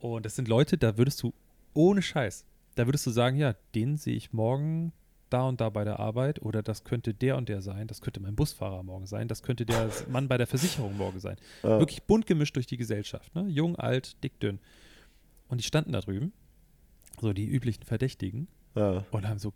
Und 0.01 0.27
das 0.27 0.35
sind 0.37 0.49
Leute, 0.49 0.77
da 0.79 0.97
würdest 0.99 1.23
du 1.23 1.33
ohne 1.75 2.03
Scheiß, 2.03 2.45
da 2.75 2.87
würdest 2.87 3.07
du 3.07 3.11
sagen, 3.11 3.37
ja, 3.37 3.55
den 3.75 3.97
sehe 3.97 4.17
ich 4.17 4.33
morgen 4.33 4.93
da 5.35 5.43
und 5.49 5.61
da 5.61 5.69
bei 5.69 5.83
der 5.83 5.99
Arbeit 5.99 6.41
oder 6.41 6.63
das 6.63 6.85
könnte 6.85 7.13
der 7.13 7.37
und 7.37 7.49
der 7.49 7.61
sein, 7.61 7.89
das 7.89 8.01
könnte 8.01 8.21
mein 8.21 8.37
Busfahrer 8.37 8.85
morgen 8.85 9.07
sein, 9.07 9.27
das 9.27 9.43
könnte 9.43 9.67
der 9.67 9.91
Mann 10.09 10.29
bei 10.29 10.39
der 10.39 10.47
Versicherung 10.47 10.97
morgen 10.97 11.19
sein. 11.19 11.37
Ja. 11.65 11.81
Wirklich 11.81 12.05
bunt 12.05 12.27
gemischt 12.27 12.55
durch 12.55 12.67
die 12.67 12.77
Gesellschaft, 12.77 13.35
ne? 13.35 13.45
Jung, 13.49 13.75
alt, 13.75 14.23
dick, 14.23 14.39
dünn. 14.39 14.61
Und 15.49 15.59
die 15.59 15.65
standen 15.65 15.93
da 15.93 16.01
drüben, 16.01 16.33
so 17.21 17.33
die 17.33 17.47
üblichen 17.47 17.83
Verdächtigen 17.83 18.47
ja. 18.77 19.05
und 19.11 19.29
haben 19.29 19.41
so, 19.41 19.53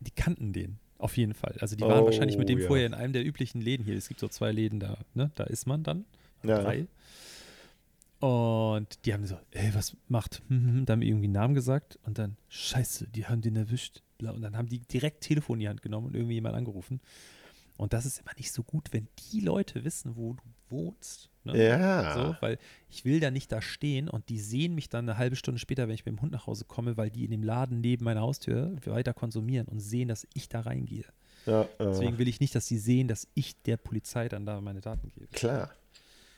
die 0.00 0.10
kannten 0.10 0.52
den. 0.52 0.78
Auf 0.98 1.16
jeden 1.16 1.34
Fall. 1.34 1.56
Also 1.60 1.76
die 1.76 1.82
waren 1.82 2.02
Oh, 2.02 2.04
wahrscheinlich 2.04 2.36
mit 2.36 2.50
dem 2.50 2.60
ja. 2.60 2.66
vorher 2.66 2.86
in 2.86 2.94
einem 2.94 3.14
der 3.14 3.24
üblichen 3.24 3.60
Läden 3.60 3.84
hier. 3.84 3.96
Es 3.96 4.08
gibt 4.08 4.20
so 4.20 4.28
zwei 4.28 4.52
Läden 4.52 4.78
da, 4.80 4.98
ne? 5.14 5.32
Da 5.34 5.44
ist 5.44 5.66
man 5.66 5.82
dann. 5.82 6.04
Ja. 6.44 6.62
Drei. 6.62 6.86
Und 8.22 9.04
die 9.04 9.12
haben 9.12 9.26
so, 9.26 9.36
ey, 9.50 9.74
was 9.74 9.96
macht? 10.06 10.42
Hm, 10.46 10.64
hm, 10.64 10.74
hm. 10.74 10.86
Da 10.86 10.92
haben 10.92 11.02
irgendwie 11.02 11.24
einen 11.24 11.32
Namen 11.32 11.54
gesagt 11.54 11.98
und 12.04 12.18
dann, 12.18 12.36
scheiße, 12.50 13.08
die 13.08 13.26
haben 13.26 13.40
den 13.40 13.56
erwischt. 13.56 14.02
Und 14.20 14.42
dann 14.42 14.56
haben 14.56 14.68
die 14.68 14.78
direkt 14.78 15.22
Telefon 15.22 15.56
in 15.56 15.60
die 15.62 15.68
Hand 15.68 15.82
genommen 15.82 16.06
und 16.06 16.14
irgendwie 16.14 16.34
jemand 16.34 16.54
angerufen. 16.54 17.00
Und 17.76 17.92
das 17.92 18.06
ist 18.06 18.20
immer 18.20 18.30
nicht 18.36 18.52
so 18.52 18.62
gut, 18.62 18.92
wenn 18.92 19.08
die 19.32 19.40
Leute 19.40 19.82
wissen, 19.82 20.14
wo 20.14 20.34
du 20.34 20.42
wohnst. 20.68 21.30
Ne? 21.42 21.68
Ja. 21.68 22.14
So, 22.14 22.36
weil 22.38 22.58
ich 22.88 23.04
will 23.04 23.18
da 23.18 23.32
nicht 23.32 23.50
da 23.50 23.60
stehen 23.60 24.08
und 24.08 24.28
die 24.28 24.38
sehen 24.38 24.76
mich 24.76 24.88
dann 24.88 25.08
eine 25.08 25.18
halbe 25.18 25.34
Stunde 25.34 25.58
später, 25.58 25.88
wenn 25.88 25.94
ich 25.96 26.06
mit 26.06 26.14
dem 26.14 26.22
Hund 26.22 26.30
nach 26.30 26.46
Hause 26.46 26.64
komme, 26.64 26.96
weil 26.96 27.10
die 27.10 27.24
in 27.24 27.32
dem 27.32 27.42
Laden 27.42 27.80
neben 27.80 28.04
meiner 28.04 28.20
Haustür 28.20 28.76
weiter 28.84 29.14
konsumieren 29.14 29.66
und 29.66 29.80
sehen, 29.80 30.06
dass 30.06 30.28
ich 30.34 30.48
da 30.48 30.60
reingehe. 30.60 31.06
ja, 31.46 31.62
ja. 31.62 31.68
Deswegen 31.80 32.18
will 32.18 32.28
ich 32.28 32.38
nicht, 32.38 32.54
dass 32.54 32.68
sie 32.68 32.78
sehen, 32.78 33.08
dass 33.08 33.26
ich 33.34 33.60
der 33.62 33.78
Polizei 33.78 34.28
dann 34.28 34.46
da 34.46 34.60
meine 34.60 34.80
Daten 34.80 35.08
gebe. 35.08 35.26
Klar. 35.32 35.72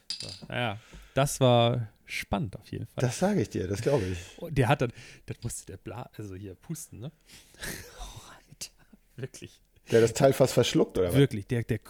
So. 0.08 0.28
Naja, 0.48 0.78
das 1.14 1.40
war 1.40 1.88
spannend 2.04 2.56
auf 2.56 2.70
jeden 2.70 2.86
Fall. 2.86 3.00
Das 3.02 3.18
sage 3.18 3.40
ich 3.40 3.48
dir, 3.48 3.66
das 3.66 3.80
glaube 3.80 4.04
ich. 4.04 4.18
Und 4.38 4.56
der 4.58 4.68
hat 4.68 4.82
dann, 4.82 4.92
das 5.26 5.38
musste 5.42 5.64
der 5.66 5.76
Bla, 5.78 6.10
also 6.16 6.34
hier 6.34 6.54
pusten, 6.54 7.00
ne? 7.00 7.10
Oh, 7.98 8.30
Alter, 8.30 8.70
wirklich. 9.16 9.60
Der 9.90 10.00
hat 10.02 10.10
das 10.10 10.14
Teil 10.14 10.32
fast 10.32 10.52
verschluckt, 10.54 10.96
oder 10.98 11.08
was? 11.08 11.14
Wirklich, 11.16 11.46
der, 11.46 11.62
der, 11.62 11.80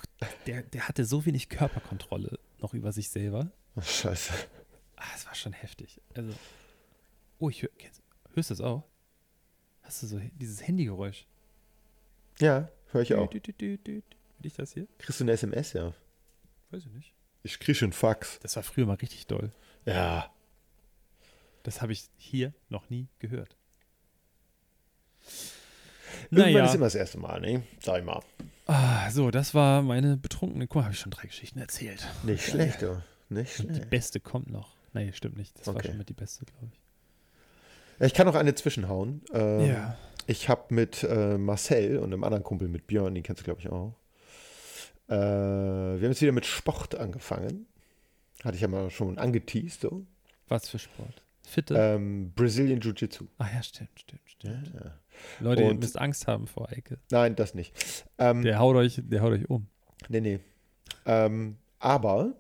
der, 0.46 0.62
der 0.62 0.88
hatte 0.88 1.04
so 1.04 1.24
wenig 1.26 1.48
Körperkontrolle 1.48 2.38
noch 2.58 2.74
über 2.74 2.92
sich 2.92 3.08
selber. 3.08 3.50
Oh, 3.76 3.80
scheiße. 3.80 4.32
Ah, 4.96 5.04
es 5.16 5.26
war 5.26 5.34
schon 5.34 5.52
heftig. 5.52 6.00
Also, 6.14 6.32
oh, 7.38 7.50
ich 7.50 7.62
hör, 7.62 7.70
kennst- 7.78 8.02
hörst 8.34 8.50
du 8.50 8.54
das 8.54 8.60
auch? 8.60 8.84
Hast 9.82 10.02
du 10.02 10.06
so 10.06 10.20
dieses 10.34 10.66
Handygeräusch? 10.66 11.26
Ja, 12.40 12.68
höre 12.90 13.02
ich 13.02 13.14
auch. 13.14 13.32
Will 13.32 14.02
ich 14.42 14.54
das 14.54 14.72
hier? 14.74 14.86
Kriegst 14.98 15.20
du 15.20 15.24
eine 15.24 15.32
SMS, 15.32 15.72
ja? 15.72 15.92
Weiß 16.70 16.84
ich 16.86 16.92
nicht. 16.92 17.13
Ich 17.44 17.60
krieg 17.60 17.76
schon 17.76 17.92
Fax. 17.92 18.40
Das 18.40 18.56
war 18.56 18.62
früher 18.64 18.86
mal 18.86 18.94
richtig 18.96 19.26
doll. 19.28 19.52
Ja. 19.84 20.32
Das 21.62 21.80
habe 21.82 21.92
ich 21.92 22.08
hier 22.16 22.52
noch 22.68 22.90
nie 22.90 23.06
gehört. 23.20 23.56
Irgendwann 26.30 26.52
Naja. 26.52 26.64
ist 26.66 26.74
immer 26.74 26.86
das 26.86 26.94
erste 26.94 27.18
Mal, 27.18 27.40
ne? 27.40 27.62
Sag 27.80 27.98
ich 28.00 28.04
mal. 28.04 28.20
Ah, 28.66 29.10
so, 29.10 29.30
das 29.30 29.54
war 29.54 29.82
meine 29.82 30.16
betrunkene. 30.16 30.66
Guck 30.66 30.76
mal, 30.76 30.82
habe 30.84 30.94
ich 30.94 31.00
schon 31.00 31.10
drei 31.12 31.26
Geschichten 31.26 31.58
erzählt. 31.60 32.06
Nicht 32.22 32.44
schlecht, 32.46 32.82
du. 32.82 33.02
Nicht 33.28 33.60
Und 33.60 33.68
die 33.68 33.74
schlecht. 33.74 33.90
beste 33.90 34.20
kommt 34.20 34.50
noch. 34.50 34.74
Nee, 34.94 35.12
stimmt 35.12 35.36
nicht. 35.36 35.58
Das 35.58 35.66
war 35.66 35.76
Okay. 35.76 35.88
schon 35.88 35.98
mit 35.98 36.08
die 36.08 36.12
beste, 36.14 36.44
glaube 36.46 36.68
ich. 36.72 36.80
Ich 38.06 38.14
kann 38.14 38.26
noch 38.26 38.34
eine 38.34 38.54
zwischenhauen. 38.54 39.22
Ähm, 39.32 39.66
ja. 39.66 39.96
Ich 40.26 40.48
habe 40.48 40.74
mit 40.74 41.02
äh, 41.02 41.36
Marcel 41.36 41.98
und 41.98 42.12
einem 42.12 42.24
anderen 42.24 42.42
Kumpel 42.42 42.68
mit 42.68 42.86
Björn, 42.86 43.14
den 43.14 43.22
kennst 43.22 43.40
du 43.42 43.44
glaube 43.44 43.60
ich 43.60 43.68
auch. 43.68 43.94
Äh, 45.08 45.12
wir 45.14 46.00
haben 46.02 46.10
jetzt 46.10 46.22
wieder 46.22 46.32
mit 46.32 46.46
Sport 46.46 46.94
angefangen. 46.94 47.66
Hatte 48.42 48.56
ich 48.56 48.62
ja 48.62 48.68
mal 48.68 48.90
schon 48.90 49.18
angeteased. 49.18 49.80
So. 49.82 50.06
Was 50.48 50.68
für 50.68 50.78
Sport? 50.78 51.22
Fitte? 51.46 51.74
Ähm, 51.76 52.32
Brazilian 52.34 52.80
Jiu-Jitsu. 52.80 53.26
ah 53.38 53.46
ja, 53.54 53.62
stimmt, 53.62 53.90
stimmt, 54.00 54.22
stimmt. 54.26 54.72
Ja. 54.74 54.98
Leute, 55.40 55.62
ihr 55.62 55.68
Und- 55.70 55.80
müsst 55.80 55.98
Angst 55.98 56.26
haben 56.26 56.46
vor 56.46 56.70
Eike. 56.70 56.98
Nein, 57.10 57.36
das 57.36 57.54
nicht. 57.54 57.74
Ähm, 58.18 58.42
Der 58.42 58.58
haut 58.58 58.76
euch, 58.76 59.00
der 59.04 59.20
haut 59.22 59.32
euch 59.32 59.48
um. 59.50 59.66
Nee, 60.08 60.20
nee. 60.20 60.40
Ähm, 61.06 61.56
aber 61.78 62.34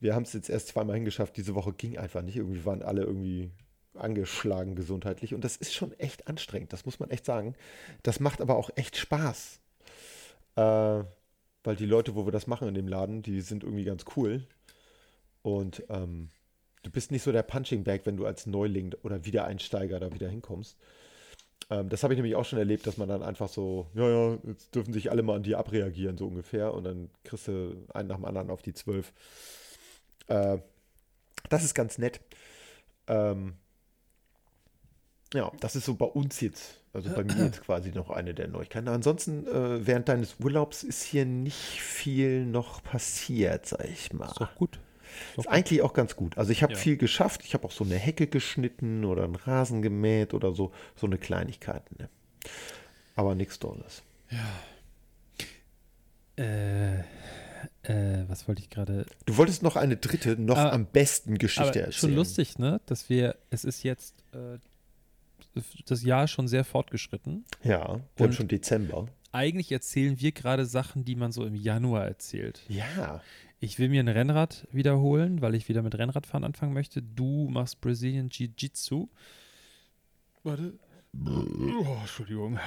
wir 0.00 0.14
haben 0.14 0.24
es 0.24 0.32
jetzt 0.32 0.50
erst 0.50 0.68
zweimal 0.68 0.96
hingeschafft. 0.96 1.36
Diese 1.36 1.54
Woche 1.54 1.72
ging 1.72 1.98
einfach 1.98 2.22
nicht. 2.22 2.36
Irgendwie 2.36 2.64
waren 2.64 2.82
alle 2.82 3.02
irgendwie 3.02 3.50
angeschlagen 3.94 4.74
gesundheitlich. 4.76 5.34
Und 5.34 5.42
das 5.44 5.56
ist 5.56 5.74
schon 5.74 5.92
echt 5.98 6.26
anstrengend. 6.28 6.72
Das 6.72 6.84
muss 6.84 6.98
man 7.00 7.10
echt 7.10 7.24
sagen. 7.24 7.54
Das 8.02 8.20
macht 8.20 8.40
aber 8.40 8.56
auch 8.56 8.70
echt 8.76 8.96
Spaß. 8.96 9.60
Äh, 10.56 11.02
weil 11.68 11.76
die 11.76 11.84
Leute, 11.84 12.14
wo 12.14 12.26
wir 12.26 12.32
das 12.32 12.46
machen 12.46 12.66
in 12.66 12.72
dem 12.72 12.88
Laden, 12.88 13.20
die 13.20 13.42
sind 13.42 13.62
irgendwie 13.62 13.84
ganz 13.84 14.06
cool. 14.16 14.46
Und 15.42 15.82
ähm, 15.90 16.30
du 16.82 16.90
bist 16.90 17.10
nicht 17.10 17.22
so 17.22 17.30
der 17.30 17.42
Punching 17.42 17.84
Bag, 17.84 18.06
wenn 18.06 18.16
du 18.16 18.24
als 18.24 18.46
Neuling 18.46 18.94
oder 19.02 19.26
Wiedereinsteiger 19.26 20.00
da 20.00 20.10
wieder 20.14 20.30
hinkommst. 20.30 20.78
Ähm, 21.68 21.90
das 21.90 22.02
habe 22.02 22.14
ich 22.14 22.16
nämlich 22.16 22.36
auch 22.36 22.46
schon 22.46 22.58
erlebt, 22.58 22.86
dass 22.86 22.96
man 22.96 23.10
dann 23.10 23.22
einfach 23.22 23.50
so, 23.50 23.86
ja, 23.92 24.08
ja, 24.08 24.38
jetzt 24.46 24.74
dürfen 24.74 24.94
sich 24.94 25.10
alle 25.10 25.22
mal 25.22 25.36
an 25.36 25.42
die 25.42 25.56
abreagieren, 25.56 26.16
so 26.16 26.28
ungefähr. 26.28 26.72
Und 26.72 26.84
dann 26.84 27.10
kriegst 27.22 27.48
du 27.48 27.76
einen 27.92 28.08
nach 28.08 28.16
dem 28.16 28.24
anderen 28.24 28.48
auf 28.48 28.62
die 28.62 28.72
zwölf. 28.72 29.12
Äh, 30.28 30.56
das 31.50 31.64
ist 31.64 31.74
ganz 31.74 31.98
nett. 31.98 32.22
Ähm, 33.08 33.56
ja, 35.34 35.52
das 35.60 35.76
ist 35.76 35.84
so 35.84 35.96
bei 35.96 36.06
uns 36.06 36.40
jetzt, 36.40 36.77
also 36.92 37.10
bei 37.14 37.24
mir 37.24 37.44
jetzt 37.44 37.62
quasi 37.62 37.90
noch 37.90 38.10
eine 38.10 38.34
der 38.34 38.48
Neuigkeiten. 38.48 38.88
Ansonsten, 38.88 39.46
äh, 39.46 39.86
während 39.86 40.08
deines 40.08 40.36
Urlaubs 40.42 40.82
ist 40.82 41.02
hier 41.02 41.24
nicht 41.26 41.56
viel 41.80 42.44
noch 42.46 42.82
passiert, 42.82 43.66
sag 43.66 43.84
ich 43.84 44.12
mal. 44.12 44.26
Ist 44.26 44.40
doch 44.40 44.54
gut. 44.54 44.76
Ist 44.76 45.38
Ist 45.38 45.46
doch 45.46 45.52
eigentlich 45.52 45.82
auch 45.82 45.94
ganz 45.94 46.16
gut. 46.16 46.36
Also 46.36 46.52
ich 46.52 46.62
habe 46.62 46.74
Ja. 46.74 46.78
viel 46.78 46.96
geschafft. 46.96 47.42
Ich 47.44 47.54
habe 47.54 47.64
auch 47.66 47.70
so 47.72 47.84
eine 47.84 47.96
Hecke 47.96 48.26
geschnitten 48.26 49.04
oder 49.04 49.24
einen 49.24 49.36
Rasen 49.36 49.80
gemäht 49.82 50.34
oder 50.34 50.52
so. 50.52 50.72
So 50.96 51.06
eine 51.06 51.16
Kleinigkeiten. 51.18 51.96
Ne? 51.98 52.08
Aber 53.16 53.34
nichts 53.34 53.58
Tolles. 53.58 54.02
Äh, 56.36 56.98
äh, 57.82 58.24
was 58.28 58.46
wollte 58.46 58.62
ich 58.62 58.70
gerade? 58.70 59.06
Du 59.26 59.36
wolltest 59.36 59.62
noch 59.62 59.76
eine 59.76 59.96
dritte, 59.96 60.40
noch 60.40 60.56
Ah, 60.58 60.70
am 60.70 60.86
besten 60.86 61.38
Geschichte 61.38 61.62
Aber 61.70 61.76
erzählen. 61.76 61.92
schon 61.92 62.14
lustig, 62.14 62.58
ne? 62.58 62.80
Dass 62.86 63.08
wir, 63.08 63.36
es 63.50 63.64
ist 63.64 63.82
jetzt 63.82 64.14
äh, 64.32 64.58
das 65.86 66.02
Jahr 66.02 66.24
ist 66.24 66.30
schon 66.30 66.48
sehr 66.48 66.64
fortgeschritten. 66.64 67.44
Ja, 67.64 67.70
wir 67.70 67.88
haben 67.88 68.04
Und- 68.18 68.34
schon 68.34 68.48
Dezember. 68.48 69.06
Eigentlich 69.30 69.70
erzählen 69.72 70.18
wir 70.20 70.32
gerade 70.32 70.64
Sachen, 70.64 71.04
die 71.04 71.14
man 71.14 71.32
so 71.32 71.44
im 71.44 71.54
Januar 71.54 72.06
erzählt. 72.06 72.62
Ja, 72.68 73.22
Ich 73.60 73.78
will 73.78 73.88
mir 73.88 74.00
ein 74.00 74.08
Rennrad 74.08 74.66
wiederholen, 74.72 75.42
weil 75.42 75.54
ich 75.56 75.68
wieder 75.68 75.82
mit 75.82 75.98
Rennradfahren 75.98 76.44
anfangen 76.44 76.72
möchte. 76.72 77.02
Du 77.02 77.48
machst 77.50 77.80
Brazilian 77.80 78.28
Jiu-Jitsu. 78.30 79.08
Warte. 80.44 80.78
Oh, 81.26 81.96
Entschuldigung. 82.00 82.58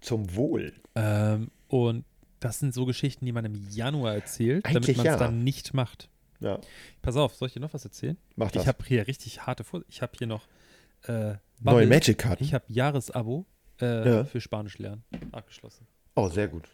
zum 0.00 0.34
Wohl. 0.36 0.72
Ähm, 0.94 1.50
und 1.68 2.04
das 2.40 2.60
sind 2.60 2.72
so 2.74 2.84
Geschichten, 2.86 3.24
die 3.26 3.32
man 3.32 3.44
im 3.44 3.54
Januar 3.70 4.14
erzählt, 4.14 4.64
damit 4.64 4.76
Eigentlich 4.76 4.96
man 4.98 5.06
es 5.06 5.12
ja. 5.12 5.18
dann 5.18 5.42
nicht 5.42 5.74
macht. 5.74 6.08
Ja, 6.40 6.60
Pass 7.02 7.16
auf, 7.16 7.34
soll 7.34 7.48
ich 7.48 7.54
dir 7.54 7.60
noch 7.60 7.72
was 7.74 7.84
erzählen? 7.84 8.16
mach 8.36 8.50
das. 8.50 8.62
Ich 8.62 8.68
habe 8.68 8.84
hier 8.86 9.06
richtig 9.06 9.46
harte 9.46 9.64
Vor 9.64 9.82
Ich 9.88 10.02
habe 10.02 10.12
hier 10.18 10.26
noch 10.26 10.46
äh, 11.04 11.34
Neue. 11.60 11.86
Magic-Karten. 11.86 12.44
Ich 12.44 12.54
habe 12.54 12.64
Jahresabo 12.68 13.46
äh, 13.80 14.08
Ja. 14.08 14.24
für 14.24 14.40
Spanisch 14.40 14.78
lernen 14.78 15.04
abgeschlossen. 15.32 15.86
Oh, 16.14 16.28
sehr 16.28 16.48
gut. 16.48 16.64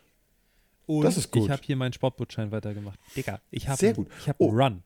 Und 0.86 1.04
Das 1.04 1.16
ist 1.16 1.30
gut. 1.30 1.44
ich 1.44 1.50
habe 1.50 1.62
hier 1.64 1.76
meinen 1.76 1.92
Sportbootschein 1.92 2.50
weitergemacht. 2.50 2.98
Digga, 3.16 3.40
ich 3.50 3.68
habe 3.68 3.78
Sehr 3.78 3.94
gut. 3.94 4.08
Ich 4.20 4.28
habe 4.28 4.36
Oh. 4.42 4.48
Run. 4.50 4.82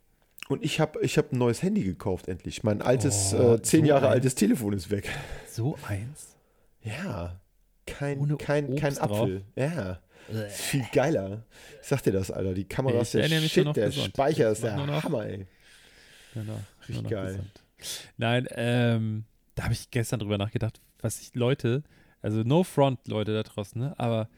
Und 0.48 0.64
ich 0.64 0.78
habe 0.78 1.00
ich 1.02 1.18
hab 1.18 1.32
ein 1.32 1.38
neues 1.38 1.62
Handy 1.62 1.82
gekauft, 1.82 2.28
endlich. 2.28 2.62
Mein 2.62 2.80
altes, 2.82 3.34
Oh, 3.34 3.54
äh, 3.54 3.62
zehn 3.62 3.80
so 3.82 3.88
Jahre 3.88 4.06
ein- 4.06 4.12
altes 4.12 4.34
Telefon 4.34 4.74
ist 4.74 4.90
weg. 4.90 5.08
So 5.50 5.76
eins. 5.88 6.36
Ja. 6.82 7.40
Kein, 7.86 8.18
Ohne 8.18 8.36
kein, 8.36 8.76
kein 8.76 8.92
Obst 8.92 9.00
drauf. 9.02 9.20
Apfel. 9.22 9.42
Ja. 9.56 10.00
Viel 10.50 10.84
geiler. 10.92 11.44
Ich 11.80 11.88
sag 11.88 12.02
dir 12.02 12.12
das, 12.12 12.30
Alter. 12.30 12.52
Die 12.54 12.64
Kamera 12.64 13.00
ist 13.00 13.14
der 13.14 13.28
Shit, 13.28 13.64
der 13.76 13.86
gesund. 13.86 14.08
Speicher 14.08 14.46
Ich 14.50 14.58
ist 14.58 14.64
der 14.64 14.76
Hammer, 15.02 15.24
ey. 15.26 15.46
Genau, 16.34 16.60
Richtig 16.88 17.08
geil. 17.08 17.26
gesund. 17.78 18.04
Nein, 18.16 18.46
ähm, 18.50 19.24
da 19.56 19.64
habe 19.64 19.72
ich 19.72 19.90
gestern 19.90 20.20
drüber 20.20 20.38
nachgedacht, 20.38 20.80
was 21.00 21.20
ich 21.20 21.34
Leute, 21.34 21.82
also 22.22 22.42
no 22.44 22.62
front 22.62 23.08
Leute 23.08 23.34
da 23.34 23.42
draußen, 23.42 23.80
ne? 23.80 23.94
aber 23.98 24.28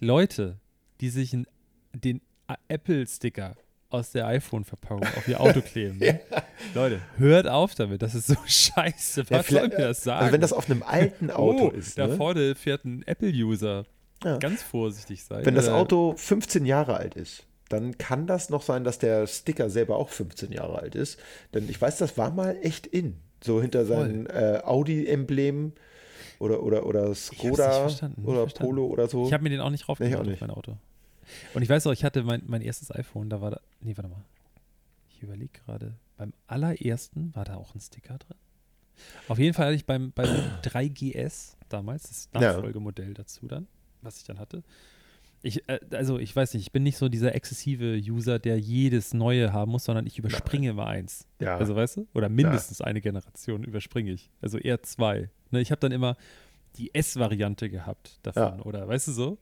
Leute, 0.00 0.58
die 1.00 1.08
sich 1.08 1.32
einen, 1.32 1.46
den 1.94 2.20
Apple-Sticker 2.68 3.54
aus 3.90 4.10
der 4.10 4.26
iPhone-Verpackung 4.26 5.02
auf 5.16 5.28
ihr 5.28 5.40
Auto 5.40 5.60
kleben. 5.62 5.98
Ne? 5.98 6.20
Leute, 6.74 7.00
hört 7.16 7.46
auf 7.46 7.74
damit, 7.74 8.02
das 8.02 8.14
ist 8.14 8.26
so 8.26 8.34
scheiße. 8.46 9.22
Ja, 9.22 9.38
Was 9.38 9.46
soll 9.46 9.60
vielleicht- 9.60 9.78
mir 9.78 9.84
das 9.86 10.02
sagen? 10.02 10.20
Also 10.22 10.32
wenn 10.32 10.40
das 10.40 10.52
auf 10.52 10.68
einem 10.68 10.82
alten 10.86 11.30
Auto 11.30 11.68
oh, 11.68 11.70
ist, 11.70 11.96
da 11.98 12.08
ne? 12.08 12.16
vorne 12.16 12.54
fährt 12.54 12.84
ein 12.84 13.02
Apple-User. 13.06 13.86
Ja. 14.24 14.38
Ganz 14.38 14.62
vorsichtig 14.62 15.22
sein. 15.22 15.44
wenn 15.44 15.54
das 15.54 15.68
Äh, 15.68 15.72
Auto 15.72 16.14
15 16.16 16.64
Jahre 16.66 16.96
alt 16.96 17.14
ist, 17.14 17.44
dann 17.68 17.96
kann 17.98 18.26
das 18.26 18.50
noch 18.50 18.62
sein, 18.62 18.82
dass 18.82 18.98
der 18.98 19.26
Sticker 19.26 19.68
selber 19.70 19.96
auch 19.96 20.08
15 20.08 20.50
Jahre 20.52 20.78
alt 20.78 20.94
ist. 20.94 21.18
Denn 21.52 21.68
ich 21.68 21.80
weiß, 21.80 21.98
das 21.98 22.16
war 22.18 22.30
mal 22.30 22.56
echt 22.62 22.86
in. 22.86 23.20
So 23.44 23.60
hinter 23.60 23.84
seinen 23.84 24.26
äh, 24.26 24.60
Audi-Emblemen 24.64 25.74
oder, 26.38 26.62
oder, 26.62 26.86
oder 26.86 27.14
Skoda 27.14 27.52
oder 27.52 27.80
verstanden. 27.80 28.24
Polo 28.24 28.86
oder 28.86 29.06
so. 29.06 29.26
Ich 29.26 29.32
habe 29.34 29.42
mir 29.42 29.50
den 29.50 29.60
auch 29.60 29.68
nicht 29.70 29.82
Nee, 29.82 29.84
ich 29.84 29.88
raufgemacht 29.88 30.14
auch 30.16 30.20
auf 30.20 30.26
nicht. 30.26 30.40
mein 30.40 30.50
Auto. 30.50 30.76
Und 31.52 31.62
ich 31.62 31.68
weiß 31.68 31.86
auch, 31.86 31.92
ich 31.92 32.04
hatte 32.04 32.22
mein, 32.22 32.42
mein 32.46 32.62
erstes 32.62 32.90
iPhone, 32.90 33.28
da 33.28 33.40
war 33.40 33.50
da. 33.50 33.60
Nee, 33.80 33.96
warte 33.96 34.08
mal. 34.08 34.24
Ich 35.10 35.22
überlege 35.22 35.50
gerade. 35.64 35.94
Beim 36.16 36.32
allerersten 36.46 37.34
war 37.34 37.44
da 37.44 37.56
auch 37.56 37.74
ein 37.74 37.80
Sticker 37.80 38.16
drin. 38.18 38.36
Auf 39.28 39.38
jeden 39.38 39.52
Fall 39.52 39.66
hatte 39.66 39.76
ich 39.76 39.84
beim, 39.84 40.12
beim 40.12 40.28
3GS 40.62 41.54
damals, 41.68 42.02
das. 42.04 42.28
Nachfolgemodell 42.32 43.12
dazu 43.14 43.46
dann, 43.46 43.66
was 44.00 44.16
ich 44.18 44.24
dann 44.24 44.38
hatte. 44.38 44.62
Ich, 45.46 45.68
äh, 45.68 45.78
also 45.90 46.18
ich 46.18 46.34
weiß 46.34 46.54
nicht, 46.54 46.62
ich 46.62 46.72
bin 46.72 46.82
nicht 46.82 46.96
so 46.96 47.08
dieser 47.08 47.34
exzessive 47.34 47.96
User, 47.98 48.38
der 48.38 48.58
jedes 48.58 49.12
Neue 49.14 49.52
haben 49.52 49.72
muss, 49.72 49.84
sondern 49.84 50.06
ich 50.06 50.18
überspringe 50.18 50.70
immer 50.70 50.86
eins. 50.86 51.26
Ja. 51.40 51.56
Also 51.58 51.76
weißt 51.76 51.98
du? 51.98 52.06
Oder 52.14 52.28
mindestens 52.28 52.80
eine 52.80 53.00
Generation 53.00 53.62
überspringe 53.62 54.10
ich. 54.12 54.30
Also 54.40 54.58
eher 54.58 54.82
zwei. 54.82 55.28
Ne, 55.50 55.60
ich 55.60 55.70
habe 55.70 55.80
dann 55.80 55.92
immer 55.92 56.16
die 56.76 56.94
S-Variante 56.94 57.68
gehabt 57.68 58.18
davon. 58.22 58.58
Ja. 58.58 58.64
Oder 58.64 58.88
weißt 58.88 59.08
du 59.08 59.12
so? 59.12 59.38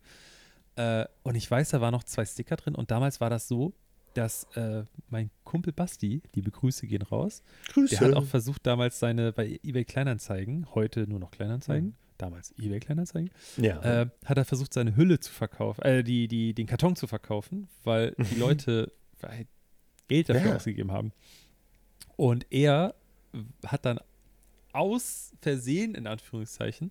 Äh, 0.76 1.04
und 1.22 1.34
ich 1.36 1.50
weiß, 1.50 1.70
da 1.70 1.80
waren 1.80 1.92
noch 1.92 2.04
zwei 2.04 2.24
Sticker 2.24 2.56
drin 2.56 2.74
und 2.74 2.90
damals 2.90 3.20
war 3.20 3.30
das 3.30 3.46
so, 3.46 3.72
dass 4.14 4.44
äh, 4.56 4.84
mein 5.08 5.30
Kumpel 5.44 5.72
Basti, 5.72 6.20
liebe 6.34 6.50
Grüße 6.50 6.86
gehen 6.86 7.02
raus, 7.02 7.42
Grüße. 7.72 7.96
der 7.96 8.08
hat 8.08 8.14
auch 8.14 8.24
versucht 8.26 8.66
damals 8.66 8.98
seine 8.98 9.32
bei 9.32 9.58
eBay 9.62 9.84
Kleinanzeigen, 9.84 10.66
heute 10.74 11.06
nur 11.06 11.18
noch 11.18 11.30
Kleinanzeigen, 11.30 11.88
Mhm. 11.90 11.94
Damals 12.22 12.52
eBay 12.58 12.80
Kleinanzeigen, 12.80 13.30
ja. 13.58 14.02
äh, 14.02 14.06
hat 14.24 14.38
er 14.38 14.44
versucht 14.44 14.72
seine 14.72 14.96
Hülle 14.96 15.20
zu 15.20 15.30
verkaufen, 15.32 15.82
äh, 15.82 16.02
die, 16.02 16.28
die, 16.28 16.54
den 16.54 16.66
Karton 16.66 16.96
zu 16.96 17.06
verkaufen, 17.06 17.68
weil 17.84 18.14
die 18.30 18.36
Leute 18.36 18.92
Geld 20.08 20.28
dafür 20.28 20.50
Ja. 20.50 20.56
ausgegeben 20.56 20.90
haben. 20.92 21.12
Und 22.16 22.46
er 22.50 22.94
hat 23.66 23.84
dann 23.84 23.98
aus 24.72 25.32
Versehen, 25.40 25.94
in 25.94 26.06
Anführungszeichen, 26.06 26.90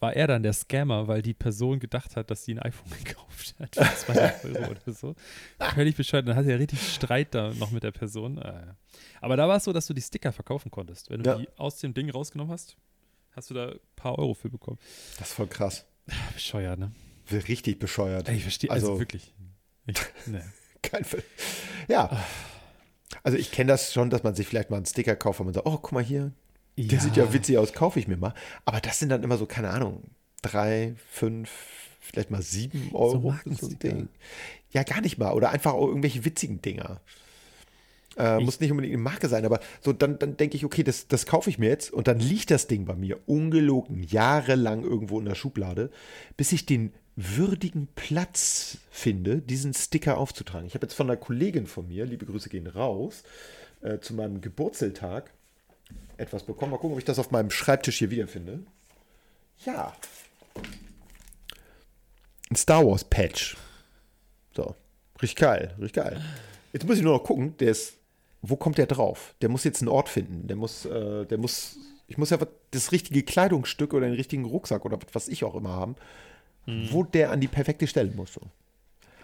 war 0.00 0.14
er 0.16 0.26
dann 0.26 0.42
der 0.42 0.52
Scammer, 0.52 1.06
weil 1.06 1.22
die 1.22 1.32
Person 1.34 1.78
gedacht 1.78 2.16
hat, 2.16 2.30
dass 2.30 2.44
sie 2.44 2.54
ein 2.54 2.58
iPhone 2.58 2.90
gekauft 3.04 3.54
hat 3.60 3.74
für 3.76 3.96
200 4.12 4.44
Euro 4.46 4.70
oder 4.72 4.92
so. 4.92 5.14
Völlig 5.74 5.96
bescheuert. 5.96 6.26
Dann 6.26 6.34
hatte 6.36 6.50
er 6.50 6.58
richtig 6.58 6.80
Streit 6.92 7.34
da 7.34 7.52
noch 7.54 7.70
mit 7.70 7.84
der 7.84 7.92
Person. 7.92 8.38
Äh, 8.38 8.74
Aber 9.20 9.36
da 9.36 9.46
war 9.48 9.58
es 9.58 9.64
so, 9.64 9.72
dass 9.72 9.86
du 9.86 9.94
die 9.94 10.02
Sticker 10.02 10.32
verkaufen 10.32 10.70
konntest. 10.72 11.08
Wenn 11.10 11.22
du 11.22 11.30
Ja. 11.30 11.36
die 11.36 11.48
aus 11.56 11.78
dem 11.78 11.94
Ding 11.94 12.10
rausgenommen 12.10 12.52
hast, 12.52 12.76
hast 13.32 13.50
du 13.50 13.54
da 13.54 13.68
ein 13.70 13.80
paar 13.96 14.18
Euro 14.18 14.34
für 14.34 14.48
bekommen. 14.50 14.78
das 15.18 15.28
ist 15.28 15.34
voll 15.34 15.46
krass. 15.48 15.84
Bescheuert, 16.34 16.78
ne? 16.78 16.92
Richtig 17.30 17.78
bescheuert. 17.78 18.28
Ich 18.28 18.42
verstehe, 18.42 18.70
also, 18.70 18.88
Also- 18.88 19.00
wirklich. 19.00 19.34
Ich, 19.86 19.96
ne. 20.26 20.44
Kein 20.82 21.04
Fall. 21.04 21.22
Ja. 21.88 22.24
Also 23.22 23.38
ich 23.38 23.52
kenne 23.52 23.68
das 23.72 23.92
schon, 23.92 24.10
dass 24.10 24.22
man 24.24 24.34
sich 24.34 24.46
vielleicht 24.48 24.70
mal 24.70 24.76
einen 24.78 24.86
Sticker 24.86 25.14
kauft, 25.16 25.38
und 25.40 25.46
man 25.46 25.54
sagt, 25.54 25.66
oh, 25.66 25.78
guck 25.78 25.92
mal 25.92 26.02
hier, 26.02 26.32
der 26.76 26.98
sieht 27.00 27.16
ja 27.16 27.32
witzig 27.32 27.58
aus, 27.58 27.72
kaufe 27.72 27.98
ich 28.00 28.08
mir 28.08 28.16
mal. 28.16 28.34
Aber 28.64 28.80
das 28.80 28.98
sind 28.98 29.10
dann 29.10 29.22
immer 29.22 29.36
so, 29.38 29.46
keine 29.46 29.70
Ahnung, 29.70 30.02
drei, 30.40 30.94
fünf, 31.10 31.50
vielleicht 32.00 32.30
mal 32.30 32.42
sieben 32.42 32.90
Euro 32.94 33.32
für 33.44 33.54
so 33.54 33.66
ein. 33.68 33.78
Ding. 33.78 34.08
Ja, 34.70 34.82
gar 34.82 35.00
nicht 35.02 35.18
mal. 35.18 35.32
Oder 35.34 35.50
einfach 35.50 35.74
auch 35.74 35.86
irgendwelche 35.86 36.24
witzigen 36.24 36.60
Dinger. 36.62 37.00
Äh, 38.16 38.40
muss 38.40 38.60
nicht 38.60 38.70
unbedingt 38.70 38.94
eine 38.94 39.02
Marke 39.02 39.28
sein, 39.28 39.44
aber 39.44 39.60
so 39.80 39.92
dann, 39.92 40.18
dann 40.18 40.36
denke 40.36 40.56
ich, 40.56 40.64
okay, 40.64 40.82
das, 40.82 41.08
das 41.08 41.24
kaufe 41.24 41.48
ich 41.48 41.58
mir 41.58 41.70
jetzt 41.70 41.92
und 41.92 42.08
dann 42.08 42.18
liegt 42.18 42.50
das 42.50 42.66
Ding 42.66 42.84
bei 42.84 42.94
mir 42.94 43.18
ungelogen 43.26 44.02
jahrelang 44.02 44.82
irgendwo 44.82 45.18
in 45.18 45.24
der 45.24 45.34
Schublade, 45.34 45.90
bis 46.36 46.52
ich 46.52 46.66
den 46.66 46.92
würdigen 47.16 47.88
Platz 47.94 48.78
finde, 48.90 49.38
diesen 49.38 49.74
Sticker 49.74 50.18
aufzutragen. 50.18 50.66
Ich 50.66 50.74
habe 50.74 50.86
jetzt 50.86 50.94
von 50.94 51.08
einer 51.08 51.16
Kollegin 51.16 51.66
von 51.66 51.88
mir, 51.88 52.04
liebe 52.04 52.26
Grüße 52.26 52.48
gehen 52.48 52.66
raus, 52.66 53.22
äh, 53.82 53.98
zu 53.98 54.14
meinem 54.14 54.40
Geburtstag 54.40 55.30
etwas 56.16 56.42
bekommen. 56.42 56.72
Mal 56.72 56.78
gucken, 56.78 56.92
ob 56.92 56.98
ich 56.98 57.04
das 57.04 57.18
auf 57.18 57.30
meinem 57.30 57.50
Schreibtisch 57.50 57.98
hier 57.98 58.10
wiederfinde. 58.10 58.60
Ja. 59.64 59.94
Ein 62.50 62.56
Star 62.56 62.86
Wars 62.86 63.04
Patch. 63.04 63.56
So. 64.54 64.74
Richtig 65.20 65.36
geil, 65.36 65.74
richtig 65.78 66.02
geil. 66.02 66.20
Jetzt 66.72 66.86
muss 66.86 66.96
ich 66.96 67.02
nur 67.02 67.14
noch 67.14 67.24
gucken, 67.24 67.56
der 67.58 67.70
ist, 67.70 67.94
wo 68.42 68.56
kommt 68.56 68.76
der 68.78 68.86
drauf? 68.86 69.34
Der 69.40 69.48
muss 69.48 69.64
jetzt 69.64 69.80
einen 69.80 69.88
Ort 69.88 70.08
finden. 70.08 70.46
Der 70.48 70.56
muss, 70.56 70.84
äh, 70.84 71.24
der 71.26 71.38
muss, 71.38 71.76
ich 72.08 72.18
muss 72.18 72.30
ja 72.30 72.38
das 72.72 72.92
richtige 72.92 73.22
Kleidungsstück 73.22 73.94
oder 73.94 74.06
den 74.06 74.14
richtigen 74.16 74.44
Rucksack 74.44 74.84
oder 74.84 74.98
was 75.12 75.28
ich 75.28 75.44
auch 75.44 75.54
immer 75.54 75.70
haben, 75.70 75.94
wo 76.90 77.02
der 77.04 77.30
an 77.30 77.40
die 77.40 77.48
perfekte 77.48 77.86
Stelle 77.86 78.10
muss. 78.10 78.36
Und 78.36 78.50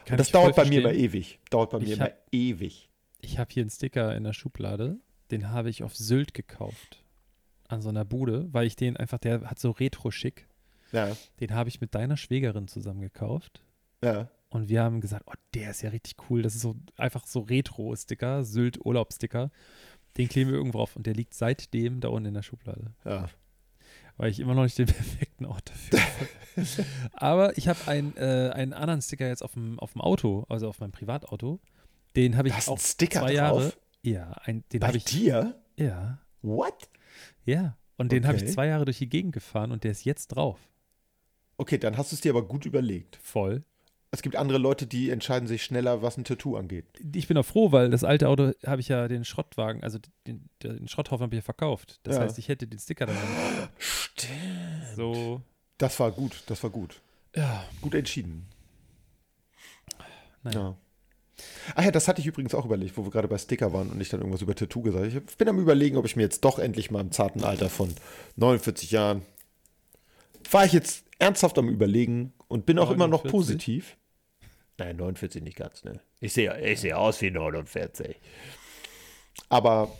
das 0.06 0.30
dauert 0.30 0.56
bei 0.56 0.62
mir 0.64 0.80
verstehen. 0.80 0.80
immer 0.80 0.92
ewig. 0.94 1.38
Dauert 1.50 1.70
bei 1.70 1.78
mir 1.78 1.84
Ich 1.86 1.92
immer 1.92 2.04
hab- 2.06 2.18
ewig. 2.32 2.88
Ich 3.20 3.38
habe 3.38 3.50
hier 3.52 3.62
einen 3.62 3.70
Sticker 3.70 4.14
in 4.16 4.24
der 4.24 4.32
Schublade, 4.32 4.96
den 5.30 5.50
habe 5.50 5.68
ich 5.70 5.82
auf 5.82 5.94
Sylt 5.96 6.32
gekauft. 6.34 7.04
An 7.68 7.82
so 7.82 7.88
einer 7.90 8.04
Bude, 8.04 8.48
weil 8.52 8.66
ich 8.66 8.76
den 8.76 8.96
einfach, 8.96 9.18
der 9.18 9.42
hat 9.42 9.58
so 9.58 9.72
retro-schick. 9.72 10.46
Ja, 10.92 11.14
Den 11.40 11.52
habe 11.54 11.68
ich 11.68 11.80
mit 11.82 11.94
deiner 11.94 12.16
Schwägerin 12.16 12.66
zusammen 12.68 13.00
gekauft. 13.02 13.60
ja. 14.02 14.28
Und 14.50 14.68
wir 14.68 14.82
haben 14.82 15.00
gesagt, 15.00 15.24
oh, 15.26 15.34
der 15.54 15.70
ist 15.70 15.82
ja 15.82 15.90
richtig 15.90 16.16
cool. 16.30 16.42
Das 16.42 16.54
ist 16.54 16.62
so 16.62 16.74
einfach 16.96 17.26
so 17.26 17.40
Retro-Sticker, 17.40 18.44
Sylt-Urlaub-Sticker. 18.44 19.50
Den 20.16 20.28
kleben 20.28 20.50
wir 20.50 20.56
irgendwo 20.56 20.78
drauf 20.78 20.96
und 20.96 21.06
der 21.06 21.14
liegt 21.14 21.34
seitdem 21.34 22.00
da 22.00 22.08
unten 22.08 22.28
in 22.28 22.34
der 22.34 22.42
Schublade. 22.42 22.94
ja. 23.04 23.28
Weil 24.16 24.32
ich 24.32 24.40
immer 24.40 24.54
noch 24.54 24.64
nicht 24.64 24.76
den 24.76 24.86
perfekten 24.86 25.44
Ort 25.46 25.70
dafür 25.70 26.00
habe. 26.00 26.86
Aber 27.12 27.56
ich 27.56 27.68
habe 27.68 27.78
ein, 27.86 28.16
äh, 28.16 28.50
einen 28.52 28.72
anderen 28.72 29.00
Sticker 29.00 29.28
jetzt 29.28 29.44
auf 29.44 29.52
dem, 29.52 29.78
auf 29.78 29.92
dem 29.92 30.00
Auto, 30.00 30.44
also 30.48 30.68
auf 30.68 30.80
meinem 30.80 30.90
Privatauto. 30.90 31.60
Den 32.16 32.36
habe 32.36 32.48
ich 32.48 32.54
Da 32.54 32.58
ist 32.58 32.68
auch 32.68 32.80
Sticker 32.80 33.20
zwei 33.20 33.34
drauf? 33.34 33.62
Jahre. 33.62 33.72
Ja, 34.02 34.32
ein, 34.42 34.64
den 34.72 34.82
habe 34.82 34.96
ich. 34.96 35.04
dir? 35.04 35.54
Ja, 35.76 36.18
What? 36.42 36.88
ja. 37.44 37.76
Und 37.96 38.10
den 38.10 38.26
habe 38.26 38.36
ich 38.36 38.42
Okay. 38.42 38.52
zwei 38.52 38.66
Jahre 38.66 38.86
durch 38.86 38.98
die 38.98 39.08
Gegend 39.08 39.32
gefahren 39.34 39.70
und 39.70 39.84
der 39.84 39.92
ist 39.92 40.04
jetzt 40.04 40.28
drauf. 40.28 40.58
Okay, 41.56 41.78
dann 41.78 41.96
hast 41.96 42.10
du 42.10 42.16
es 42.16 42.20
dir 42.20 42.30
aber 42.32 42.42
gut 42.46 42.66
überlegt. 42.66 43.16
Voll. 43.22 43.62
Es 44.10 44.22
gibt 44.22 44.36
andere 44.36 44.56
Leute, 44.58 44.86
die 44.86 45.10
entscheiden 45.10 45.46
sich 45.46 45.62
schneller, 45.62 46.00
was 46.00 46.16
ein 46.16 46.24
Tattoo 46.24 46.56
angeht. 46.56 46.86
Ich 47.14 47.28
bin 47.28 47.36
auch 47.36 47.44
froh, 47.44 47.72
weil 47.72 47.90
das 47.90 48.04
alte 48.04 48.28
Auto 48.28 48.52
habe 48.66 48.80
ich 48.80 48.88
ja 48.88 49.06
den 49.06 49.24
Schrottwagen, 49.24 49.82
also 49.82 49.98
den, 50.26 50.48
den 50.62 50.88
Schrotthaufen 50.88 51.24
habe 51.24 51.34
ich 51.34 51.40
ja 51.40 51.44
verkauft. 51.44 52.00
Das 52.04 52.16
Ja. 52.16 52.22
heißt, 52.22 52.38
ich 52.38 52.48
hätte 52.48 52.66
den 52.66 52.78
Sticker 52.78 53.04
dann 53.06 53.16
Stimmt. 53.76 54.32
so. 54.96 55.42
Das 55.76 56.00
war 56.00 56.10
gut, 56.10 56.42
das 56.46 56.62
war 56.62 56.70
gut. 56.70 57.00
Ja, 57.36 57.64
Gut 57.82 57.94
entschieden. 57.94 58.46
naja. 60.42 60.58
Ja. 60.60 60.76
Ach 61.76 61.84
ja, 61.84 61.90
das 61.92 62.08
hatte 62.08 62.20
ich 62.20 62.26
übrigens 62.26 62.54
auch 62.54 62.64
überlegt, 62.64 62.96
wo 62.96 63.04
wir 63.04 63.10
gerade 63.12 63.28
bei 63.28 63.38
Sticker 63.38 63.72
waren 63.72 63.90
und 63.90 64.00
ich 64.00 64.08
dann 64.08 64.20
irgendwas 64.20 64.42
über 64.42 64.54
Tattoo 64.56 64.82
gesagt 64.82 65.14
habe. 65.14 65.24
Ich 65.28 65.36
bin 65.36 65.48
am 65.48 65.60
überlegen, 65.60 65.96
ob 65.96 66.04
ich 66.04 66.16
mir 66.16 66.22
jetzt 66.22 66.44
doch 66.44 66.58
endlich 66.58 66.90
mal 66.90 67.00
im 67.00 67.12
zarten 67.12 67.44
Alter 67.44 67.68
von 67.70 67.94
49 68.36 68.90
Jahren 68.90 69.22
war 70.50 70.64
ich 70.64 70.72
jetzt 70.72 71.04
ernsthaft 71.18 71.58
am 71.58 71.68
überlegen 71.68 72.32
und 72.48 72.66
bin 72.66 72.78
auch 72.78 72.90
immer 72.90 73.08
noch 73.08 73.24
49? 73.24 73.30
positiv. 73.30 73.96
Nein, 74.78 74.96
49 74.96 75.42
nicht 75.42 75.56
ganz, 75.56 75.84
ne? 75.84 76.00
Ich 76.20 76.32
sehe 76.32 76.58
ich 76.60 76.80
sehe 76.80 76.96
aus 76.96 77.20
wie 77.20 77.30
49. 77.30 78.16
Aber 79.48 79.90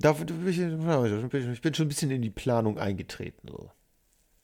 da 0.00 0.12
bin 0.12 0.48
ich, 0.48 0.58
ich 0.58 1.60
bin 1.60 1.74
schon 1.74 1.86
ein 1.86 1.88
bisschen 1.88 2.10
in 2.10 2.22
die 2.22 2.30
Planung 2.30 2.78
eingetreten. 2.78 3.48
So. 3.48 3.70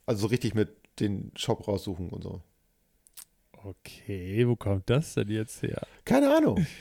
Also 0.07 0.23
so 0.23 0.27
richtig 0.29 0.55
mit 0.55 0.71
den 1.01 1.33
Shop 1.37 1.67
raussuchen 1.67 2.11
und 2.11 2.23
so. 2.23 2.43
Okay, 3.53 4.47
wo 4.47 4.57
kommt 4.57 4.91
das 4.91 5.15
denn 5.15 5.29
jetzt 5.29 5.63
her? 5.63 5.87
Keine 6.05 6.35
Ahnung. 6.35 6.67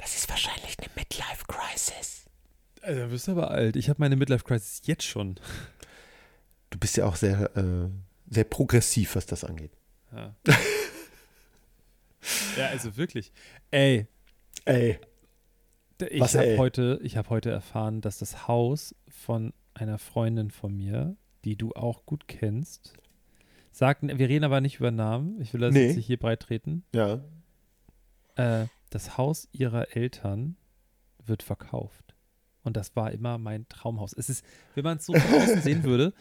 Das 0.00 0.14
ist 0.14 0.28
wahrscheinlich 0.28 0.76
eine 0.78 0.88
Midlife-Crisis. 0.94 2.26
Also, 2.82 3.00
du 3.02 3.08
bist 3.08 3.28
aber 3.28 3.50
alt. 3.50 3.74
Ich 3.74 3.88
habe 3.88 3.98
meine 3.98 4.14
Midlife-Crisis 4.14 4.82
jetzt 4.84 5.02
schon. 5.02 5.34
Du 6.70 6.78
bist 6.78 6.96
ja 6.96 7.06
auch 7.06 7.16
sehr, 7.16 7.56
äh, 7.56 7.88
sehr 8.30 8.44
progressiv, 8.44 9.16
was 9.16 9.26
das 9.26 9.44
angeht. 9.44 9.72
Ja. 10.12 10.34
ja, 12.56 12.66
also 12.68 12.96
wirklich. 12.96 13.32
Ey, 13.70 14.06
Ey. 14.64 14.98
ich 16.10 16.36
habe 16.36 16.58
heute, 16.58 16.98
ich 17.02 17.16
habe 17.16 17.30
heute 17.30 17.50
erfahren, 17.50 18.00
dass 18.00 18.18
das 18.18 18.48
Haus 18.48 18.94
von 19.08 19.52
einer 19.74 19.98
Freundin 19.98 20.50
von 20.50 20.76
mir, 20.76 21.16
die 21.44 21.56
du 21.56 21.72
auch 21.72 22.04
gut 22.04 22.26
kennst, 22.28 22.94
sagten, 23.72 24.18
wir 24.18 24.28
reden 24.28 24.44
aber 24.44 24.60
nicht 24.60 24.76
über 24.78 24.90
Namen. 24.90 25.40
Ich 25.40 25.52
will 25.52 25.60
das 25.60 25.72
Nee. 25.72 25.86
jetzt 25.86 25.96
nicht 25.96 26.06
hier 26.06 26.18
breit 26.18 26.40
treten. 26.40 26.84
Ja. 26.94 27.20
Äh, 28.34 28.66
das 28.90 29.16
Haus 29.16 29.48
ihrer 29.52 29.94
Eltern 29.96 30.56
wird 31.24 31.42
verkauft. 31.42 32.14
Und 32.64 32.76
das 32.76 32.96
war 32.96 33.12
immer 33.12 33.38
mein 33.38 33.68
Traumhaus. 33.68 34.12
Es 34.12 34.28
ist, 34.28 34.44
wenn 34.74 34.84
man 34.84 34.98
es 34.98 35.06
so 35.06 35.14
von 35.14 35.40
außen 35.40 35.62
sehen 35.62 35.82
würde, 35.84 36.12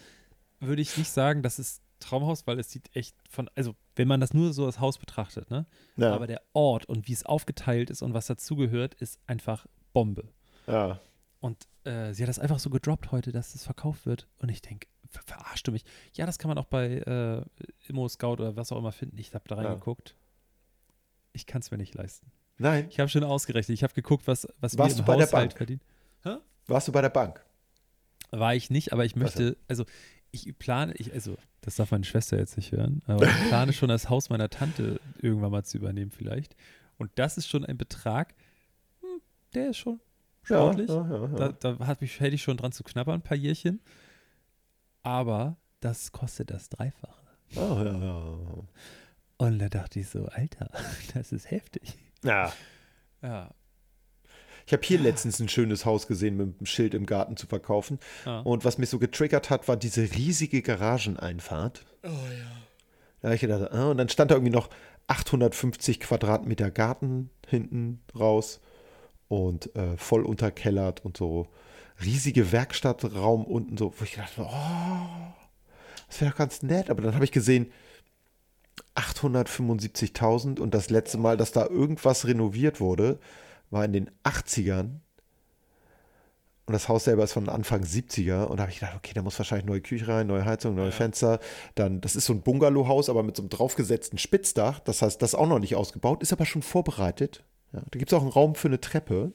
würde 0.60 0.82
ich 0.82 0.98
nicht 0.98 1.10
sagen, 1.10 1.44
das 1.44 1.60
ist 1.60 1.82
Traumhaus, 2.00 2.46
weil 2.46 2.60
es 2.60 2.70
sieht 2.72 2.96
echt 2.96 3.16
von, 3.30 3.50
also 3.56 3.76
wenn 3.96 4.08
man 4.08 4.20
das 4.20 4.34
nur 4.34 4.54
so 4.54 4.66
als 4.66 4.80
Haus 4.80 4.98
betrachtet, 4.98 5.50
ne? 5.50 5.66
Ja. 5.96 6.14
Aber 6.14 6.28
der 6.28 6.42
Ort 6.54 6.86
und 6.86 7.08
wie 7.08 7.14
es 7.14 7.26
aufgeteilt 7.26 7.90
ist 7.90 8.02
und 8.04 8.14
was 8.14 8.28
dazugehört, 8.28 8.94
ist 8.96 9.20
einfach 9.28 9.66
Bombe. 9.94 10.30
ja. 10.68 11.00
Und 11.40 11.68
äh, 11.84 12.14
sie 12.14 12.24
hat 12.24 12.30
das 12.30 12.40
einfach 12.40 12.58
so 12.58 12.72
gedroppt 12.72 13.12
heute, 13.12 13.32
dass 13.32 13.54
es 13.54 13.64
verkauft 13.64 14.08
wird. 14.08 14.28
Und 14.40 14.50
ich 14.50 14.62
denke, 14.64 14.88
ver 15.08 15.22
verarscht 15.24 15.68
du 15.68 15.72
mich? 15.72 15.86
Ja, 16.16 16.26
das 16.26 16.40
kann 16.40 16.50
man 16.50 16.58
auch 16.58 16.66
bei 16.66 16.96
äh, 16.98 17.44
Immo 17.88 18.08
Scout 18.10 18.34
oder 18.34 18.56
was 18.56 18.72
auch 18.72 18.78
immer 18.80 18.92
finden. 18.92 19.18
Ich 19.20 19.34
habe 19.36 19.44
da 19.48 19.56
Ja. 19.62 19.70
reingeguckt. 19.70 20.16
Ich 21.34 21.46
kann 21.46 21.62
es 21.62 21.70
mir 21.70 21.78
nicht 21.78 21.94
leisten. 21.94 22.32
Nein. 22.58 22.88
Ich 22.90 23.00
habe 23.00 23.08
schon 23.08 23.24
ausgerechnet. 23.24 23.76
Ich 23.76 23.84
habe 23.84 23.94
geguckt, 23.94 24.26
was, 24.28 24.48
was 24.60 24.78
Warst 24.80 24.96
wir 24.96 25.00
im 25.02 25.06
du 25.06 25.12
bei 25.12 25.16
der 25.18 25.28
Haushalt 25.28 25.50
Bank? 25.52 25.58
verdienen. 25.58 25.82
Warst 26.66 26.88
du 26.88 26.92
bei 26.92 27.02
der 27.02 27.10
Bank? 27.10 27.46
War 28.32 28.56
ich 28.56 28.70
nicht, 28.72 28.92
aber 28.92 29.06
ich 29.06 29.16
möchte, 29.16 29.56
also 29.68 29.86
ich 30.32 30.58
plane, 30.58 30.94
ich, 30.96 31.14
also 31.14 31.38
das 31.62 31.76
darf 31.76 31.92
meine 31.92 32.04
Schwester 32.04 32.38
jetzt 32.38 32.58
nicht 32.58 32.72
hören, 32.72 33.02
aber 33.08 33.26
ich 33.26 33.48
plane 33.48 33.74
schon 33.74 33.90
das 33.90 34.10
Haus 34.10 34.30
meiner 34.30 34.50
Tante 34.50 35.00
irgendwann 35.22 35.52
mal 35.52 35.64
zu 35.64 35.78
übernehmen 35.78 36.12
vielleicht. 36.12 36.56
Und 36.98 37.12
das 37.16 37.38
ist 37.38 37.48
schon 37.48 37.66
ein 37.66 37.78
Betrag, 37.78 38.34
hm, 39.02 39.22
der 39.54 39.70
ist 39.70 39.78
schon 39.78 40.00
sportlich. 40.44 40.90
Ja, 40.90 41.08
ja, 41.10 41.22
ja, 41.22 41.50
Da, 41.50 41.74
da 41.74 41.88
hat 41.88 42.02
mich, 42.02 42.20
hätte 42.20 42.36
ich 42.36 42.44
schon 42.44 42.58
dran 42.58 42.72
zu 42.72 42.84
knabbern, 42.84 43.16
ein 43.20 43.24
paar 43.24 43.38
Jährchen. 43.38 43.80
Aber 45.04 45.58
das 45.80 46.12
kostet 46.12 46.50
das 46.52 46.70
Dreifache. 46.70 47.14
Oh, 47.56 47.82
ja, 47.84 47.98
ja. 47.98 48.38
Und 49.38 49.60
da 49.60 49.70
dachte 49.70 50.00
ich 50.00 50.10
so, 50.10 50.26
Alter, 50.26 50.70
das 51.14 51.32
ist 51.32 51.50
heftig. 51.52 51.98
ja. 52.24 52.52
Ja. 53.22 53.50
Ich 54.68 54.74
habe 54.74 54.84
hier 54.84 55.00
letztens 55.00 55.40
ein 55.40 55.48
schönes 55.48 55.86
Haus 55.86 56.08
gesehen 56.08 56.36
mit 56.36 56.58
einem 56.58 56.66
Schild 56.66 56.94
im 56.94 57.06
Garten 57.06 57.38
zu 57.38 57.48
verkaufen. 57.48 58.00
ja. 58.26 58.42
Und 58.42 58.66
was 58.66 58.78
mich 58.78 58.90
so 58.90 59.00
getriggert 59.00 59.50
hat, 59.50 59.70
war 59.70 59.78
diese 59.78 60.02
riesige 60.02 60.62
Garageneinfahrt. 60.62 61.86
Oh 62.04 62.08
ja. 62.08 62.52
Da 63.22 63.30
habe 63.30 63.36
ich 63.36 63.42
gedacht, 63.42 63.72
ah, 63.72 63.90
und 63.90 63.98
dann 63.98 64.10
stand 64.10 64.30
da 64.30 64.36
irgendwie 64.36 64.54
noch 64.54 64.70
850 65.08 66.02
Quadratmeter 66.02 66.70
Garten 66.70 67.30
hinten 67.48 68.02
raus 68.14 68.60
und 69.30 69.74
äh, 69.78 69.96
voll 69.96 70.24
unterkellert 70.24 71.04
und 71.06 71.16
so 71.16 71.48
riesige 72.04 72.52
Werkstattraum 72.52 73.46
unten 73.46 73.78
so, 73.78 73.94
wo 73.98 74.04
ich 74.04 74.12
gedacht 74.12 74.38
habe, 74.38 74.50
oh, 74.52 75.34
das 76.08 76.20
wäre 76.20 76.32
doch 76.32 76.38
ganz 76.38 76.62
nett. 76.62 76.90
Aber 76.90 77.02
dann 77.02 77.16
habe 77.16 77.24
ich 77.24 77.32
gesehen, 77.32 77.72
875.000 78.96 80.60
und 80.60 80.74
das 80.74 80.90
letzte 80.90 81.18
Mal, 81.18 81.38
dass 81.38 81.54
da 81.54 81.66
irgendwas 81.66 82.28
renoviert 82.28 82.82
wurde, 82.82 83.18
war 83.70 83.86
in 83.86 83.94
den 83.94 84.10
80ern. 84.24 85.00
Und 86.66 86.74
das 86.74 86.90
Haus 86.90 87.06
selber 87.06 87.24
ist 87.24 87.34
von 87.34 87.48
Anfang 87.48 87.84
70er. 87.84 88.44
Und 88.44 88.58
da 88.58 88.64
habe 88.64 88.72
ich 88.72 88.80
gedacht, 88.80 88.98
okay, 88.98 89.14
da 89.14 89.22
muss 89.22 89.40
wahrscheinlich 89.40 89.66
neue 89.66 89.80
Küche 89.80 90.08
rein, 90.08 90.28
neue 90.28 90.44
Heizung, 90.44 90.76
neue 90.76 90.92
Fenster. 90.92 91.40
Dann, 91.76 92.02
das 92.02 92.18
ist 92.18 92.26
so 92.26 92.34
ein 92.34 92.42
Bungalow-Haus, 92.42 93.10
aber 93.10 93.24
mit 93.24 93.38
so 93.38 93.42
einem 93.42 93.50
draufgesetzten 93.50 94.20
Spitzdach. 94.20 94.80
Das 94.80 95.02
heißt, 95.02 95.22
das 95.22 95.30
ist 95.32 95.36
auch 95.36 95.48
noch 95.48 95.60
nicht 95.60 95.76
ausgebaut, 95.76 96.22
ist 96.22 96.34
aber 96.34 96.46
schon 96.46 96.62
vorbereitet. 96.62 97.46
Ja, 97.72 97.82
da 97.90 98.00
gibt 98.00 98.12
es 98.12 98.18
auch 98.18 98.22
einen 98.22 98.32
Raum 98.32 98.56
für 98.56 98.68
eine 98.68 98.82
Treppe, 98.82 99.32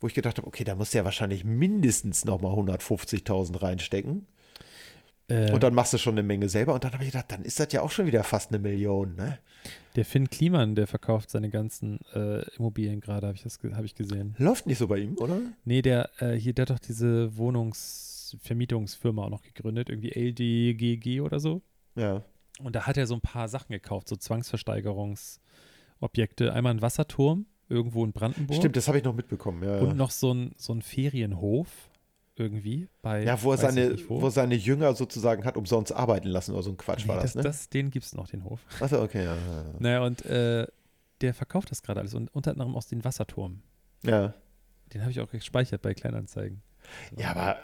wo 0.00 0.06
ich 0.06 0.14
gedacht 0.14 0.38
habe, 0.38 0.46
okay, 0.46 0.62
da 0.62 0.76
muss 0.76 0.92
ja 0.92 1.04
wahrscheinlich 1.04 1.44
mindestens 1.44 2.24
nochmal 2.24 2.52
150.000 2.52 3.62
reinstecken. 3.62 4.26
Äh, 5.28 5.52
Und 5.52 5.62
dann 5.62 5.74
machst 5.74 5.92
du 5.92 5.98
schon 5.98 6.14
eine 6.14 6.22
Menge 6.22 6.48
selber. 6.48 6.74
Und 6.74 6.84
dann 6.84 6.92
habe 6.92 7.04
ich 7.04 7.10
gedacht, 7.10 7.32
dann 7.32 7.42
ist 7.42 7.58
das 7.58 7.72
ja 7.72 7.82
auch 7.82 7.90
schon 7.90 8.06
wieder 8.06 8.22
fast 8.22 8.50
eine 8.50 8.58
Million. 8.58 9.16
Ne? 9.16 9.38
der 9.96 10.04
Finn 10.04 10.30
Kliman, 10.30 10.74
der 10.74 10.86
verkauft 10.86 11.30
seine 11.30 11.48
ganzen 11.50 11.98
äh, 12.14 12.42
Immobilien 12.56 13.00
gerade, 13.00 13.26
habe 13.26 13.36
ich, 13.36 13.42
das 13.42 13.58
hab 13.72 13.84
ich 13.84 13.94
gesehen. 13.94 14.34
Läuft 14.38 14.66
nicht 14.66 14.76
so 14.78 14.88
bei 14.88 14.98
ihm, 14.98 15.16
oder? 15.18 15.40
Nee, 15.64 15.80
der, 15.82 16.10
äh, 16.20 16.34
hier, 16.34 16.52
der 16.52 16.62
hat 16.64 16.70
doch 16.70 16.78
diese 16.78 17.36
Wohnungsvermietungsfirma 17.36 19.24
auch 19.24 19.30
noch 19.30 19.42
gegründet, 19.42 19.88
irgendwie 19.88 20.12
LDGG 20.12 21.22
oder 21.22 21.40
so. 21.40 21.62
Ja. 21.94 22.22
Und 22.62 22.76
da 22.76 22.86
hat 22.86 22.98
er 22.98 23.06
so 23.06 23.14
ein 23.14 23.20
paar 23.20 23.48
Sachen 23.48 23.72
gekauft, 23.72 24.08
so 24.08 24.16
Zwangsversteigerungsobjekte. 24.16 26.52
Einmal 26.52 26.74
ein 26.74 26.82
Wasserturm, 26.82 27.46
irgendwo 27.68 28.04
in 28.04 28.12
Brandenburg. 28.12 28.58
Stimmt, 28.58 28.76
das 28.76 28.88
habe 28.88 28.98
ich 28.98 29.04
noch 29.04 29.14
mitbekommen. 29.14 29.62
Ja, 29.62 29.78
Und 29.78 29.96
noch 29.96 30.10
so 30.10 30.32
ein, 30.32 30.52
so 30.56 30.74
ein 30.74 30.82
Ferienhof 30.82 31.68
irgendwie 32.38 32.88
bei. 33.02 33.22
ja 33.24 33.42
wo, 33.42 33.52
er 33.52 33.58
seine, 33.58 33.90
nicht 33.90 34.08
wo. 34.10 34.28
seine 34.30 34.54
Jünger 34.54 34.94
sozusagen 34.94 35.44
hat 35.44 35.56
umsonst 35.56 35.92
arbeiten 35.92 36.28
lassen 36.28 36.52
oder 36.52 36.62
so 36.62 36.70
ein 36.70 36.76
Quatsch 36.76 37.04
nee, 37.04 37.08
war 37.08 37.16
das, 37.16 37.32
das, 37.32 37.34
ne? 37.36 37.42
das, 37.42 37.68
den 37.68 37.90
gibt 37.90 38.04
es 38.06 38.14
noch, 38.14 38.28
den 38.28 38.44
Hof. 38.44 38.60
Achso, 38.80 39.02
okay, 39.02 39.24
ja. 39.24 39.34
ja, 39.34 39.64
Naja, 39.78 40.02
und 40.04 40.24
äh, 40.26 40.66
der 41.22 41.34
verkauft 41.34 41.70
das 41.70 41.82
gerade 41.82 42.00
alles 42.00 42.14
und 42.14 42.34
unter 42.34 42.50
anderem 42.52 42.76
aus 42.76 42.86
den 42.88 43.04
Wasserturm. 43.04 43.62
Ja, 44.02 44.34
Den 44.92 45.00
habe 45.00 45.10
ich 45.10 45.20
auch 45.20 45.30
gespeichert 45.30 45.82
bei 45.82 45.94
Kleinanzeigen. 45.94 46.62
ja 47.16 47.30
aber 47.30 47.58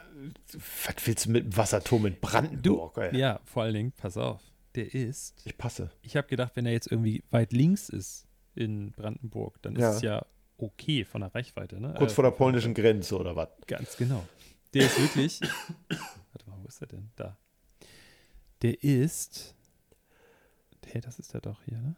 was 0.85 0.95
willst 1.07 1.25
du 1.27 1.31
mit 1.31 1.45
dem 1.45 1.57
Wasserturm 1.57 2.05
in 2.07 2.19
Brandenburg? 2.19 2.97
ey? 2.97 3.17
Ja, 3.17 3.39
vor 3.45 3.63
allen 3.63 3.73
Dingen, 3.75 3.91
pass 3.91 4.17
auf, 4.17 4.41
der 4.75 4.93
ist. 4.93 5.35
Ich 5.45 5.57
passe. 5.57 5.91
Ich 6.01 6.17
habe 6.17 6.27
gedacht, 6.27 6.53
wenn 6.55 6.65
er 6.65 6.71
jetzt 6.71 6.91
irgendwie 6.91 7.23
weit 7.29 7.53
links 7.53 7.89
ist 7.89 8.25
in 8.55 8.91
Brandenburg, 8.91 9.61
dann 9.61 9.75
ist 9.75 9.81
Ja. 9.81 9.91
es 9.95 10.01
ja 10.01 10.25
okay 10.57 11.03
von 11.05 11.21
der 11.21 11.33
Reichweite. 11.33 11.79
Ne? 11.79 11.93
Kurz 11.97 12.11
Äh, 12.11 12.15
vor 12.15 12.23
der 12.23 12.31
polnischen 12.31 12.73
Grenze 12.73 13.17
oder 13.17 13.35
was? 13.35 13.49
Ganz 13.67 13.97
genau. 13.97 14.23
Der 14.73 14.85
ist 14.85 14.99
wirklich. 14.99 15.41
warte 15.41 16.49
mal, 16.49 16.57
wo 16.61 16.67
ist 16.67 16.81
er 16.81 16.87
denn? 16.87 17.09
Da. 17.15 17.37
Der 18.61 18.83
ist. 18.83 19.55
Hey, 20.85 21.01
das 21.01 21.19
ist 21.19 21.33
er 21.33 21.41
doch 21.41 21.61
hier, 21.63 21.79
ne? 21.79 21.95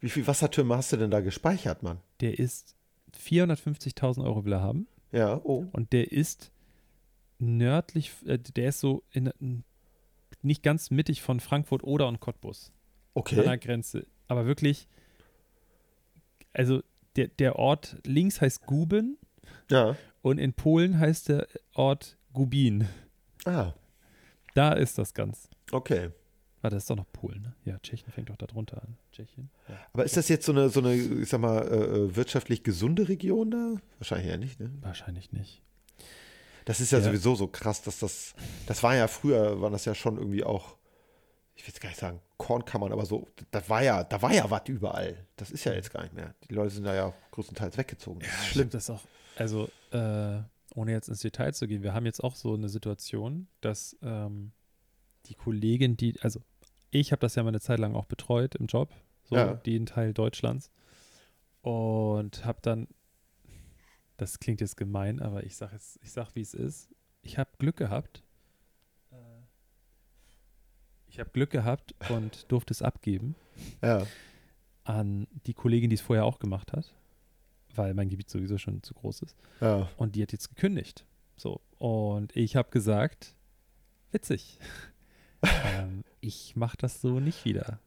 Wie 0.00 0.08
viel 0.10 0.26
Wassertürme 0.26 0.76
hast 0.76 0.92
du 0.92 0.96
denn 0.96 1.10
da 1.10 1.20
gespeichert, 1.20 1.82
Mann? 1.82 2.00
Der 2.20 2.38
ist 2.38 2.74
450.000 3.18 4.24
Euro 4.24 4.44
will 4.44 4.52
er 4.52 4.60
haben. 4.60 4.86
Ja, 5.12 5.40
oh. 5.44 5.66
Und 5.72 5.92
der 5.92 6.12
ist 6.12 6.50
nördlich, 7.38 8.12
äh, 8.26 8.38
der 8.38 8.68
ist 8.68 8.80
so 8.80 9.02
in, 9.10 9.26
in, 9.40 9.64
nicht 10.42 10.62
ganz 10.62 10.90
mittig 10.90 11.22
von 11.22 11.40
Frankfurt 11.40 11.84
oder 11.84 12.08
und 12.08 12.20
Cottbus. 12.20 12.72
An 13.14 13.22
der 13.24 13.46
Okay. 13.46 13.58
Grenze. 13.58 14.06
Aber 14.28 14.46
wirklich, 14.46 14.88
also 16.52 16.82
der, 17.16 17.28
der 17.28 17.56
Ort 17.56 17.96
links 18.04 18.40
heißt 18.40 18.66
Guben 18.66 19.18
Ja. 19.70 19.96
und 20.22 20.38
in 20.38 20.52
Polen 20.52 20.98
heißt 20.98 21.28
der 21.28 21.46
Ort 21.74 22.16
Gubin. 22.32 22.88
Ah, 23.44 23.72
Da 24.54 24.72
ist 24.72 24.98
das 24.98 25.14
ganz. 25.14 25.48
okay. 25.72 26.10
Warte, 26.62 26.76
das 26.76 26.84
ist 26.84 26.90
doch 26.90 26.96
noch 26.96 27.12
Polen, 27.12 27.42
ne? 27.42 27.54
Ja, 27.66 27.78
Tschechien 27.78 28.10
fängt 28.10 28.30
doch 28.30 28.36
da 28.38 28.46
drunter 28.46 28.80
an. 28.82 28.96
Tschechien. 29.12 29.50
Ja. 29.68 29.76
Aber 29.92 30.04
ist 30.06 30.16
das 30.16 30.30
jetzt 30.30 30.46
so 30.46 30.52
eine, 30.52 30.70
so 30.70 30.80
eine 30.80 30.94
ich 30.94 31.28
sag 31.28 31.38
mal, 31.42 31.58
äh, 31.60 31.74
äh, 31.74 32.16
wirtschaftlich 32.16 32.62
gesunde 32.62 33.06
Region 33.06 33.50
da? 33.50 33.74
Wahrscheinlich 33.98 34.28
ja 34.30 34.38
nicht, 34.38 34.58
ne? 34.60 34.70
Wahrscheinlich 34.80 35.30
nicht. 35.32 35.60
Das 36.64 36.80
ist 36.80 36.90
ja, 36.90 37.00
Ja. 37.00 37.04
sowieso 37.04 37.34
so 37.34 37.48
krass, 37.48 37.82
dass 37.82 37.98
das, 37.98 38.34
das 38.66 38.82
war 38.82 38.96
ja 38.96 39.08
früher, 39.08 39.60
waren 39.60 39.72
das 39.74 39.84
ja 39.84 39.94
schon 39.94 40.16
irgendwie 40.16 40.42
auch, 40.42 40.78
ich 41.54 41.64
will 41.64 41.68
jetzt 41.68 41.82
gar 41.82 41.90
nicht 41.90 41.98
sagen 42.00 42.22
Kornkammern, 42.38 42.92
aber 42.94 43.04
so, 43.04 43.28
das 43.50 43.68
war 43.68 43.82
ja, 43.82 44.02
da 44.02 44.22
war 44.22 44.32
ja 44.32 44.50
was 44.50 44.62
überall. 44.68 45.26
Das 45.36 45.50
ist 45.50 45.64
ja 45.64 45.74
jetzt 45.74 45.92
gar 45.92 46.02
nicht 46.02 46.14
mehr. 46.14 46.34
Die 46.48 46.54
Leute 46.54 46.70
sind 46.70 46.84
da 46.84 46.94
ja 46.94 47.12
größtenteils 47.32 47.76
weggezogen. 47.76 48.20
Das 48.20 48.28
ist 48.40 48.46
schlimm. 48.46 48.70
Das 48.70 48.88
auch, 48.88 49.02
also, 49.36 49.68
äh, 49.90 50.40
ohne 50.74 50.92
jetzt 50.92 51.08
ins 51.08 51.20
Detail 51.20 51.52
zu 51.54 51.66
gehen, 51.68 51.82
wir 51.82 51.94
haben 51.94 52.06
jetzt 52.06 52.22
auch 52.22 52.34
so 52.34 52.54
eine 52.54 52.68
Situation, 52.68 53.46
dass 53.60 53.96
ähm, 54.02 54.52
die 55.26 55.34
Kollegin, 55.34 55.96
die, 55.96 56.20
also 56.20 56.40
ich 56.90 57.12
habe 57.12 57.20
das 57.20 57.34
ja 57.34 57.42
mal 57.42 57.48
eine 57.50 57.60
Zeit 57.60 57.78
lang 57.78 57.94
auch 57.94 58.06
betreut 58.06 58.54
im 58.56 58.66
Job, 58.66 58.92
so 59.24 59.36
Ja. 59.36 59.54
den 59.54 59.86
Teil 59.86 60.12
Deutschlands. 60.12 60.70
Und 61.62 62.44
habe 62.44 62.58
dann, 62.62 62.88
das 64.16 64.38
klingt 64.38 64.60
jetzt 64.60 64.76
gemein, 64.76 65.20
aber 65.20 65.44
ich 65.44 65.56
sage 65.56 65.72
jetzt, 65.72 65.98
ich 66.02 66.12
sag, 66.12 66.34
wie 66.34 66.40
es 66.42 66.54
ist. 66.54 66.90
Ich 67.22 67.38
habe 67.38 67.50
Glück 67.58 67.76
gehabt. 67.76 68.22
Äh, 69.10 69.16
Ich 71.08 71.18
habe 71.20 71.30
Glück 71.30 71.50
gehabt 71.50 71.94
und 72.10 72.50
durfte 72.50 72.72
es 72.72 72.82
abgeben 72.82 73.34
Ja. 73.82 74.06
an 74.84 75.26
die 75.46 75.54
Kollegin, 75.54 75.88
die 75.90 75.94
es 75.94 76.00
vorher 76.02 76.24
auch 76.24 76.38
gemacht 76.38 76.72
hat, 76.72 76.94
weil 77.76 77.94
mein 77.94 78.08
Gebiet 78.08 78.30
sowieso 78.30 78.58
schon 78.58 78.82
zu 78.82 78.94
groß 78.94 79.22
ist. 79.22 79.36
Ja. 79.60 79.88
Und 79.96 80.14
die 80.16 80.22
hat 80.22 80.32
jetzt 80.32 80.48
gekündigt. 80.48 81.04
So. 81.36 81.60
Und 81.78 82.34
ich 82.36 82.56
habe 82.56 82.70
gesagt, 82.70 83.34
witzig. 84.12 84.58
ähm, 85.42 86.04
ich 86.20 86.56
mache 86.56 86.76
das 86.76 87.00
so 87.00 87.20
nicht 87.20 87.44
wieder. 87.44 87.78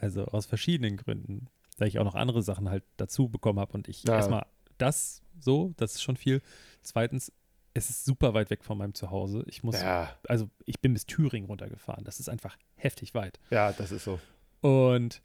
Also 0.00 0.24
aus 0.26 0.46
verschiedenen 0.46 0.96
Gründen. 0.96 1.48
Da 1.78 1.86
ich 1.86 1.98
auch 1.98 2.04
noch 2.04 2.14
andere 2.14 2.42
Sachen 2.42 2.68
halt 2.68 2.84
dazu 2.96 3.28
bekommen 3.28 3.58
habe. 3.60 3.72
Und 3.72 3.88
ich 3.88 4.04
Ja. 4.04 4.16
erstmal 4.16 4.46
das 4.78 5.22
so, 5.40 5.72
das 5.76 5.94
ist 5.94 6.02
schon 6.02 6.16
viel. 6.16 6.42
Zweitens, 6.82 7.32
es 7.74 7.88
ist 7.90 8.04
super 8.04 8.34
weit 8.34 8.50
weg 8.50 8.64
von 8.64 8.76
meinem 8.78 8.94
Zuhause. 8.94 9.44
Ich 9.46 9.62
muss, 9.62 9.80
Ja. 9.80 10.14
also 10.28 10.48
ich 10.66 10.80
bin 10.80 10.92
bis 10.92 11.06
Thüringen 11.06 11.46
runtergefahren. 11.48 12.04
Das 12.04 12.20
ist 12.20 12.28
einfach 12.28 12.56
heftig 12.76 13.14
weit. 13.14 13.40
Ja, 13.50 13.72
das 13.72 13.92
ist 13.92 14.04
so. 14.04 14.20
Und 14.60 15.22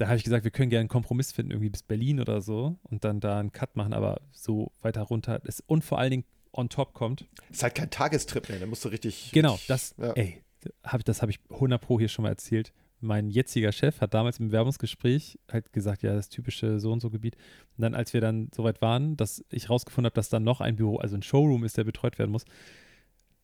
da 0.00 0.06
habe 0.06 0.16
ich 0.16 0.24
gesagt, 0.24 0.44
wir 0.44 0.50
können 0.50 0.70
gerne 0.70 0.80
einen 0.80 0.88
Kompromiss 0.88 1.30
finden, 1.30 1.52
irgendwie 1.52 1.68
bis 1.68 1.82
Berlin 1.82 2.20
oder 2.20 2.40
so 2.40 2.78
und 2.84 3.04
dann 3.04 3.20
da 3.20 3.38
einen 3.38 3.52
Cut 3.52 3.76
machen, 3.76 3.92
aber 3.92 4.22
so 4.32 4.72
weiter 4.80 5.02
runter. 5.02 5.40
Das, 5.40 5.60
und 5.66 5.84
vor 5.84 5.98
allen 5.98 6.10
Dingen 6.10 6.24
on 6.52 6.70
top 6.70 6.94
kommt. 6.94 7.26
Ist 7.50 7.62
halt 7.62 7.74
kein 7.74 7.90
Tagestrip 7.90 8.48
mehr, 8.48 8.58
da 8.58 8.66
musst 8.66 8.82
du 8.84 8.88
richtig. 8.88 9.30
Genau, 9.32 9.52
richtig, 9.52 9.68
das, 9.68 9.94
Ja. 9.98 10.12
ey, 10.12 10.42
hab, 10.84 11.04
das 11.04 11.20
habe 11.20 11.30
ich 11.32 11.38
100 11.50 11.80
Pro 11.80 11.98
hier 11.98 12.08
schon 12.08 12.22
mal 12.22 12.30
erzählt. 12.30 12.72
Mein 13.02 13.28
jetziger 13.28 13.72
Chef 13.72 14.00
hat 14.00 14.14
damals 14.14 14.40
im 14.40 14.48
Bewerbungsgespräch 14.48 15.38
halt 15.52 15.72
gesagt, 15.72 16.02
ja, 16.02 16.14
das 16.14 16.28
typische 16.30 16.80
so 16.80 16.92
und 16.92 17.00
so 17.00 17.10
Gebiet. 17.10 17.36
Und 17.76 17.82
dann, 17.82 17.94
als 17.94 18.14
wir 18.14 18.22
dann 18.22 18.48
soweit 18.54 18.80
waren, 18.80 19.16
dass 19.18 19.44
ich 19.50 19.68
rausgefunden 19.68 20.06
habe, 20.06 20.14
dass 20.14 20.28
dann 20.30 20.44
noch 20.44 20.60
ein 20.62 20.76
Büro, 20.76 20.96
also 20.96 21.14
ein 21.14 21.22
Showroom 21.22 21.64
ist, 21.64 21.76
der 21.76 21.84
betreut 21.84 22.18
werden 22.18 22.30
muss, 22.30 22.44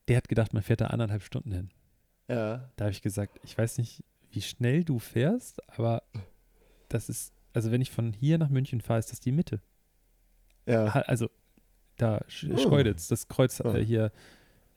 der 0.09 0.16
hat 0.16 0.28
gedacht, 0.28 0.54
man 0.54 0.62
fährt 0.62 0.80
da 0.80 0.86
anderthalb 0.86 1.22
Stunden 1.22 1.52
hin. 1.52 1.70
Ja. 2.28 2.70
Da 2.76 2.84
habe 2.86 2.92
ich 2.92 3.02
gesagt, 3.02 3.38
ich 3.44 3.57
weiß 3.57 3.78
nicht, 3.78 4.02
wie 4.30 4.42
schnell 4.42 4.84
du 4.84 4.98
fährst, 4.98 5.62
aber 5.78 6.02
das 6.97 7.09
ist, 7.09 7.32
also 7.53 7.70
wenn 7.70 7.80
ich 7.80 7.90
von 7.90 8.12
hier 8.12 8.38
nach 8.38 8.49
München 8.49 8.80
fahre, 8.80 8.99
ist 8.99 9.12
das 9.12 9.20
die 9.20 9.32
Mitte. 9.32 9.61
Ja. 10.66 10.86
Also 11.07 11.28
da 11.97 12.20
Sch 12.28 12.47
Oh. 12.53 12.57
Schkeuditz, 12.59 13.09
das 13.09 13.28
Kreuz 13.28 13.61
Oh. 13.64 13.72
äh, 13.72 13.84
hier 13.84 14.11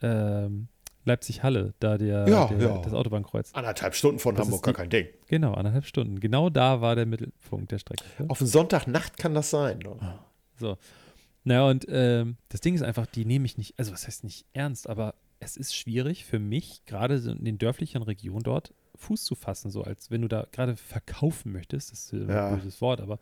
ähm, 0.01 0.67
Leipzig-Halle, 1.05 1.73
da 1.79 1.97
der, 1.97 2.27
Ja, 2.27 2.47
der 2.47 2.59
ja. 2.59 2.77
das 2.79 2.93
Autobahnkreuz. 2.93 3.53
Anderthalb 3.53 3.95
Stunden 3.95 4.19
von 4.19 4.35
Das 4.35 4.45
Hamburg, 4.45 4.63
gar 4.63 4.73
kein 4.73 4.89
Ding. 4.89 5.07
Genau, 5.27 5.53
anderthalb 5.53 5.85
Stunden. 5.85 6.19
Genau 6.19 6.49
da 6.49 6.81
war 6.81 6.95
der 6.95 7.05
Mittelpunkt 7.05 7.71
der 7.71 7.79
Strecke. 7.79 8.03
Auf 8.27 8.39
einen 8.41 8.47
Sonntagnacht 8.49 9.17
kann 9.17 9.33
das 9.33 9.49
sein. 9.49 9.79
Ne? 9.79 9.97
So. 10.57 10.77
Naja, 11.45 11.67
und 11.67 11.85
ähm, 11.89 12.37
das 12.49 12.61
Ding 12.61 12.75
ist 12.75 12.83
einfach, 12.83 13.05
die 13.07 13.25
nehme 13.25 13.45
ich 13.45 13.57
nicht, 13.57 13.79
also 13.79 13.91
was 13.93 14.05
heißt 14.05 14.23
nicht 14.23 14.45
ernst, 14.53 14.87
aber 14.87 15.15
es 15.39 15.57
ist 15.57 15.73
schwierig 15.75 16.25
für 16.25 16.37
mich, 16.37 16.83
gerade 16.85 17.17
so 17.19 17.31
in 17.31 17.45
den 17.45 17.57
dörflichen 17.57 18.03
Regionen 18.03 18.43
dort, 18.43 18.73
Fuß 18.99 19.23
zu 19.23 19.35
fassen, 19.35 19.71
so 19.71 19.83
als 19.83 20.11
wenn 20.11 20.21
du 20.21 20.27
da 20.27 20.45
gerade 20.51 20.75
verkaufen 20.77 21.51
möchtest, 21.51 21.91
das 21.91 22.05
ist 22.05 22.13
äh, 22.13 22.31
Ja. 22.31 22.49
ein 22.49 22.55
böses 22.57 22.79
Wort, 22.81 23.01
aber 23.01 23.17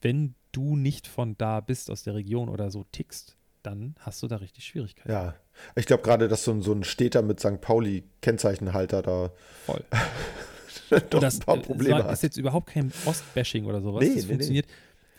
wenn 0.00 0.34
du 0.52 0.76
nicht 0.76 1.06
von 1.06 1.36
da 1.38 1.60
bist, 1.60 1.90
aus 1.90 2.02
der 2.02 2.14
Region 2.14 2.48
oder 2.48 2.70
so 2.70 2.84
tickst, 2.92 3.36
dann 3.62 3.94
hast 4.00 4.22
du 4.22 4.26
da 4.28 4.36
richtig 4.36 4.64
Schwierigkeiten. 4.64 5.10
Ja. 5.10 5.34
Ich 5.76 5.86
glaube 5.86 6.02
gerade, 6.02 6.26
dass 6.28 6.44
so 6.44 6.50
ein, 6.50 6.62
so 6.62 6.72
ein 6.72 6.82
Städter 6.84 7.22
mit 7.22 7.38
St. 7.40 7.60
Pauli-Kennzeichenhalter 7.60 9.02
da 9.02 9.30
Voll. 9.66 9.84
doch 11.10 11.20
das 11.20 11.36
ein 11.38 11.46
paar 11.46 11.56
äh, 11.58 11.60
Probleme 11.60 11.98
war- 11.98 12.04
hat. 12.04 12.12
ist 12.12 12.22
jetzt 12.22 12.36
überhaupt 12.36 12.68
kein 12.70 12.92
Ostbashing 13.06 13.64
oder 13.66 13.80
sowas. 13.80 14.02
Nee, 14.02 14.14
das 14.14 14.24
nee, 14.24 14.28
funktioniert 14.30 14.66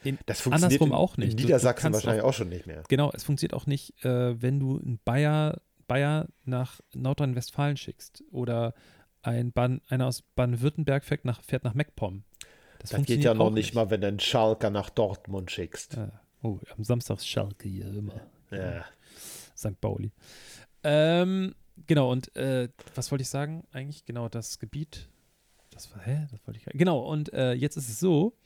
in, 0.04 0.18
Das 0.26 0.42
funktioniert 0.42 0.82
andersrum 0.82 0.90
in, 0.90 0.96
auch 0.96 1.18
nicht. 1.18 1.32
in 1.32 1.38
Du- 1.38 1.42
du 1.44 1.48
Niedersachsen 1.48 1.84
kannst 1.84 1.96
wahrscheinlich 2.06 2.24
auch 2.26 2.34
schon 2.34 2.50
nicht 2.50 2.68
mehr. 2.68 2.84
Genau, 2.90 3.12
es 3.14 3.24
funktioniert 3.24 3.54
auch 3.54 3.66
nicht, 3.66 4.04
äh, 4.04 4.42
wenn 4.42 4.60
du 4.60 4.78
einen 4.78 5.00
Bayer, 5.06 5.62
Bayer 5.88 6.28
nach 6.44 6.82
Nordrhein-Westfalen 6.94 7.78
schickst 7.78 8.24
oder 8.32 8.74
ein 9.24 9.52
Ban, 9.52 9.82
einer 9.88 10.08
aus 10.08 10.22
Baden-Württemberg 10.22 11.04
fährt 11.04 11.26
nach, 11.26 11.42
fährt 11.42 11.64
nach 11.64 11.74
MacPom. 11.74 12.24
Das, 12.80 12.92
Das 12.92 13.06
geht 13.06 13.24
ja 13.24 13.34
noch 13.34 13.48
auch 13.48 13.50
nicht 13.52 13.74
mal, 13.74 13.90
wenn 13.90 14.02
du 14.02 14.08
einen 14.08 14.20
Schalker 14.20 14.70
nach 14.70 14.90
Dortmund 14.90 15.50
schickst. 15.50 15.96
Ja. 15.96 16.12
Oh, 16.42 16.60
am 16.76 16.84
Samstag 16.84 17.22
Schalke 17.22 17.70
hier 17.70 17.88
immer. 17.88 18.20
Ja. 18.52 18.86
St. 19.56 19.80
Pauli. 19.80 20.12
Ähm, 20.84 21.56
genau, 21.88 22.12
und 22.12 22.36
äh, 22.36 22.68
was 22.96 23.12
wollte 23.12 23.22
ich 23.22 23.30
sagen? 23.30 23.66
Eigentlich 23.72 24.06
genau 24.06 24.28
das 24.28 24.60
Gebiet. 24.60 25.10
Das 25.72 25.92
war, 25.96 26.02
hä? 26.02 26.28
Das 26.30 26.46
wollte 26.46 26.60
ich. 26.60 26.66
Genau, 26.78 27.00
und 27.00 27.32
äh, 27.34 27.54
jetzt 27.54 27.78
ist 27.78 27.90
es 27.90 28.00
so, 28.00 28.38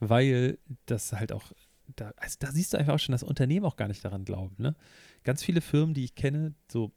weil 0.00 0.58
das 0.86 1.12
halt 1.12 1.32
auch, 1.32 1.52
da, 1.94 2.12
also 2.16 2.36
da 2.40 2.50
siehst 2.50 2.72
du 2.72 2.78
einfach 2.78 2.94
auch 2.94 2.98
schon, 2.98 3.12
dass 3.12 3.22
Unternehmen 3.22 3.64
auch 3.64 3.76
gar 3.76 3.88
nicht 3.88 4.04
daran 4.04 4.24
glauben. 4.24 4.56
Ne? 4.58 4.74
Ganz 5.22 5.44
viele 5.44 5.60
Firmen, 5.60 5.94
die 5.94 6.04
ich 6.04 6.16
kenne, 6.16 6.54
so 6.70 6.90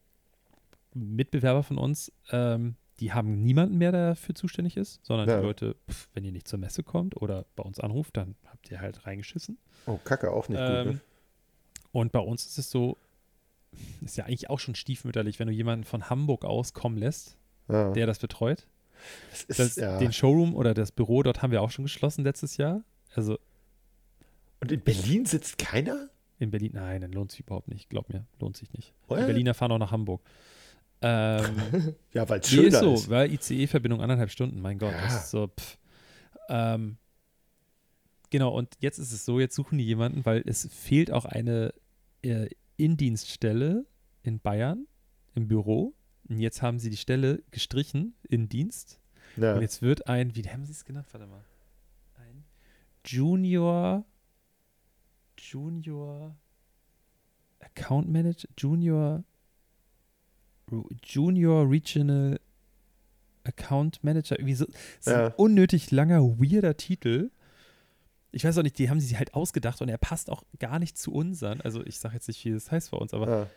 Mitbewerber 0.96 1.62
von 1.62 1.78
uns, 1.78 2.12
ähm, 2.32 2.76
die 3.00 3.14
haben 3.14 3.43
niemanden 3.43 3.78
mehr, 3.78 3.91
der 3.91 4.10
dafür 4.10 4.36
zuständig 4.36 4.78
ist, 4.78 5.00
sondern 5.04 5.28
Ja. 5.30 5.38
die 5.39 5.45
Leute, 5.45 5.76
pff, 5.89 6.08
wenn 6.14 6.24
ihr 6.26 6.32
nicht 6.32 6.47
zur 6.47 6.60
Messe 6.60 6.84
kommt 6.84 7.16
oder 7.22 7.45
bei 7.56 7.64
uns 7.64 7.80
anruft, 7.80 8.18
dann 8.18 8.36
habt 8.45 8.70
ihr 8.72 8.80
halt 8.82 9.06
reingeschissen. 9.06 9.58
Oh, 9.86 9.97
Kacke, 10.04 10.32
auch 10.32 10.50
nicht 10.50 10.60
gut. 10.60 10.68
Ähm, 10.70 10.88
Ne? 10.89 11.00
Und 11.91 12.12
bei 12.12 12.20
uns 12.20 12.45
ist 12.45 12.58
es 12.60 12.70
so, 12.70 12.97
ist 14.04 14.18
ja 14.18 14.26
eigentlich 14.26 14.50
auch 14.50 14.60
schon 14.60 14.76
stiefmütterlich, 14.76 15.39
wenn 15.39 15.47
du 15.47 15.54
jemanden 15.54 15.86
von 15.86 16.10
Hamburg 16.10 16.45
aus 16.45 16.74
kommen 16.74 16.97
lässt, 16.97 17.38
Ja. 17.68 17.91
der 17.93 18.06
das 18.06 18.20
betreut. 18.20 18.68
Das 19.32 19.43
ist, 19.43 19.60
Das, 19.60 19.76
ja. 19.78 19.97
Den 19.97 20.12
Showroom 20.14 20.54
oder 20.56 20.74
das 20.74 20.91
Büro 20.91 21.24
dort 21.24 21.41
haben 21.41 21.52
wir 21.52 21.62
auch 21.62 21.72
schon 21.72 21.86
geschlossen 21.86 22.24
letztes 22.24 22.58
Jahr. 22.58 22.84
Also 23.16 23.39
Und 24.60 24.72
in 24.72 24.82
Berlin 24.82 25.26
sitzt 25.26 25.58
keiner? 25.58 26.10
in 26.38 26.52
Berlin, 26.52 26.72
nein, 26.74 27.02
dann 27.02 27.12
lohnt 27.12 27.32
sich 27.32 27.41
überhaupt 27.41 27.68
nicht. 27.68 27.89
Glaub 27.89 28.08
mir, 28.10 28.26
lohnt 28.39 28.56
sich 28.56 28.72
nicht. 28.74 28.93
Die? 29.10 29.16
Berliner 29.16 29.54
fahren 29.54 29.72
auch 29.74 29.78
nach 29.78 29.91
Hamburg. 29.91 30.22
Ähm, 31.02 31.95
Ja, 32.14 32.28
weil 32.28 32.39
es 32.41 32.50
schöner 32.50 32.68
ist 32.68 32.80
so, 32.80 32.93
ist. 32.93 33.10
weil 33.10 33.32
ICE-Verbindung 33.34 34.02
anderthalb 34.02 34.32
Stunden, 34.32 34.62
mein 34.62 34.78
Gott, 34.78 34.91
Ja. 34.93 35.02
das 35.02 35.24
ist 35.26 35.32
so, 35.32 35.47
pff. 35.47 35.78
Ähm, 36.50 36.97
genau, 38.30 38.54
und 38.56 38.76
jetzt 38.80 38.97
ist 38.97 39.12
es 39.12 39.24
so, 39.26 39.39
jetzt 39.39 39.56
suchen 39.56 39.78
die 39.78 39.86
jemanden, 39.86 40.26
weil 40.26 40.43
es 40.45 40.68
fehlt 40.74 41.12
auch 41.12 41.26
eine 41.26 41.74
äh, 42.24 42.50
Indienststelle 42.78 43.86
in 44.24 44.39
Bayern 44.39 44.88
im 45.36 45.47
Büro. 45.47 45.93
Und 46.28 46.39
jetzt 46.39 46.62
haben 46.62 46.80
sie 46.80 46.89
die 46.89 46.97
Stelle 46.97 47.41
gestrichen 47.52 48.16
in 48.28 48.50
Dienst. 48.50 49.00
Ja. 49.38 49.56
Und 49.56 49.62
jetzt 49.62 49.82
wird 49.82 50.08
ein, 50.08 50.36
wie 50.36 50.43
haben 50.43 50.66
sie 50.66 50.72
es 50.74 50.86
genannt? 50.86 51.08
Warte 51.12 51.28
mal. 51.28 51.43
Ein 52.18 52.43
Junior, 53.06 54.06
Junior 55.38 56.36
Account 57.60 58.10
Manager, 58.10 58.47
Junior, 58.58 59.24
Junior 61.03 61.70
Regional 61.70 62.39
Account 63.43 64.03
Manager, 64.03 64.38
irgendwie 64.38 64.55
so, 64.55 64.65
so 64.99 65.11
Ja. 65.11 65.28
ein 65.28 65.34
unnötig 65.38 65.91
langer, 65.91 66.22
weirder 66.39 66.78
Titel. 66.78 67.32
Ich 68.32 68.43
weiß 68.43 68.57
auch 68.57 68.63
nicht, 68.63 68.78
die 68.78 68.89
haben 68.89 68.99
sie 68.99 69.07
sich 69.07 69.17
halt 69.17 69.34
ausgedacht 69.34 69.82
und 69.82 69.89
er 69.89 69.97
passt 69.97 70.30
auch 70.30 70.43
gar 70.59 70.78
nicht 70.80 70.97
zu 70.97 71.11
unseren. 71.11 71.61
Also 71.61 71.84
ich 71.86 71.97
sage 71.99 72.15
jetzt 72.15 72.28
nicht, 72.28 72.43
wie 72.45 72.51
das 72.51 72.70
heißt 72.72 72.91
bei 72.91 72.97
uns, 72.97 73.13
aber 73.13 73.28
Ja. 73.30 73.49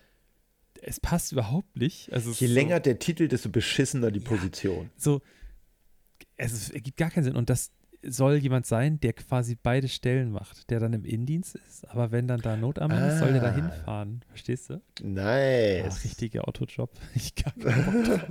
es 0.80 0.98
passt 1.00 1.32
überhaupt 1.32 1.76
nicht. 1.76 2.12
Also 2.12 2.30
es 2.30 2.40
Je 2.40 2.46
länger 2.46 2.80
der 2.80 2.98
Titel, 2.98 3.28
desto 3.28 3.50
beschissener 3.50 4.10
die 4.10 4.20
Ja. 4.20 4.28
Position. 4.28 4.90
so, 4.96 5.20
es 6.36 6.52
ist- 6.52 6.70
ergibt 6.70 6.96
gar 6.96 7.10
keinen 7.10 7.24
Sinn. 7.24 7.36
Und 7.36 7.50
das 7.50 7.70
soll 8.04 8.36
jemand 8.36 8.66
sein, 8.66 8.98
der 9.00 9.12
quasi 9.12 9.56
beide 9.60 9.88
Stellen 9.88 10.32
macht, 10.32 10.70
der 10.70 10.80
dann 10.80 10.92
im 10.92 11.04
Innendienst 11.04 11.54
ist, 11.54 11.88
aber 11.88 12.10
wenn 12.10 12.26
dann 12.26 12.40
da 12.40 12.56
Notarmee 12.56 13.08
ist, 13.08 13.18
soll 13.20 13.32
der 13.32 13.42
da 13.42 13.48
Ah. 13.50 13.54
hinfahren. 13.54 14.24
Verstehst 14.28 14.70
du? 14.70 14.80
Nice. 15.02 15.84
Ach, 15.98 16.04
richtiger 16.04 16.48
Autojob. 16.48 16.90
Ich 17.14 17.34
gar. 17.34 17.52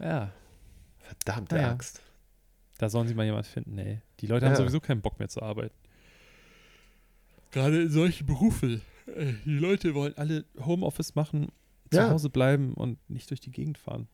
Ja, 0.00 0.30
Verdammte 1.00 1.56
Ja. 1.56 1.70
Axt. 1.70 2.02
da 2.78 2.88
sollen 2.88 3.08
sie 3.08 3.14
mal 3.14 3.24
jemand 3.24 3.46
finden, 3.46 3.74
nee. 3.74 4.00
Die 4.20 4.26
Leute 4.26 4.44
haben 4.46 4.52
Ja. 4.52 4.58
sowieso 4.58 4.80
keinen 4.80 5.00
Bock 5.00 5.18
mehr 5.18 5.28
zu 5.28 5.42
arbeiten. 5.42 5.74
Gerade 7.52 7.82
in 7.82 7.90
solchen 7.90 8.26
Berufen. 8.26 8.82
Äh, 9.06 9.32
Die 9.44 9.58
Leute 9.58 9.94
wollen 9.94 10.14
alle 10.18 10.44
Homeoffice 10.58 11.14
machen, 11.14 11.48
zu 11.90 11.98
Ja. 11.98 12.10
Hause 12.10 12.28
bleiben 12.28 12.74
und 12.74 12.98
nicht 13.08 13.30
durch 13.30 13.40
die 13.40 13.50
Gegend 13.52 13.78
fahren. 13.78 14.08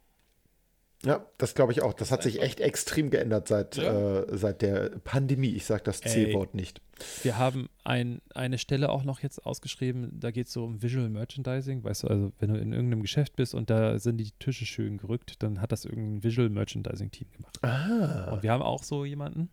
Ja, 1.05 1.27
das 1.39 1.55
glaube 1.57 1.73
ich 1.73 1.83
auch. 1.83 1.95
Das 1.95 2.13
hat 2.13 2.23
sich 2.23 2.41
echt 2.41 2.61
extrem 2.61 3.11
geändert 3.11 3.49
seit, 3.49 3.77
Ja. 3.77 4.21
äh, 4.21 4.37
seit 4.39 4.63
der 4.63 4.91
Pandemie. 5.03 5.49
Ich 5.51 5.65
sage 5.67 5.83
das. 5.83 6.01
C-Wort 6.01 6.55
nicht. 6.55 6.81
Wir 7.25 7.37
haben 7.39 7.69
ein, 7.83 8.21
eine 8.35 8.59
Stelle 8.59 8.89
auch 8.91 9.03
noch 9.03 9.19
jetzt 9.21 9.45
ausgeschrieben, 9.45 10.21
da 10.21 10.31
geht 10.31 10.47
es 10.47 10.53
so 10.53 10.65
um 10.65 10.81
Visual 10.81 11.09
Merchandising. 11.09 11.83
Weißt 11.83 12.05
du, 12.05 12.07
also 12.09 12.33
wenn 12.39 12.55
du 12.55 12.61
in 12.61 12.73
irgendeinem 12.73 13.03
Geschäft 13.03 13.35
bist 13.35 13.53
und 13.55 13.69
da 13.71 13.99
sind 13.99 14.19
die 14.19 14.31
Tische 14.39 14.65
schön 14.65 14.99
gerückt, 14.99 15.43
dann 15.43 15.61
hat 15.61 15.73
das 15.73 15.85
irgendein 15.85 16.23
Visual 16.23 16.49
Merchandising 16.51 17.11
Team 17.11 17.29
gemacht. 17.33 17.59
Ah. 17.65 18.31
Und 18.33 18.45
wir 18.45 18.53
haben 18.53 18.63
auch 18.63 18.85
so 18.85 19.05
jemanden 19.05 19.51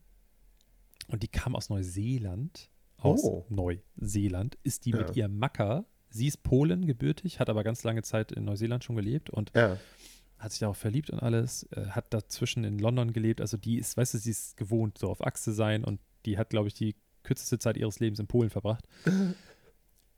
und 1.07 1.23
die 1.23 1.27
kam 1.27 1.55
aus 1.55 1.69
Neuseeland. 1.69 2.69
Aus 2.97 3.23
Oh. 3.23 3.45
Neuseeland 3.49 4.57
ist 4.63 4.85
die 4.85 4.91
Ja. 4.91 4.97
mit 4.97 5.15
ihrem 5.15 5.37
Macker. 5.39 5.85
Sie 6.11 6.27
ist 6.27 6.43
Polen 6.43 6.85
gebürtig, 6.85 7.39
hat 7.39 7.49
aber 7.49 7.63
ganz 7.63 7.83
lange 7.83 8.01
Zeit 8.03 8.31
in 8.31 8.43
Neuseeland 8.45 8.83
schon 8.83 8.95
gelebt 8.95 9.29
und 9.29 9.51
Ja. 9.55 9.77
Hat 10.39 10.51
sich 10.51 10.59
darauf 10.59 10.77
verliebt 10.77 11.09
und 11.09 11.19
alles, 11.19 11.63
äh, 11.71 11.87
hat 11.87 12.13
dazwischen 12.13 12.63
in 12.63 12.79
London 12.79 13.13
gelebt. 13.13 13.41
Also 13.41 13.57
die 13.57 13.77
ist, 13.77 13.97
weißt 13.97 14.13
du, 14.13 14.17
sie 14.17 14.31
ist 14.31 14.57
gewohnt, 14.57 14.97
so 14.97 15.09
auf 15.09 15.25
Achse 15.25 15.53
sein 15.53 15.83
und 15.83 15.99
die 16.25 16.37
hat, 16.37 16.49
glaube 16.49 16.67
ich, 16.67 16.73
die 16.73 16.95
kürzeste 17.23 17.59
Zeit 17.59 17.77
ihres 17.77 17.99
Lebens 17.99 18.19
in 18.19 18.27
Polen 18.27 18.49
verbracht. 18.49 18.87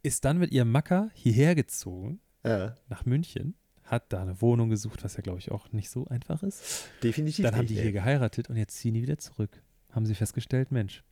ist 0.04 0.26
dann 0.26 0.38
mit 0.38 0.52
ihrem 0.52 0.72
Macker 0.72 1.10
hierher 1.14 1.56
gezogen, 1.56 2.22
ja. 2.44 2.76
nach 2.88 3.06
München, 3.06 3.56
hat 3.84 4.14
da 4.14 4.22
eine 4.22 4.42
Wohnung 4.42 4.70
gesucht, 4.70 5.04
was 5.04 5.16
ja, 5.16 5.22
glaube 5.22 5.40
ich, 5.40 5.52
auch 5.52 5.72
nicht 5.72 5.90
so 5.90 6.08
einfach 6.08 6.44
ist. 6.44 6.86
Definitiv 7.04 7.44
Dann 7.44 7.56
haben 7.56 7.68
die 7.68 7.80
hier 7.80 7.92
geheiratet 7.92 8.50
und 8.50 8.56
jetzt 8.56 8.78
ziehen 8.78 8.94
die 8.94 9.02
wieder 9.02 9.18
zurück. 9.18 9.62
Haben 9.92 10.06
sie 10.06 10.16
festgestellt, 10.16 10.72
Mensch, 10.72 11.04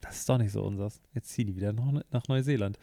das 0.00 0.18
ist 0.18 0.28
doch 0.28 0.38
nicht 0.38 0.52
so 0.52 0.62
unseres. 0.62 1.02
Jetzt 1.12 1.28
ziehen 1.30 1.46
die 1.46 1.56
wieder 1.56 1.72
nach, 1.72 2.02
nach 2.10 2.28
Neuseeland. 2.28 2.78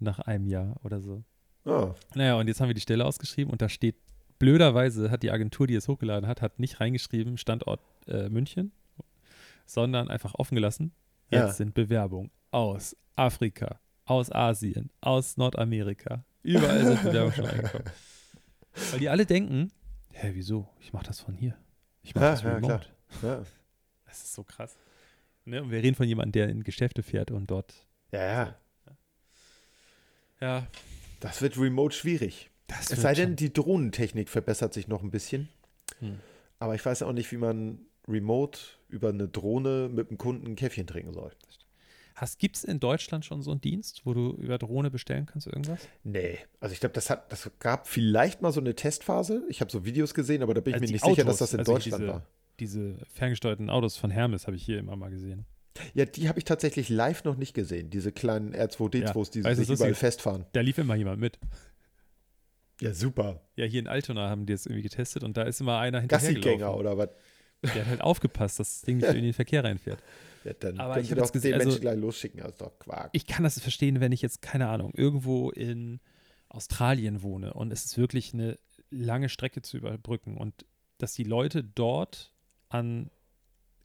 Nach 0.00 0.18
einem 0.18 0.46
Jahr 0.46 0.76
oder 0.82 1.00
so. 1.00 1.24
Ah. 1.64 1.94
Naja, 2.14 2.38
und 2.38 2.46
jetzt 2.46 2.60
haben 2.60 2.68
wir 2.68 2.74
die 2.74 2.80
Stelle 2.80 3.06
ausgeschrieben 3.06 3.50
und 3.50 3.62
da 3.62 3.68
steht, 3.68 3.96
blöderweise 4.38 5.10
hat 5.10 5.22
die 5.22 5.30
Agentur, 5.30 5.66
die 5.66 5.74
es 5.74 5.88
hochgeladen 5.88 6.26
hat, 6.28 6.42
hat 6.42 6.58
nicht 6.58 6.80
reingeschrieben, 6.80 7.38
Standort 7.38 7.80
äh, 8.06 8.28
München, 8.28 8.72
sondern 9.66 10.08
einfach 10.10 10.34
offen 10.34 10.54
gelassen. 10.54 10.92
Jetzt 11.30 11.40
Ja. 11.40 11.52
sind 11.52 11.74
Bewerbungen 11.74 12.30
aus 12.50 12.96
Afrika, 13.16 13.80
aus 14.04 14.30
Asien, 14.30 14.90
aus 15.00 15.36
Nordamerika. 15.36 16.24
Überall 16.42 16.84
sind 16.84 17.02
Bewerbungen 17.02 17.34
schon 17.34 17.44
reingekommen. 17.46 17.90
Weil 18.90 18.98
die 18.98 19.08
alle 19.08 19.24
denken, 19.26 19.72
hä, 20.12 20.30
wieso? 20.34 20.68
Ich 20.80 20.92
mache 20.92 21.06
das 21.06 21.20
von 21.20 21.34
hier. 21.34 21.56
Ich 22.02 22.14
mache 22.14 22.24
Ja, 22.24 22.30
das 22.32 22.44
remote. 22.44 22.86
Ja. 23.22 23.42
Das 24.06 24.22
ist 24.22 24.34
so 24.34 24.44
krass. 24.44 24.76
Ne? 25.44 25.60
Und 25.60 25.72
wir 25.72 25.82
reden 25.82 25.96
von 25.96 26.06
jemandem, 26.06 26.30
der 26.32 26.48
in 26.48 26.62
Geschäfte 26.62 27.02
fährt 27.02 27.32
und 27.32 27.50
dort. 27.50 27.74
ja, 28.12 28.22
ja. 28.22 28.56
Ja, 30.40 30.66
Das 31.20 31.40
wird 31.42 31.58
remote 31.58 31.94
schwierig. 31.96 32.50
Das 32.66 32.90
es 32.90 33.02
sei 33.02 33.14
denn, 33.14 33.36
die 33.36 33.52
Drohnentechnik 33.52 34.28
verbessert 34.28 34.72
sich 34.74 34.88
noch 34.88 35.02
ein 35.02 35.10
bisschen. 35.10 35.48
Hm. 36.00 36.18
Aber 36.58 36.74
ich 36.74 36.84
weiß 36.84 37.02
auch 37.02 37.12
nicht, 37.12 37.30
wie 37.32 37.36
man 37.36 37.80
remote 38.08 38.58
über 38.88 39.10
eine 39.10 39.28
Drohne 39.28 39.90
mit 39.92 40.10
dem 40.10 40.18
Kunden 40.18 40.46
ein 40.46 40.56
Käffchen 40.56 40.86
trinken 40.86 41.12
soll. 41.12 41.32
Gibt 42.38 42.56
es 42.56 42.64
in 42.64 42.80
Deutschland 42.80 43.24
schon 43.24 43.42
so 43.42 43.50
einen 43.50 43.60
Dienst, 43.60 44.02
wo 44.04 44.14
du 44.14 44.30
über 44.34 44.56
Drohne 44.56 44.90
bestellen 44.90 45.26
kannst, 45.26 45.46
irgendwas? 45.46 45.80
Nee, 46.04 46.38
also 46.60 46.72
ich 46.72 46.80
glaube, 46.80 46.94
das 46.94 47.06
das 47.06 47.50
gab 47.58 47.88
vielleicht 47.88 48.40
mal 48.40 48.52
so 48.52 48.60
eine 48.60 48.74
Testphase. 48.74 49.42
Ich 49.48 49.60
habe 49.60 49.70
so 49.70 49.84
Videos 49.84 50.14
gesehen, 50.14 50.42
aber 50.42 50.54
da 50.54 50.60
bin 50.60 50.70
ich 50.70 50.74
also 50.80 50.86
mir 50.86 50.92
nicht 50.92 51.02
Autos, 51.02 51.16
sicher, 51.16 51.26
dass 51.26 51.38
das 51.38 51.52
in 51.54 51.58
also 51.60 51.72
Deutschland 51.72 52.02
diese, 52.02 52.12
war. 52.12 52.26
Diese 52.60 52.96
ferngesteuerten 53.12 53.68
Autos 53.68 53.96
von 53.96 54.10
Hermes 54.10 54.46
habe 54.46 54.56
ich 54.56 54.62
hier 54.62 54.78
immer 54.78 54.96
mal 54.96 55.10
gesehen. 55.10 55.44
Ja, 55.92 56.04
die 56.04 56.28
habe 56.28 56.38
ich 56.38 56.44
tatsächlich 56.44 56.88
live 56.88 57.24
noch 57.24 57.36
nicht 57.36 57.52
gesehen, 57.52 57.90
diese 57.90 58.12
kleinen 58.12 58.54
R2D2s, 58.54 59.26
ja, 59.26 59.30
die 59.32 59.44
weißt, 59.44 59.60
sich 59.60 59.70
überall 59.70 59.94
festfahren. 59.94 60.46
Da 60.52 60.60
lief 60.60 60.78
immer 60.78 60.94
jemand 60.94 61.20
mit. 61.20 61.38
Ja, 62.80 62.92
super. 62.92 63.40
Ja, 63.56 63.66
hier 63.66 63.80
in 63.80 63.88
Altona 63.88 64.28
haben 64.28 64.46
die 64.46 64.52
jetzt 64.52 64.66
irgendwie 64.66 64.82
getestet 64.82 65.22
und 65.22 65.36
da 65.36 65.42
ist 65.42 65.60
immer 65.60 65.78
einer 65.78 66.00
hinterhergelaufen. 66.00 66.80
oder 66.80 66.98
was? 66.98 67.10
Der 67.62 67.82
hat 67.82 67.86
halt 67.86 68.00
aufgepasst, 68.02 68.60
dass 68.60 68.68
das 68.68 68.82
Ding 68.82 68.98
nicht 68.98 69.14
in 69.14 69.22
den 69.22 69.32
Verkehr 69.32 69.64
reinfährt. 69.64 70.02
Ja, 70.44 70.52
dann 70.52 70.78
Aber 70.78 71.00
ich 71.00 71.08
doch 71.08 71.32
gesehen, 71.32 71.52
den 71.52 71.54
also, 71.54 71.68
Menschen 71.68 71.80
gleich 71.80 71.98
losschicken, 71.98 72.40
das 72.40 72.50
ist 72.50 72.60
doch 72.60 72.78
Quark. 72.78 73.10
Ich 73.12 73.26
kann 73.26 73.44
das 73.44 73.58
verstehen, 73.58 74.00
wenn 74.00 74.12
ich 74.12 74.20
jetzt, 74.20 74.42
keine 74.42 74.68
Ahnung, 74.68 74.92
irgendwo 74.94 75.50
in 75.50 76.00
Australien 76.50 77.22
wohne 77.22 77.54
und 77.54 77.72
es 77.72 77.86
ist 77.86 77.96
wirklich 77.96 78.34
eine 78.34 78.58
lange 78.90 79.28
Strecke 79.28 79.62
zu 79.62 79.78
überbrücken 79.78 80.36
und 80.36 80.66
dass 80.98 81.14
die 81.14 81.24
Leute 81.24 81.64
dort 81.64 82.32
an 82.68 83.10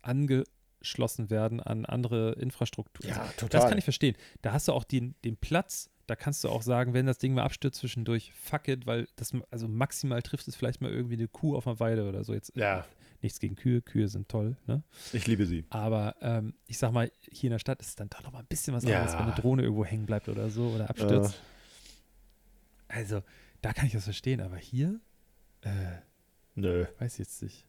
angeschlossen 0.01 1.29
werden 1.29 1.59
an 1.59 1.85
andere 1.85 2.33
Infrastruktur. 2.33 3.09
Ja, 3.09 3.27
total. 3.37 3.61
Das 3.61 3.69
kann 3.69 3.77
ich 3.77 3.83
verstehen. 3.83 4.15
Da 4.41 4.53
hast 4.53 4.67
du 4.67 4.73
auch 4.73 4.83
den, 4.83 5.15
den 5.25 5.35
Platz, 5.35 5.89
da 6.09 6.15
kannst 6.15 6.43
du 6.43 6.49
auch 6.49 6.61
sagen, 6.61 6.93
wenn 6.93 7.05
das 7.05 7.17
Ding 7.17 7.33
mal 7.33 7.43
abstürzt 7.43 7.79
zwischendurch, 7.79 8.31
fuck 8.41 8.67
it, 8.67 8.85
weil 8.85 9.07
das, 9.15 9.33
also 9.51 9.67
maximal 9.67 10.21
trifft 10.21 10.47
es 10.47 10.55
vielleicht 10.55 10.81
mal 10.81 10.91
irgendwie 10.91 11.15
eine 11.15 11.27
Kuh 11.27 11.55
auf 11.55 11.67
einer 11.67 11.79
Weide 11.79 12.07
oder 12.07 12.23
so. 12.23 12.33
Jetzt 12.33 12.55
ja. 12.55 12.85
nichts 13.21 13.39
gegen 13.39 13.55
Kühe, 13.55 13.81
Kühe 13.81 14.07
sind 14.07 14.29
toll, 14.29 14.57
ne? 14.65 14.83
Ich 15.13 15.27
liebe 15.27 15.45
sie. 15.45 15.65
Aber 15.69 16.15
ähm, 16.21 16.53
ich 16.67 16.77
sag 16.77 16.91
mal, 16.91 17.11
hier 17.31 17.49
in 17.49 17.51
der 17.51 17.59
Stadt 17.59 17.79
ist 17.81 17.89
es 17.89 17.95
dann 17.95 18.09
doch 18.09 18.23
noch 18.23 18.31
mal 18.31 18.39
ein 18.39 18.47
bisschen 18.47 18.73
was 18.73 18.83
ja. 18.83 18.99
anderes, 18.99 19.17
wenn 19.17 19.25
eine 19.25 19.35
Drohne 19.35 19.63
irgendwo 19.63 19.85
hängen 19.85 20.05
bleibt 20.05 20.29
oder 20.29 20.49
so 20.49 20.69
oder 20.69 20.89
abstürzt. 20.89 21.35
Ja. 21.35 22.95
Also, 22.95 23.21
da 23.61 23.73
kann 23.73 23.85
ich 23.85 23.93
das 23.93 24.05
verstehen, 24.05 24.41
aber 24.41 24.57
hier, 24.57 24.99
äh, 25.61 25.69
Nö. 26.55 26.85
Weiß 26.99 27.17
jetzt 27.17 27.41
nicht. 27.41 27.65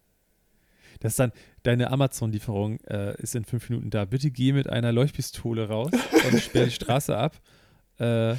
Das 0.99 1.13
ist 1.13 1.21
dann, 1.21 1.33
deine 1.63 1.91
Amazon-Lieferung 1.91 2.81
äh, 2.81 3.21
ist 3.21 3.35
in 3.35 3.45
fünf 3.45 3.69
Minuten 3.71 3.91
da. 3.91 4.05
Bitte 4.05 4.31
geh 4.31 4.53
mit 4.53 4.69
einer 4.69 4.93
Leuchtpistole 4.93 5.69
raus 5.69 5.93
und 5.93 6.41
sperr 6.41 6.65
die 6.65 6.73
Straße 6.73 7.17
ab, 7.17 7.41
äh, 8.01 8.35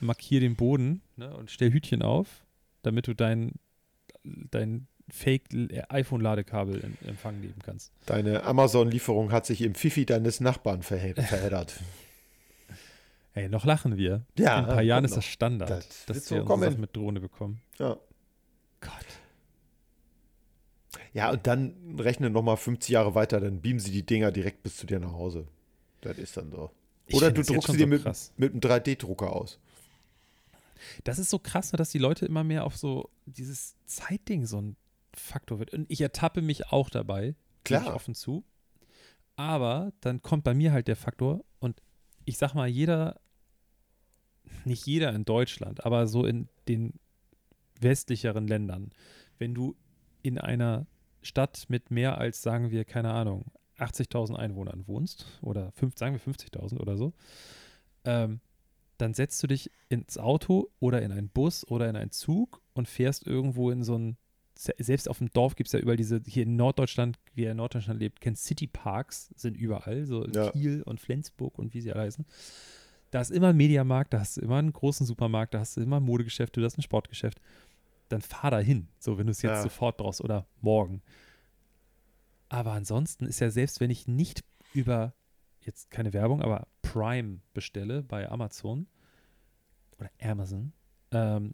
markier 0.00 0.40
den 0.40 0.56
Boden 0.56 1.02
ne, 1.16 1.34
und 1.36 1.50
stell 1.50 1.72
Hütchen 1.72 2.02
auf, 2.02 2.44
damit 2.82 3.06
du 3.06 3.14
dein, 3.14 3.52
dein 4.22 4.86
Fake-iPhone-Ladekabel 5.10 6.80
in 6.80 7.08
Empfang 7.08 7.40
nehmen 7.40 7.58
kannst. 7.64 7.92
Deine 8.06 8.44
Amazon-Lieferung 8.44 9.32
hat 9.32 9.44
sich 9.44 9.60
im 9.62 9.74
Fifi 9.74 10.06
deines 10.06 10.40
Nachbarn 10.40 10.82
verheddert. 10.82 11.80
Ey, 13.34 13.48
noch 13.48 13.64
lachen 13.64 13.96
wir. 13.96 14.24
Ja, 14.38 14.58
in 14.58 14.64
ein 14.64 14.70
paar 14.70 14.82
Jahren 14.82 15.04
ist 15.04 15.16
das 15.16 15.24
Standard, 15.24 15.70
das 15.70 16.06
dass 16.06 16.30
wir 16.30 16.42
so 16.42 16.58
Sachen 16.58 16.80
mit 16.80 16.96
Drohne 16.96 17.20
bekommen. 17.20 17.60
Ja. 17.78 17.96
Gott. 18.80 19.06
Ja, 21.12 21.30
und 21.30 21.46
dann 21.46 21.96
rechne 21.98 22.30
nochmal 22.30 22.56
50 22.56 22.90
Jahre 22.90 23.14
weiter, 23.14 23.40
dann 23.40 23.60
beamen 23.60 23.80
sie 23.80 23.92
die 23.92 24.04
Dinger 24.04 24.30
direkt 24.32 24.62
bis 24.62 24.76
zu 24.76 24.86
dir 24.86 25.00
nach 25.00 25.12
Hause. 25.12 25.46
Das 26.00 26.18
ist 26.18 26.36
dann 26.36 26.50
so. 26.50 26.70
Oder 27.12 27.30
du 27.30 27.42
druckst 27.42 27.72
sie 27.72 27.76
dir 27.76 27.98
so 27.98 28.08
mit, 28.38 28.38
mit 28.38 28.52
einem 28.52 28.60
3D-Drucker 28.60 29.32
aus. 29.32 29.58
Das 31.04 31.18
ist 31.18 31.30
so 31.30 31.38
krass, 31.38 31.72
ne, 31.72 31.76
dass 31.76 31.90
die 31.90 31.98
Leute 31.98 32.26
immer 32.26 32.44
mehr 32.44 32.64
auf 32.64 32.76
so 32.76 33.10
dieses 33.26 33.76
Zeitding 33.86 34.46
so 34.46 34.60
ein 34.60 34.76
Faktor 35.14 35.58
wird. 35.58 35.72
Und 35.72 35.90
ich 35.90 36.00
ertappe 36.00 36.42
mich 36.42 36.68
auch 36.68 36.90
dabei, 36.90 37.34
klar 37.64 37.94
offen 37.94 38.14
zu. 38.14 38.44
Aber 39.36 39.92
dann 40.00 40.22
kommt 40.22 40.44
bei 40.44 40.54
mir 40.54 40.72
halt 40.72 40.88
der 40.88 40.96
Faktor 40.96 41.44
und 41.60 41.80
ich 42.24 42.38
sag 42.38 42.54
mal, 42.54 42.68
jeder, 42.68 43.20
nicht 44.64 44.86
jeder 44.86 45.12
in 45.14 45.24
Deutschland, 45.24 45.84
aber 45.84 46.06
so 46.06 46.26
in 46.26 46.48
den 46.68 46.94
westlicheren 47.80 48.46
Ländern, 48.46 48.90
wenn 49.38 49.54
du 49.54 49.76
in 50.22 50.38
einer 50.38 50.86
Stadt 51.22 51.64
mit 51.68 51.90
mehr 51.90 52.18
als, 52.18 52.42
sagen 52.42 52.70
wir, 52.70 52.84
keine 52.84 53.12
Ahnung, 53.12 53.50
80.000 53.80 54.34
Einwohnern 54.34 54.86
wohnst 54.86 55.26
oder 55.42 55.72
fünf, 55.72 55.96
sagen 55.96 56.14
wir 56.14 56.34
50.000 56.34 56.78
oder 56.78 56.96
so, 56.96 57.12
ähm, 58.04 58.40
dann 58.98 59.14
setzt 59.14 59.42
du 59.42 59.46
dich 59.46 59.70
ins 59.88 60.18
Auto 60.18 60.70
oder 60.78 61.02
in 61.02 61.12
einen 61.12 61.30
Bus 61.30 61.66
oder 61.66 61.88
in 61.88 61.96
einen 61.96 62.10
Zug 62.10 62.60
und 62.74 62.88
fährst 62.88 63.26
irgendwo 63.26 63.70
in 63.70 63.82
so 63.82 63.96
ein, 63.96 64.16
selbst 64.54 65.08
auf 65.08 65.18
dem 65.18 65.30
Dorf 65.30 65.56
gibt 65.56 65.68
es 65.68 65.72
ja 65.72 65.78
überall 65.78 65.96
diese, 65.96 66.20
hier 66.26 66.42
in 66.42 66.56
Norddeutschland, 66.56 67.18
wie 67.34 67.44
er 67.44 67.52
in 67.52 67.56
Norddeutschland 67.56 67.98
lebt, 67.98 68.20
kennt 68.20 68.38
Cityparks, 68.38 69.30
sind 69.36 69.56
überall, 69.56 70.04
so 70.04 70.26
ja. 70.26 70.50
Kiel 70.50 70.82
und 70.82 71.00
Flensburg 71.00 71.58
und 71.58 71.72
wie 71.72 71.80
sie 71.80 71.92
alle 71.92 72.02
heißen. 72.02 72.26
Da 73.10 73.20
ist 73.20 73.30
immer 73.30 73.48
ein 73.48 73.56
Mediamarkt, 73.56 74.12
da 74.12 74.20
hast 74.20 74.36
du 74.36 74.42
immer 74.42 74.58
einen 74.58 74.72
großen 74.72 75.06
Supermarkt, 75.06 75.54
da 75.54 75.60
hast 75.60 75.76
du 75.76 75.80
immer 75.80 75.96
ein 75.96 76.02
Modegeschäft, 76.02 76.56
du 76.56 76.62
hast 76.62 76.78
ein 76.78 76.82
Sportgeschäft 76.82 77.40
dann 78.10 78.20
fahr 78.20 78.50
da 78.50 78.58
hin, 78.58 78.88
so 78.98 79.18
wenn 79.18 79.26
du 79.26 79.30
es 79.30 79.42
jetzt 79.42 79.50
ja. 79.50 79.62
sofort 79.62 79.96
brauchst 79.96 80.20
oder 80.20 80.46
morgen. 80.60 81.02
Aber 82.50 82.72
ansonsten 82.72 83.24
ist 83.26 83.40
ja 83.40 83.50
selbst, 83.50 83.80
wenn 83.80 83.90
ich 83.90 84.06
nicht 84.06 84.44
über, 84.74 85.14
jetzt 85.60 85.90
keine 85.90 86.12
Werbung, 86.12 86.42
aber 86.42 86.66
Prime 86.82 87.40
bestelle 87.54 88.02
bei 88.02 88.28
Amazon 88.28 88.86
oder 89.98 90.10
Amazon, 90.20 90.72
ähm, 91.12 91.52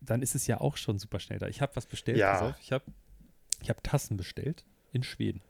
dann 0.00 0.22
ist 0.22 0.34
es 0.34 0.46
ja 0.46 0.60
auch 0.60 0.76
schon 0.76 0.98
super 0.98 1.18
schnell 1.18 1.40
da. 1.40 1.48
Ich 1.48 1.60
habe 1.60 1.74
was 1.74 1.86
bestellt, 1.86 2.18
ja. 2.18 2.50
auf, 2.50 2.56
ich 2.60 2.72
habe 2.72 2.84
ich 3.60 3.68
hab 3.68 3.82
Tassen 3.82 4.16
bestellt 4.16 4.64
in 4.92 5.02
Schweden. 5.02 5.42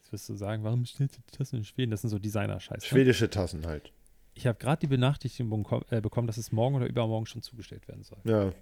Jetzt 0.00 0.12
wirst 0.12 0.28
du 0.28 0.34
sagen, 0.34 0.64
warum 0.64 0.82
bestellst 0.82 1.18
du 1.18 1.36
Tassen 1.36 1.58
in 1.58 1.64
Schweden? 1.64 1.92
Das 1.92 2.00
sind 2.00 2.10
so 2.10 2.18
Designer-Scheiße. 2.18 2.84
Schwedische 2.84 3.30
Tassen 3.30 3.64
halt. 3.66 3.92
Ich 4.34 4.48
habe 4.48 4.58
gerade 4.58 4.80
die 4.80 4.88
Benachrichtigung 4.88 5.64
äh, 5.90 6.00
bekommen, 6.00 6.26
dass 6.26 6.38
es 6.38 6.50
morgen 6.50 6.74
oder 6.74 6.86
übermorgen 6.86 7.26
schon 7.26 7.42
zugestellt 7.42 7.86
werden 7.86 8.02
soll. 8.02 8.18
Ja 8.24 8.52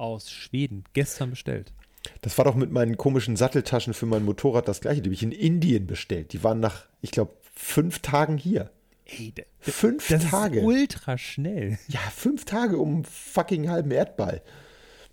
aus 0.00 0.30
Schweden 0.30 0.84
gestern 0.94 1.30
bestellt. 1.30 1.74
Das 2.22 2.38
war 2.38 2.44
doch 2.44 2.54
mit 2.54 2.70
meinen 2.70 2.96
komischen 2.96 3.36
Satteltaschen 3.36 3.94
für 3.94 4.06
mein 4.06 4.24
Motorrad 4.24 4.68
das 4.68 4.80
gleiche. 4.80 5.02
Die 5.02 5.08
habe 5.08 5.14
ich 5.14 5.22
in 5.22 5.32
Indien 5.32 5.86
bestellt. 5.86 6.32
Die 6.32 6.42
waren 6.42 6.60
nach, 6.60 6.86
ich 7.02 7.10
glaube, 7.10 7.32
fünf 7.54 7.98
Tagen 8.00 8.36
hier. 8.36 8.70
Ey, 9.04 9.34
fünf 9.60 10.08
das 10.08 10.28
Tage. 10.30 10.60
Ist 10.60 10.64
ultra 10.64 11.18
schnell. 11.18 11.78
Ja, 11.88 12.00
fünf 12.14 12.44
Tage 12.44 12.78
um 12.78 13.04
fucking 13.04 13.68
halben 13.68 13.90
Erdball. 13.90 14.42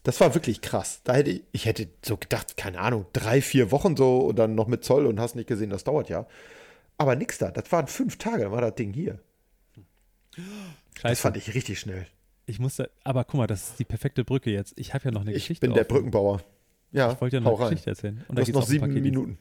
Das 0.03 0.21
war 0.21 0.33
wirklich 0.35 0.61
krass. 0.61 1.01
Da 1.03 1.15
hätte 1.15 1.31
ich, 1.31 1.43
ich 1.51 1.65
hätte 1.65 1.89
so 2.05 2.15
gedacht, 2.15 2.55
keine 2.55 2.79
Ahnung, 2.79 3.07
drei, 3.11 3.41
vier 3.41 3.71
Wochen 3.71 3.97
so 3.97 4.19
und 4.19 4.37
dann 4.37 4.55
noch 4.55 4.67
mit 4.67 4.85
Zoll 4.85 5.05
und 5.05 5.19
hast 5.19 5.35
nicht 5.35 5.47
gesehen, 5.47 5.69
das 5.69 5.83
dauert 5.83 6.09
ja. 6.09 6.27
Aber 6.97 7.15
nix 7.15 7.37
da. 7.37 7.51
Das 7.51 7.71
waren 7.71 7.87
fünf 7.87 8.17
Tage, 8.17 8.43
dann 8.43 8.51
war 8.51 8.61
das 8.61 8.75
Ding 8.75 8.93
hier. 8.93 9.19
Scheiße. 10.95 11.11
Das 11.11 11.19
fand 11.19 11.37
ich 11.37 11.53
richtig 11.53 11.79
schnell. 11.79 12.07
Ich 12.45 12.59
musste, 12.59 12.89
aber 13.03 13.25
guck 13.25 13.39
mal, 13.39 13.47
das 13.47 13.69
ist 13.69 13.79
die 13.79 13.85
perfekte 13.85 14.23
Brücke 14.23 14.51
jetzt. 14.51 14.73
Ich 14.77 14.93
habe 14.93 15.05
ja 15.05 15.11
noch 15.11 15.21
eine 15.21 15.31
ich 15.31 15.43
Geschichte. 15.43 15.65
Ich 15.65 15.69
bin 15.69 15.73
der 15.73 15.83
Brückenbauer. 15.83 16.41
Ja, 16.91 17.11
ich 17.11 17.21
wollte 17.21 17.37
ja 17.37 17.41
noch 17.41 17.59
eine 17.59 17.69
Geschichte 17.69 17.89
erzählen. 17.89 18.23
Und 18.27 18.37
du 18.37 18.41
hast 18.41 18.53
noch 18.53 18.65
sieben 18.65 18.93
Minuten. 18.93 19.37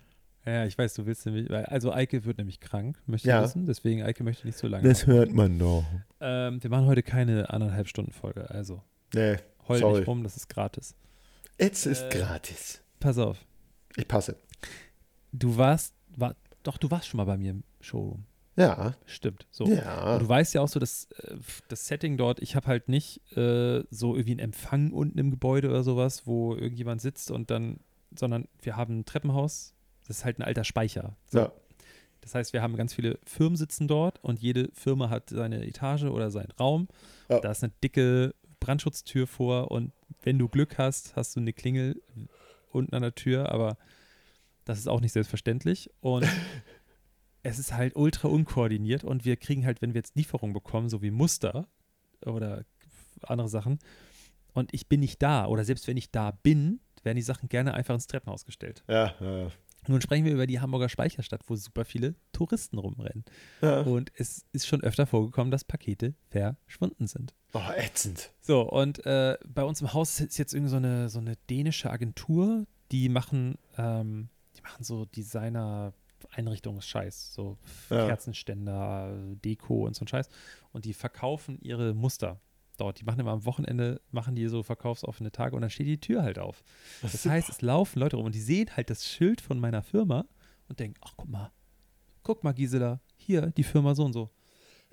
Ja, 0.46 0.64
ich 0.64 0.78
weiß, 0.78 0.94
du 0.94 1.06
willst 1.06 1.26
nämlich, 1.26 1.50
also 1.50 1.92
Eike 1.92 2.24
wird 2.24 2.38
nämlich 2.38 2.60
krank, 2.60 3.02
möchte 3.06 3.28
ja. 3.28 3.42
wissen, 3.42 3.66
deswegen 3.66 4.04
Eike 4.04 4.22
möchte 4.22 4.46
nicht 4.46 4.56
so 4.56 4.68
lange. 4.68 4.88
Das 4.88 5.06
hört 5.06 5.32
man 5.32 5.58
doch. 5.58 5.84
Ähm, 6.20 6.62
wir 6.62 6.70
machen 6.70 6.86
heute 6.86 7.02
keine 7.02 7.50
anderthalb 7.50 7.88
Stunden 7.88 8.12
Folge, 8.12 8.48
also. 8.48 8.80
Nee, 9.12 9.38
heul 9.66 9.78
sorry. 9.80 9.98
nicht 9.98 10.08
rum, 10.08 10.22
das 10.22 10.36
ist 10.36 10.48
gratis. 10.48 10.94
Es 11.58 11.84
ist 11.84 12.02
äh, 12.02 12.08
gratis. 12.10 12.80
Pass 13.00 13.18
auf. 13.18 13.44
Ich 13.96 14.06
passe. 14.06 14.36
Du 15.32 15.56
warst, 15.56 15.94
war, 16.16 16.36
doch, 16.62 16.78
du 16.78 16.90
warst 16.92 17.08
schon 17.08 17.18
mal 17.18 17.24
bei 17.24 17.36
mir 17.36 17.50
im 17.50 17.64
Showroom. 17.80 18.24
Ja. 18.56 18.94
Stimmt. 19.04 19.46
So. 19.50 19.66
Ja. 19.66 20.14
Und 20.14 20.22
du 20.22 20.28
weißt 20.28 20.54
ja 20.54 20.62
auch 20.62 20.68
so, 20.68 20.80
dass 20.80 21.08
äh, 21.22 21.36
das 21.68 21.86
Setting 21.86 22.16
dort, 22.16 22.40
ich 22.40 22.56
habe 22.56 22.66
halt 22.66 22.88
nicht 22.88 23.20
äh, 23.36 23.84
so 23.90 24.14
irgendwie 24.14 24.32
einen 24.32 24.40
Empfang 24.40 24.92
unten 24.92 25.18
im 25.18 25.30
Gebäude 25.30 25.68
oder 25.68 25.82
sowas, 25.82 26.26
wo 26.26 26.54
irgendjemand 26.54 27.00
sitzt 27.00 27.30
und 27.30 27.50
dann, 27.50 27.80
sondern 28.16 28.48
wir 28.62 28.76
haben 28.76 29.00
ein 29.00 29.04
Treppenhaus, 29.04 29.74
das 30.06 30.18
ist 30.18 30.24
halt 30.24 30.38
ein 30.38 30.42
alter 30.42 30.64
Speicher. 30.64 31.16
So. 31.26 31.38
Ja. 31.38 31.52
Das 32.22 32.34
heißt, 32.34 32.52
wir 32.52 32.62
haben 32.62 32.76
ganz 32.76 32.94
viele 32.94 33.18
Firmen 33.24 33.56
sitzen 33.56 33.86
dort 33.86 34.22
und 34.24 34.40
jede 34.40 34.70
Firma 34.72 35.10
hat 35.10 35.30
seine 35.30 35.64
Etage 35.64 36.04
oder 36.04 36.30
seinen 36.30 36.50
Raum. 36.58 36.88
Ja. 37.28 37.40
Da 37.40 37.52
ist 37.52 37.62
eine 37.62 37.72
dicke 37.84 38.34
Brandschutztür 38.58 39.26
vor 39.26 39.70
und 39.70 39.92
wenn 40.22 40.38
du 40.38 40.48
Glück 40.48 40.78
hast, 40.78 41.14
hast 41.14 41.36
du 41.36 41.40
eine 41.40 41.52
Klingel 41.52 42.02
unten 42.72 42.94
an 42.94 43.02
der 43.02 43.14
Tür, 43.14 43.52
aber 43.52 43.76
das 44.64 44.78
ist 44.78 44.88
auch 44.88 45.00
nicht 45.00 45.12
selbstverständlich. 45.12 45.90
Und 46.00 46.26
es 47.46 47.58
ist 47.58 47.72
halt 47.72 47.94
ultra 47.96 48.28
unkoordiniert 48.28 49.04
und 49.04 49.24
wir 49.24 49.36
kriegen 49.36 49.64
halt, 49.64 49.80
wenn 49.82 49.94
wir 49.94 50.00
jetzt 50.00 50.16
Lieferungen 50.16 50.52
bekommen, 50.52 50.88
so 50.88 51.02
wie 51.02 51.10
Muster 51.10 51.68
oder 52.24 52.64
andere 53.22 53.48
Sachen, 53.48 53.78
und 54.52 54.72
ich 54.72 54.88
bin 54.88 55.00
nicht 55.00 55.22
da 55.22 55.46
oder 55.46 55.64
selbst 55.64 55.86
wenn 55.86 55.96
ich 55.96 56.10
da 56.10 56.30
bin, 56.30 56.80
werden 57.02 57.16
die 57.16 57.22
Sachen 57.22 57.48
gerne 57.48 57.74
einfach 57.74 57.94
ins 57.94 58.06
Treppenhaus 58.06 58.44
gestellt. 58.46 58.82
Ja, 58.88 59.14
ja, 59.20 59.38
ja. 59.44 59.48
Nun 59.88 60.00
sprechen 60.00 60.24
wir 60.24 60.32
über 60.32 60.48
die 60.48 60.58
Hamburger 60.58 60.88
Speicherstadt, 60.88 61.42
wo 61.46 61.54
super 61.54 61.84
viele 61.84 62.16
Touristen 62.32 62.78
rumrennen. 62.78 63.24
Ja. 63.62 63.82
Und 63.82 64.10
es 64.16 64.44
ist 64.52 64.66
schon 64.66 64.82
öfter 64.82 65.06
vorgekommen, 65.06 65.52
dass 65.52 65.62
Pakete 65.62 66.14
verschwunden 66.30 67.06
sind. 67.06 67.34
Oh, 67.52 67.60
ätzend. 67.76 68.32
So, 68.40 68.62
und 68.62 69.06
äh, 69.06 69.38
bei 69.46 69.62
uns 69.62 69.80
im 69.82 69.92
Haus 69.92 70.18
ist 70.18 70.38
jetzt 70.38 70.54
irgendwie 70.54 70.70
so 70.70 70.76
eine, 70.78 71.08
so 71.08 71.20
eine 71.20 71.36
dänische 71.48 71.90
Agentur, 71.90 72.66
die 72.90 73.08
machen, 73.08 73.58
ähm, 73.78 74.28
die 74.56 74.62
machen 74.62 74.82
so 74.82 75.04
Designer-Einrichtungsscheiß, 76.36 77.34
so 77.34 77.58
Ja. 77.90 78.06
Kerzenständer, 78.06 79.16
Deko 79.44 79.86
und 79.86 79.94
so 79.96 80.04
ein 80.04 80.08
Scheiß. 80.08 80.28
Und 80.72 80.84
die 80.84 80.94
verkaufen 80.94 81.58
ihre 81.60 81.94
Muster 81.94 82.40
dort. 82.76 83.00
Die 83.00 83.04
machen 83.04 83.20
immer 83.20 83.32
am 83.32 83.44
Wochenende, 83.44 84.00
machen 84.10 84.34
die 84.34 84.46
so 84.48 84.62
verkaufsoffene 84.62 85.32
Tage 85.32 85.56
und 85.56 85.62
dann 85.62 85.70
steht 85.70 85.86
die 85.86 86.00
Tür 86.00 86.22
halt 86.22 86.38
auf. 86.38 86.62
Das 87.02 87.24
heißt, 87.24 87.48
es 87.48 87.62
laufen 87.62 87.98
Leute 88.00 88.16
rum 88.16 88.26
und 88.26 88.34
die 88.34 88.40
sehen 88.40 88.76
halt 88.76 88.90
das 88.90 89.06
Schild 89.06 89.40
von 89.40 89.58
meiner 89.58 89.82
Firma 89.82 90.26
und 90.68 90.78
denken, 90.80 90.98
ach 91.04 91.14
guck 91.16 91.28
mal, 91.28 91.52
guck 92.22 92.44
mal 92.44 92.52
Gisela, 92.52 93.00
hier 93.16 93.46
die 93.52 93.64
Firma 93.64 93.94
so 93.94 94.04
und 94.04 94.12
so. 94.12 94.30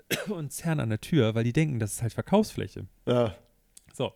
Und 0.28 0.52
zerren 0.52 0.82
an 0.82 0.90
der 0.90 1.00
Tür, 1.00 1.34
weil 1.34 1.46
die 1.46 1.54
denken, 1.54 1.80
das 1.80 1.94
ist 1.94 2.02
halt 2.02 2.12
Verkaufsfläche. 2.14 2.88
Ja. 3.08 3.36
So. 3.94 4.08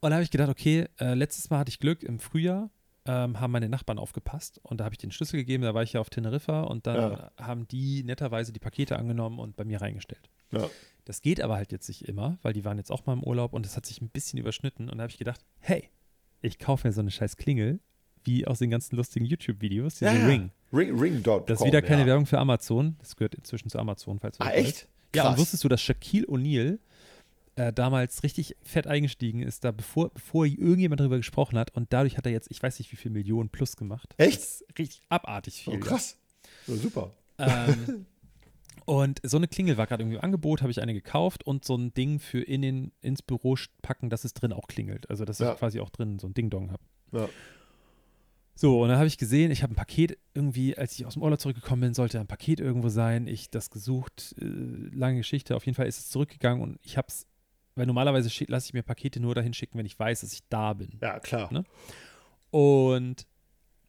Und 0.00 0.10
da 0.10 0.12
habe 0.12 0.22
ich 0.22 0.30
gedacht, 0.30 0.48
okay, 0.48 0.86
äh, 1.00 1.14
letztes 1.14 1.50
Mal 1.50 1.58
hatte 1.58 1.70
ich 1.70 1.80
Glück, 1.80 2.04
im 2.04 2.20
Frühjahr 2.20 2.70
ähm, 3.10 3.40
haben 3.40 3.50
meine 3.50 3.68
Nachbarn 3.68 3.98
aufgepasst 3.98 4.60
und 4.62 4.78
da 4.78 4.84
habe 4.84 4.94
ich 4.94 4.98
den 4.98 5.10
Schlüssel 5.10 5.38
gegeben, 5.38 5.62
da 5.64 5.74
war 5.74 5.82
ich 5.82 5.94
ja 5.94 6.00
auf 6.00 6.10
Teneriffa 6.10 6.62
und 6.62 6.86
dann 6.86 6.96
Ja. 7.12 7.32
haben 7.38 7.66
die 7.68 8.04
netterweise 8.04 8.52
die 8.52 8.60
Pakete 8.60 8.96
angenommen 8.98 9.38
und 9.38 9.56
bei 9.56 9.64
mir 9.64 9.80
reingestellt. 9.80 10.30
Ja. 10.52 10.68
Das 11.04 11.22
geht 11.22 11.40
aber 11.40 11.56
halt 11.56 11.72
jetzt 11.72 11.88
nicht 11.88 12.06
immer, 12.06 12.38
weil 12.42 12.52
die 12.52 12.64
waren 12.64 12.78
jetzt 12.78 12.92
auch 12.92 13.06
mal 13.06 13.14
im 13.14 13.24
Urlaub 13.24 13.52
und 13.52 13.66
es 13.66 13.76
hat 13.76 13.86
sich 13.86 14.00
ein 14.00 14.10
bisschen 14.10 14.38
überschnitten 14.38 14.88
und 14.88 14.98
da 14.98 15.02
habe 15.02 15.10
ich 15.10 15.18
gedacht, 15.18 15.40
hey, 15.58 15.88
ich 16.42 16.58
kaufe 16.58 16.86
mir 16.86 16.92
so 16.92 17.00
eine 17.00 17.10
scheiß 17.10 17.36
Klingel, 17.36 17.80
wie 18.22 18.46
aus 18.46 18.58
den 18.58 18.70
ganzen 18.70 18.96
lustigen 18.96 19.24
YouTube-Videos, 19.24 19.94
diese 19.94 20.12
Ja. 20.16 20.26
Ring. 20.26 20.50
Ring, 20.72 20.96
Ring.com. 20.98 21.44
Das 21.46 21.60
ist 21.60 21.66
wieder 21.66 21.82
keine. 21.82 22.06
Werbung 22.06 22.26
für 22.26 22.38
Amazon, 22.38 22.96
das 23.00 23.16
gehört 23.16 23.34
inzwischen 23.34 23.70
zu 23.70 23.78
Amazon, 23.78 24.20
falls 24.20 24.38
du 24.38 24.44
Ah, 24.44 24.48
das 24.50 24.56
weißt. 24.56 24.66
echt? 24.68 24.88
Ja, 25.16 25.30
und 25.30 25.38
wusstest 25.38 25.64
du, 25.64 25.68
dass 25.68 25.80
Shaquille 25.82 26.26
O'Neal 26.28 26.78
äh, 27.56 27.72
damals 27.72 28.22
richtig 28.22 28.56
fett 28.62 28.86
eingestiegen 28.86 29.42
ist, 29.42 29.64
da 29.64 29.72
bevor, 29.72 30.10
bevor 30.10 30.46
irgendjemand 30.46 31.00
darüber 31.00 31.16
gesprochen 31.16 31.58
hat 31.58 31.74
und 31.74 31.92
dadurch 31.92 32.16
hat 32.16 32.26
er 32.26 32.32
jetzt, 32.32 32.50
ich 32.50 32.62
weiß 32.62 32.78
nicht 32.78 32.90
wie 32.92 32.96
viel 32.96 33.10
Millionen 33.10 33.48
plus 33.48 33.76
gemacht. 33.76 34.14
Echt? 34.18 34.42
Richtig 34.78 35.02
abartig 35.08 35.62
viel. 35.62 35.74
Oh, 35.74 35.80
krass. 35.80 36.16
Ja, 36.66 36.76
super. 36.76 37.12
Ähm, 37.38 38.06
und 38.86 39.20
so 39.24 39.36
eine 39.36 39.48
Klingel 39.48 39.76
war 39.76 39.86
gerade 39.86 40.02
irgendwie 40.02 40.16
im 40.18 40.24
Angebot, 40.24 40.62
habe 40.62 40.70
ich 40.70 40.80
eine 40.80 40.94
gekauft 40.94 41.44
und 41.46 41.64
so 41.64 41.76
ein 41.76 41.92
Ding 41.94 42.18
für 42.20 42.40
in 42.40 42.62
den, 42.62 42.92
ins 43.00 43.22
Büro 43.22 43.56
packen, 43.82 44.10
dass 44.10 44.24
es 44.24 44.32
drin 44.34 44.52
auch 44.52 44.66
klingelt. 44.68 45.08
Also, 45.10 45.24
dass 45.24 45.38
Ja. 45.38 45.52
ich 45.52 45.58
quasi 45.58 45.80
auch 45.80 45.90
drin 45.90 46.18
so 46.18 46.26
ein 46.28 46.34
Ding-Dong 46.34 46.70
habe. 46.72 46.82
Ja. 47.12 47.28
So, 48.54 48.82
und 48.82 48.90
dann 48.90 48.98
habe 48.98 49.06
ich 49.06 49.16
gesehen, 49.16 49.50
ich 49.50 49.62
habe 49.62 49.72
ein 49.72 49.76
Paket 49.76 50.18
irgendwie, 50.34 50.76
als 50.76 50.92
ich 50.98 51.06
aus 51.06 51.14
dem 51.14 51.22
Urlaub 51.22 51.40
zurückgekommen 51.40 51.80
bin, 51.80 51.94
sollte 51.94 52.20
ein 52.20 52.26
Paket 52.26 52.60
irgendwo 52.60 52.90
sein. 52.90 53.26
Ich 53.26 53.48
das 53.50 53.70
gesucht, 53.70 54.34
äh, 54.38 54.44
lange 54.44 55.16
Geschichte. 55.18 55.56
Auf 55.56 55.64
jeden 55.64 55.76
Fall 55.76 55.86
ist 55.86 55.98
es 55.98 56.10
zurückgegangen 56.10 56.62
und 56.62 56.78
ich 56.82 56.98
habe 56.98 57.06
es, 57.08 57.26
weil 57.74 57.86
normalerweise 57.86 58.30
lasse 58.48 58.66
ich 58.66 58.74
mir 58.74 58.82
Pakete 58.82 59.20
nur 59.20 59.34
dahin 59.34 59.54
schicken, 59.54 59.78
wenn 59.78 59.86
ich 59.86 59.98
weiß, 59.98 60.20
dass 60.20 60.32
ich 60.32 60.46
da 60.48 60.72
bin. 60.72 60.98
Ja, 61.00 61.20
klar. 61.20 61.52
Ne? 61.52 61.64
Und 62.50 63.26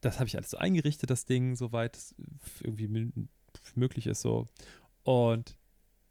das 0.01 0.19
habe 0.19 0.27
ich 0.27 0.35
alles 0.35 0.51
so 0.51 0.57
eingerichtet, 0.57 1.09
das 1.09 1.25
Ding, 1.25 1.55
soweit 1.55 1.95
es 1.95 2.15
irgendwie 2.61 3.11
möglich 3.75 4.07
ist 4.07 4.21
so. 4.21 4.47
Und 5.03 5.57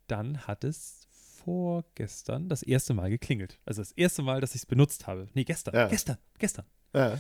dann 0.07 0.47
hat 0.47 0.65
es 0.65 1.07
vorgestern 1.11 2.49
das 2.49 2.63
erste 2.63 2.95
Mal 2.95 3.11
geklingelt. 3.11 3.59
Also 3.65 3.81
das 3.83 3.93
erste 3.93 4.23
Mal, 4.23 4.41
dass 4.41 4.55
ich 4.55 4.63
es 4.63 4.67
benutzt 4.67 5.07
habe. 5.07 5.29
Nee, 5.35 5.45
gestern. 5.45 5.75
Ja. 5.75 5.89
Gestern. 5.89 6.19
Gestern. 6.39 6.67
Ja. 6.95 7.19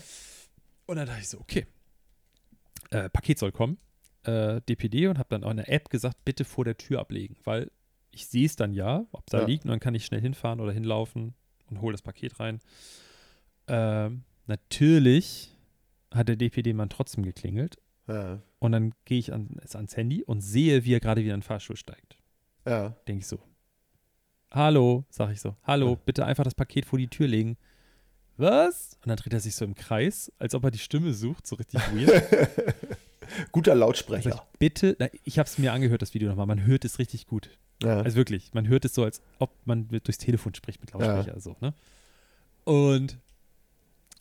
Und 0.87 0.97
dann 0.97 1.07
dachte 1.07 1.21
ich 1.21 1.29
so, 1.29 1.41
okay, 1.41 1.67
äh, 2.91 3.09
Paket 3.09 3.39
soll 3.39 3.53
kommen, 3.53 3.79
äh, 4.25 4.61
DPD 4.63 5.07
und 5.07 5.19
habe 5.19 5.29
dann 5.31 5.45
auch 5.45 5.51
in 5.51 5.59
der 5.59 5.73
App 5.73 5.89
gesagt, 5.89 6.25
bitte 6.25 6.45
vor 6.45 6.65
der 6.65 6.77
Tür 6.77 7.01
ablegen, 7.01 7.37
weil 7.45 7.71
ich 8.11 8.27
sehe 8.27 8.47
es 8.47 8.57
dann 8.57 8.73
ja, 8.73 9.07
ob 9.13 9.27
da 9.31 9.41
Ja. 9.41 9.47
liegt 9.47 9.65
und 9.65 9.71
dann 9.71 9.81
kann 9.81 9.95
ich 9.95 10.05
schnell 10.05 10.21
hinfahren 10.21 10.61
oder 10.61 10.73
hinlaufen 10.73 11.35
und 11.71 11.81
hole 11.81 11.93
das 11.93 12.03
Paket 12.03 12.41
rein. 12.41 12.59
Ähm, 13.69 14.25
natürlich 14.47 15.57
hat 16.13 16.29
der 16.29 16.37
DPD-Mann 16.37 16.89
trotzdem 16.91 17.25
geklingelt 17.25 17.77
Ja. 18.09 18.41
und 18.59 18.73
dann 18.73 18.93
gehe 19.05 19.19
ich 19.19 19.33
an, 19.33 19.57
ans 19.73 19.97
Handy 19.97 20.25
und 20.25 20.41
sehe, 20.41 20.85
wie 20.85 20.95
er 20.95 21.01
gerade 21.01 21.23
wieder 21.23 21.35
in 21.35 21.41
den 21.41 21.45
Fahrstuhl 21.47 21.77
steigt. 21.77 22.19
Ja. 22.67 22.91
Denke 23.07 23.21
ich 23.21 23.27
so, 23.27 23.39
hallo, 24.51 25.05
sage 25.11 25.33
ich 25.33 25.41
so, 25.41 25.57
hallo, 25.63 25.91
Ja. 25.91 25.99
bitte 26.05 26.27
einfach 26.27 26.45
das 26.45 26.55
Paket 26.55 26.85
vor 26.87 26.99
die 26.99 27.09
Tür 27.09 27.29
legen. 27.29 27.57
Was? 28.37 28.95
Und 29.03 29.09
dann 29.09 29.17
dreht 29.17 29.33
er 29.35 29.41
sich 29.41 29.55
so 29.55 29.65
im 29.65 29.75
Kreis, 29.75 30.33
als 30.39 30.55
ob 30.55 30.65
er 30.65 30.71
die 30.71 30.79
Stimme 30.79 31.13
sucht, 31.15 31.47
so 31.47 31.57
richtig 31.57 31.81
weird. 31.93 32.25
Guter 33.53 33.75
Lautsprecher. 33.75 34.31
ich, 34.31 34.59
bitte, 34.59 34.97
na, 34.99 35.09
ich 35.25 35.39
habe 35.39 35.47
es 35.49 35.59
mir 35.59 35.73
angehört, 35.73 36.03
das 36.03 36.15
Video 36.15 36.29
nochmal. 36.29 36.47
Man 36.47 36.65
hört 36.67 36.85
es 36.85 36.99
richtig 36.99 37.27
gut. 37.27 37.51
Ja. 37.83 38.01
Also 38.03 38.17
wirklich, 38.17 38.53
man 38.53 38.69
hört 38.69 38.85
es 38.85 38.95
so, 38.95 39.05
als 39.05 39.23
ob 39.39 39.51
man 39.65 39.89
durchs 39.89 40.19
Telefon 40.19 40.55
spricht 40.55 40.81
mit 40.81 40.93
Lautsprecher. 40.93 41.41
So, 41.41 41.57
ne? 41.61 41.73
Und 42.65 43.19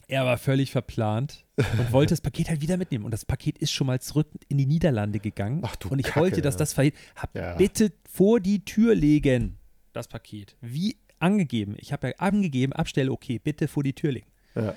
er 0.07 0.25
war 0.25 0.37
völlig 0.37 0.71
verplant 0.71 1.43
und 1.57 1.91
wollte 1.91 2.13
das 2.13 2.21
Paket 2.21 2.49
halt 2.49 2.61
wieder 2.61 2.77
mitnehmen. 2.77 3.05
Und 3.05 3.11
das 3.11 3.25
Paket 3.25 3.57
ist 3.59 3.71
schon 3.71 3.87
mal 3.87 3.99
zurück 4.01 4.27
in 4.47 4.57
die 4.57 4.65
Niederlande 4.65 5.19
gegangen. 5.19 5.61
Ach 5.63 5.75
du 5.75 5.89
und 5.89 5.99
ich 5.99 6.05
Kacke, 6.07 6.19
wollte, 6.21 6.41
dass 6.41 6.55
ja. 6.55 6.59
das 6.59 6.73
verhindert. 6.73 7.01
Hab 7.15 7.35
Ja. 7.35 7.55
bitte 7.55 7.91
vor 8.09 8.39
die 8.39 8.63
Tür 8.65 8.95
legen, 8.95 9.57
das 9.93 10.07
Paket. 10.07 10.55
Wie 10.61 10.97
angegeben. 11.19 11.75
Ich 11.77 11.91
habe 11.91 12.07
ja 12.07 12.13
angegeben, 12.17 12.71
Abstelle, 12.73 13.11
okay, 13.11 13.39
bitte 13.39 13.67
vor 13.67 13.83
die 13.83 13.93
Tür 13.93 14.13
legen. 14.13 14.27
ja. 14.55 14.73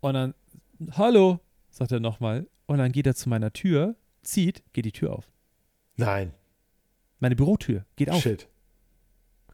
Und 0.00 0.14
dann, 0.14 0.34
hallo, 0.92 1.40
sagt 1.70 1.90
er 1.90 2.00
nochmal. 2.00 2.46
Und 2.66 2.78
dann 2.78 2.92
geht 2.92 3.06
er 3.06 3.14
zu 3.14 3.28
meiner 3.28 3.52
Tür, 3.52 3.96
zieht, 4.22 4.62
geht 4.72 4.84
die 4.84 4.92
Tür 4.92 5.12
auf. 5.12 5.30
Nein. 5.96 6.32
Meine 7.20 7.36
Bürotür 7.36 7.84
geht 7.96 8.10
auf. 8.10 8.22
Shit. 8.22 8.48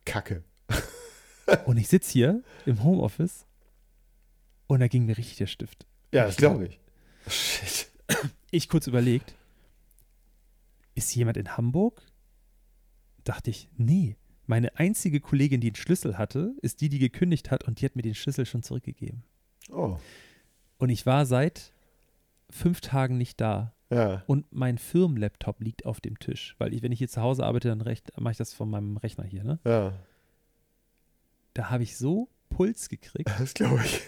Kacke. 0.05 0.43
Und 1.67 1.77
ich 1.77 1.89
sitze 1.89 2.13
hier 2.13 2.43
im 2.67 2.83
Homeoffice 2.83 3.47
und 4.67 4.81
da 4.81 4.89
ging 4.89 5.05
mir 5.05 5.19
richtig 5.19 5.37
der 5.37 5.47
Stift. 5.47 5.87
Ja, 6.13 6.25
das 6.25 6.37
glaube 6.37 6.67
ich. 6.67 6.81
Shit. 7.29 7.91
Ich 8.51 8.69
kurz 8.69 8.87
überlegt, 8.87 9.35
ist 10.95 11.15
jemand 11.15 11.37
in 11.37 11.57
Hamburg? 11.57 12.03
Dachte 13.25 13.51
ich, 13.51 13.69
nee. 13.77 14.17
Meine 14.47 14.77
einzige 14.79 15.21
Kollegin, 15.21 15.61
die 15.61 15.69
einen 15.69 15.77
Schlüssel 15.77 16.19
hatte, 16.19 16.55
ist 16.63 16.81
die, 16.81 16.89
die 16.89 16.99
gekündigt 16.99 17.51
hat 17.51 17.65
und 17.65 17.81
die 17.81 17.85
hat 17.85 17.97
mir 17.97 18.03
den 18.03 18.15
Schlüssel 18.15 18.47
schon 18.47 18.63
zurückgegeben. 18.63 19.23
Oh. 19.71 19.99
Und 20.79 20.89
ich 20.89 21.07
war 21.07 21.27
seit 21.27 21.73
fünf 22.53 22.81
Tagen 22.81 23.19
nicht 23.19 23.41
da. 23.41 23.75
Ja. 23.91 24.23
Und 24.27 24.47
mein 24.51 24.79
Firmenlaptop 24.79 25.61
liegt 25.61 25.85
auf 25.85 26.01
dem 26.01 26.19
Tisch. 26.19 26.55
Weil 26.59 26.73
ich, 26.73 26.83
wenn 26.83 26.93
ich 26.93 26.99
hier 26.99 27.09
zu 27.09 27.21
Hause 27.21 27.45
arbeite, 27.45 27.69
dann 27.69 27.79
mache 27.79 28.31
ich 28.31 28.39
das 28.39 28.55
von 28.55 28.71
meinem 28.71 28.97
Rechner 28.97 29.25
hier. 29.25 29.45
Ne? 29.45 29.59
Ja. 29.65 29.93
Da 31.55 31.71
habe 31.71 31.83
ich 31.83 31.99
so 31.99 32.29
Puls 32.49 32.89
gekriegt. 32.89 33.31
Das 33.39 33.55
glaube 33.55 33.83
ich. 33.85 34.01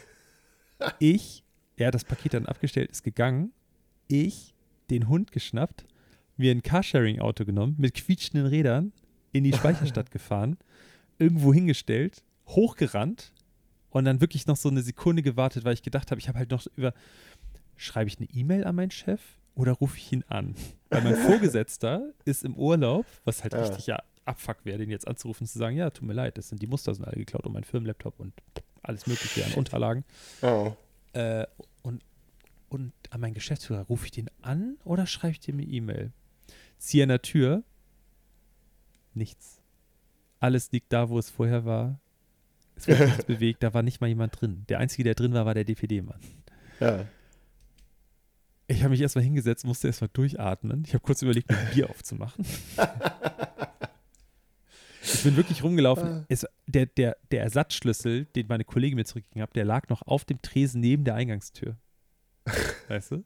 Ich, 0.99 1.45
er 1.77 1.89
hat 1.89 1.95
das 1.95 2.05
Paket 2.05 2.35
dann 2.35 2.47
abgestellt, 2.47 2.91
ist 2.91 3.03
gegangen. 3.03 3.53
Ich, 4.09 4.55
den 4.91 5.09
Hund 5.09 5.33
geschnappt, 5.33 5.87
mir 6.37 6.51
ein 6.51 6.63
Carsharing-Auto 6.63 7.45
genommen, 7.45 7.75
mit 7.79 7.95
quietschenden 7.95 8.47
Rädern 8.47 8.93
in 9.33 9.45
die 9.45 9.53
Speicherstadt 9.53 10.11
gefahren, 10.11 10.57
irgendwo 11.19 11.53
hingestellt, 11.53 12.23
hochgerannt 12.49 13.33
und 13.91 14.05
dann 14.05 14.21
wirklich 14.21 14.47
noch 14.47 14.57
so 14.57 14.69
eine 14.69 14.83
Sekunde 14.83 15.23
gewartet, 15.23 15.65
weil 15.65 15.75
ich 15.75 15.83
gedacht 15.83 16.11
habe, 16.11 16.21
ich 16.21 16.29
habe 16.29 16.39
halt 16.39 16.51
noch 16.51 16.67
über, 16.77 16.93
schreibe 17.77 18.09
ich 18.09 18.19
eine 18.19 18.29
E-Mail 18.31 18.65
an 18.65 18.75
meinen 18.77 18.91
Chef 18.91 19.21
oder 19.55 19.73
rufe 19.73 19.97
ich 19.97 20.13
ihn 20.13 20.25
an? 20.29 20.55
Weil 20.91 21.03
mein 21.03 21.17
Vorgesetzter 21.17 22.13
ist 22.25 22.45
im 22.45 22.55
Urlaub, 22.57 23.07
was 23.25 23.43
halt 23.43 23.53
Ja. 23.55 23.61
richtig 23.61 23.87
ja 23.87 24.03
Abfuck 24.25 24.59
wäre, 24.65 24.79
den 24.79 24.91
jetzt 24.91 25.07
anzurufen 25.07 25.45
und 25.45 25.49
zu 25.49 25.59
sagen, 25.59 25.77
ja, 25.77 25.91
tut 25.91 26.07
mir 26.07 26.15
leid, 26.15 26.39
das 26.39 26.49
sind 26.49 26.63
die 26.63 26.67
Muster 26.67 26.95
sind 26.95 27.05
alle 27.05 27.17
geklaut 27.17 27.45
und 27.47 27.53
mein 27.53 27.65
Firmenlaptop 27.65 28.19
und 28.19 28.33
alles 28.83 29.07
mögliche 29.07 29.45
an 29.45 29.53
Unterlagen. 29.53 30.05
Oh. 30.43 30.73
Äh, 31.13 31.47
und, 31.83 32.03
und 32.71 32.93
an 33.11 33.21
meinen 33.21 33.35
Geschäftsführer, 33.35 33.83
rufe 33.83 34.07
ich 34.07 34.13
den 34.13 34.31
an 34.43 34.79
oder 34.85 35.07
schreibe 35.07 35.33
ich 35.33 35.41
dem 35.41 35.57
eine 35.59 35.67
E-Mail? 35.67 36.13
Ziehe 36.79 37.03
an 37.03 37.11
der 37.11 37.23
Tür, 37.23 37.63
nichts. 39.13 39.61
Alles 40.41 40.73
liegt 40.73 40.93
da, 40.93 41.09
wo 41.09 41.19
es 41.19 41.31
vorher 41.31 41.65
war. 41.65 42.01
Es 42.77 42.87
wird 42.87 43.01
nichts 43.07 43.25
bewegt, 43.25 43.63
da 43.63 43.73
war 43.75 43.83
nicht 43.83 44.01
mal 44.01 44.09
jemand 44.09 44.41
drin. 44.41 44.65
Der 44.69 44.79
Einzige, 44.79 45.05
der 45.05 45.15
drin 45.15 45.33
war, 45.35 45.47
war 45.47 45.55
der 45.55 45.65
DPD-Mann. 45.65 46.21
Ja. 46.81 47.07
Ich 48.67 48.81
habe 48.81 48.91
mich 48.91 49.01
erstmal 49.01 49.25
hingesetzt, 49.25 49.65
musste 49.67 49.89
erstmal 49.89 50.11
durchatmen. 50.13 50.85
Ich 50.87 50.95
habe 50.95 51.03
kurz 51.03 51.21
überlegt, 51.23 51.51
mir 51.51 51.59
ein 51.59 51.75
Bier 51.75 51.91
aufzumachen. 51.91 52.45
Ich 55.03 55.23
bin 55.23 55.37
wirklich 55.37 55.63
rumgelaufen. 55.63 56.25
Es, 56.29 56.47
der, 56.67 56.87
der, 56.87 57.17
der 57.31 57.43
Ersatzschlüssel, 57.43 58.25
den 58.25 58.47
meine 58.47 58.65
Kollegin 58.65 58.97
mir 58.97 59.05
zurückgegeben 59.05 59.43
hat, 59.43 59.55
der 59.55 59.67
lag 59.67 59.89
noch 59.89 60.03
auf 60.03 60.25
dem 60.25 60.41
Tresen 60.41 60.81
neben 60.81 61.05
der 61.05 61.15
Eingangstür. 61.15 61.77
Weißt 62.89 63.11
du? 63.11 63.25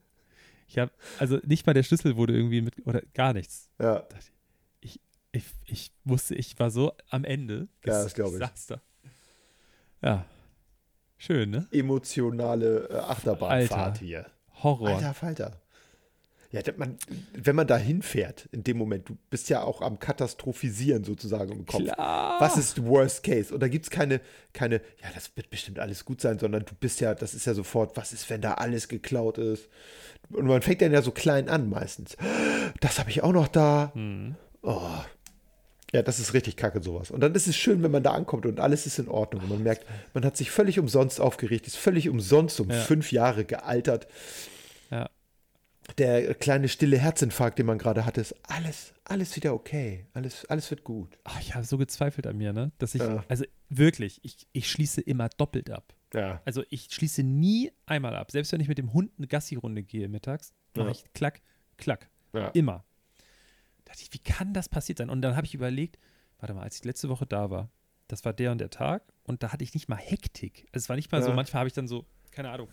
Ich 0.66 0.78
habe, 0.78 0.92
also 1.18 1.38
nicht 1.44 1.66
mal 1.66 1.72
der 1.72 1.82
Schlüssel 1.84 2.16
wurde 2.16 2.34
irgendwie 2.34 2.60
mit, 2.60 2.86
oder 2.86 3.02
gar 3.14 3.32
nichts. 3.32 3.70
Ja. 3.80 4.06
Ich, 5.30 5.44
ich 5.66 5.92
wusste, 6.04 6.34
ich 6.34 6.58
war 6.58 6.70
so 6.70 6.92
am 7.10 7.24
Ende. 7.24 7.68
Ja, 7.84 8.02
das 8.02 8.14
glaub 8.14 8.32
ich. 8.32 8.66
da. 8.66 8.80
Ja. 10.02 10.26
Schön, 11.16 11.50
ne? 11.50 11.66
Emotionale 11.70 12.88
äh, 12.88 12.96
Achterbahnfahrt 12.96 13.72
Alter. 13.72 14.04
hier. 14.04 14.26
Horror. 14.62 14.90
Alter 14.90 15.14
Falter. 15.14 15.60
Ja, 16.50 16.62
man, 16.78 16.96
wenn 17.34 17.54
man 17.54 17.66
da 17.66 17.76
hinfährt, 17.76 18.48
in 18.52 18.64
dem 18.64 18.78
Moment, 18.78 19.06
du 19.06 19.18
bist 19.28 19.50
ja 19.50 19.62
auch 19.62 19.82
am 19.82 19.98
Katastrophisieren 19.98 21.04
sozusagen 21.04 21.52
im 21.52 21.66
Kopf. 21.66 21.82
Klar. 21.82 22.40
Was 22.40 22.56
ist 22.56 22.82
Worst 22.82 23.22
Case? 23.22 23.52
Und 23.52 23.60
da 23.60 23.68
gibt 23.68 23.84
es 23.84 23.90
keine, 23.90 24.22
keine, 24.54 24.76
ja, 25.02 25.10
das 25.14 25.36
wird 25.36 25.50
bestimmt 25.50 25.78
alles 25.78 26.06
gut 26.06 26.22
sein, 26.22 26.38
sondern 26.38 26.64
du 26.64 26.74
bist 26.74 27.00
ja, 27.00 27.14
das 27.14 27.34
ist 27.34 27.44
ja 27.44 27.52
sofort, 27.52 27.98
was 27.98 28.14
ist, 28.14 28.30
wenn 28.30 28.40
da 28.40 28.54
alles 28.54 28.88
geklaut 28.88 29.36
ist? 29.36 29.68
Und 30.30 30.46
man 30.46 30.62
fängt 30.62 30.80
dann 30.80 30.92
ja 30.92 31.02
so 31.02 31.10
klein 31.10 31.50
an 31.50 31.68
meistens. 31.68 32.16
Das 32.80 32.98
habe 32.98 33.10
ich 33.10 33.22
auch 33.22 33.32
noch 33.32 33.48
da. 33.48 33.92
Oh. 34.62 34.80
Ja, 35.92 36.02
das 36.02 36.18
ist 36.20 36.34
richtig 36.34 36.56
kacke, 36.56 36.82
sowas. 36.82 37.10
Und 37.10 37.20
dann 37.20 37.34
ist 37.34 37.46
es 37.48 37.56
schön, 37.56 37.82
wenn 37.82 37.90
man 37.90 38.02
da 38.02 38.12
ankommt 38.12 38.44
und 38.44 38.60
alles 38.60 38.84
ist 38.86 38.98
in 38.98 39.08
Ordnung. 39.08 39.42
Und 39.44 39.48
man 39.48 39.62
merkt, 39.62 39.86
man 40.12 40.24
hat 40.24 40.36
sich 40.36 40.50
völlig 40.50 40.78
umsonst 40.78 41.18
aufgeregt, 41.20 41.66
ist 41.66 41.76
völlig 41.78 42.08
umsonst 42.10 42.60
um 42.60 42.70
Ja. 42.70 42.76
fünf 42.80 43.10
Jahre 43.10 43.44
gealtert. 43.46 44.06
Ja. 44.90 45.08
Der 45.96 46.34
kleine 46.34 46.68
stille 46.68 46.98
Herzinfarkt, 46.98 47.58
den 47.58 47.64
man 47.64 47.78
gerade 47.78 48.04
hatte, 48.04 48.20
ist 48.20 48.34
alles, 48.42 48.92
alles 49.04 49.34
wieder 49.36 49.54
okay. 49.54 50.04
Alles, 50.12 50.44
alles 50.44 50.70
wird 50.70 50.84
gut. 50.84 51.18
Ach, 51.24 51.40
ich 51.40 51.54
habe 51.54 51.64
so 51.64 51.78
gezweifelt 51.78 52.26
an 52.26 52.36
mir, 52.36 52.52
ne? 52.52 52.72
Dass 52.76 52.94
ich, 52.94 53.00
Ja. 53.00 53.24
also 53.28 53.46
wirklich, 53.70 54.20
ich, 54.22 54.46
ich 54.52 54.70
schließe 54.70 55.00
immer 55.00 55.30
doppelt 55.30 55.70
ab. 55.70 55.94
Ja. 56.12 56.42
Also 56.44 56.62
ich 56.68 56.88
schließe 56.90 57.22
nie 57.22 57.72
einmal 57.86 58.14
ab. 58.14 58.30
Selbst 58.30 58.52
wenn 58.52 58.60
ich 58.60 58.68
mit 58.68 58.76
dem 58.76 58.92
Hund 58.92 59.10
eine 59.16 59.26
Gassi-Runde 59.26 59.82
gehe 59.82 60.08
mittags, 60.08 60.52
mache 60.74 60.90
ich 60.90 61.04
klack, 61.14 61.40
klack. 61.78 62.08
Ja. 62.34 62.48
Immer. 62.48 62.84
Da 63.88 63.92
dachte 63.94 64.02
ich, 64.02 64.12
wie 64.12 64.18
kann 64.18 64.52
das 64.52 64.68
passiert 64.68 64.98
sein? 64.98 65.08
Und 65.08 65.22
dann 65.22 65.34
habe 65.34 65.46
ich 65.46 65.54
überlegt, 65.54 65.98
warte 66.40 66.52
mal, 66.52 66.62
als 66.62 66.76
ich 66.76 66.84
letzte 66.84 67.08
Woche 67.08 67.24
da 67.24 67.48
war, 67.50 67.70
das 68.06 68.22
war 68.26 68.34
der 68.34 68.52
und 68.52 68.58
der 68.58 68.68
Tag 68.70 69.02
und 69.24 69.42
da 69.42 69.50
hatte 69.52 69.64
ich 69.64 69.72
nicht 69.72 69.88
mal 69.88 69.96
Hektik. 69.96 70.66
Also 70.72 70.84
es 70.84 70.88
war 70.90 70.96
nicht 70.96 71.10
mal 71.10 71.22
so, 71.22 71.30
Ja. 71.30 71.34
manchmal 71.36 71.60
habe 71.60 71.68
ich 71.68 71.74
dann 71.74 71.88
so, 71.88 72.04
keine 72.30 72.50
Ahnung, 72.50 72.68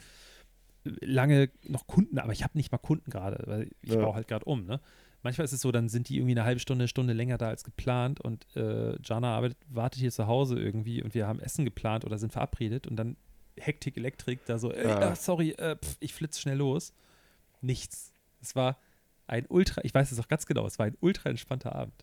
lange 0.84 1.50
noch 1.64 1.88
Kunden, 1.88 2.20
aber 2.20 2.34
ich 2.34 2.44
habe 2.44 2.58
nicht 2.58 2.72
mal 2.72 2.78
Kunden 2.78 3.10
gerade, 3.10 3.42
weil 3.48 3.72
ich 3.82 3.92
Ja. 3.92 4.02
baue 4.02 4.14
halt 4.16 4.28
gerade 4.28 4.46
um, 4.46 4.66
ne? 4.66 4.80
Manchmal 5.24 5.46
ist 5.46 5.54
es 5.54 5.62
so, 5.62 5.72
dann 5.72 5.90
sind 5.90 6.10
die 6.10 6.18
irgendwie 6.18 6.34
eine 6.34 6.44
halbe 6.44 6.60
Stunde, 6.60 6.88
Stunde 6.88 7.14
länger 7.14 7.40
da 7.40 7.48
als 7.48 7.64
geplant 7.64 8.22
und 8.22 8.46
äh, 8.56 8.96
Jana 9.02 9.36
arbeitet, 9.36 9.58
wartet 9.70 10.00
hier 10.02 10.12
zu 10.12 10.28
Hause 10.28 10.60
irgendwie 10.60 11.02
und 11.02 11.16
wir 11.16 11.26
haben 11.28 11.40
Essen 11.40 11.66
geplant 11.66 12.06
oder 12.06 12.20
sind 12.20 12.32
verabredet 12.32 12.86
und 12.86 12.98
dann 12.98 13.16
Hektik, 13.58 13.98
Elektrik, 13.98 14.46
da 14.46 14.60
so, 14.60 14.72
ey, 14.72 14.86
Ja. 14.88 15.00
ah, 15.00 15.16
sorry, 15.16 15.52
äh, 15.52 15.78
pf, 15.78 15.96
ich 16.02 16.14
flitze 16.14 16.40
schnell 16.42 16.58
los. 16.58 16.94
Nichts. 17.62 18.12
Es 18.42 18.56
war 18.56 18.78
ein 19.28 19.46
ultra, 19.50 19.82
ich 19.84 19.94
weiß 19.94 20.12
es 20.12 20.20
auch 20.20 20.28
ganz 20.28 20.46
genau, 20.46 20.66
es 20.66 20.78
war 20.80 20.86
ein 20.86 20.96
ultra 21.02 21.30
entspannter 21.30 21.76
Abend. 21.76 21.94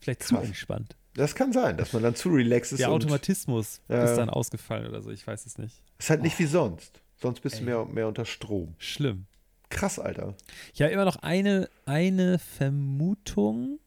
Vielleicht 0.00 0.22
zu 0.24 0.34
Krass. 0.34 0.46
entspannt. 0.46 0.96
Das 1.14 1.34
kann 1.34 1.52
sein, 1.52 1.78
dass 1.78 1.92
man 1.94 2.02
dann 2.02 2.14
zu 2.14 2.28
relaxed 2.28 2.72
ist. 2.72 2.78
Der 2.80 2.90
Automatismus 2.90 3.80
Ja. 3.88 4.04
ist 4.04 4.16
dann 4.16 4.28
ausgefallen 4.28 4.86
oder 4.86 5.00
so, 5.02 5.10
ich 5.10 5.26
weiß 5.26 5.46
es 5.46 5.56
nicht. 5.58 5.80
ist 5.98 6.10
halt 6.10 6.22
nicht 6.22 6.38
wie 6.38 6.44
sonst. 6.46 7.00
Sonst 7.16 7.40
bist 7.40 7.54
Ey. 7.56 7.60
du 7.60 7.64
mehr, 7.66 7.84
mehr 7.86 8.08
unter 8.08 8.26
Strom. 8.26 8.74
Schlimm. 8.78 9.26
Krass, 9.70 9.98
Alter. 9.98 10.34
Ich 10.74 10.82
habe 10.82 10.92
immer 10.92 11.06
noch 11.06 11.16
eine, 11.16 11.68
eine 11.86 12.38
Vermutung, 12.38 13.78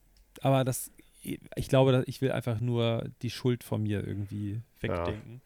aber 0.42 0.64
das, 0.64 0.92
ich 1.22 1.70
glaube, 1.70 2.04
ich 2.08 2.22
will 2.22 2.32
einfach 2.32 2.60
nur 2.60 3.06
die 3.22 3.30
Schuld 3.30 3.64
von 3.64 3.84
mir 3.84 4.06
irgendwie 4.06 4.62
wegdenken. 4.82 5.42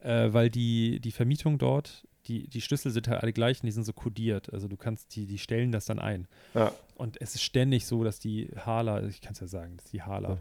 Äh, 0.00 0.32
weil 0.32 0.48
die, 0.48 1.00
die 1.00 1.10
Vermietung 1.12 1.58
dort, 1.58 2.06
die, 2.28 2.46
die 2.46 2.60
Schlüssel 2.60 2.92
sind 2.92 3.08
halt 3.08 3.22
alle 3.22 3.32
gleich 3.32 3.62
und 3.62 3.66
die 3.66 3.72
sind 3.72 3.84
so 3.84 3.92
kodiert. 3.92 4.52
Also 4.52 4.68
du 4.68 4.76
kannst, 4.76 5.16
die, 5.16 5.26
die 5.26 5.38
stellen 5.38 5.72
das 5.72 5.86
dann 5.86 5.98
ein. 5.98 6.28
Ja. 6.54 6.72
Und 6.94 7.20
es 7.20 7.34
ist 7.34 7.42
ständig 7.42 7.86
so, 7.86 8.04
dass 8.04 8.20
die 8.20 8.50
Hala, 8.64 9.02
ich 9.04 9.20
kann 9.20 9.32
es 9.32 9.40
ja 9.40 9.46
sagen, 9.46 9.76
dass 9.76 9.86
die 9.90 10.02
Hala, 10.02 10.30
Ja. 10.30 10.38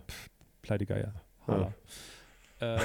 Pleitegeier, 0.62 1.14
Hala. 1.48 1.74
Ähm, 2.60 2.80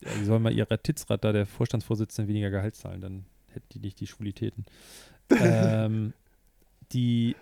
ja, 0.00 0.10
die 0.20 0.24
sollen 0.24 0.42
mal 0.42 0.52
ihrer 0.52 0.80
Titzrat 0.80 1.24
da, 1.24 1.32
der 1.32 1.46
Vorstandsvorsitzende, 1.46 2.28
weniger 2.28 2.50
Gehalt 2.50 2.76
zahlen, 2.76 3.00
dann 3.00 3.24
hätten 3.48 3.66
die 3.72 3.80
nicht 3.80 3.98
die 3.98 4.06
Schwulitäten. 4.06 4.64
ähm, 5.40 6.12
die 6.92 7.34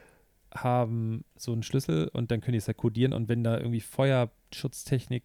haben 0.54 1.24
so 1.36 1.52
einen 1.52 1.62
Schlüssel 1.62 2.08
und 2.08 2.30
dann 2.30 2.40
können 2.40 2.52
die 2.52 2.58
es 2.58 2.66
halt 2.66 2.78
kodieren 2.78 3.12
und 3.12 3.28
wenn 3.28 3.44
da 3.44 3.58
irgendwie 3.58 3.80
Feuerschutztechnik 3.80 5.22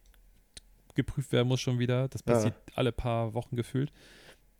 geprüft 0.93 1.31
werden 1.31 1.47
muss 1.47 1.61
schon 1.61 1.79
wieder, 1.79 2.09
das 2.09 2.21
passiert 2.21 2.55
alle 2.75 2.91
paar 2.91 3.33
Wochen 3.33 3.55
gefühlt, 3.55 3.93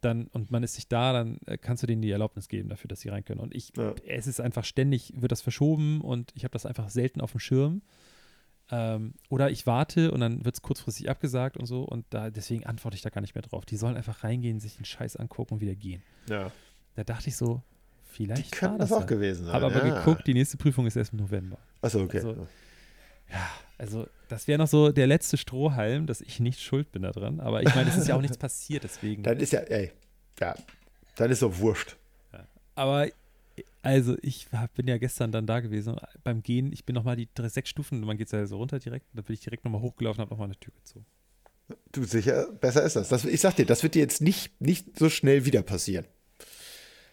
dann 0.02 0.28
und 0.28 0.52
man 0.52 0.64
ist 0.64 0.74
sich 0.76 0.88
da, 0.88 1.14
dann 1.14 1.38
äh, 1.46 1.58
kannst 1.58 1.84
du 1.84 1.88
denen 1.88 2.02
die 2.02 2.12
Erlaubnis 2.12 2.48
geben 2.48 2.70
dafür, 2.70 2.88
dass 2.90 3.02
sie 3.02 3.10
rein 3.10 3.24
können. 3.26 3.40
Und 3.40 3.56
ich, 3.56 3.72
Ja. 3.78 3.94
es 4.08 4.28
ist 4.28 4.42
einfach 4.42 4.66
ständig, 4.66 5.14
wird 5.16 5.32
das 5.32 5.42
verschoben 5.42 6.02
und 6.02 6.32
ich 6.36 6.44
habe 6.44 6.52
das 6.54 6.66
einfach 6.66 6.90
selten 6.90 7.22
auf 7.22 7.32
dem 7.32 7.40
Schirm. 7.40 7.82
Ähm, 8.74 9.16
oder 9.30 9.50
ich 9.52 9.68
warte 9.68 10.12
und 10.12 10.22
dann 10.22 10.46
wird 10.46 10.56
es 10.56 10.62
kurzfristig 10.62 11.10
abgesagt 11.10 11.58
und 11.58 11.66
so 11.66 11.84
und 11.84 12.06
da 12.10 12.30
deswegen 12.30 12.66
antworte 12.66 12.96
ich 12.96 13.02
da 13.02 13.10
gar 13.10 13.20
nicht 13.22 13.36
mehr 13.36 13.42
drauf. 13.42 13.66
Die 13.66 13.76
sollen 13.76 13.98
einfach 13.98 14.24
reingehen, 14.24 14.60
sich 14.62 14.76
den 14.78 14.86
Scheiß 14.86 15.18
angucken 15.18 15.56
und 15.56 15.62
wieder 15.62 15.76
gehen. 15.76 16.02
ja. 16.30 16.52
Da 16.96 17.06
dachte 17.06 17.30
ich 17.30 17.38
so, 17.38 17.62
Die 18.10 18.14
vielleicht 18.14 18.52
könnten 18.52 18.74
war 18.74 18.80
das 18.80 18.90
das 18.90 18.98
auch 18.98 19.02
ja. 19.02 19.08
gewesen 19.08 19.46
sein. 19.46 19.54
Habe 19.54 19.68
aber 19.68 19.86
ja. 19.88 19.98
geguckt, 20.00 20.28
die 20.28 20.34
nächste 20.34 20.58
Prüfung 20.58 20.86
ist 20.88 20.98
erst 20.98 21.14
im 21.14 21.20
November. 21.20 21.58
Achso, 21.82 22.02
okay. 22.02 22.18
Also, 22.18 22.48
Ja, 23.30 23.50
also 23.82 24.08
das 24.30 24.48
wäre 24.48 24.60
noch 24.60 24.68
so 24.68 24.92
der 24.92 25.08
letzte 25.08 25.38
Strohhalm, 25.38 26.06
dass 26.06 26.22
ich 26.22 26.40
nicht 26.40 26.62
schuld 26.62 26.92
bin 26.92 27.02
daran. 27.02 27.40
Aber 27.40 27.64
ich 27.64 27.74
meine, 27.74 27.90
es 27.90 27.98
ist 27.98 28.08
ja 28.08 28.16
auch 28.16 28.22
nichts 28.22 28.38
passiert, 28.38 28.84
deswegen. 28.84 29.24
dann 29.24 29.40
ist 29.40 29.54
ja, 29.54 29.62
ey, 29.62 29.92
ja, 30.40 30.56
dann 31.16 31.32
ist 31.32 31.42
doch 31.42 31.58
wurscht. 31.58 31.98
Aber 32.76 33.10
also 33.82 34.16
ich 34.22 34.48
bin 34.76 34.88
ja 34.88 35.00
gestern 35.00 35.32
dann 35.32 35.48
da 35.48 35.62
gewesen. 35.62 35.96
Beim 36.24 36.44
Gehen, 36.44 36.72
ich 36.72 36.86
bin 36.86 36.94
nochmal 36.94 37.16
die 37.16 37.28
drei, 37.34 37.50
sechs 37.50 37.70
Stufen, 37.70 38.02
man 38.02 38.18
geht 38.18 38.32
ja 38.32 38.46
so 38.46 38.58
runter 38.58 38.78
direkt. 38.78 39.08
Da 39.14 39.24
bin 39.24 39.34
ich 39.34 39.42
direkt 39.42 39.66
nochmal 39.66 39.82
hochgelaufen 39.82 40.20
und 40.20 40.26
habe 40.26 40.34
nochmal 40.36 40.48
eine 40.48 40.60
Tür 40.60 40.74
gezogen. 40.76 41.06
Du 41.92 42.04
sicher, 42.04 42.52
besser 42.52 42.84
ist 42.84 42.96
das. 42.96 43.10
das. 43.10 43.26
Ich 43.26 43.42
sag 43.42 43.56
dir, 43.56 43.66
das 43.66 43.82
wird 43.82 43.96
dir 43.96 44.02
jetzt 44.02 44.22
nicht, 44.22 44.62
nicht 44.62 45.00
so 45.00 45.10
schnell 45.10 45.46
wieder 45.46 45.64
passieren. 45.64 46.06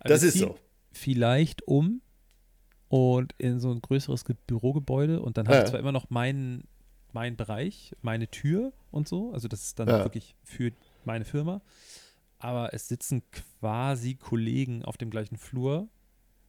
Also 0.00 0.14
Das 0.14 0.22
ist 0.22 0.38
so. 0.38 0.58
Vielleicht 0.92 1.66
um 1.66 2.02
und 2.88 3.34
in 3.38 3.60
so 3.60 3.70
ein 3.70 3.80
größeres 3.82 4.24
Ge- 4.24 4.36
Bürogebäude 4.46 5.20
und 5.20 5.36
dann 5.36 5.46
habe 5.46 5.58
Ja. 5.58 5.64
ich 5.64 5.70
zwar 5.70 5.80
immer 5.80 5.92
noch 5.92 6.10
meinen 6.10 6.64
mein 7.12 7.36
Bereich, 7.36 7.94
meine 8.02 8.28
Tür 8.28 8.72
und 8.90 9.08
so. 9.08 9.32
Also 9.32 9.48
das 9.48 9.62
ist 9.62 9.78
dann 9.78 9.88
Ja. 9.88 9.98
wirklich 10.04 10.34
für 10.44 10.72
meine 11.04 11.24
Firma. 11.24 11.62
Aber 12.38 12.72
es 12.74 12.86
sitzen 12.88 13.22
quasi 13.32 14.14
Kollegen 14.14 14.84
auf 14.84 14.96
dem 14.98 15.10
gleichen 15.10 15.36
Flur 15.38 15.88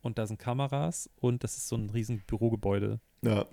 und 0.01 0.17
da 0.17 0.27
sind 0.27 0.37
Kameras 0.37 1.09
und 1.15 1.43
das 1.43 1.57
ist 1.57 1.67
so 1.69 1.75
ein 1.77 1.89
riesen 1.89 2.19
Bürogebäude. 2.27 2.99
Ja. 3.21 3.45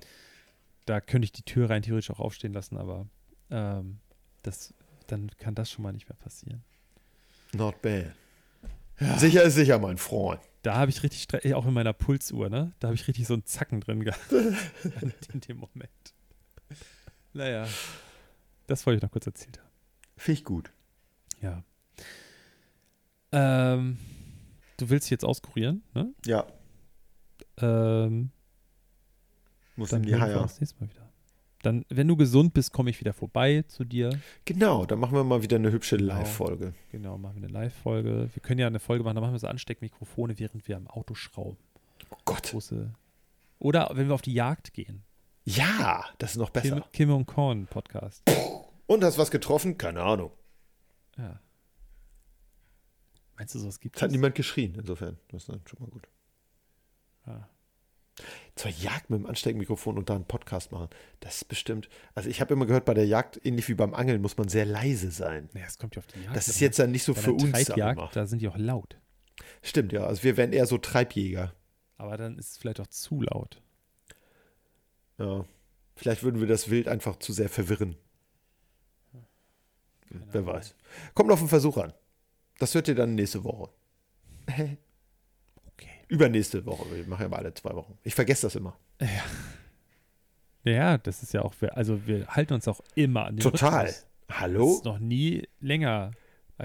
Da 0.85 1.01
könnte 1.01 1.25
ich 1.27 1.33
die 1.33 1.43
Tür 1.43 1.71
rein 1.71 1.83
theoretisch 1.83 2.11
auch 2.11 2.21
aufstehen 2.21 2.53
lassen, 2.53 2.77
aber 2.77 3.07
ähm, 3.51 3.99
das, 4.43 4.75
dann 5.07 5.31
kann 5.39 5.55
das 5.55 5.71
schon 5.71 5.83
mal 5.85 5.93
nicht 5.93 6.09
mehr 6.09 6.17
passieren. 6.19 6.63
Not 7.53 7.81
bad. 7.83 8.13
Sicher 9.19 9.43
ist 9.45 9.55
sicher, 9.55 9.79
mein 9.79 9.99
Freund. 9.99 10.41
Da 10.67 10.75
habe 10.75 10.91
ich 10.91 11.03
richtig, 11.05 11.23
Stre- 11.23 11.55
auch 11.55 11.65
in 11.67 11.73
meiner 11.75 11.93
Pulsuhr, 11.93 12.49
ne? 12.51 12.73
Da 12.81 12.89
habe 12.89 12.97
ich 12.97 13.07
richtig 13.07 13.27
so 13.27 13.35
einen 13.35 13.45
Zacken 13.47 13.81
drin 13.81 14.03
gehabt. 14.03 14.33
in 15.33 15.41
dem 15.41 15.59
Moment. 15.59 15.91
Naja, 17.33 17.69
das 18.67 18.85
wollte 18.85 18.97
ich 18.97 19.03
noch 19.03 19.13
kurz 19.13 19.27
erzählt 19.27 19.59
haben. 19.61 19.69
Finde 20.17 20.39
ich 20.41 20.45
gut. 20.45 20.73
Ja. 21.41 21.63
Ähm, 23.31 23.99
du 24.79 24.89
willst 24.91 25.07
dich 25.07 25.11
jetzt 25.13 25.25
auskurieren, 25.25 25.85
ne? 25.95 26.13
Ja, 26.25 26.47
Ähm, 27.59 28.31
muss 29.77 29.91
dann 29.91 30.03
in 30.03 30.09
die 30.09 30.17
Haie. 30.21 30.39
uns 30.41 30.59
nächstes 30.61 30.81
Mal 30.81 30.89
wieder. 30.91 31.06
Dann, 31.67 31.85
wenn 31.89 32.07
du 32.07 32.17
gesund 32.17 32.55
bist, 32.55 32.73
komme 32.73 32.91
ich 32.91 33.01
wieder 33.01 33.13
vorbei 33.13 33.65
zu 33.67 33.83
dir. 33.83 34.11
Genau, 34.45 34.87
dann 34.87 35.01
machen 35.01 35.15
wir 35.17 35.25
mal 35.25 35.43
wieder 35.43 35.57
eine 35.57 35.73
hübsche 35.73 35.97
Genau. 35.97 36.15
Live-Folge. 36.15 36.75
Genau, 36.93 37.19
machen 37.19 37.43
wir 37.43 37.49
eine 37.49 37.53
Live-Folge. 37.53 38.31
Wir 38.33 38.41
können 38.41 38.61
ja 38.61 38.69
eine 38.69 38.79
Folge 38.79 39.03
machen, 39.03 39.17
da 39.17 39.21
machen 39.21 39.33
wir 39.33 39.41
so 39.41 39.49
Ansteckmikrofone, 39.49 40.39
während 40.39 40.69
wir 40.69 40.77
am 40.77 40.87
Auto 40.87 41.17
schrauben. 41.17 41.57
Oh 42.11 42.17
Gott. 42.25 42.53
Große. 42.53 42.95
Oder 43.59 43.91
wenn 43.95 44.07
wir 44.07 44.15
auf 44.15 44.23
die 44.23 44.33
Jagd 44.33 44.75
gehen. 44.75 45.03
Ja, 45.43 46.05
das 46.19 46.33
ist 46.33 46.37
noch 46.37 46.51
besser. 46.51 46.83
Kim, 46.93 46.93
Kim 46.93 47.11
und 47.11 47.27
Korn 47.27 47.67
Podcast. 47.67 48.23
Und 48.87 49.03
hast 49.03 49.19
was 49.19 49.33
getroffen? 49.33 49.77
Keine 49.77 50.03
Ahnung. 50.03 50.31
Ja. 51.19 51.41
Meinst 53.37 53.57
du, 53.57 53.59
sowas 53.59 53.81
gibt 53.81 53.97
Es 53.97 54.03
hat 54.03 54.13
niemand 54.13 54.37
geschrien, 54.37 54.77
insofern. 54.77 55.19
Das 55.27 55.43
ist 55.43 55.49
dann 55.49 55.63
schon 55.67 55.81
mal 55.81 55.91
gut. 55.91 56.07
Ja. 57.27 57.49
Zur 58.55 58.71
Jagd 58.71 59.11
mit 59.11 59.21
dem 59.21 59.27
Ansteckmikrofon 59.27 59.99
und 59.99 60.09
da 60.09 60.15
einen 60.15 60.25
Podcast 60.25 60.73
machen. 60.73 60.89
Das 61.21 61.37
ist 61.37 61.45
bestimmt. 61.49 61.89
Also, 62.15 62.31
ich 62.31 62.41
habe 62.41 62.55
immer 62.55 62.67
gehört, 62.67 62.87
bei 62.87 62.95
der 62.95 63.07
Jagd, 63.07 63.41
ähnlich 63.45 63.69
wie 63.69 63.75
beim 63.75 63.95
Angeln, 63.95 64.23
muss 64.23 64.37
man 64.39 64.49
sehr 64.49 64.65
leise 64.65 65.11
sein. 65.11 65.51
Naja, 65.53 65.67
es 65.69 65.79
kommt 65.79 65.97
ja 65.97 66.01
auf 66.01 66.07
die 66.07 66.23
Jagd. 66.23 66.37
Das 66.37 66.49
ist 66.49 66.57
an. 66.57 66.63
jetzt 66.63 66.79
dann 66.79 66.91
nicht 66.91 67.05
so 67.05 67.15
für 67.15 67.33
uns. 67.33 67.43
da 67.43 67.75
Treibjagd, 67.75 68.17
da 68.17 68.27
sind 68.27 68.41
die 68.41 68.49
auch 68.49 68.57
laut. 68.57 68.97
Stimmt, 69.63 69.93
ja. 69.93 70.05
Also, 70.05 70.23
wir 70.23 70.37
wären 70.37 70.53
eher 70.53 70.67
so 70.67 70.79
Treibjäger. 70.79 71.55
Aber 71.99 72.17
dann 72.17 72.39
ist 72.39 72.53
es 72.53 72.57
vielleicht 72.59 72.81
auch 72.81 72.87
zu 72.87 73.23
laut. 73.23 73.61
Ja. 75.19 75.45
Vielleicht 75.95 76.23
würden 76.23 76.41
wir 76.41 76.47
das 76.47 76.71
Wild 76.71 76.89
einfach 76.89 77.17
zu 77.17 77.33
sehr 77.33 77.49
verwirren. 77.49 77.97
Keine 80.09 80.27
Wer 80.31 80.41
Ahnung. 80.43 80.55
weiß. 80.55 80.75
Kommt 81.15 81.31
auf 81.33 81.39
den 81.39 81.49
Versuch 81.49 81.77
an. 81.79 81.93
Das 82.59 82.75
hört 82.75 82.89
ihr 82.89 82.95
dann 82.95 83.15
nächste 83.15 83.45
Woche. 83.45 83.71
Übernächste 86.09 86.65
Woche. 86.67 86.85
Wir 86.95 87.07
machen 87.07 87.23
ja 87.23 87.29
mal 87.29 87.39
alle 87.39 87.53
zwei 87.55 87.75
Wochen. 87.75 87.99
Ich 88.05 88.15
vergesse 88.15 88.47
das 88.47 88.55
immer. 88.57 88.77
Ja, 90.65 90.99
das 90.99 91.23
ist 91.23 91.33
ja 91.33 91.43
auch, 91.43 91.55
also 91.73 92.07
wir 92.07 92.27
halten 92.29 92.55
uns 92.55 92.67
auch 92.69 92.81
immer 92.95 93.27
an 93.27 93.37
den 93.37 93.43
Total. 93.43 93.87
Rhythmus. 93.87 94.07
Das 94.29 94.41
Hallo? 94.41 94.75
ist 94.77 94.85
noch 94.85 94.99
nie 94.99 95.49
länger. 95.61 96.11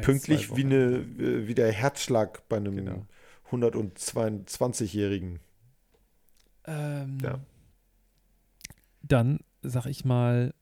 Pünktlich 0.02 0.56
wie, 0.56 0.64
eine, 0.64 1.06
äh, 1.20 1.48
wie 1.48 1.54
der 1.54 1.72
Herzschlag 1.72 2.48
bei 2.50 2.58
einem 2.58 2.76
Genau. 2.76 3.06
122-Jährigen. 3.52 5.40
Ähm, 6.66 7.18
Ja. 7.22 7.40
Dann 9.04 9.40
sag 9.62 9.86
ich 9.88 10.06
mal, 10.06 10.54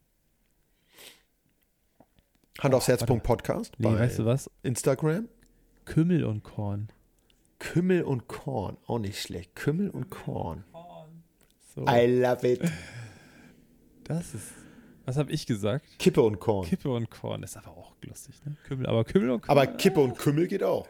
Hand 2.60 2.74
aufs 2.74 2.88
Herz. 2.88 3.02
warte. 3.02 3.14
Podcast 3.20 3.74
nee, 3.78 3.88
weißt 3.88 4.20
du 4.20 4.26
was? 4.26 4.50
Instagram. 4.64 5.30
Kümmel 5.86 6.26
und 6.26 6.44
Korn. 6.44 6.90
Kümmel 7.60 8.04
und 8.04 8.28
Korn. 8.28 8.78
Auch 8.88 9.00
nicht 9.00 9.22
schlecht. 9.22 9.56
Kümmel 9.56 9.90
und 9.90 10.10
Korn. 10.10 10.64
So, 11.76 11.86
I 11.88 12.08
love 12.08 12.48
it. 12.48 12.62
das 14.06 14.34
ist. 14.34 14.48
Was 15.06 15.18
habe 15.18 15.32
ich 15.32 15.46
gesagt? 15.46 15.86
Kippe 15.98 16.22
und 16.22 16.40
Korn. 16.40 16.68
Kippe 16.68 16.90
und 16.90 17.10
Korn 17.10 17.44
ist 17.44 17.58
aber 17.58 17.70
auch 17.70 17.96
lustig, 18.04 18.36
ne? 18.46 18.56
Kümmel, 18.64 18.86
aber 18.86 19.04
Kümmel 19.04 19.32
und 19.32 19.42
Korn. 19.42 19.58
Aber 19.58 19.68
Kippe 19.68 20.00
und 20.00 20.18
Kümmel 20.18 20.48
geht 20.48 20.64
auch. 20.64 20.88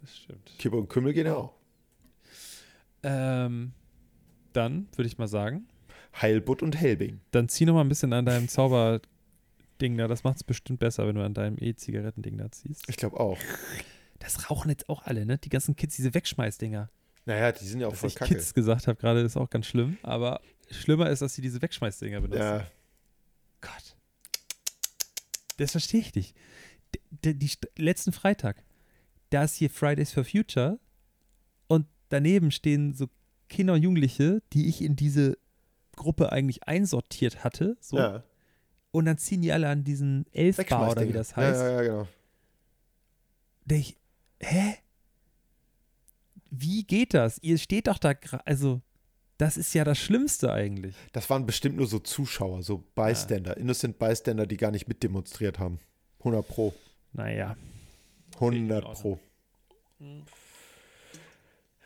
Das 0.00 0.16
stimmt. 0.16 0.50
Kippe 0.58 0.76
und 0.76 0.88
Kümmel 0.88 1.12
geht 1.12 1.28
auch. 1.28 1.52
Ähm, 3.02 3.72
dann 4.52 4.88
würde 4.96 5.06
ich 5.06 5.18
mal 5.18 5.28
sagen, 5.28 5.68
Heilbutt 6.20 6.62
und 6.62 6.76
Helbing. 6.80 7.20
dann 7.30 7.48
zieh 7.48 7.66
noch 7.66 7.74
mal 7.74 7.82
ein 7.82 7.88
bisschen 7.88 8.12
an 8.12 8.26
deinem 8.26 8.48
Zauberding 8.48 9.96
da. 9.96 10.08
Das 10.08 10.24
macht 10.24 10.36
es 10.36 10.44
bestimmt 10.44 10.80
besser, 10.80 11.06
wenn 11.06 11.14
du 11.14 11.22
an 11.24 11.34
deinem 11.34 11.56
E-Zigarettending 11.58 12.36
da 12.36 12.50
ziehst. 12.50 12.84
Ich 12.88 12.96
glaube 12.96 13.20
auch. 13.20 13.38
Das 14.20 14.50
rauchen 14.50 14.70
jetzt 14.70 14.88
auch 14.88 15.02
alle, 15.02 15.26
ne? 15.26 15.38
Die 15.38 15.48
ganzen 15.48 15.74
Kids, 15.74 15.96
diese 15.96 16.14
Wegschmeißdinger. 16.14 16.88
Naja, 17.24 17.52
die 17.52 17.66
sind 17.66 17.80
ja 17.80 17.88
auch 17.88 17.90
Dass 17.90 18.00
voll 18.00 18.08
ich 18.10 18.14
kacke. 18.14 18.34
Kids 18.34 18.54
gesagt 18.54 18.86
habe 18.86 18.98
gerade, 18.98 19.20
ist 19.20 19.36
auch 19.36 19.50
ganz 19.50 19.66
schlimm. 19.66 19.98
Aber 20.02 20.40
schlimmer 20.70 21.10
ist, 21.10 21.22
dass 21.22 21.34
sie 21.34 21.42
diese 21.42 21.60
Wegschmeißdinger 21.60 22.20
benutzen. 22.20 22.42
Ja, 22.42 22.66
Gott. 23.60 23.96
Das 25.56 25.72
verstehe 25.72 26.00
ich 26.00 26.14
nicht. 26.14 26.36
D 27.10 27.34
die, 27.34 27.50
letzten 27.76 28.12
Freitag, 28.12 28.62
da 29.30 29.44
ist 29.44 29.56
hier 29.56 29.70
Fridays 29.70 30.12
for 30.12 30.24
Future 30.24 30.78
und 31.66 31.86
daneben 32.08 32.50
stehen 32.50 32.94
so 32.94 33.08
Kinder 33.48 33.74
und 33.74 33.82
Jugendliche, 33.82 34.42
die 34.52 34.68
ich 34.68 34.82
in 34.82 34.96
diese 34.96 35.38
Gruppe 35.96 36.32
eigentlich 36.32 36.64
einsortiert 36.64 37.44
hatte. 37.44 37.76
So. 37.80 37.98
ja. 37.98 38.22
Und 38.90 39.04
dann 39.04 39.18
ziehen 39.18 39.42
die 39.42 39.52
alle 39.52 39.68
an 39.68 39.84
diesen 39.84 40.26
Elfbar 40.32 40.90
oder 40.90 41.06
wie 41.06 41.12
das 41.12 41.36
heißt. 41.36 41.60
Ja, 41.60 41.68
ja, 41.68 41.74
ja, 41.74 41.82
genau. 41.82 42.08
Denk 43.66 43.82
ich, 43.82 43.96
hä? 44.40 44.76
Wie 46.50 46.84
geht 46.84 47.14
das? 47.14 47.38
Ihr 47.42 47.58
steht 47.58 47.86
doch 47.86 47.98
da, 47.98 48.14
also, 48.44 48.80
das 49.38 49.56
ist 49.56 49.72
ja 49.74 49.84
das 49.84 49.98
Schlimmste 49.98 50.52
eigentlich. 50.52 50.96
Das 51.12 51.30
waren 51.30 51.46
bestimmt 51.46 51.76
nur 51.76 51.86
so 51.86 51.98
Zuschauer, 51.98 52.62
so 52.62 52.78
Bystander, 52.94 53.56
Innocent 53.56 53.98
Bystander, 53.98 54.46
die 54.46 54.56
gar 54.56 54.70
nicht 54.70 54.88
mitdemonstriert 54.88 55.58
haben. 55.58 55.78
100 56.20 56.46
Pro. 56.46 56.74
Naja. 57.12 57.56
100 58.34 58.84
Ordnung. 58.84 59.18
Pro. 59.98 60.20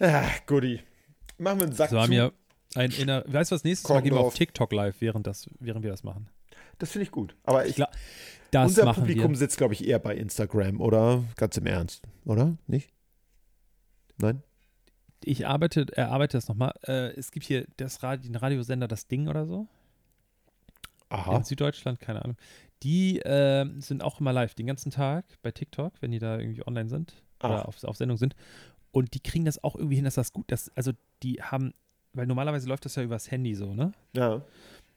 Ah, 0.00 0.28
Goodie. 0.46 0.80
Machen 1.38 1.58
wir 1.60 1.66
einen 1.66 1.74
Sack 1.74 1.90
So 1.90 1.98
haben 1.98 2.06
zu. 2.06 2.12
wir 2.12 2.32
ein 2.74 2.90
inner. 2.90 3.24
Weißt 3.26 3.52
du 3.52 3.54
was? 3.54 3.64
Nächstes 3.64 3.88
Mal 3.88 4.02
gehen 4.02 4.14
wir 4.14 4.20
auf. 4.20 4.34
TikTok 4.34 4.72
live, 4.72 4.96
während, 5.00 5.26
das, 5.26 5.48
während 5.60 5.84
wir 5.84 5.90
das 5.90 6.02
machen. 6.02 6.28
Das 6.78 6.90
finde 6.92 7.04
ich 7.04 7.10
gut. 7.10 7.36
Aber 7.44 7.66
ich, 7.66 7.76
glaub, 7.76 7.90
Das 8.50 8.68
unser 8.70 8.92
Publikum 8.92 9.30
wir. 9.32 9.36
sitzt, 9.38 9.56
glaube 9.58 9.74
ich, 9.74 9.86
eher 9.86 9.98
bei 9.98 10.14
Instagram, 10.16 10.80
oder? 10.80 11.24
Ganz 11.36 11.56
im 11.56 11.66
Ernst. 11.66 12.02
Oder? 12.24 12.56
Nicht? 12.66 12.90
Nein? 14.18 14.42
Ich 15.24 15.46
arbeite, 15.46 15.86
erarbeite 15.96 16.36
das 16.36 16.48
nochmal. 16.48 16.74
Äh, 16.86 17.12
es 17.18 17.30
gibt 17.30 17.46
hier 17.46 17.66
das 17.78 18.02
Radio, 18.02 18.28
den 18.30 18.36
Radiosender 18.36 18.88
Das 18.88 19.06
Ding 19.06 19.28
oder 19.28 19.46
so. 19.46 19.66
Aha. 21.08 21.36
In 21.36 21.44
Süddeutschland, 21.44 22.00
keine 22.00 22.22
Ahnung. 22.22 22.36
Die 22.82 23.20
äh, 23.20 23.64
sind 23.80 24.02
auch 24.02 24.20
immer 24.20 24.32
live, 24.32 24.54
den 24.54 24.66
ganzen 24.66 24.90
Tag 24.90 25.24
bei 25.42 25.50
TikTok, 25.50 25.94
wenn 26.00 26.10
die 26.10 26.18
da 26.18 26.38
irgendwie 26.38 26.66
online 26.66 26.88
sind 26.88 27.14
Ah. 27.40 27.48
oder 27.48 27.68
auf, 27.68 27.82
auf 27.84 27.96
Sendung 27.96 28.16
sind. 28.16 28.34
Und 28.90 29.14
die 29.14 29.20
kriegen 29.20 29.44
das 29.44 29.62
auch 29.64 29.76
irgendwie 29.76 29.96
hin, 29.96 30.04
dass 30.04 30.14
das 30.14 30.32
gut 30.32 30.50
ist. 30.52 30.70
Also 30.76 30.92
die 31.22 31.42
haben, 31.42 31.72
weil 32.12 32.26
normalerweise 32.26 32.68
läuft 32.68 32.84
das 32.84 32.94
ja 32.94 33.02
übers 33.02 33.30
Handy 33.30 33.54
so, 33.54 33.74
ne? 33.74 33.92
Ja. 34.14 34.42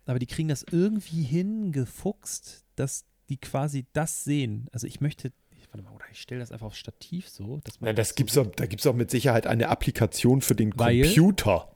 Aber 0.08 0.20
die 0.20 0.26
kriegen 0.26 0.48
das 0.48 0.64
irgendwie 0.72 1.22
hingefuchst, 1.24 2.64
dass 2.76 3.06
die 3.30 3.38
quasi 3.38 3.86
das 3.94 4.24
sehen. 4.24 4.68
Also 4.72 4.88
ich 4.88 5.02
möchte, 5.02 5.32
ich, 5.52 5.68
warte 5.72 5.84
mal, 5.84 5.92
oder 5.94 6.06
ich 6.12 6.22
stelle 6.22 6.40
das 6.40 6.52
einfach 6.52 6.68
aufs 6.68 6.78
Stativ 6.78 7.28
so. 7.30 7.60
Dass 7.64 7.80
man 7.82 7.90
Nein, 7.90 7.96
das 7.98 8.10
so 8.10 8.16
gibt's 8.16 8.38
auch, 8.38 8.48
da 8.48 8.66
gibt 8.66 8.80
es 8.82 8.88
auch 8.88 8.96
mit 8.96 9.12
Sicherheit 9.12 9.46
eine 9.48 9.70
Applikation 9.70 10.42
für 10.42 10.56
den 10.56 10.72
Weil- 10.78 11.02
Computer. 11.04 11.72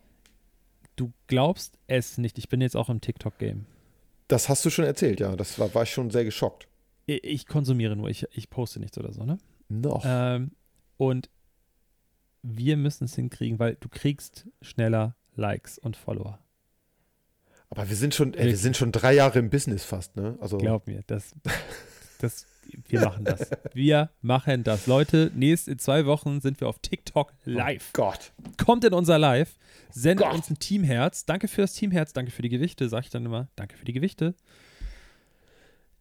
Du 0.96 1.12
glaubst 1.28 1.78
es 1.88 2.18
nicht. 2.18 2.38
Ich 2.38 2.48
bin 2.50 2.62
jetzt 2.62 2.76
auch 2.76 2.90
im 2.90 3.02
TikTok-Game. 3.02 3.66
Das 4.28 4.50
hast 4.50 4.64
du 4.66 4.70
schon 4.70 4.86
erzählt, 4.86 5.20
ja. 5.20 5.36
Das 5.36 5.58
war, 5.60 5.74
war 5.74 5.84
ich 5.84 5.92
schon 5.92 6.10
sehr 6.10 6.24
geschockt. 6.26 6.68
Ich, 7.06 7.24
ich 7.24 7.48
konsumiere 7.48 7.96
nur, 7.96 8.10
ich, 8.10 8.26
ich 8.32 8.50
poste 8.50 8.80
nichts 8.80 8.98
oder 8.98 9.12
so, 9.12 9.26
ne? 9.26 9.38
Noch. 9.68 10.04
Ähm, 10.06 10.52
und 10.98 11.30
wir 12.44 12.78
müssen 12.78 13.06
es 13.06 13.16
hinkriegen, 13.16 13.60
weil 13.60 13.76
du 13.80 13.90
kriegst 13.90 14.48
schneller 14.62 15.16
Likes 15.36 15.78
und 15.80 15.96
Follower. 15.98 16.40
Aber 17.72 17.88
wir 17.88 17.96
sind 17.96 18.14
schon, 18.14 18.34
ey, 18.34 18.48
wir 18.48 18.58
sind 18.58 18.76
schon 18.76 18.92
drei 18.92 19.14
Jahre 19.14 19.40
im 19.40 19.50
Business 19.50 19.86
fast, 19.86 20.18
ne? 20.18 20.38
Also 20.42 20.58
Glaub 20.58 20.88
mir, 20.88 21.04
das, 21.08 21.34
das, 22.20 22.46
wir 22.90 23.00
machen 23.00 23.24
das. 23.24 23.50
Wir 23.74 24.10
machen 24.22 24.66
das. 24.66 24.88
Leute, 24.88 25.32
nächst 25.34 25.70
in 25.70 25.80
zwei 25.80 26.06
Wochen 26.06 26.42
sind 26.42 26.60
wir 26.60 26.68
auf 26.68 26.80
TikTok 26.80 27.32
live. 27.46 27.94
Gott. 27.94 28.34
Kommt 28.64 28.84
in 28.84 28.94
unser 28.94 29.18
Live, 29.18 29.58
sendet 29.90 30.28
Gott. 30.28 30.36
uns 30.36 30.50
ein 30.50 30.60
Teamherz. 30.60 31.26
Danke 31.26 31.48
fürs 31.48 31.74
Teamherz, 31.74 32.12
danke 32.12 32.32
für 32.32 32.42
die 32.42 32.50
Gewichte, 32.50 32.90
sag 32.90 33.06
ich 33.06 33.10
dann 33.10 33.26
immer. 33.26 33.48
Danke 33.56 33.78
für 33.78 33.86
die 33.86 33.94
Gewichte. 33.94 34.36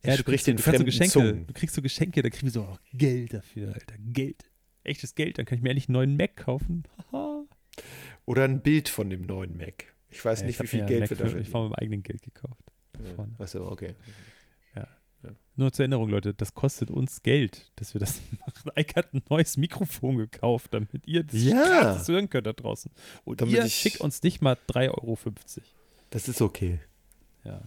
Er 0.02 0.16
du 0.16 0.22
spricht 0.22 0.46
kriegst, 0.46 0.48
in 0.48 0.56
du 0.56 0.62
kriegst 0.62 0.64
so 0.64 0.70
fremden 0.70 0.86
Geschenke. 0.86 1.12
Zungen. 1.12 1.46
Du 1.46 1.52
kriegst 1.52 1.74
so 1.76 1.82
Geschenke, 1.82 2.22
da 2.22 2.30
kriegen 2.30 2.46
wir 2.46 2.52
so 2.52 2.62
oh, 2.62 2.78
Geld 2.94 3.32
dafür, 3.32 3.74
Alter. 3.74 3.94
Geld. 3.98 4.44
Echtes 4.82 5.14
Geld, 5.14 5.38
dann 5.38 5.46
kann 5.46 5.58
ich 5.58 5.62
mir 5.62 5.70
endlich 5.70 5.88
einen 5.88 5.94
neuen 5.94 6.16
Mac 6.16 6.36
kaufen. 6.36 6.82
Oder 8.26 8.42
ein 8.42 8.60
Bild 8.60 8.88
von 8.88 9.08
dem 9.08 9.22
neuen 9.22 9.56
Mac. 9.56 9.94
Ich 10.10 10.24
weiß 10.24 10.40
Ja, 10.40 10.46
nicht, 10.46 10.56
ich 10.56 10.62
wie 10.62 10.66
viel 10.66 10.86
Geld 10.86 11.08
wir 11.10 11.16
für- 11.16 11.22
dafür 11.24 11.40
Ich 11.40 11.52
habe 11.54 11.64
mit 11.64 11.70
meinem 11.70 11.74
eigenen 11.82 12.02
Geld 12.02 12.22
gekauft. 12.22 12.62
vorne. 13.16 13.34
Achso, 13.38 13.66
okay. 13.70 13.94
Nur 15.56 15.70
zur 15.70 15.82
Erinnerung, 15.82 16.08
Leute, 16.08 16.32
das 16.32 16.54
kostet 16.54 16.90
uns 16.90 17.22
Geld, 17.22 17.70
dass 17.76 17.92
wir 17.92 17.98
das 17.98 18.22
machen. 18.40 18.70
Ike 18.78 18.94
hat 18.96 19.12
ein 19.12 19.22
neues 19.28 19.58
Mikrofon 19.58 20.16
gekauft, 20.16 20.72
damit 20.72 21.06
ihr 21.06 21.22
das 21.22 21.42
Ja. 21.44 22.02
hören 22.06 22.30
könnt 22.30 22.46
da 22.46 22.54
draußen. 22.54 22.90
Und 23.24 23.42
Damit 23.42 23.54
ihr 23.54 23.64
ich- 23.66 23.74
schickt 23.74 24.00
uns 24.00 24.22
nicht 24.22 24.40
mal 24.40 24.56
3,50 24.68 24.88
Euro. 24.94 25.18
Das 26.08 26.28
ist 26.28 26.40
okay. 26.40 26.80
Ja. 27.44 27.60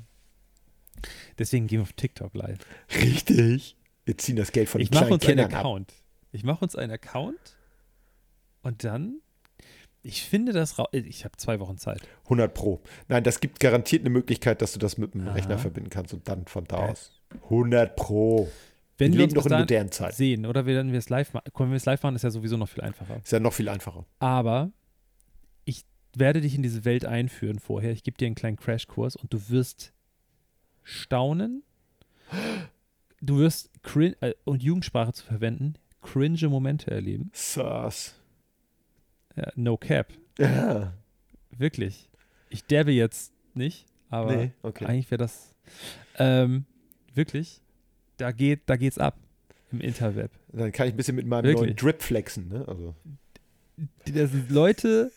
Deswegen 1.37 1.67
gehen 1.67 1.79
wir 1.79 1.83
auf 1.83 1.93
TikTok 1.93 2.33
live. 2.33 2.57
Richtig. 2.99 3.75
Wir 4.05 4.17
ziehen 4.17 4.37
das 4.37 4.51
Geld 4.51 4.69
von 4.69 4.81
ich 4.81 4.89
den 4.89 4.95
mache 4.95 5.05
kleinen 5.05 5.13
uns 5.13 5.25
einen 5.27 5.37
Kennern 5.37 5.53
ab. 5.53 5.59
Account. 5.59 5.93
Ich 6.31 6.43
mache 6.43 6.63
uns 6.65 6.75
einen 6.75 6.91
Account 6.91 7.57
und 8.63 8.83
dann, 8.83 9.21
ich 10.03 10.23
finde 10.23 10.51
das, 10.51 10.77
ra- 10.77 10.87
ich 10.91 11.23
habe 11.25 11.35
zwei 11.37 11.59
Wochen 11.59 11.77
Zeit. 11.77 12.01
100 12.25 12.53
Pro. 12.53 12.81
Nein, 13.07 13.23
das 13.23 13.39
gibt 13.39 13.59
garantiert 13.59 14.01
eine 14.03 14.09
Möglichkeit, 14.09 14.61
dass 14.61 14.73
du 14.73 14.79
das 14.79 14.97
mit 14.97 15.13
dem 15.13 15.27
Aha. 15.27 15.33
Rechner 15.33 15.57
verbinden 15.57 15.89
kannst 15.89 16.13
und 16.13 16.27
dann 16.27 16.45
von 16.45 16.65
da 16.65 16.77
Geil. 16.77 16.89
aus. 16.91 17.11
100 17.45 17.95
Pro. 17.95 18.49
Wenn 18.97 19.13
wir 19.13 19.19
wir, 19.19 19.25
leben 19.27 19.33
bis 19.33 19.45
in 19.51 19.57
modernen 19.57 19.91
Zeiten. 19.91 20.15
sehen 20.15 20.45
oder 20.45 20.65
wenn 20.65 20.91
wir 20.91 20.99
es 20.99 21.09
live 21.09 21.33
machen, 21.33 21.45
wenn 21.57 21.69
wir 21.69 21.77
es 21.77 21.85
live 21.85 22.03
machen, 22.03 22.15
ist 22.15 22.23
ja 22.23 22.29
sowieso 22.31 22.57
noch 22.57 22.69
viel 22.69 22.81
einfacher. 22.83 23.17
Ist 23.23 23.31
ja 23.31 23.39
noch 23.39 23.53
viel 23.53 23.67
einfacher. 23.69 24.05
Aber 24.19 24.71
ich 25.65 25.83
werde 26.15 26.41
dich 26.41 26.53
in 26.55 26.61
diese 26.61 26.85
Welt 26.85 27.05
einführen 27.05 27.57
vorher. 27.59 27.91
Ich 27.91 28.03
gebe 28.03 28.17
dir 28.17 28.27
einen 28.27 28.35
kleinen 28.35 28.57
Crashkurs 28.57 29.15
und 29.15 29.33
du 29.33 29.49
wirst 29.49 29.93
staunen. 30.83 31.63
Du 33.21 33.37
wirst 33.39 33.71
crin 33.83 34.15
äh, 34.21 34.33
und 34.43 34.61
Jugendsprache 34.61 35.13
zu 35.13 35.25
verwenden, 35.25 35.75
cringe 36.01 36.49
Momente 36.49 36.91
erleben. 36.91 37.31
Sass. 37.33 38.15
Ja, 39.35 39.51
no 39.55 39.77
cap. 39.77 40.13
Ja. 40.37 40.93
Wirklich. 41.57 42.09
Ich 42.49 42.65
derbe 42.65 42.91
jetzt 42.91 43.31
nicht, 43.53 43.85
aber 44.09 44.35
Nee, 44.35 44.51
okay. 44.61 44.85
eigentlich 44.85 45.09
wäre 45.11 45.19
das 45.19 45.55
ähm, 46.17 46.65
wirklich. 47.13 47.61
Da 48.17 48.31
geht, 48.31 48.61
da 48.67 48.75
geht's 48.75 48.97
ab 48.97 49.17
im 49.71 49.81
Interweb. 49.81 50.31
Dann 50.51 50.71
kann 50.71 50.87
ich 50.87 50.93
ein 50.93 50.97
bisschen 50.97 51.15
mit 51.15 51.25
meinem 51.25 51.45
Wirklich? 51.45 51.61
neuen 51.69 51.75
Drip 51.75 52.01
flexen, 52.01 52.47
ne? 52.49 52.65
Also. 52.67 52.95
Das 54.05 54.31
sind 54.31 54.51
Leute, 54.51 55.11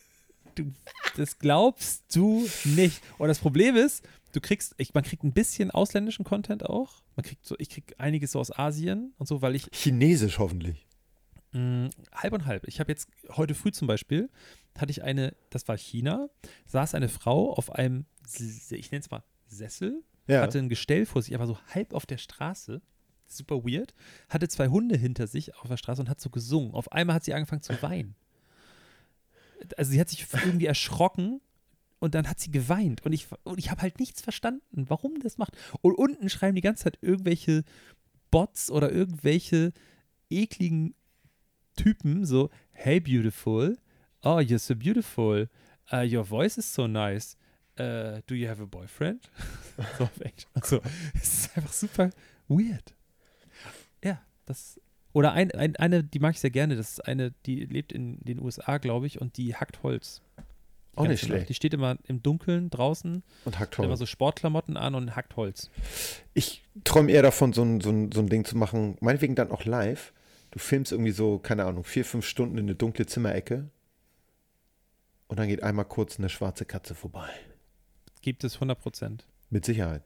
du, 0.54 0.72
das 1.16 1.38
glaubst 1.38 2.04
du 2.14 2.48
nicht. 2.64 3.02
Und 3.18 3.28
das 3.28 3.38
Problem 3.38 3.76
ist, 3.76 4.02
du 4.32 4.40
kriegst, 4.40 4.74
ich, 4.78 4.94
man 4.94 5.04
kriegt 5.04 5.24
ein 5.24 5.32
bisschen 5.32 5.70
ausländischen 5.70 6.24
Content 6.24 6.64
auch. 6.64 7.02
Man 7.16 7.24
kriegt 7.24 7.44
so, 7.44 7.54
ich 7.58 7.68
krieg 7.68 7.94
einiges 7.98 8.32
so 8.32 8.40
aus 8.40 8.56
Asien 8.56 9.12
und 9.18 9.26
so, 9.28 9.42
weil 9.42 9.54
ich 9.54 9.68
Chinesisch 9.72 10.38
hoffentlich. 10.38 10.86
Mh, 11.56 11.90
halb 12.12 12.32
und 12.32 12.46
halb. 12.46 12.66
Ich 12.68 12.80
habe 12.80 12.90
jetzt 12.92 13.08
heute 13.30 13.54
früh 13.54 13.72
zum 13.72 13.86
Beispiel 13.88 14.28
hatte 14.78 14.90
ich 14.90 15.02
eine, 15.02 15.34
das 15.50 15.66
war 15.68 15.76
China, 15.78 16.28
saß 16.66 16.94
eine 16.94 17.08
Frau 17.08 17.52
auf 17.54 17.72
einem, 17.72 18.04
ich 18.30 18.90
nenne 18.90 19.00
es 19.00 19.10
mal 19.10 19.22
Sessel, 19.46 20.02
Ja. 20.26 20.42
hatte 20.42 20.58
ein 20.58 20.68
Gestell 20.68 21.06
vor 21.06 21.22
sich, 21.22 21.34
aber 21.34 21.46
so 21.46 21.58
halb 21.74 21.94
auf 21.94 22.04
der 22.04 22.18
Straße. 22.18 22.82
Super 23.28 23.64
weird. 23.64 23.94
Hatte 24.28 24.48
zwei 24.48 24.68
Hunde 24.68 24.96
hinter 24.96 25.26
sich 25.26 25.56
auf 25.56 25.68
der 25.68 25.76
Straße 25.78 26.00
und 26.02 26.08
hat 26.10 26.20
so 26.20 26.30
gesungen. 26.30 26.74
Auf 26.74 26.92
einmal 26.92 27.16
hat 27.16 27.24
sie 27.24 27.32
angefangen 27.34 27.62
zu 27.62 27.80
weinen. 27.82 28.14
Also 29.76 29.90
sie 29.92 30.00
hat 30.00 30.08
sich 30.10 30.26
irgendwie 30.44 30.66
erschrocken 30.66 31.40
und 31.98 32.14
dann 32.14 32.28
hat 32.28 32.38
sie 32.38 32.50
geweint. 32.52 33.04
Und 33.04 33.12
ich, 33.12 33.26
und 33.44 33.58
ich 33.58 33.70
habe 33.70 33.82
halt 33.82 33.98
nichts 33.98 34.20
verstanden, 34.20 34.84
warum 34.88 35.18
das 35.20 35.38
macht. 35.38 35.56
Und 35.80 35.94
unten 35.94 36.28
schreiben 36.28 36.54
die 36.54 36.60
ganze 36.60 36.84
Zeit 36.84 36.98
irgendwelche 37.00 37.64
Bots 38.30 38.70
oder 38.70 38.92
irgendwelche 38.92 39.72
ekligen 40.30 40.94
Typen 41.76 42.24
so, 42.24 42.50
hey 42.72 42.98
beautiful, 43.00 43.76
oh 44.22 44.38
you're 44.40 44.58
so 44.58 44.74
beautiful, 44.74 45.46
uh, 45.92 46.02
your 46.02 46.24
voice 46.24 46.58
is 46.58 46.72
so 46.72 46.86
nice, 46.86 47.36
uh, 47.78 48.20
do 48.26 48.34
you 48.34 48.48
have 48.48 48.62
a 48.62 48.66
boyfriend? 48.66 49.30
so 49.98 50.04
auf 50.04 50.20
Englisch. 50.20 50.46
Also, 50.54 50.80
es 51.14 51.22
ist 51.46 51.56
einfach 51.56 51.72
super 51.72 52.10
weird. 52.48 52.94
Ja, 54.02 54.20
das. 54.46 54.80
Oder 55.12 55.32
ein, 55.32 55.50
ein, 55.52 55.76
eine, 55.76 56.04
die 56.04 56.18
mag 56.18 56.34
ich 56.34 56.40
sehr 56.40 56.50
gerne, 56.50 56.76
das 56.76 56.90
ist 56.90 57.06
eine, 57.06 57.32
die 57.46 57.64
lebt 57.64 57.92
in 57.92 58.18
den 58.20 58.38
USA, 58.40 58.76
glaube 58.78 59.06
ich, 59.06 59.20
und 59.20 59.36
die 59.38 59.54
hackt 59.54 59.82
Holz. 59.82 60.20
Auch 60.94 61.04
Ganz 61.04 61.12
nicht 61.12 61.20
genau. 61.22 61.34
schlecht. 61.34 61.48
Die 61.50 61.54
steht 61.54 61.74
immer 61.74 61.96
im 62.04 62.22
Dunkeln 62.22 62.68
draußen, 62.70 63.22
Und 63.44 63.58
hackt 63.58 63.76
hat 63.76 63.84
immer 63.84 63.90
Holz. 63.90 63.98
so 64.00 64.06
Sportklamotten 64.06 64.76
an 64.76 64.94
und 64.94 65.14
hackt 65.16 65.36
Holz. 65.36 65.70
Ich 66.34 66.64
träume 66.84 67.12
eher 67.12 67.22
davon, 67.22 67.52
so 67.52 67.62
ein, 67.62 67.80
so, 67.80 67.90
ein, 67.90 68.12
so 68.12 68.20
ein 68.20 68.28
Ding 68.28 68.44
zu 68.44 68.56
machen, 68.56 68.96
meinetwegen 69.00 69.34
dann 69.34 69.50
auch 69.50 69.64
live. 69.64 70.12
Du 70.56 70.60
filmst 70.60 70.90
irgendwie 70.90 71.10
so, 71.10 71.38
keine 71.38 71.66
Ahnung, 71.66 71.84
vier, 71.84 72.02
fünf 72.02 72.24
Stunden 72.24 72.56
in 72.56 72.64
eine 72.64 72.74
dunkle 72.74 73.04
Zimmerecke 73.04 73.68
und 75.26 75.38
dann 75.38 75.48
geht 75.48 75.62
einmal 75.62 75.84
kurz 75.84 76.18
eine 76.18 76.30
schwarze 76.30 76.64
Katze 76.64 76.94
vorbei. 76.94 77.28
Gibt 78.22 78.42
es 78.42 78.54
100 78.54 78.80
Prozent. 78.80 79.26
Mit 79.50 79.66
Sicherheit. 79.66 80.02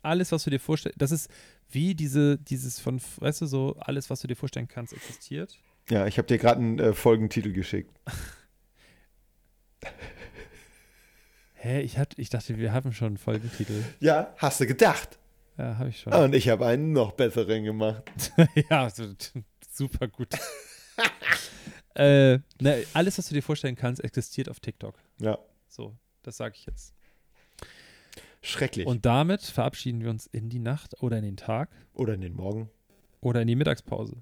alles, 0.00 0.32
was 0.32 0.44
du 0.44 0.48
dir 0.48 0.58
vorstellst, 0.58 0.98
das 0.98 1.10
ist 1.10 1.30
wie 1.68 1.94
diese, 1.94 2.38
dieses 2.38 2.80
von, 2.80 2.98
weißt 3.18 3.42
du, 3.42 3.46
so 3.46 3.76
alles, 3.78 4.08
was 4.08 4.20
du 4.20 4.26
dir 4.26 4.36
vorstellen 4.36 4.68
kannst, 4.68 4.94
existiert. 4.94 5.58
Ja, 5.90 6.06
ich 6.06 6.16
habe 6.16 6.26
dir 6.26 6.38
gerade 6.38 6.62
einen 6.62 6.78
äh, 6.78 6.94
Folgentitel 6.94 7.52
geschickt. 7.52 7.94
Hä, 11.52 11.82
ich, 11.82 11.98
hatte, 11.98 12.18
ich 12.18 12.30
dachte, 12.30 12.56
wir 12.56 12.72
haben 12.72 12.94
schon 12.94 13.08
einen 13.08 13.18
Folgentitel. 13.18 13.84
Ja, 14.00 14.32
hast 14.38 14.60
du 14.60 14.66
gedacht. 14.66 15.18
Ja, 15.58 15.78
habe 15.78 15.88
ich 15.88 16.00
schon. 16.00 16.12
Und 16.12 16.34
ich 16.34 16.48
habe 16.48 16.66
einen 16.66 16.92
noch 16.92 17.12
besseren 17.12 17.64
gemacht. 17.64 18.02
ja, 18.70 18.90
so, 18.90 19.06
super 19.72 20.06
gut. 20.08 20.28
äh, 21.94 22.38
ne, 22.60 22.84
alles, 22.92 23.16
was 23.18 23.28
du 23.28 23.34
dir 23.34 23.42
vorstellen 23.42 23.76
kannst, 23.76 24.04
existiert 24.04 24.48
auf 24.50 24.60
TikTok. 24.60 24.94
Ja, 25.18 25.38
So, 25.68 25.96
das 26.22 26.36
sage 26.36 26.54
ich 26.58 26.66
jetzt. 26.66 26.94
schrecklich. 28.42 28.86
Und 28.86 29.06
damit 29.06 29.42
verabschieden 29.42 30.02
wir 30.02 30.10
uns 30.10 30.26
in 30.26 30.48
die 30.50 30.58
Nacht 30.58 31.02
oder 31.02 31.16
in 31.18 31.24
den 31.24 31.36
Tag 31.36 31.70
Oder 31.94 32.14
in 32.14 32.20
den 32.20 32.34
Morgen. 32.34 32.70
oder 33.20 33.40
in 33.40 33.48
die 33.48 33.56
Mittagspause. 33.56 34.16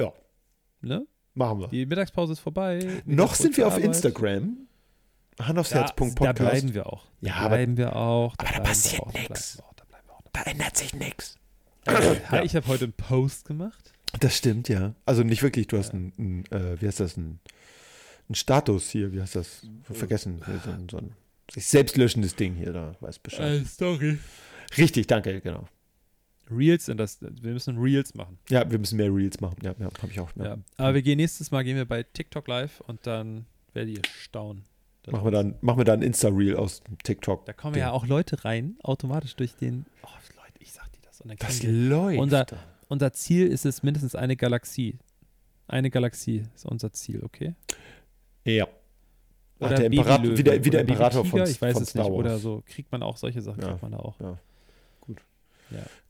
Ja. 0.00 0.12
Ne? 0.80 1.06
Machen 1.34 1.60
wir. 1.60 1.68
Die 1.68 1.84
Mittagspause 1.86 2.32
ist 2.32 2.40
vorbei. 2.40 3.02
Noch 3.04 3.34
sind 3.34 3.56
wir 3.56 3.66
auf 3.66 3.74
Arbeit. 3.74 3.86
Instagram. 3.86 4.68
Hand 5.46 5.58
aufs 5.58 5.70
Da, 5.70 5.80
Herz. 5.80 5.94
Punkt 5.94 6.20
da 6.20 6.32
bleiben 6.32 6.74
wir 6.74 6.86
auch. 6.86 7.06
Ja, 7.20 7.32
da 7.34 7.38
aber- 7.40 7.48
bleiben 7.56 7.76
wir 7.76 7.96
auch. 7.96 8.34
aber 8.38 8.48
da 8.48 8.54
wir 8.56 8.62
passiert 8.62 9.02
auch, 9.02 9.12
da 9.12 9.20
auch, 9.20 9.74
da 9.74 9.84
bleiben 9.84 10.06
wir 10.06 10.14
auch. 10.14 10.22
Da 10.32 10.42
ändert 10.42 10.76
sich 10.76 10.94
nichts. 10.94 11.36
Ja. 12.30 12.42
ich 12.44 12.54
habe 12.54 12.66
heute 12.68 12.84
einen 12.84 12.92
Post 12.92 13.46
gemacht. 13.46 13.92
Das 14.20 14.36
stimmt, 14.36 14.68
ja. 14.68 14.94
Also 15.06 15.22
nicht 15.22 15.42
wirklich, 15.42 15.66
du 15.68 15.78
hast 15.78 15.92
einen, 15.94 16.12
einen 16.18 16.44
äh, 16.52 16.80
wie 16.80 16.86
heißt 16.86 17.00
das, 17.00 17.16
einen, 17.16 17.40
einen 18.28 18.34
Status 18.34 18.90
hier, 18.90 19.12
wie 19.12 19.20
heißt 19.20 19.34
das? 19.36 19.66
Vergessen. 19.84 20.42
So, 20.64 20.70
ein, 20.70 20.88
so 20.90 20.98
ein 20.98 21.14
sich 21.52 21.66
selbst 21.66 21.96
löschendes 21.96 22.36
Ding 22.36 22.54
hier, 22.54 22.72
da 22.72 22.94
weiß 23.00 23.18
Bescheid. 23.18 23.66
Story. 23.66 24.18
Richtig, 24.76 25.06
danke, 25.06 25.40
genau. 25.40 25.66
Reels, 26.50 26.88
und 26.88 26.96
das, 26.96 27.18
wir 27.20 27.52
müssen 27.52 27.78
Reels 27.78 28.14
machen. 28.14 28.38
Ja, 28.48 28.68
wir 28.70 28.78
müssen 28.78 28.96
mehr 28.96 29.12
Reels 29.14 29.40
machen. 29.40 29.56
Ja, 29.62 29.74
ja 29.78 29.86
habe 30.02 30.12
ich 30.12 30.20
auch. 30.20 30.30
Ja. 30.36 30.44
Ja. 30.44 30.58
Aber 30.76 30.94
wir 30.94 31.02
gehen 31.02 31.16
nächstes 31.16 31.50
Mal 31.50 31.62
gehen 31.64 31.76
wir 31.76 31.84
bei 31.86 32.02
TikTok 32.02 32.46
live 32.48 32.80
und 32.82 33.06
dann 33.06 33.46
werdet 33.72 33.96
ihr 33.96 34.02
staunen. 34.20 34.64
Machen 35.12 35.24
wir 35.24 35.30
dann, 35.30 35.54
machen 35.60 35.78
wir 35.78 35.84
dann 35.84 36.00
ein 36.00 36.02
Insta-Reel 36.02 36.56
aus 36.56 36.82
dem 36.82 36.98
TikTok. 36.98 37.44
Da 37.46 37.52
kommen 37.52 37.76
ja 37.76 37.90
auch 37.92 38.06
Leute 38.06 38.44
rein, 38.44 38.76
automatisch 38.82 39.34
durch 39.36 39.54
den. 39.56 39.86
Oh, 40.02 40.08
Leute, 40.36 40.58
ich 40.60 40.72
sag 40.72 40.90
dir 40.92 41.00
das. 41.02 41.20
Und 41.20 41.28
dann 41.28 41.36
Das 41.38 41.62
läuft. 41.62 42.18
Unser- 42.18 42.46
unser 42.88 43.12
Ziel 43.12 43.46
ist 43.46 43.64
es 43.66 43.82
mindestens 43.82 44.14
eine 44.14 44.36
Galaxie. 44.36 44.98
Eine 45.68 45.90
Galaxie 45.90 46.42
ist 46.54 46.66
unser 46.66 46.92
Ziel, 46.92 47.22
okay? 47.24 47.54
ja. 48.44 48.66
Ach, 49.62 49.66
Oder 49.66 49.76
der 49.76 49.86
Imperator, 49.86 50.38
wie 50.38 50.42
der, 50.42 50.64
wie 50.64 50.70
der 50.70 50.80
Imperator 50.80 51.22
von, 51.24 51.42
ich 51.42 51.60
weiß 51.60 51.74
von 51.74 51.82
es 51.82 51.90
Star 51.90 52.04
nicht. 52.04 52.12
Wars. 52.12 52.18
Oder 52.18 52.38
so 52.38 52.62
kriegt 52.66 52.90
man 52.90 53.02
auch 53.02 53.18
solche 53.18 53.42
Sachen, 53.42 53.60
Ja. 53.60 53.68
kriegt 53.68 53.82
man 53.82 53.92
da 53.92 53.98
auch. 53.98 54.14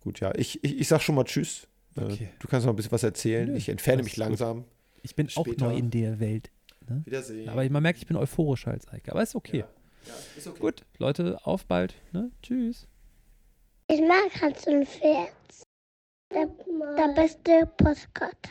Gut, 0.02 0.20
ja. 0.20 0.32
Ich, 0.36 0.62
ich, 0.64 0.78
ich 0.80 0.88
sag 0.88 1.02
schon 1.02 1.14
mal 1.16 1.24
Tschüss. 1.24 1.66
Äh, 1.96 2.02
Okay. 2.04 2.28
Du 2.38 2.48
kannst 2.48 2.64
noch 2.64 2.72
ein 2.72 2.76
bisschen 2.76 2.92
was 2.92 3.02
erzählen. 3.02 3.48
Nö, 3.50 3.56
ich 3.56 3.68
entferne 3.68 4.02
mich 4.02 4.12
ist 4.12 4.18
gut. 4.18 4.24
langsam. 4.24 4.64
Ich 5.02 5.14
bin 5.16 5.28
Später. 5.28 5.66
auch 5.66 5.70
neu 5.72 5.76
in 5.76 5.90
der 5.90 6.20
Welt. 6.20 6.50
Wiedersehen. 7.04 7.48
Aber 7.48 7.68
man 7.68 7.82
merkt, 7.82 7.98
ich 7.98 8.06
bin 8.06 8.16
euphorischer 8.16 8.70
als 8.70 8.88
Eike. 8.88 9.12
Aber 9.12 9.22
ist 9.22 9.34
okay. 9.34 9.58
Ja. 9.58 9.68
Ja, 10.06 10.14
ist 10.36 10.46
okay. 10.46 10.60
Gut, 10.60 10.82
Leute, 10.98 11.38
auf 11.44 11.66
bald. 11.66 11.94
Ne? 12.12 12.30
Tschüss. 12.42 12.86
Ich 13.88 14.00
mag 14.00 14.30
Hans 14.40 14.66
und 14.66 14.86
Pferd. 14.86 15.32
Der, 16.32 16.46
der 16.96 17.14
beste 17.14 17.66
Postkarte. 17.76 18.50